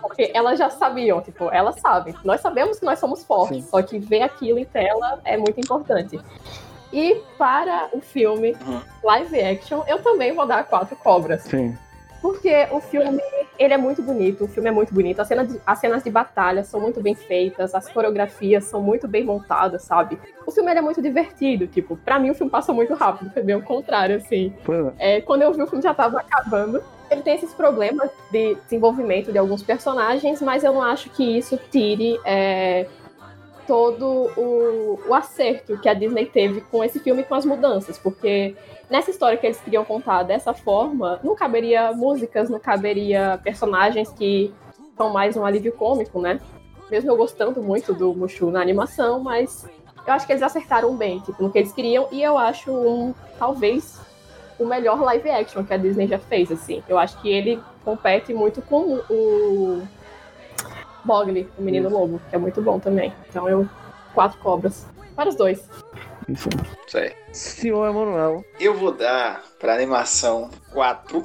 Porque 0.01 0.31
elas 0.35 0.59
já 0.59 0.69
sabiam, 0.69 1.21
tipo, 1.23 1.51
elas 1.51 1.81
sabem. 1.81 2.15
Nós 2.25 2.41
sabemos 2.41 2.79
que 2.79 2.85
nós 2.85 2.99
somos 2.99 3.25
fortes, 3.25 3.65
Sim. 3.65 3.71
só 3.71 3.83
que 3.83 3.99
ver 3.99 4.23
aquilo 4.23 4.59
em 4.59 4.65
tela 4.67 5.19
é 5.25 5.37
muito 5.37 5.59
importante. 5.59 6.21
E 6.93 7.23
para 7.39 7.89
o 7.93 8.01
filme 8.01 8.57
live 9.03 9.41
action, 9.41 9.83
eu 9.87 10.03
também 10.03 10.35
vou 10.35 10.47
dar 10.47 10.65
quatro 10.65 10.95
cobras. 10.97 11.43
Sim. 11.43 11.77
Porque 12.21 12.67
o 12.71 12.81
filme, 12.81 13.23
ele 13.61 13.75
é 13.75 13.77
muito 13.77 14.01
bonito, 14.01 14.45
o 14.45 14.49
filme 14.49 14.71
é 14.71 14.73
muito 14.73 14.95
bonito, 14.95 15.21
as 15.21 15.29
cenas 15.29 15.47
de, 15.47 15.61
as 15.67 15.79
cenas 15.79 16.03
de 16.03 16.11
batalha 16.11 16.65
são 16.65 16.81
muito 16.81 16.99
bem 17.03 17.15
feitas, 17.15 17.75
as 17.75 17.87
coreografias 17.91 18.65
são 18.65 18.81
muito 18.81 19.07
bem 19.07 19.23
montadas, 19.23 19.83
sabe? 19.83 20.19
O 20.47 20.51
filme 20.51 20.73
é 20.73 20.81
muito 20.81 21.03
divertido, 21.03 21.67
tipo, 21.67 21.95
pra 21.99 22.19
mim 22.19 22.31
o 22.31 22.35
filme 22.35 22.51
passa 22.51 22.73
muito 22.73 22.95
rápido, 22.95 23.31
foi 23.31 23.43
bem 23.43 23.55
o 23.55 23.63
contrário, 23.63 24.17
assim. 24.17 24.55
Pois 24.65 24.87
é. 24.99 25.17
É, 25.17 25.21
quando 25.21 25.43
eu 25.43 25.53
vi 25.53 25.61
o 25.61 25.67
filme 25.67 25.83
já 25.83 25.93
tava 25.93 26.21
acabando. 26.21 26.83
Ele 27.11 27.23
tem 27.23 27.35
esses 27.35 27.53
problemas 27.53 28.09
de 28.31 28.55
desenvolvimento 28.55 29.33
de 29.33 29.37
alguns 29.37 29.65
personagens, 29.65 30.41
mas 30.41 30.63
eu 30.63 30.73
não 30.73 30.81
acho 30.81 31.11
que 31.11 31.37
isso 31.37 31.59
tire 31.69 32.21
é, 32.25 32.87
todo 33.71 34.29
o, 34.37 34.99
o 35.07 35.15
acerto 35.15 35.79
que 35.79 35.89
a 35.89 35.95
Disney 35.95 36.27
teve 36.27 36.61
com 36.61 36.83
esse 36.83 36.99
filme 36.99 37.21
e 37.21 37.25
com 37.25 37.37
as 37.37 37.45
mudanças, 37.45 37.97
porque 37.97 38.57
nessa 38.91 39.13
história 39.13 39.39
que 39.39 39.47
eles 39.47 39.61
queriam 39.61 39.85
contar 39.85 40.25
dessa 40.25 40.53
forma, 40.53 41.21
não 41.23 41.37
caberia 41.37 41.93
músicas, 41.93 42.51
não 42.51 42.59
caberia 42.59 43.39
personagens 43.45 44.11
que 44.11 44.53
são 44.97 45.11
mais 45.11 45.37
um 45.37 45.45
alívio 45.45 45.71
cômico, 45.71 46.21
né? 46.21 46.41
Mesmo 46.91 47.13
eu 47.13 47.17
gostando 47.17 47.63
muito 47.63 47.95
do 47.95 48.13
Mushu 48.13 48.51
na 48.51 48.61
animação, 48.61 49.21
mas 49.21 49.65
eu 50.05 50.15
acho 50.15 50.27
que 50.27 50.33
eles 50.33 50.43
acertaram 50.43 50.97
bem, 50.97 51.21
tipo, 51.21 51.41
no 51.41 51.49
que 51.49 51.59
eles 51.59 51.73
queriam, 51.73 52.09
e 52.11 52.21
eu 52.21 52.37
acho 52.37 52.73
um, 52.73 53.15
talvez, 53.39 54.01
o 54.59 54.65
melhor 54.65 55.01
live 55.01 55.31
action 55.31 55.63
que 55.63 55.73
a 55.73 55.77
Disney 55.77 56.09
já 56.09 56.19
fez, 56.19 56.51
assim. 56.51 56.83
Eu 56.89 56.99
acho 56.99 57.23
que 57.23 57.31
ele 57.31 57.63
compete 57.85 58.35
muito 58.35 58.61
com 58.63 58.99
o 59.09 59.81
Bogli, 61.05 61.49
o 61.59 61.63
Menino 61.63 61.89
Lobo, 61.89 62.21
que 62.29 62.37
é 62.37 62.39
muito 62.39 62.61
bom 62.63 62.79
também. 62.79 63.13
Então 63.29 63.49
eu, 63.49 63.69
quatro 64.15 64.39
cobras. 64.39 64.87
Para 65.15 65.29
os 65.29 65.37
dois. 65.37 65.69
Isso. 66.29 66.49
Isso 66.87 66.99
aí. 66.99 67.13
Senhor 67.33 67.89
Emanuel. 67.89 68.45
Eu 68.59 68.77
vou 68.77 68.93
dar 68.93 69.43
pra 69.59 69.75
animação 69.75 70.51
4 70.73 71.25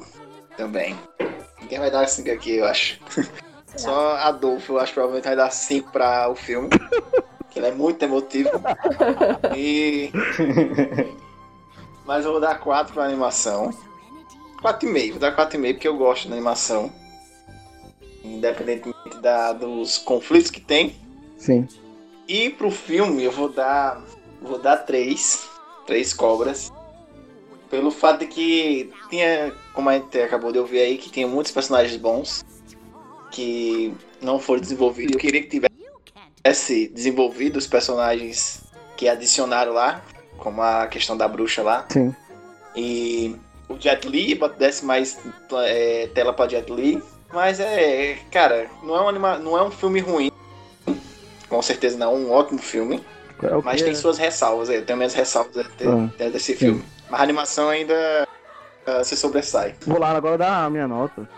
também. 0.56 0.96
Ninguém 1.60 1.78
vai 1.78 1.90
dar 1.90 2.06
5 2.06 2.30
aqui, 2.30 2.56
eu 2.56 2.66
acho. 2.66 3.00
Só 3.76 4.16
Adolfo, 4.16 4.74
eu 4.74 4.78
acho 4.78 4.88
que 4.88 4.94
provavelmente 4.94 5.24
vai 5.24 5.36
dar 5.36 5.50
5 5.50 5.90
pra 5.90 6.28
o 6.28 6.34
filme. 6.34 6.68
que 7.50 7.58
ele 7.58 7.68
é 7.68 7.72
muito 7.72 8.02
emotivo. 8.02 8.50
E. 9.56 10.10
Mas 12.04 12.24
eu 12.24 12.32
vou 12.32 12.40
dar 12.40 12.60
4 12.60 12.92
pra 12.92 13.04
animação. 13.04 13.70
4,5, 14.62 15.10
vou 15.12 15.20
dar 15.20 15.36
4,5 15.36 15.72
porque 15.74 15.88
eu 15.88 15.96
gosto 15.96 16.28
da 16.28 16.34
animação. 16.34 16.92
Independentemente 18.34 19.18
da, 19.20 19.52
dos 19.52 19.98
conflitos 19.98 20.50
que 20.50 20.60
tem. 20.60 20.94
Sim. 21.36 21.66
E 22.28 22.50
pro 22.50 22.70
filme 22.70 23.22
eu 23.24 23.32
vou 23.32 23.48
dar. 23.48 24.02
Vou 24.40 24.58
dar 24.58 24.78
três. 24.78 25.48
Três 25.86 26.12
cobras. 26.12 26.72
Pelo 27.70 27.90
fato 27.90 28.20
de 28.20 28.26
que 28.26 28.90
tinha, 29.08 29.52
como 29.72 29.88
a 29.88 29.94
gente 29.94 30.18
acabou 30.18 30.52
de 30.52 30.58
ouvir 30.58 30.80
aí, 30.80 30.98
que 30.98 31.10
tinha 31.10 31.26
muitos 31.26 31.52
personagens 31.52 31.96
bons 31.96 32.44
que 33.30 33.94
não 34.20 34.38
foram 34.38 34.60
desenvolvidos. 34.60 35.12
Eu 35.12 35.18
queria 35.18 35.42
que 35.42 35.48
tivesse 35.48 36.88
desenvolvido 36.88 37.56
os 37.56 37.66
personagens 37.66 38.62
que 38.96 39.08
adicionaram 39.08 39.72
lá, 39.72 40.02
como 40.38 40.62
a 40.62 40.86
questão 40.86 41.16
da 41.16 41.28
bruxa 41.28 41.62
lá. 41.62 41.86
Sim. 41.88 42.14
E 42.74 43.36
o 43.68 43.78
Jet 43.78 44.06
Li, 44.08 44.38
desse 44.58 44.84
mais 44.84 45.18
é, 45.64 46.08
tela 46.14 46.32
pra 46.32 46.48
Jet 46.48 46.70
Li. 46.72 47.02
Mas 47.36 47.60
é, 47.60 48.16
cara, 48.32 48.66
não 48.82 48.96
é, 48.96 49.02
um 49.02 49.08
anima... 49.10 49.36
não 49.38 49.58
é 49.58 49.62
um 49.62 49.70
filme 49.70 50.00
ruim. 50.00 50.32
Com 51.50 51.60
certeza 51.60 51.98
não, 51.98 52.12
é 52.12 52.16
um 52.16 52.32
ótimo 52.32 52.58
filme. 52.58 53.04
É 53.42 53.54
o 53.54 53.62
Mas 53.62 53.82
tem 53.82 53.90
é- 53.92 53.94
suas 53.94 54.16
ressalvas, 54.16 54.70
é, 54.70 54.80
tem 54.80 54.96
minhas 54.96 55.12
ressalvas 55.12 55.58
até, 55.58 55.86
Ah, 55.86 56.06
até 56.14 56.30
desse 56.30 56.54
sim. 56.54 56.58
filme. 56.58 56.84
Mas 57.10 57.20
a 57.20 57.22
animação 57.22 57.68
ainda 57.68 58.26
ah, 58.86 59.04
se 59.04 59.14
sobressai. 59.18 59.74
Vou 59.86 60.00
lá 60.00 60.12
agora 60.16 60.38
dar 60.38 60.64
a 60.64 60.70
minha 60.70 60.88
nota. 60.88 61.28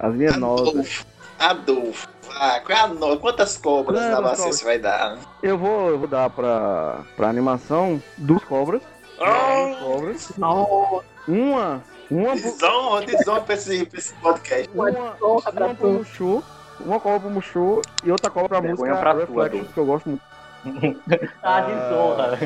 As 0.00 0.12
minhas 0.12 0.36
notas. 0.36 0.66
Adolfo. 0.66 1.06
Adolfo. 1.38 2.08
Ah, 2.40 2.60
qual 2.66 2.76
é 2.76 2.80
a 2.82 2.88
no- 2.88 3.16
Quantas 3.20 3.56
cobras 3.56 4.00
Quantas 4.00 4.16
na 4.16 4.20
bacia 4.20 4.52
você 4.52 4.64
vai 4.64 4.80
dar? 4.80 5.16
Eu 5.44 5.56
vou, 5.56 5.90
eu 5.90 5.98
vou 6.00 6.08
dar 6.08 6.28
pra, 6.28 7.04
pra 7.16 7.28
animação 7.28 8.02
duas 8.18 8.42
cobras. 8.42 8.82
Duas 9.16 9.78
cobras. 9.78 10.32
Nossa, 10.36 11.04
Uma. 11.28 11.84
Uma 12.10 12.34
Desonra, 12.36 13.04
desonra 13.04 13.40
pra 13.40 13.54
esse, 13.54 13.86
pra 13.86 13.98
esse 13.98 14.14
podcast. 14.14 14.70
uma, 14.74 14.90
desonra 14.90 15.52
pra 15.52 15.66
uma 15.66 15.74
pro. 15.74 15.88
Mushu. 15.90 16.42
Uma 16.80 17.00
cobra 17.00 17.20
pro 17.20 17.30
Mushu 17.30 17.80
e 18.04 18.10
outra 18.12 18.30
cobra 18.30 18.48
pra 18.48 18.60
Vergonha 18.60 18.92
música 18.92 19.00
pra 19.00 19.14
tu, 19.14 19.18
Reflections, 19.20 19.46
Adolfo. 19.68 19.72
que 19.74 19.80
eu 19.80 19.86
gosto 19.86 20.08
muito. 20.10 20.22
Ah, 21.42 21.60
desonra. 21.62 22.38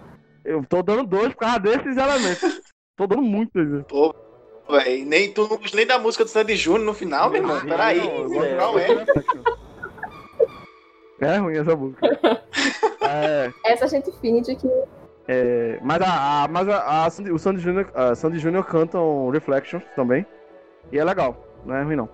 Eu 0.44 0.64
tô 0.64 0.82
dando 0.82 1.04
dois 1.06 1.28
por 1.34 1.40
causa 1.40 1.58
desses 1.60 1.96
elementos. 1.96 2.60
tô 2.96 3.06
dando 3.06 3.22
muito. 3.22 3.58
né? 3.58 3.84
Pô, 3.88 4.14
véi, 4.70 5.04
nem, 5.04 5.30
tu 5.32 5.42
não 5.42 5.58
gosta 5.58 5.76
nem 5.76 5.86
da 5.86 5.98
música 5.98 6.24
do 6.24 6.30
Sandy 6.30 6.56
Júnior 6.56 6.84
no 6.86 6.94
final, 6.94 7.28
meu 7.28 7.42
irmão. 7.42 7.60
Peraí, 7.60 8.00
Não, 8.56 8.78
é? 8.78 8.86
Reflections. 8.86 9.44
É 11.20 11.36
ruim 11.36 11.56
essa 11.58 11.76
música. 11.76 12.08
É, 13.10 13.50
Essa 13.64 13.86
a 13.86 13.88
gente 13.88 14.10
finge 14.20 14.54
que 14.54 14.68
é, 15.28 15.78
mas 15.82 16.00
a, 16.02 16.44
a- 16.44 16.48
mas 16.48 16.68
a, 16.68 17.04
a 17.06 17.10
Sandy- 17.10 17.30
o 17.32 17.38
Sandy 17.38 17.60
Júnior, 17.60 17.90
a 17.94 18.14
Sandy 18.14 18.38
Júnior 18.38 18.64
cantam 18.66 19.28
Reflections 19.30 19.84
também. 19.94 20.26
E 20.90 20.98
é 20.98 21.04
legal, 21.04 21.36
não 21.66 21.74
é 21.76 21.82
ruim 21.82 21.96
não. 21.96 22.08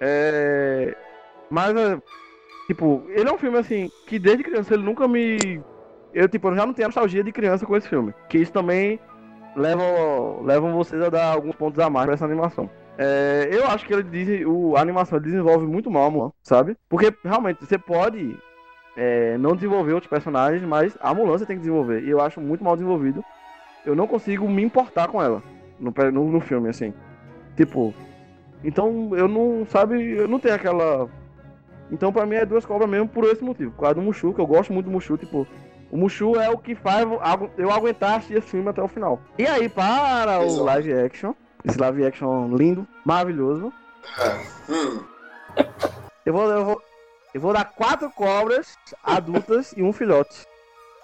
É, 0.00 0.94
mas, 1.50 1.74
é, 1.76 1.98
tipo, 2.66 3.04
ele 3.08 3.28
é 3.28 3.32
um 3.32 3.38
filme 3.38 3.58
assim, 3.58 3.90
que 4.06 4.18
desde 4.18 4.44
criança 4.44 4.74
ele 4.74 4.82
nunca 4.82 5.08
me. 5.08 5.62
Eu, 6.12 6.28
tipo, 6.28 6.48
eu 6.48 6.54
já 6.56 6.66
não 6.66 6.72
tenho 6.74 6.88
nostalgia 6.88 7.24
de 7.24 7.32
criança 7.32 7.66
com 7.66 7.76
esse 7.76 7.88
filme. 7.88 8.14
Que 8.28 8.38
isso 8.38 8.52
também 8.52 9.00
leva, 9.56 9.82
levam 10.42 10.72
vocês 10.74 11.02
a 11.02 11.08
dar 11.08 11.32
alguns 11.32 11.56
pontos 11.56 11.78
a 11.78 11.90
mais 11.90 12.06
pra 12.06 12.14
essa 12.14 12.24
animação. 12.24 12.70
É, 12.96 13.48
eu 13.50 13.66
acho 13.66 13.86
que 13.86 13.92
ele 13.92 14.04
diz, 14.04 14.46
o, 14.46 14.76
a 14.76 14.80
animação 14.80 15.18
desenvolve 15.20 15.66
muito 15.66 15.90
mal 15.90 16.10
Mulan, 16.10 16.30
sabe? 16.42 16.76
Porque 16.88 17.12
realmente 17.24 17.64
você 17.64 17.76
pode 17.78 18.38
é, 18.96 19.36
não 19.38 19.54
desenvolver 19.54 19.92
outros 19.92 20.10
personagens, 20.10 20.62
mas 20.62 20.96
a 21.00 21.12
Mulan 21.12 21.38
você 21.38 21.46
tem 21.46 21.56
que 21.56 21.62
desenvolver. 21.62 22.02
E 22.02 22.10
eu 22.10 22.20
acho 22.20 22.40
muito 22.40 22.64
mal 22.64 22.76
desenvolvido. 22.76 23.24
Eu 23.84 23.94
não 23.94 24.06
consigo 24.06 24.48
me 24.48 24.62
importar 24.62 25.08
com 25.08 25.22
ela 25.22 25.42
no, 25.78 25.92
no, 26.12 26.32
no 26.32 26.40
filme, 26.40 26.68
assim. 26.68 26.92
Tipo. 27.56 27.94
Então 28.62 29.10
eu 29.14 29.28
não, 29.28 29.66
sabe, 29.66 30.12
eu 30.12 30.26
não 30.26 30.38
tenho 30.38 30.54
aquela. 30.54 31.08
Então 31.90 32.12
pra 32.12 32.24
mim 32.24 32.36
é 32.36 32.46
duas 32.46 32.64
cobras 32.64 32.88
mesmo 32.88 33.08
por 33.08 33.24
esse 33.24 33.44
motivo. 33.44 33.72
Por 33.72 33.82
causa 33.82 33.96
do 33.96 34.02
Mushu, 34.02 34.32
que 34.32 34.40
eu 34.40 34.46
gosto 34.46 34.72
muito 34.72 34.86
do 34.86 34.92
Mushu, 34.92 35.18
tipo. 35.18 35.46
O 35.90 35.96
Mushu 35.96 36.34
é 36.40 36.50
o 36.50 36.58
que 36.58 36.74
faz 36.74 37.06
eu 37.56 37.70
aguentar 37.70 38.16
assistir 38.16 38.38
esse 38.38 38.48
filme 38.48 38.68
até 38.68 38.82
o 38.82 38.88
final. 38.88 39.20
E 39.38 39.46
aí, 39.46 39.68
para 39.68 40.40
o 40.40 40.44
Exato. 40.44 40.64
live 40.64 40.92
action, 40.92 41.34
esse 41.64 41.78
live 41.78 42.04
action 42.04 42.56
lindo, 42.56 42.88
maravilhoso, 43.04 43.72
Hum, 44.68 45.02
eu 46.26 46.32
vou, 46.32 46.50
eu 46.50 46.64
vou, 46.64 46.82
eu 47.34 47.40
vou 47.40 47.52
dar 47.52 47.64
quatro 47.64 48.10
cobras 48.12 48.74
adultas 49.02 49.72
e 49.76 49.82
um 49.82 49.92
filhote. 49.92 50.42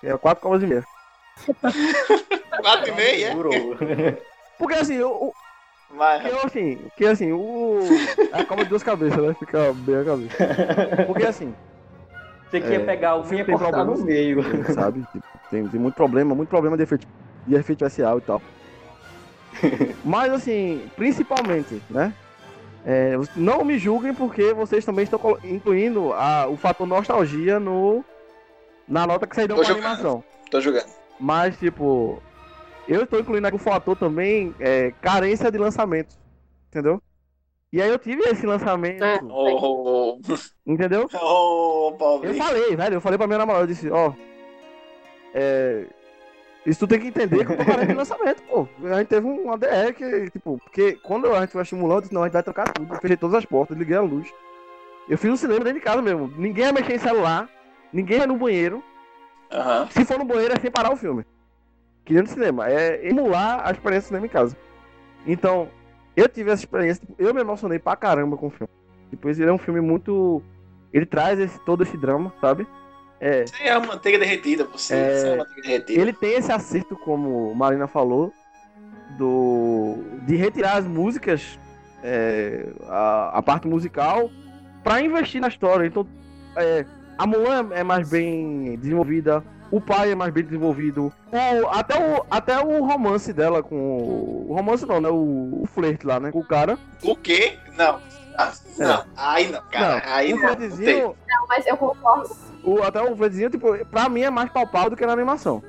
É 0.02 0.16
quatro 0.16 0.42
cobras 0.42 0.62
e 0.62 0.66
meia. 0.66 0.84
quatro 2.62 2.88
e 2.88 2.92
meia? 2.92 3.34
Porque 4.58 4.74
assim, 4.74 5.00
o, 5.00 5.34
Vai, 5.88 6.20
que 6.20 6.28
eu, 6.28 6.40
assim, 6.44 6.88
que 6.96 7.04
assim, 7.06 7.32
o. 7.32 7.80
É 8.32 8.40
a 8.40 8.44
cobra 8.44 8.64
de 8.64 8.70
duas 8.70 8.82
cabeças, 8.82 9.22
né? 9.22 9.34
Fica 9.34 9.72
bem 9.72 9.96
a 9.96 10.04
cabeça. 10.04 11.06
Porque 11.06 11.24
assim, 11.24 11.52
Você 12.50 12.60
queria 12.60 12.80
É, 12.80 12.86
pegar 12.86 13.16
o 13.16 13.24
filme 13.24 13.42
e 13.42 13.46
cortar 13.46 13.84
no 13.84 13.96
meio. 14.04 14.38
sabe? 14.74 15.04
Tem, 15.50 15.68
tem 15.68 15.80
muito 15.80 15.94
problema, 15.94 16.34
muito 16.34 16.48
problema 16.48 16.76
de 16.76 16.82
efeito, 16.84 17.06
de 17.46 17.54
efeito 17.54 17.84
especial 17.84 18.18
e 18.18 18.22
tal. 18.22 18.40
Mas 20.04 20.32
assim, 20.32 20.88
principalmente, 20.96 21.82
né? 21.90 22.14
É, 22.84 23.12
não 23.36 23.62
me 23.64 23.78
julguem 23.78 24.14
porque 24.14 24.54
vocês 24.54 24.84
também 24.84 25.04
estão 25.04 25.20
incluindo 25.44 26.12
a- 26.14 26.46
o 26.48 26.56
fator 26.56 26.86
nostalgia 26.86 27.60
no 27.60 28.02
na 28.88 29.06
nota 29.06 29.26
que 29.26 29.34
vocês 29.34 29.46
dão 29.46 29.56
Tô 29.56 29.62
pra 29.62 29.68
jogando. 29.74 29.86
animação. 29.86 30.24
tô 30.50 30.60
jogando. 30.60 30.86
Mas, 31.20 31.56
tipo, 31.58 32.20
eu 32.88 33.04
estou 33.04 33.20
incluindo 33.20 33.46
aqui 33.46 33.56
o 33.56 33.60
fator 33.60 33.96
também 33.96 34.54
é, 34.58 34.92
carência 35.02 35.50
de 35.50 35.58
lançamento. 35.58 36.16
Entendeu? 36.68 37.00
E 37.72 37.80
aí 37.80 37.88
eu 37.88 37.98
tive 37.98 38.22
esse 38.24 38.44
lançamento, 38.46 39.04
É. 39.04 39.20
Ô, 39.22 40.18
entendeu? 40.66 41.06
ô, 41.22 41.96
Eu 42.22 42.34
falei, 42.34 42.74
velho, 42.74 42.94
eu 42.94 43.00
falei 43.00 43.18
pra 43.18 43.26
minha 43.26 43.38
namorada, 43.38 43.64
eu 43.64 43.68
disse, 43.68 43.88
ó. 43.90 44.12
É. 45.34 45.86
Isso 46.66 46.80
tu 46.80 46.86
tem 46.86 47.00
que 47.00 47.06
entender 47.06 47.44
que 47.46 47.52
eu 47.52 47.56
tô 47.56 47.64
carente 47.64 47.86
de 47.86 47.94
lançamento, 47.94 48.42
pô. 48.42 48.68
A 48.84 48.98
gente 48.98 49.08
teve 49.08 49.26
um 49.26 49.50
ADR 49.50 49.94
que, 49.96 50.30
tipo, 50.30 50.58
porque 50.58 50.92
quando 51.02 51.32
a 51.32 51.40
gente 51.40 51.52
foi 51.52 51.62
estimular, 51.62 51.96
eu 51.96 52.00
disse, 52.02 52.12
não, 52.12 52.22
a 52.22 52.26
gente 52.26 52.34
vai 52.34 52.42
trocar 52.42 52.70
tudo. 52.72 52.92
Eu 52.92 53.00
fechei 53.00 53.16
todas 53.16 53.36
as 53.36 53.44
portas, 53.46 53.78
liguei 53.78 53.96
a 53.96 54.02
luz. 54.02 54.30
Eu 55.08 55.16
fiz 55.16 55.30
um 55.30 55.36
cinema 55.36 55.60
dentro 55.60 55.80
de 55.80 55.84
casa 55.84 56.02
mesmo. 56.02 56.32
Ninguém 56.36 56.64
vai 56.64 56.82
mexer 56.82 56.94
em 56.94 56.98
celular, 56.98 57.48
ninguém 57.92 58.18
vai 58.18 58.26
no 58.26 58.36
banheiro. 58.36 58.84
Aham. 59.50 59.88
Se 59.90 60.04
for 60.04 60.18
no 60.18 60.24
banheiro, 60.24 60.54
é 60.54 60.60
sem 60.60 60.70
parar 60.70 60.92
o 60.92 60.96
filme. 60.96 61.24
Que 62.04 62.12
dentro 62.12 62.30
do 62.30 62.34
cinema. 62.34 62.68
É 62.68 63.08
emular 63.08 63.66
a 63.66 63.70
experiência 63.70 64.06
do 64.06 64.08
cinema 64.08 64.26
em 64.26 64.30
casa. 64.30 64.56
Então, 65.26 65.68
eu 66.16 66.28
tive 66.28 66.50
essa 66.50 66.62
experiência. 66.62 67.04
tipo, 67.06 67.14
Eu 67.20 67.32
me 67.34 67.40
emocionei 67.40 67.78
pra 67.78 67.96
caramba 67.96 68.36
com 68.36 68.48
o 68.48 68.50
filme. 68.50 68.72
Depois 69.10 69.40
ele 69.40 69.50
é 69.50 69.52
um 69.52 69.58
filme 69.58 69.80
muito. 69.80 70.42
Ele 70.92 71.06
traz 71.06 71.38
esse, 71.38 71.58
todo 71.64 71.82
esse 71.82 71.96
drama, 71.96 72.32
sabe? 72.40 72.66
É, 73.20 73.44
Você 73.46 73.62
é 73.64 73.70
a 73.70 73.78
manteiga 73.80 74.18
derretida, 74.18 74.64
você. 74.64 74.94
É, 74.94 75.18
Você 75.18 75.28
é 75.28 75.32
a 75.34 75.36
manteiga 75.36 75.62
derretida. 75.62 76.00
ele 76.00 76.12
tem 76.12 76.34
esse 76.34 76.50
acerto, 76.50 76.96
como 76.96 77.54
Marina 77.54 77.86
falou, 77.86 78.32
do 79.18 79.98
de 80.26 80.36
retirar 80.36 80.76
as 80.78 80.86
músicas, 80.86 81.58
é, 82.02 82.66
a, 82.88 83.38
a 83.38 83.42
parte 83.42 83.66
musical, 83.66 84.30
pra 84.82 85.00
investir 85.00 85.40
na 85.40 85.48
história. 85.48 85.86
Então, 85.86 86.06
é, 86.56 86.84
a 87.18 87.26
Mulan 87.26 87.68
é 87.72 87.82
mais 87.82 88.08
bem 88.08 88.76
desenvolvida, 88.78 89.42
o 89.70 89.80
pai 89.80 90.12
é 90.12 90.14
mais 90.14 90.32
bem 90.32 90.42
desenvolvido, 90.44 91.12
o- 91.32 91.68
até, 91.68 91.94
o, 91.98 92.24
até 92.30 92.58
o 92.58 92.84
romance 92.84 93.32
dela 93.32 93.62
com 93.62 93.76
o, 93.76 94.50
o 94.50 94.54
romance 94.54 94.86
não, 94.86 95.00
né? 95.00 95.08
O, 95.08 95.60
o 95.62 95.66
flerte 95.66 96.06
lá, 96.06 96.18
né? 96.18 96.30
Com 96.32 96.40
o 96.40 96.44
cara. 96.46 96.78
O 97.02 97.14
quê? 97.14 97.58
Não. 97.76 98.00
Ah, 98.40 98.52
não. 98.78 99.04
Aí 99.16 99.50
não, 99.50 99.62
cara. 99.70 100.02
não, 100.06 100.12
aí 100.14 100.32
o 100.32 100.36
não. 100.36 100.48
não 100.48 101.16
Não, 101.28 101.46
mas 101.48 101.66
eu 101.66 101.76
concordo. 101.76 102.30
o, 102.64 102.82
até 102.82 103.02
o 103.02 103.16
flertezinho, 103.16 103.50
tipo, 103.50 103.84
pra 103.86 104.08
mim 104.08 104.22
é 104.22 104.30
mais 104.30 104.50
palpável 104.50 104.90
do 104.90 104.96
que 104.96 105.06
na 105.06 105.12
animação. 105.12 105.62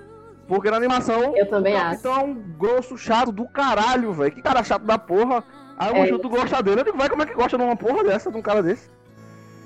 Porque 0.47 0.69
na 0.69 0.77
animação 0.77 1.35
Eu 1.37 1.49
também 1.49 1.73
O 1.73 1.77
acho. 1.77 1.85
capitão 2.03 2.13
é 2.15 2.23
um 2.23 2.33
grosso 2.33 2.97
chato 2.97 3.31
do 3.31 3.45
caralho, 3.47 4.11
velho. 4.11 4.31
Que 4.31 4.41
cara 4.41 4.63
chato 4.63 4.83
da 4.83 4.97
porra. 4.97 5.43
Aí 5.77 5.91
o 5.93 6.15
É. 6.15 6.17
Tu 6.19 6.29
gosta 6.29 6.61
dele. 6.61 6.81
Eu 6.81 6.85
digo, 6.85 6.97
vai, 6.97 7.09
como 7.09 7.23
é 7.23 7.25
que 7.25 7.33
gosta 7.33 7.57
de 7.57 7.63
uma 7.63 7.75
porra 7.75 8.03
dessa, 8.03 8.29
de 8.29 8.37
um 8.37 8.41
cara 8.41 8.61
desse? 8.61 8.89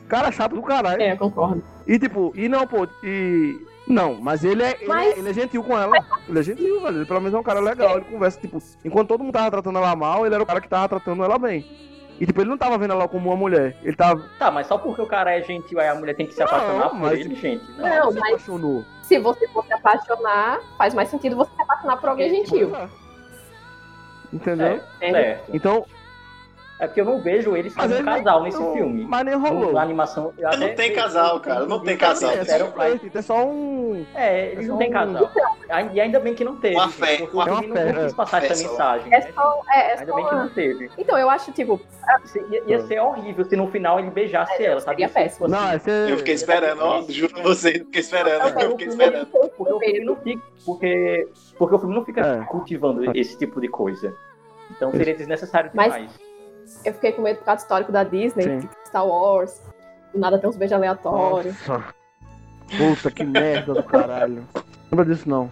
Cara 0.07 0.31
chato 0.31 0.53
do 0.53 0.61
caralho. 0.61 1.01
É, 1.01 1.13
eu 1.13 1.17
concordo. 1.17 1.63
E 1.87 1.97
tipo, 1.97 2.31
e 2.35 2.47
não, 2.47 2.67
pô, 2.67 2.87
e. 3.03 3.59
Não, 3.87 4.15
mas 4.15 4.43
ele 4.43 4.63
é, 4.63 4.71
ele, 4.79 4.87
Mas- 4.87 5.15
é, 5.15 5.19
ele 5.19 5.29
é 5.29 5.33
gentil 5.33 5.63
com 5.63 5.77
ela. 5.77 5.95
Ele 6.27 6.39
é 6.39 6.43
gentil, 6.43 6.81
velho. 6.81 6.97
Ele 6.97 7.05
pelo 7.05 7.19
menos 7.19 7.35
é 7.35 7.39
um 7.39 7.43
cara 7.43 7.59
legal. 7.59 7.97
Ele 7.97 8.05
conversa, 8.05 8.39
tipo, 8.39 8.61
enquanto 8.83 9.07
todo 9.07 9.23
mundo 9.23 9.33
tava 9.33 9.49
tratando 9.51 9.77
ela 9.77 9.95
mal, 9.95 10.25
ele 10.25 10.33
era 10.35 10.43
o 10.43 10.45
cara 10.47 10.61
que 10.61 10.67
tava 10.69 10.87
tratando 10.89 11.23
ela 11.23 11.37
bem. 11.39 11.65
E 12.19 12.25
tipo, 12.25 12.39
ele 12.41 12.49
não 12.49 12.57
tava 12.57 12.77
vendo 12.77 12.91
ela 12.93 13.07
como 13.07 13.29
uma 13.29 13.35
mulher. 13.35 13.75
Ele 13.83 13.95
tava. 13.95 14.23
Tá, 14.39 14.49
mas 14.49 14.67
só 14.67 14.77
porque 14.77 15.01
o 15.01 15.05
cara 15.05 15.37
é 15.37 15.41
gentil, 15.43 15.79
aí 15.79 15.87
a 15.89 15.95
mulher 15.95 16.15
tem 16.15 16.25
que 16.25 16.33
se 16.33 16.39
Não, 16.39 16.47
apaixonar 16.47 16.89
por 16.89 16.99
mas- 16.99 17.19
ele, 17.19 17.35
gente. 17.35 17.63
Não. 17.77 17.87
Não, 17.89 18.11
se 18.11 18.19
mas- 18.19 18.29
apaixonou. 18.33 18.85
Se 19.01 19.19
você 19.19 19.47
for 19.49 19.65
se 19.65 19.73
apaixonar, 19.73 20.59
faz 20.77 20.93
mais 20.93 21.09
sentido 21.09 21.35
você 21.35 21.51
se 21.53 21.61
apaixonar 21.61 21.97
por 21.97 22.09
alguém 22.09 22.29
gentil. 22.29 22.71
Entendeu? 24.33 24.81
É, 25.01 25.09
É. 25.09 25.11
certo. 25.11 25.55
Então, 25.55 25.85
É 26.77 26.87
porque 26.87 26.99
eu 26.99 27.05
não 27.05 27.21
vejo 27.21 27.55
eles 27.55 27.73
Mas 27.73 27.87
como 27.89 28.01
um 28.01 28.03
casal 28.03 28.43
nesse 28.43 28.59
não- 28.59 28.73
filme. 28.73 29.05
Mas 29.07 29.23
nem 29.25 29.35
rolou. 29.35 29.71
Na 29.71 29.81
animação. 29.81 30.33
eu 30.37 30.43
Não 30.43 30.49
até 30.65 30.73
tem 30.73 30.93
casal, 30.93 31.39
cara. 31.39 31.65
Não 31.65 31.79
tem 31.79 31.95
casal. 31.95 32.31
É, 32.31 32.35
é, 32.39 33.09
é 33.13 33.21
só 33.21 33.45
um. 33.45 34.05
É, 34.13 34.51
eles 34.51 34.65
É 34.65 34.67
não 34.67 34.77
têm 34.77 34.89
um- 34.89 34.93
casal. 34.93 35.31
E 35.93 36.01
ainda 36.01 36.19
bem 36.19 36.33
que 36.35 36.43
não 36.43 36.57
teve. 36.57 36.75
Uma 36.75 36.89
fé, 36.89 37.17
porque 37.19 37.33
uma 37.33 37.43
o 37.45 37.57
filme 37.59 37.73
fé, 37.73 37.85
não 37.93 38.03
quis 38.03 38.11
é. 38.11 38.15
passar 38.15 38.43
essa 38.43 38.55
só. 38.55 38.69
mensagem. 38.69 39.13
É 39.13 39.21
só, 39.21 39.61
é, 39.71 39.79
é 39.79 39.91
Ainda 39.99 40.05
só 40.05 40.15
bem 40.15 40.25
que 40.27 40.35
não 40.35 40.49
teve. 40.49 40.91
Então, 40.97 41.17
eu 41.17 41.29
acho, 41.29 41.51
tipo, 41.53 41.79
Ia, 42.51 42.63
ia 42.67 42.79
ser 42.85 42.99
horrível 42.99 43.45
se 43.45 43.55
no 43.55 43.71
final 43.71 43.97
ele 43.99 44.11
beijasse 44.11 44.61
ela, 44.63 44.81
sabe? 44.81 44.97
seria 44.97 45.09
péssimo. 45.09 45.47
Não, 45.47 45.57
Assim, 45.69 45.89
é. 45.89 46.11
Eu 46.11 46.17
fiquei 46.17 46.33
esperando, 46.33 46.81
ó. 46.83 47.01
Juro 47.07 47.33
pra 47.33 47.41
vocês, 47.43 47.77
fiquei 47.77 48.01
esperando. 48.01 48.59
eu 48.59 48.71
fiquei 48.71 48.87
esperando. 48.87 49.25
porque 49.27 49.71
o 49.73 49.79
filme 49.79 49.99
não 50.05 50.15
fica. 50.17 50.41
Porque, 50.65 51.27
porque 51.57 51.75
o 51.75 51.79
filme 51.79 51.95
não 51.95 52.03
fica 52.05 52.21
É. 52.21 52.45
cultivando 52.45 53.17
esse 53.17 53.37
tipo 53.37 53.61
de 53.61 53.69
coisa. 53.69 54.13
Então 54.71 54.91
seria 54.91 55.13
desnecessário 55.15 55.71
Mas- 55.73 55.93
demais. 55.93 56.24
Eu 56.83 56.93
fiquei 56.93 57.11
com 57.11 57.21
medo 57.21 57.37
por 57.37 57.45
causa 57.45 57.61
do 57.61 57.63
histórico 57.63 57.91
da 57.91 58.03
Disney, 58.03 58.43
Sim. 58.43 58.59
tipo 58.61 58.75
Star 58.85 59.05
Wars. 59.07 59.61
Do 60.13 60.19
nada 60.19 60.39
tem 60.39 60.49
uns 60.49 60.57
beijos 60.57 60.75
aleatórios. 60.75 61.55
Nossa. 61.67 61.93
Puta 62.77 63.11
que 63.11 63.23
merda 63.23 63.73
do 63.73 63.83
caralho. 63.83 64.47
Lembra 64.91 65.05
disso 65.05 65.29
não. 65.29 65.49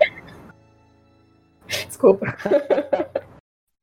Desculpa. 1.68 2.26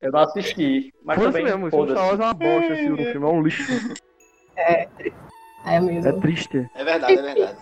Eu 0.01 0.13
não 0.13 0.21
assisti, 0.21 0.95
mas 1.05 1.19
Foi 1.19 1.27
isso 1.27 1.33
também 1.37 1.53
mesmo, 1.53 1.69
esse 1.69 1.77
Star 1.77 1.87
foda-se. 1.87 2.07
Wars 2.07 2.21
é 2.21 2.25
uma 2.25 2.35
bosta 2.35 2.73
esse 2.73 2.83
filme, 2.83 3.13
filme 3.13 3.27
é 3.27 3.31
um 3.31 3.43
lixo. 3.43 3.97
É 5.67 5.81
mesmo. 5.81 6.09
É 6.09 6.21
triste. 6.21 6.71
É 6.75 6.85
verdade, 6.85 7.13
é 7.13 7.23
verdade. 7.23 7.59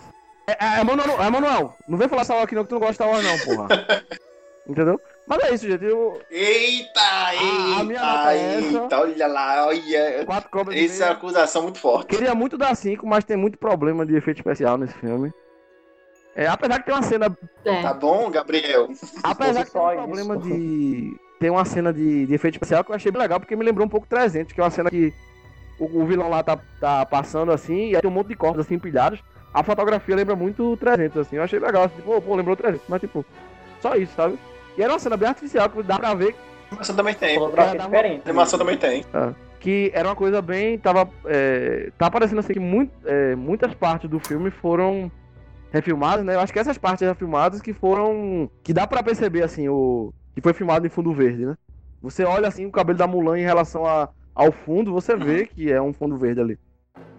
É, 0.47 0.51
é, 0.51 0.79
é, 0.79 0.83
Manuel, 0.83 1.21
é 1.21 1.29
Manuel, 1.29 1.75
não 1.87 1.97
vem 1.97 2.07
falar 2.07 2.23
Star 2.23 2.37
Wars 2.37 2.45
aqui 2.45 2.55
não 2.55 2.63
que 2.63 2.69
tu 2.69 2.75
não 2.75 2.79
gosta 2.79 2.91
de 2.91 2.95
Star 2.95 3.09
Wars 3.09 3.25
não, 3.25 3.55
porra. 3.55 4.03
Entendeu? 4.67 5.01
Mas 5.29 5.43
é 5.43 5.53
isso, 5.53 5.69
gente. 5.69 5.85
Eu, 5.85 6.19
Eita, 6.31 6.99
a 7.79 7.83
minha 7.83 8.01
nota 8.01 8.33
é 8.33 8.55
eita, 8.55 8.67
essa. 8.67 8.81
eita, 8.81 8.99
olha 8.99 9.27
lá, 9.27 9.67
olha. 9.67 10.25
quatro 10.25 10.49
cobras 10.49 10.75
de 10.75 10.85
Essa 10.85 11.03
é 11.03 11.05
uma 11.05 11.13
acusação 11.13 11.61
muito 11.61 11.79
forte. 11.79 12.07
Queria 12.07 12.33
muito 12.33 12.57
dar 12.57 12.75
5, 12.75 13.05
mas 13.05 13.23
tem 13.23 13.37
muito 13.37 13.55
problema 13.59 14.03
de 14.07 14.15
efeito 14.15 14.37
especial 14.37 14.75
nesse 14.75 14.95
filme. 14.95 15.31
É, 16.35 16.47
apesar 16.47 16.79
que 16.79 16.85
tem 16.85 16.95
uma 16.95 17.03
cena. 17.03 17.37
É. 17.63 17.81
Tá 17.83 17.93
bom, 17.93 18.31
Gabriel? 18.31 18.89
Apesar 19.23 19.65
que 19.65 19.71
tem 19.71 19.81
um 19.81 19.93
problema 19.93 20.35
isso. 20.37 20.47
de. 20.47 21.19
Tem 21.39 21.49
uma 21.51 21.63
cena 21.63 21.93
de, 21.93 22.25
de 22.25 22.33
efeito 22.33 22.55
especial 22.55 22.83
que 22.83 22.91
eu 22.91 22.95
achei 22.95 23.11
bem 23.11 23.21
legal, 23.21 23.39
porque 23.39 23.55
me 23.55 23.63
lembrou 23.63 23.85
um 23.85 23.89
pouco 23.89 24.07
300, 24.07 24.51
que 24.51 24.59
é 24.59 24.63
uma 24.63 24.71
cena 24.71 24.89
que 24.89 25.13
o, 25.79 26.01
o 26.01 26.05
vilão 26.05 26.27
lá 26.27 26.43
tá, 26.43 26.59
tá 26.79 27.05
passando 27.05 27.51
assim, 27.51 27.91
e 27.91 27.95
aí 27.95 28.01
tem 28.01 28.09
um 28.09 28.13
monte 28.13 28.27
de 28.27 28.35
corpos 28.35 28.65
assim 28.65 28.73
empilhados. 28.75 29.21
A 29.53 29.63
fotografia 29.63 30.15
lembra 30.15 30.35
muito 30.35 30.75
300, 30.77 31.17
assim. 31.17 31.35
Eu 31.35 31.43
achei 31.43 31.59
legal, 31.59 31.83
assim, 31.83 31.95
tipo, 31.97 32.19
pô, 32.19 32.35
lembrou 32.35 32.55
300, 32.55 32.81
mas 32.89 32.99
tipo, 32.99 33.23
só 33.79 33.95
isso, 33.95 34.13
sabe? 34.15 34.37
E 34.79 34.81
era 34.81 34.93
uma 34.93 34.99
cena 34.99 35.17
bem 35.17 35.27
artificial, 35.27 35.69
que 35.69 35.83
dá 35.83 35.99
pra 35.99 36.13
ver 36.13 36.33
A 36.71 36.75
animação 36.75 36.95
também 36.95 37.13
tem. 37.13 37.35
A 37.35 37.39
Fotografia 37.39 37.81
É, 37.99 38.21
animação 38.23 38.57
também 38.57 38.77
tem. 38.77 39.03
que 39.59 39.91
era 39.93 40.07
uma 40.07 40.15
coisa 40.15 40.41
bem. 40.41 40.79
Tava. 40.79 41.09
É, 41.25 41.91
tá 41.97 42.09
parecendo 42.09 42.39
assim 42.39 42.53
que 42.53 42.61
muito, 42.61 42.93
é, 43.05 43.35
muitas 43.35 43.73
partes 43.73 44.09
do 44.09 44.21
filme 44.21 44.49
foram 44.49 45.11
refilmadas, 45.69 46.23
né? 46.25 46.35
Eu 46.35 46.39
acho 46.39 46.53
que 46.53 46.59
essas 46.59 46.77
partes 46.77 47.05
refilmadas 47.05 47.61
que 47.61 47.73
foram. 47.73 48.49
Que 48.63 48.71
dá 48.71 48.87
pra 48.87 49.03
perceber, 49.03 49.43
assim, 49.43 49.67
o. 49.67 50.13
Que 50.33 50.39
foi 50.39 50.53
filmado 50.53 50.87
em 50.87 50.89
fundo 50.89 51.13
verde, 51.13 51.45
né? 51.45 51.57
Você 52.01 52.23
olha 52.23 52.47
assim 52.47 52.65
o 52.65 52.71
cabelo 52.71 52.97
da 52.97 53.05
Mulan 53.05 53.37
em 53.37 53.43
relação 53.43 53.85
a, 53.85 54.07
ao 54.33 54.53
fundo, 54.53 54.93
você 54.93 55.13
vê 55.13 55.45
que 55.45 55.69
é 55.69 55.81
um 55.81 55.91
fundo 55.91 56.17
verde 56.17 56.39
ali. 56.39 56.57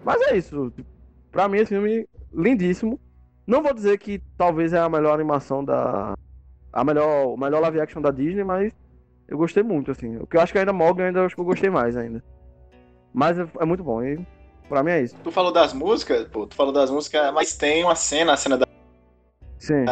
Mas 0.03 0.19
é 0.23 0.35
isso. 0.35 0.73
Pra 1.31 1.47
mim, 1.47 1.57
esse 1.59 1.67
filme 1.75 2.07
lindíssimo. 2.33 2.99
Não 3.45 3.61
vou 3.61 3.71
dizer 3.71 3.99
que 3.99 4.19
talvez 4.35 4.73
é 4.73 4.79
a 4.79 4.89
melhor 4.89 5.13
animação 5.13 5.63
da. 5.63 6.15
A 6.73 6.83
melhor, 6.83 7.27
o 7.27 7.37
melhor 7.37 7.61
live 7.61 7.81
action 7.81 8.01
da 8.01 8.11
Disney, 8.11 8.43
mas 8.43 8.73
eu 9.27 9.37
gostei 9.37 9.63
muito, 9.63 9.91
assim. 9.91 10.17
O 10.17 10.27
que 10.27 10.37
eu 10.37 10.41
acho 10.41 10.53
que 10.53 10.59
ainda 10.59 10.73
Morgan, 10.73 11.07
ainda 11.07 11.25
acho 11.25 11.35
que 11.35 11.41
eu 11.41 11.45
gostei 11.45 11.69
mais 11.69 11.97
ainda. 11.97 12.23
Mas 13.13 13.37
é, 13.37 13.45
é 13.59 13.65
muito 13.65 13.83
bom. 13.83 14.01
E 14.03 14.19
pra 14.69 14.83
mim 14.83 14.91
é 14.91 15.01
isso. 15.01 15.15
Tu 15.23 15.31
falou 15.31 15.51
das 15.51 15.73
músicas, 15.73 16.27
pô, 16.29 16.47
tu 16.47 16.55
falou 16.55 16.71
das 16.71 16.89
músicas, 16.89 17.33
mas 17.33 17.57
tem 17.57 17.83
uma 17.83 17.95
cena, 17.95 18.33
a 18.33 18.37
cena 18.37 18.57
da, 18.57 18.65
Sim. 19.57 19.85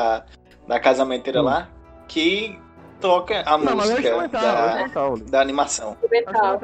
da 0.68 0.80
casamenteira 0.80 1.42
Hum. 1.42 1.46
lá, 1.46 1.70
que 2.08 2.60
toca 3.00 3.44
a 3.46 3.58
Não, 3.58 3.72
é 3.72 3.76
música 3.76 4.08
é 4.08 4.28
da, 4.28 4.88
da 5.30 5.42
animação. 5.42 5.98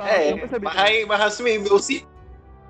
É, 0.06 0.32
eu 0.32 0.38
mas 0.62 0.78
aí, 0.78 1.06
mas 1.06 1.22
assim, 1.22 1.60
meu, 1.60 1.80
se 1.80 2.06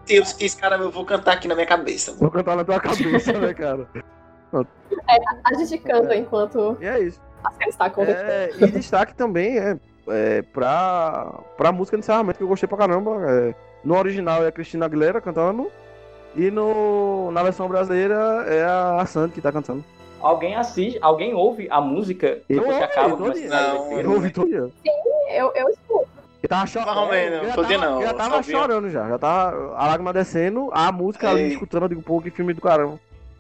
Deus 0.06 0.34
quis, 0.34 0.56
cara, 0.56 0.78
eu 0.78 0.92
vou 0.92 1.06
cantar 1.06 1.34
aqui 1.34 1.48
na 1.48 1.56
minha 1.56 1.68
cabeça. 1.68 2.14
Vou 2.14 2.30
cantar 2.32 2.56
na 2.56 2.64
tua 2.64 2.80
cabeça, 2.80 3.34
né, 3.34 3.54
cara? 3.54 3.90
A 5.44 5.54
gente 5.56 5.78
canta 5.80 6.16
enquanto 6.16 6.78
E 6.80 6.86
é 6.86 7.00
isso. 7.02 7.20
acontecendo. 7.80 8.30
É, 8.30 8.50
e 8.62 8.72
destaque 8.72 9.14
também 9.14 9.58
é, 9.58 9.78
é 10.08 10.42
pra, 10.42 11.32
pra 11.58 11.72
música 11.72 11.98
de 11.98 12.04
encerramento 12.04 12.38
que 12.38 12.44
eu 12.44 12.48
gostei 12.48 12.68
pra 12.68 12.78
caramba. 12.78 13.12
É, 13.30 13.56
no 13.84 13.98
original 13.98 14.44
é 14.44 14.48
a 14.48 14.52
Cristina 14.52 14.86
Aguilera 14.86 15.22
cantando. 15.22 15.72
E 16.36 16.52
no, 16.52 17.32
na 17.32 17.42
versão 17.44 17.68
brasileira 17.68 18.46
é 18.48 18.66
a 18.66 19.06
Sandy 19.06 19.34
que 19.34 19.42
tá 19.42 19.52
cantando. 19.52 19.84
Alguém 20.20 20.56
assiste, 20.56 20.98
alguém 21.02 21.34
ouve 21.34 21.68
a 21.70 21.80
música 21.80 22.40
Eu 22.50 22.62
depois 22.62 22.78
que 22.78 22.84
ouvi, 22.84 22.84
acaba 22.84 23.10
Não, 23.10 23.34
sair 23.86 24.04
Eu 24.04 24.12
ouvi 24.12 24.32
todo 24.32 24.48
dia. 24.48 24.70
Eu, 25.30 25.52
eu 25.56 25.70
escuto. 25.70 26.08
Ele 26.42 26.50
tava 26.50 26.68
chorando. 26.68 27.10
Menos, 27.10 27.40
eu 27.40 27.46
já 27.48 27.56
todo 27.56 27.68
dia 27.68 27.80
tava, 27.80 27.92
não, 27.92 28.02
eu 28.02 28.08
já 28.08 28.14
tava 28.14 28.44
chorando 28.44 28.90
já. 28.90 29.10
Já 29.10 29.18
tava 29.18 29.76
a 29.76 29.88
lágrima 29.88 30.14
descendo, 30.14 30.70
a 30.74 30.92
música 30.92 31.30
ali 31.30 31.42
Ei. 31.42 31.48
escutando, 31.50 31.84
eu 31.84 31.90
digo, 31.90 32.02
pô, 32.02 32.22
que 32.22 32.30
filme 32.30 32.54
do 32.54 32.62
caramba. 32.62 33.00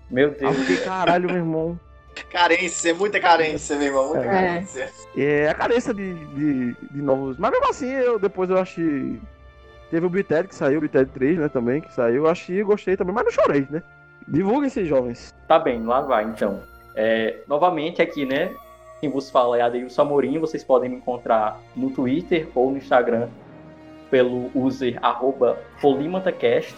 Meu 0.10 0.30
eu 0.30 0.34
Deus. 0.34 0.58
fiquei, 0.58 0.78
caralho, 0.78 1.28
meu 1.28 1.38
irmão. 1.38 1.80
Carência, 2.32 2.94
muita 2.94 3.20
carência, 3.20 3.76
meu 3.76 3.88
irmão, 3.88 4.10
muita 4.10 4.26
É. 4.26 4.30
carência. 4.30 4.90
É 5.18 5.50
a 5.50 5.54
carência 5.54 5.94
de, 5.94 6.14
de, 6.14 6.74
de 6.92 7.02
novos. 7.02 7.38
Mas 7.38 7.52
mesmo 7.52 7.70
assim, 7.70 7.92
eu 7.92 8.18
depois 8.20 8.50
eu 8.50 8.58
achei. 8.58 9.20
Teve 9.92 10.06
o 10.06 10.10
Bited 10.10 10.48
que 10.48 10.56
saiu, 10.56 10.80
o 10.80 10.82
Bited 10.82 11.12
3, 11.12 11.38
né, 11.40 11.50
também, 11.50 11.82
que 11.82 11.94
saiu. 11.94 12.24
Eu 12.26 12.28
achei, 12.28 12.64
gostei 12.64 12.98
também, 12.98 13.14
mas 13.14 13.26
não 13.26 13.32
chorei, 13.32 13.68
né? 13.70 13.84
Divulguem-se, 14.28 14.86
jovens. 14.86 15.34
Tá 15.48 15.60
bem, 15.60 15.84
lá 15.84 16.02
vai 16.02 16.24
então. 16.24 16.62
É, 16.96 17.38
novamente 17.48 18.02
aqui, 18.02 18.26
né? 18.26 18.52
Quem 19.00 19.10
vos 19.10 19.30
fala 19.30 19.58
é 19.58 19.62
Adeilson 19.62 20.02
Amorim. 20.02 20.40
Vocês 20.40 20.64
podem 20.64 20.90
me 20.90 20.96
encontrar 20.96 21.60
no 21.76 21.92
Twitter 21.92 22.48
ou 22.56 22.72
no 22.72 22.78
Instagram 22.78 23.28
pelo 24.10 24.50
user 24.56 24.98
arroba 25.02 25.60
polimatacast. 25.82 26.76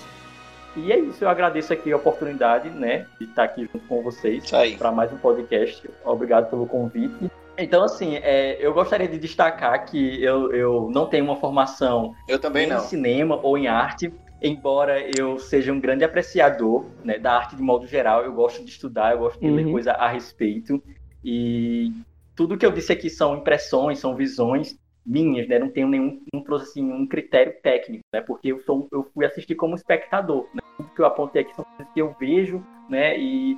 E 0.78 0.92
é 0.92 1.00
isso, 1.00 1.24
eu 1.24 1.30
agradeço 1.30 1.74
aqui 1.74 1.92
a 1.92 1.98
oportunidade, 1.98 2.70
né, 2.70 3.08
de 3.20 3.26
estar 3.26 3.46
aqui 3.46 3.62
junto 3.74 3.80
com 3.88 4.04
vocês 4.04 4.44
para 4.78 4.92
mais 4.92 5.12
um 5.12 5.18
podcast. 5.18 5.90
Obrigado 6.06 6.50
pelo 6.52 6.68
convite. 6.68 7.32
Então, 7.58 7.84
assim, 7.84 8.18
é, 8.18 8.64
eu 8.64 8.72
gostaria 8.74 9.08
de 9.08 9.18
destacar 9.18 9.86
que 9.86 10.24
eu, 10.24 10.54
eu 10.54 10.92
não 10.94 11.08
tenho 11.08 11.26
uma 11.26 11.36
formação 11.36 12.14
Eu 12.28 12.38
também 12.38 12.68
em 12.68 12.70
não. 12.70 12.80
cinema 12.80 13.40
ou 13.42 13.58
em 13.58 13.68
arte, 13.68 14.14
embora 14.40 15.02
eu 15.20 15.40
seja 15.40 15.74
um 15.74 15.80
grande 15.80 16.04
apreciador 16.04 16.86
né, 17.04 17.18
da 17.18 17.34
arte 17.34 17.56
de 17.56 17.62
modo 17.64 17.88
geral, 17.88 18.24
eu 18.24 18.32
gosto 18.32 18.64
de 18.64 18.70
estudar, 18.70 19.14
eu 19.14 19.20
gosto 19.20 19.40
de 19.40 19.50
ler 19.50 19.66
Uhum. 19.66 19.72
coisa 19.72 19.94
a 19.94 20.08
respeito. 20.08 20.82
E 21.24 21.92
tudo 22.36 22.56
que 22.56 22.66
eu 22.66 22.72
disse 22.72 22.94
aqui 22.94 23.10
são 23.10 23.38
impressões, 23.38 23.98
são 23.98 24.16
visões 24.16 24.78
minhas, 25.04 25.48
né? 25.48 25.58
Não 25.58 25.70
tenho 25.72 25.88
nenhum, 25.88 26.22
não 26.32 26.44
trouxe 26.44 26.70
assim, 26.70 26.92
um 26.92 27.08
critério 27.08 27.54
técnico, 27.64 28.04
né? 28.14 28.22
Porque 28.22 28.50
eu, 28.52 28.60
sou, 28.60 28.88
eu 28.92 29.04
fui 29.14 29.26
assistir 29.26 29.56
como 29.56 29.74
espectador. 29.74 30.48
Né? 30.54 30.60
Que 30.98 31.04
eu 31.04 31.06
apontei 31.06 31.44
aqui 31.44 31.54
são 31.54 31.64
coisas 31.64 31.94
que 31.94 32.02
eu 32.02 32.16
vejo, 32.20 32.64
né? 32.90 33.16
E, 33.20 33.56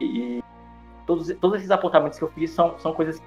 e 0.00 0.40
todos, 1.04 1.34
todos 1.40 1.58
esses 1.58 1.70
apontamentos 1.72 2.16
que 2.16 2.24
eu 2.24 2.30
fiz 2.30 2.50
são, 2.52 2.78
são 2.78 2.92
coisas 2.94 3.20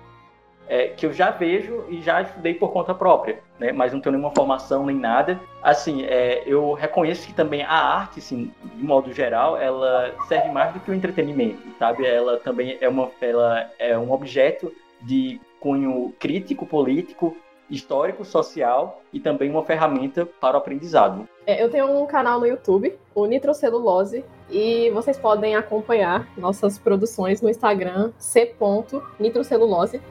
é, 0.69 0.87
que 0.87 1.05
eu 1.05 1.11
já 1.11 1.29
vejo 1.29 1.83
e 1.89 2.01
já 2.01 2.21
estudei 2.21 2.53
por 2.53 2.71
conta 2.71 2.93
própria, 2.93 3.43
né? 3.59 3.73
Mas 3.73 3.91
não 3.91 3.99
tenho 3.99 4.15
nenhuma 4.15 4.33
formação 4.33 4.85
nem 4.85 4.95
nada. 4.95 5.37
Assim, 5.61 6.03
é, 6.05 6.41
eu 6.45 6.71
reconheço 6.71 7.27
que 7.27 7.33
também 7.33 7.63
a 7.63 7.73
arte, 7.73 8.19
assim, 8.19 8.53
de 8.63 8.81
modo 8.81 9.11
geral, 9.11 9.57
ela 9.57 10.15
serve 10.29 10.49
mais 10.51 10.73
do 10.73 10.79
que 10.79 10.89
o 10.89 10.93
entretenimento, 10.93 11.61
sabe? 11.77 12.05
Ela 12.05 12.37
também 12.37 12.77
é 12.79 12.87
uma, 12.87 13.11
ela 13.19 13.69
é 13.77 13.97
um 13.97 14.09
objeto 14.09 14.71
de 15.01 15.41
cunho 15.59 16.13
crítico, 16.17 16.65
político, 16.65 17.35
histórico, 17.69 18.25
social 18.25 19.01
e 19.13 19.19
também 19.19 19.49
uma 19.49 19.63
ferramenta 19.63 20.25
para 20.25 20.55
o 20.55 20.59
aprendizado. 20.59 21.27
É, 21.45 21.63
eu 21.63 21.69
tenho 21.69 22.01
um 22.01 22.05
canal 22.05 22.39
no 22.39 22.47
YouTube, 22.47 22.97
o 23.13 23.25
Nitrocelulose, 23.25 24.23
e 24.49 24.89
vocês 24.91 25.17
podem 25.17 25.55
acompanhar 25.55 26.27
nossas 26.37 26.77
produções 26.77 27.41
no 27.41 27.49
Instagram, 27.49 28.11
c.nitrocelulose. 28.17 30.01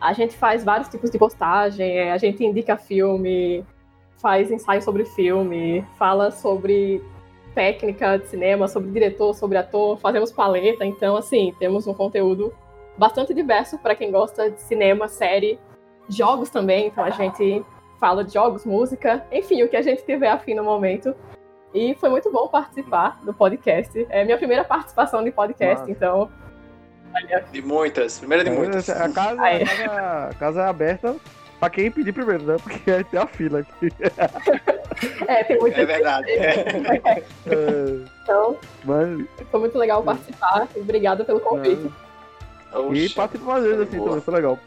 A 0.00 0.12
gente 0.12 0.36
faz 0.36 0.64
vários 0.64 0.88
tipos 0.88 1.10
de 1.10 1.18
postagem, 1.18 1.98
é, 1.98 2.12
a 2.12 2.18
gente 2.18 2.44
indica 2.44 2.76
filme, 2.76 3.64
faz 4.18 4.50
ensaio 4.50 4.82
sobre 4.82 5.04
filme, 5.04 5.84
fala 5.98 6.30
sobre 6.30 7.02
técnica 7.54 8.16
de 8.18 8.28
cinema, 8.28 8.68
sobre 8.68 8.90
diretor, 8.90 9.34
sobre 9.34 9.58
ator, 9.58 9.98
fazemos 9.98 10.30
paleta, 10.30 10.84
então 10.84 11.16
assim, 11.16 11.54
temos 11.58 11.86
um 11.86 11.94
conteúdo 11.94 12.54
bastante 12.96 13.34
diverso 13.34 13.78
para 13.78 13.94
quem 13.94 14.10
gosta 14.10 14.50
de 14.50 14.60
cinema, 14.60 15.08
série, 15.08 15.58
jogos 16.16 16.50
também, 16.50 16.86
então 16.88 17.04
a 17.04 17.10
gente 17.10 17.64
fala 17.98 18.24
de 18.24 18.32
jogos, 18.32 18.64
música, 18.64 19.24
enfim, 19.30 19.62
o 19.62 19.68
que 19.68 19.76
a 19.76 19.82
gente 19.82 20.04
tiver 20.04 20.30
afim 20.30 20.54
no 20.54 20.64
momento. 20.64 21.14
E 21.74 21.94
foi 21.94 22.08
muito 22.08 22.30
bom 22.32 22.48
participar 22.48 23.20
do 23.22 23.32
podcast. 23.32 24.06
É 24.10 24.24
minha 24.24 24.36
primeira 24.38 24.64
participação 24.64 25.22
de 25.22 25.30
podcast, 25.30 25.80
Massa. 25.80 25.90
então. 25.90 26.30
Olha, 27.14 27.44
De 27.52 27.62
muitas. 27.62 28.18
Primeira 28.18 28.42
de 28.44 28.50
muitas. 28.50 28.88
A 28.88 29.08
casa, 29.08 29.40
a 29.42 29.58
casa, 29.66 30.28
a 30.30 30.34
casa 30.34 30.62
é 30.62 30.66
aberta 30.66 31.16
pra 31.60 31.70
quem 31.70 31.90
pedir 31.90 32.12
primeiro, 32.12 32.42
né? 32.44 32.56
Porque 32.62 32.90
aí 32.90 33.04
tem 33.04 33.20
a 33.20 33.26
fila 33.26 33.60
aqui. 33.60 33.88
É, 35.28 35.44
tem 35.44 35.58
muita 35.58 35.80
É 35.80 35.86
verdade. 35.86 36.30
É. 36.30 37.22
É, 37.46 38.04
Então, 38.22 38.56
mas, 38.84 39.26
foi 39.50 39.60
muito 39.60 39.78
legal 39.78 40.02
participar. 40.02 40.66
Obrigada 40.76 41.24
pelo 41.24 41.40
convite. 41.40 41.90
e 42.72 42.76
Oxe. 42.76 43.14
participa 43.14 43.44
mais 43.52 43.64
vezes 43.64 43.80
assim 43.80 43.96
Boa. 43.96 44.08
também, 44.10 44.22
foi 44.24 44.34
legal. 44.34 44.58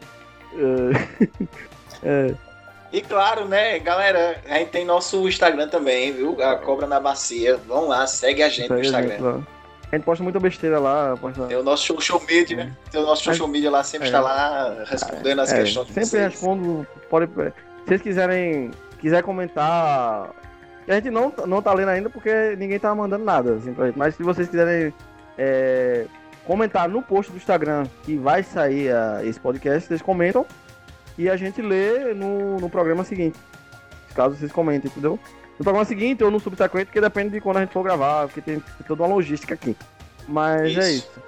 É, 0.56 2.28
é, 2.30 2.34
E 2.92 3.00
claro, 3.00 3.44
né, 3.46 3.76
galera, 3.80 4.40
a 4.48 4.54
gente 4.58 4.68
tem 4.70 4.84
nosso 4.84 5.26
Instagram 5.28 5.66
também, 5.68 6.12
viu? 6.12 6.40
A 6.40 6.54
Cobra 6.56 6.86
na 6.86 7.00
Bacia. 7.00 7.56
Vão 7.66 7.88
lá, 7.88 8.06
segue 8.06 8.40
a 8.40 8.48
gente 8.48 8.70
no 8.70 8.76
segue 8.76 8.86
a 8.88 9.00
gente 9.00 9.10
Instagram. 9.10 9.34
lá. 9.38 9.42
A 9.90 9.96
gente 9.96 10.04
posta 10.04 10.22
muita 10.22 10.38
besteira 10.38 10.78
lá. 10.78 11.16
Posta... 11.16 11.46
Tem 11.46 11.56
o 11.56 11.62
nosso 11.64 11.84
social 11.86 12.20
media, 12.24 12.76
tem 12.92 13.00
o 13.00 13.04
nosso 13.04 13.24
social 13.24 13.48
media 13.48 13.68
lá, 13.68 13.82
sempre 13.82 14.06
É. 14.06 14.10
está 14.10 14.20
lá 14.20 14.84
respondendo 14.86 15.40
as 15.40 15.52
É, 15.52 15.62
questões 15.62 15.86
sempre 15.88 16.04
vocês. 16.06 16.22
respondo. 16.32 16.86
Pode, 17.10 17.26
se 17.32 17.52
vocês 17.86 18.00
quiserem 18.02 18.70
quiser 19.00 19.22
comentar. 19.24 20.30
A 20.86 20.94
gente 20.94 21.10
não, 21.10 21.32
não 21.46 21.60
tá 21.62 21.72
lendo 21.74 21.88
ainda 21.88 22.08
porque 22.10 22.54
ninguém 22.58 22.78
tá 22.78 22.94
mandando 22.94 23.24
nada 23.24 23.54
assim, 23.54 23.74
pra 23.74 23.86
gente. 23.86 23.98
Mas 23.98 24.14
se 24.14 24.22
vocês 24.22 24.48
quiserem 24.48 24.94
é, 25.36 26.06
comentar 26.46 26.88
no 26.88 27.02
post 27.02 27.32
do 27.32 27.38
Instagram 27.38 27.86
que 28.02 28.16
vai 28.16 28.42
sair 28.42 28.92
ah, 28.92 29.20
esse 29.24 29.40
podcast, 29.40 29.88
vocês 29.88 30.02
comentam 30.02 30.46
e 31.16 31.28
a 31.28 31.36
gente 31.36 31.62
lê 31.62 32.14
no, 32.14 32.58
no 32.58 32.68
programa 32.68 33.04
seguinte. 33.04 33.38
Caso 34.14 34.36
vocês 34.36 34.52
comentem, 34.52 34.90
entendeu? 34.90 35.18
No 35.58 35.64
programa 35.64 35.84
seguinte 35.84 36.22
ou 36.22 36.30
no 36.30 36.40
subsequente, 36.40 36.86
porque 36.86 37.00
depende 37.00 37.30
de 37.30 37.40
quando 37.40 37.58
a 37.58 37.60
gente 37.60 37.72
for 37.72 37.82
gravar, 37.82 38.26
porque 38.26 38.40
tem 38.40 38.62
toda 38.86 39.02
uma 39.02 39.14
logística 39.14 39.54
aqui. 39.54 39.76
Mas 40.28 40.62
é 40.62 40.68
Isso. 40.68 40.80
isso. 40.80 41.22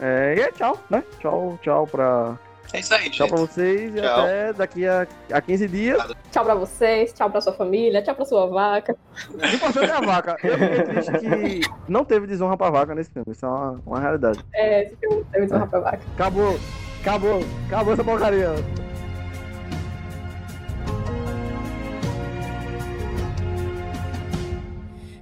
É, 0.00 0.34
e 0.36 0.40
é 0.40 0.52
tchau, 0.52 0.82
né? 0.90 1.02
Tchau, 1.20 1.58
tchau 1.62 1.86
pra, 1.86 2.38
É 2.74 2.80
isso 2.80 2.92
aí, 2.92 3.08
Tchau 3.08 3.28
gente. 3.28 3.36
pra 3.36 3.46
vocês 3.46 3.94
e 3.94 4.00
Tchau. 4.00 4.20
até 4.20 4.52
daqui 4.52 4.86
a, 4.86 5.06
a 5.32 5.40
15 5.40 5.68
dias. 5.68 6.02
Tchau 6.32 6.44
pra 6.44 6.54
vocês, 6.56 7.12
tchau 7.12 7.30
pra 7.30 7.40
sua 7.40 7.52
família, 7.52 8.02
tchau 8.02 8.14
pra 8.16 8.24
sua 8.24 8.46
vaca. 8.48 8.96
O 9.32 9.46
importante 9.46 9.90
é 9.90 9.94
a 9.94 10.00
vaca. 10.00 10.36
Eu 10.42 10.58
fiquei 10.58 10.82
triste 10.82 11.12
que 11.18 11.60
não 11.88 12.04
teve 12.04 12.26
desonra 12.26 12.56
pra 12.56 12.70
vaca 12.70 12.92
nesse 12.94 13.10
filme. 13.12 13.30
Isso 13.30 13.46
é 13.46 13.48
uma, 13.48 13.80
uma 13.86 14.00
realidade. 14.00 14.40
É, 14.52 14.84
esse 14.86 14.96
filme 14.96 15.24
teve 15.30 15.46
desonra 15.46 15.66
pra 15.68 15.78
vaca. 15.80 16.00
Acabou. 16.14 16.58
Acabou. 17.00 17.40
Acabou 17.68 17.92
essa 17.92 18.02
porcaria. 18.04 18.50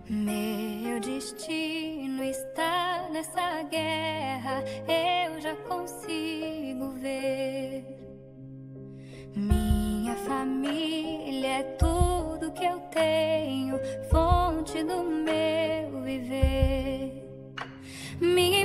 Meu 0.09 1.01
destino 1.01 2.23
está 2.25 3.09
nessa 3.11 3.63
guerra, 3.71 4.63
eu 4.89 5.41
já 5.41 5.55
consigo 5.69 6.42
ver. 7.03 7.85
Minha 9.35 10.15
família 10.17 11.59
é 11.59 11.63
tudo 11.77 12.53
que 12.53 12.65
eu 12.65 12.79
tenho, 12.91 13.79
fonte 14.09 14.83
do 14.85 15.03
meu 15.03 16.01
viver. 16.03 17.29
Minha 18.21 18.61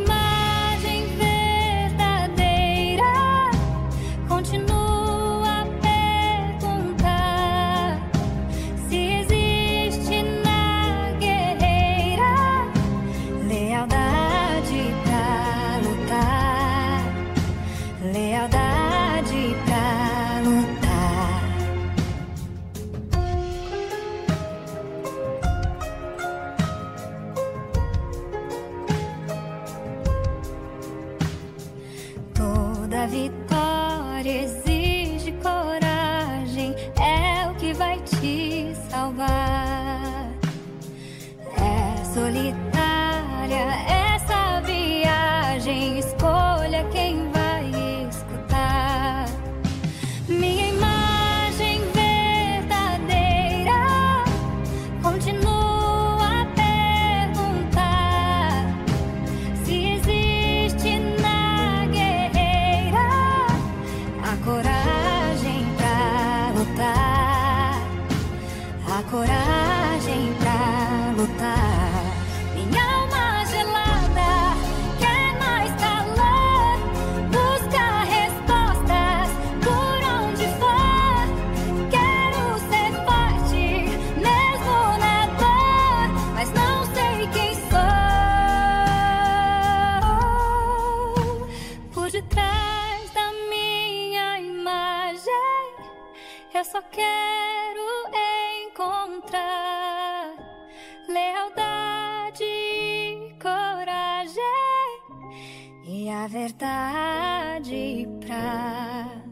a 106.27 106.29
verdade 106.29 108.05
pra 108.19 109.23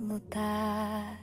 lutar. 0.00 1.13